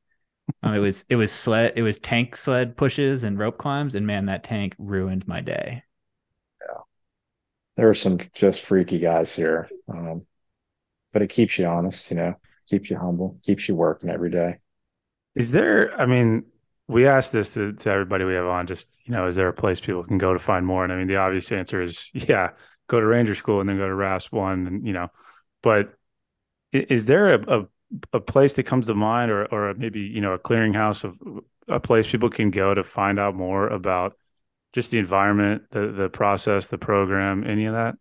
Um, 0.63 0.75
it 0.75 0.79
was 0.79 1.05
it 1.09 1.17
was 1.17 1.31
sled 1.31 1.73
it 1.77 1.83
was 1.83 1.99
tank 1.99 2.35
sled 2.35 2.77
pushes 2.77 3.23
and 3.23 3.39
rope 3.39 3.57
climbs, 3.59 3.95
and 3.95 4.07
man, 4.07 4.27
that 4.27 4.43
tank 4.43 4.75
ruined 4.79 5.27
my 5.27 5.41
day. 5.41 5.83
Yeah, 6.61 6.81
there 7.77 7.89
are 7.89 7.93
some 7.93 8.19
just 8.33 8.61
freaky 8.61 8.99
guys 8.99 9.33
here, 9.35 9.69
um, 9.89 10.25
but 11.17 11.23
it 11.23 11.29
keeps 11.31 11.57
you 11.57 11.65
honest, 11.65 12.11
you 12.11 12.15
know, 12.15 12.35
keeps 12.69 12.91
you 12.91 12.95
humble, 12.95 13.39
keeps 13.41 13.67
you 13.67 13.73
working 13.73 14.07
every 14.07 14.29
day. 14.29 14.59
Is 15.33 15.49
there? 15.49 15.99
I 15.99 16.05
mean, 16.05 16.43
we 16.87 17.07
asked 17.07 17.31
this 17.31 17.55
to, 17.55 17.73
to 17.73 17.89
everybody 17.89 18.23
we 18.23 18.35
have 18.35 18.45
on. 18.45 18.67
Just 18.67 18.99
you 19.03 19.13
know, 19.13 19.25
is 19.25 19.33
there 19.33 19.47
a 19.47 19.53
place 19.53 19.79
people 19.79 20.03
can 20.03 20.19
go 20.19 20.31
to 20.31 20.37
find 20.37 20.63
more? 20.63 20.83
And 20.83 20.93
I 20.93 20.95
mean, 20.95 21.07
the 21.07 21.15
obvious 21.15 21.51
answer 21.51 21.81
is 21.81 22.07
yeah, 22.13 22.51
go 22.85 22.99
to 22.99 23.05
Ranger 23.07 23.33
School 23.33 23.59
and 23.59 23.67
then 23.67 23.77
go 23.79 23.87
to 23.87 23.95
RASP 23.95 24.31
one, 24.31 24.67
and 24.67 24.85
you 24.85 24.93
know, 24.93 25.07
but 25.63 25.95
is 26.71 27.07
there 27.07 27.33
a, 27.33 27.61
a 27.61 27.67
a 28.13 28.19
place 28.19 28.53
that 28.53 28.67
comes 28.67 28.85
to 28.85 28.93
mind 28.93 29.31
or 29.31 29.47
or 29.47 29.73
maybe 29.73 30.01
you 30.01 30.21
know 30.21 30.33
a 30.33 30.39
clearinghouse 30.39 31.03
of 31.03 31.17
a 31.67 31.79
place 31.79 32.05
people 32.05 32.29
can 32.29 32.51
go 32.51 32.75
to 32.75 32.83
find 32.83 33.17
out 33.17 33.33
more 33.33 33.67
about 33.67 34.15
just 34.71 34.91
the 34.91 34.99
environment 34.99 35.63
the 35.71 35.87
the 35.87 36.09
process 36.09 36.67
the 36.67 36.77
program 36.77 37.43
any 37.43 37.65
of 37.65 37.73
that 37.73 37.95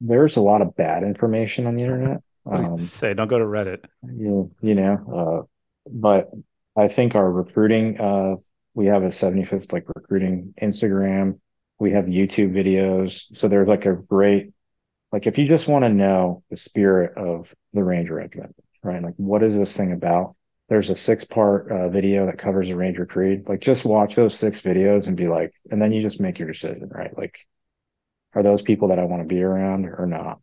there's 0.00 0.36
a 0.36 0.40
lot 0.40 0.62
of 0.62 0.74
bad 0.76 1.02
information 1.02 1.66
on 1.66 1.76
the 1.76 1.82
internet 1.84 2.22
um, 2.50 2.78
say 2.78 3.14
don't 3.14 3.28
go 3.28 3.38
to 3.38 3.44
reddit 3.44 3.84
you, 4.14 4.50
you 4.60 4.74
know 4.74 4.98
uh, 5.12 5.42
but 5.90 6.30
i 6.76 6.88
think 6.88 7.14
our 7.14 7.30
recruiting 7.30 7.98
uh, 8.00 8.34
we 8.74 8.86
have 8.86 9.02
a 9.02 9.08
75th 9.08 9.72
like 9.72 9.86
recruiting 9.94 10.54
instagram 10.62 11.38
we 11.78 11.92
have 11.92 12.06
youtube 12.06 12.52
videos 12.52 13.24
so 13.36 13.48
there's 13.48 13.68
like 13.68 13.86
a 13.86 13.94
great 13.94 14.52
like 15.12 15.26
if 15.26 15.38
you 15.38 15.46
just 15.46 15.68
want 15.68 15.84
to 15.84 15.88
know 15.88 16.42
the 16.50 16.56
spirit 16.56 17.16
of 17.16 17.54
the 17.72 17.82
Ranger 17.82 18.14
Regiment, 18.14 18.54
right? 18.82 19.02
Like 19.02 19.14
what 19.16 19.42
is 19.42 19.56
this 19.56 19.76
thing 19.76 19.92
about? 19.92 20.34
There's 20.68 20.90
a 20.90 20.96
six 20.96 21.24
part 21.24 21.70
uh, 21.70 21.88
video 21.88 22.26
that 22.26 22.38
covers 22.38 22.68
the 22.68 22.76
Ranger 22.76 23.06
Creed. 23.06 23.48
Like 23.48 23.60
just 23.60 23.86
watch 23.86 24.14
those 24.14 24.38
six 24.38 24.60
videos 24.60 25.06
and 25.06 25.16
be 25.16 25.28
like, 25.28 25.52
and 25.70 25.80
then 25.80 25.92
you 25.92 26.02
just 26.02 26.20
make 26.20 26.38
your 26.38 26.48
decision, 26.48 26.90
right? 26.90 27.16
Like, 27.16 27.38
are 28.34 28.42
those 28.42 28.62
people 28.62 28.88
that 28.88 28.98
I 28.98 29.04
want 29.04 29.22
to 29.22 29.34
be 29.34 29.42
around 29.42 29.86
or 29.86 30.06
not? 30.06 30.40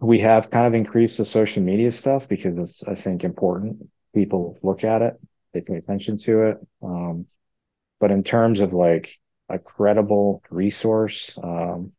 We 0.00 0.18
have 0.20 0.50
kind 0.50 0.66
of 0.66 0.74
increased 0.74 1.18
the 1.18 1.24
social 1.24 1.62
media 1.62 1.92
stuff 1.92 2.28
because 2.28 2.58
it's, 2.58 2.88
I 2.88 2.94
think, 2.94 3.24
important. 3.24 3.88
People 4.14 4.58
look 4.62 4.84
at 4.84 5.02
it, 5.02 5.14
they 5.52 5.60
pay 5.60 5.76
attention 5.76 6.16
to 6.18 6.42
it. 6.42 6.58
Um, 6.82 7.26
but 8.00 8.10
in 8.10 8.24
terms 8.24 8.60
of 8.60 8.72
like 8.72 9.18
a 9.48 9.58
credible 9.58 10.42
resource, 10.50 11.38
um, 11.42 11.92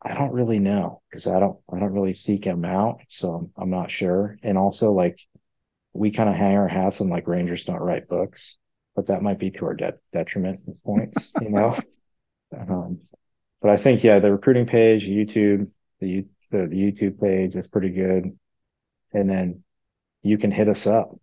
I 0.00 0.14
don't 0.14 0.32
really 0.32 0.58
know 0.58 1.00
because 1.08 1.26
I 1.26 1.40
don't 1.40 1.58
I 1.72 1.78
don't 1.78 1.92
really 1.92 2.14
seek 2.14 2.44
them 2.44 2.64
out, 2.64 3.00
so 3.08 3.50
I'm, 3.56 3.70
not 3.70 3.90
sure. 3.90 4.38
And 4.42 4.58
also, 4.58 4.92
like 4.92 5.18
we 5.94 6.10
kind 6.10 6.28
of 6.28 6.34
hang 6.34 6.56
our 6.56 6.68
hats 6.68 7.00
on 7.00 7.08
like 7.08 7.26
Rangers 7.26 7.64
don't 7.64 7.80
write 7.80 8.06
books, 8.06 8.58
but 8.94 9.06
that 9.06 9.22
might 9.22 9.38
be 9.38 9.50
to 9.52 9.64
our 9.64 9.74
de- 9.74 9.98
detriment 10.12 10.60
points, 10.84 11.32
you 11.40 11.48
know. 11.50 11.78
Um, 12.56 13.00
but 13.60 13.70
I 13.70 13.76
think 13.76 14.04
yeah, 14.04 14.18
the 14.18 14.32
recruiting 14.32 14.66
page, 14.66 15.08
YouTube, 15.08 15.70
the, 16.00 16.26
the 16.50 16.66
the 16.68 16.76
YouTube 16.76 17.20
page 17.20 17.54
is 17.56 17.68
pretty 17.68 17.90
good, 17.90 18.36
and 19.12 19.30
then 19.30 19.62
you 20.22 20.38
can 20.38 20.50
hit 20.50 20.68
us 20.68 20.86
up, 20.86 21.18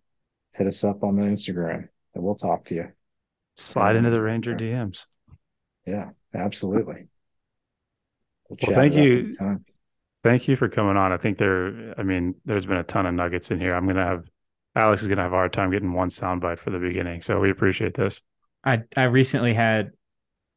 hit 0.52 0.66
us 0.66 0.84
up 0.84 1.02
on 1.02 1.16
the 1.16 1.22
Instagram, 1.22 1.88
and 2.14 2.24
we'll 2.24 2.36
talk 2.36 2.66
to 2.66 2.74
you. 2.74 2.88
Slide 3.56 3.96
into 3.96 4.10
the 4.10 4.22
Ranger 4.22 4.54
DMs. 4.54 5.04
Yeah, 5.86 6.10
absolutely. 6.34 7.08
Well, 8.48 8.74
thank 8.74 8.94
you. 8.94 9.36
Thank 10.22 10.46
you 10.46 10.54
for 10.54 10.68
coming 10.68 10.96
on. 10.96 11.10
I 11.12 11.16
think 11.16 11.38
there, 11.38 11.98
I 11.98 12.04
mean, 12.04 12.36
there's 12.44 12.66
been 12.66 12.76
a 12.76 12.84
ton 12.84 13.06
of 13.06 13.14
nuggets 13.14 13.50
in 13.50 13.58
here. 13.58 13.74
I'm 13.74 13.84
going 13.84 13.96
to 13.96 14.04
have, 14.04 14.24
Alex 14.76 15.02
is 15.02 15.08
going 15.08 15.16
to 15.16 15.24
have 15.24 15.32
a 15.32 15.36
hard 15.36 15.52
time 15.52 15.70
getting 15.72 15.92
one 15.92 16.10
soundbite 16.10 16.60
for 16.60 16.70
the 16.70 16.78
beginning. 16.78 17.22
So 17.22 17.40
we 17.40 17.50
appreciate 17.50 17.94
this. 17.94 18.20
I, 18.64 18.82
I 18.96 19.04
recently 19.04 19.52
had 19.52 19.90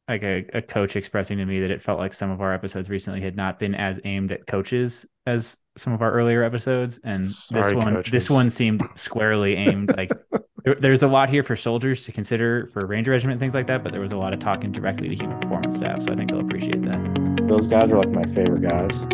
like 0.08 0.22
a, 0.22 0.44
a 0.54 0.62
coach 0.62 0.94
expressing 0.96 1.38
to 1.38 1.44
me 1.44 1.60
that 1.60 1.70
it 1.70 1.82
felt 1.82 1.98
like 1.98 2.14
some 2.14 2.30
of 2.30 2.40
our 2.40 2.54
episodes 2.54 2.88
recently 2.88 3.20
had 3.20 3.36
not 3.36 3.58
been 3.58 3.74
as 3.74 3.98
aimed 4.04 4.30
at 4.30 4.46
coaches 4.46 5.04
as 5.26 5.58
some 5.76 5.92
of 5.92 6.00
our 6.00 6.12
earlier 6.12 6.44
episodes. 6.44 7.00
And 7.04 7.24
Sorry, 7.24 7.62
this 7.62 7.74
one, 7.74 7.94
coaches. 7.94 8.12
this 8.12 8.30
one 8.30 8.48
seemed 8.50 8.82
squarely 8.94 9.56
aimed 9.56 9.96
like 9.96 10.10
there's 10.80 11.02
a 11.02 11.08
lot 11.08 11.28
here 11.28 11.42
for 11.42 11.56
soldiers 11.56 12.04
to 12.04 12.12
consider 12.12 12.68
for 12.72 12.86
ranger 12.86 13.10
regiment 13.10 13.40
things 13.40 13.54
like 13.54 13.66
that, 13.66 13.82
but 13.82 13.92
there 13.92 14.00
was 14.00 14.12
a 14.12 14.16
lot 14.16 14.32
of 14.32 14.40
talking 14.40 14.72
directly 14.72 15.08
to 15.08 15.14
human 15.14 15.38
performance 15.40 15.76
staff. 15.76 16.02
So 16.02 16.12
I 16.12 16.16
think 16.16 16.30
they'll 16.30 16.40
appreciate 16.40 16.82
that. 16.82 17.42
Those 17.46 17.66
guys 17.66 17.90
are 17.90 17.98
like 17.98 18.10
my 18.10 18.24
favorite 18.32 18.62
guys. 18.62 19.06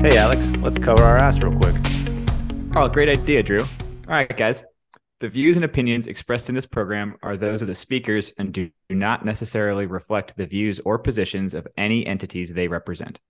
Hey, 0.00 0.18
Alex, 0.18 0.50
let's 0.60 0.78
cover 0.78 1.02
our 1.02 1.16
ass 1.16 1.40
real 1.40 1.58
quick. 1.58 1.74
Oh, 2.76 2.88
great 2.88 3.08
idea, 3.08 3.42
Drew. 3.42 3.60
All 3.60 3.66
right, 4.08 4.36
guys. 4.36 4.64
The 5.20 5.28
views 5.28 5.56
and 5.56 5.64
opinions 5.64 6.06
expressed 6.06 6.48
in 6.48 6.54
this 6.54 6.66
program 6.66 7.16
are 7.22 7.36
those 7.36 7.62
of 7.62 7.68
the 7.68 7.74
speakers 7.74 8.32
and 8.38 8.52
do 8.52 8.70
not 8.90 9.24
necessarily 9.24 9.86
reflect 9.86 10.36
the 10.36 10.46
views 10.46 10.80
or 10.80 10.98
positions 10.98 11.54
of 11.54 11.66
any 11.76 12.06
entities 12.06 12.52
they 12.52 12.68
represent. 12.68 13.20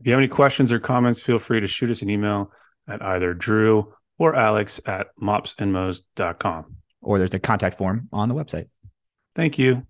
If 0.00 0.06
you 0.06 0.12
have 0.12 0.18
any 0.18 0.28
questions 0.28 0.72
or 0.72 0.80
comments, 0.80 1.20
feel 1.20 1.38
free 1.38 1.60
to 1.60 1.66
shoot 1.66 1.90
us 1.90 2.00
an 2.00 2.08
email 2.08 2.52
at 2.88 3.02
either 3.02 3.34
Drew 3.34 3.92
or 4.18 4.34
Alex 4.34 4.80
at 4.86 5.08
mopsinmos.com. 5.22 6.76
Or 7.02 7.18
there's 7.18 7.34
a 7.34 7.38
contact 7.38 7.76
form 7.76 8.08
on 8.12 8.30
the 8.30 8.34
website. 8.34 8.68
Thank 9.34 9.58
you. 9.58 9.86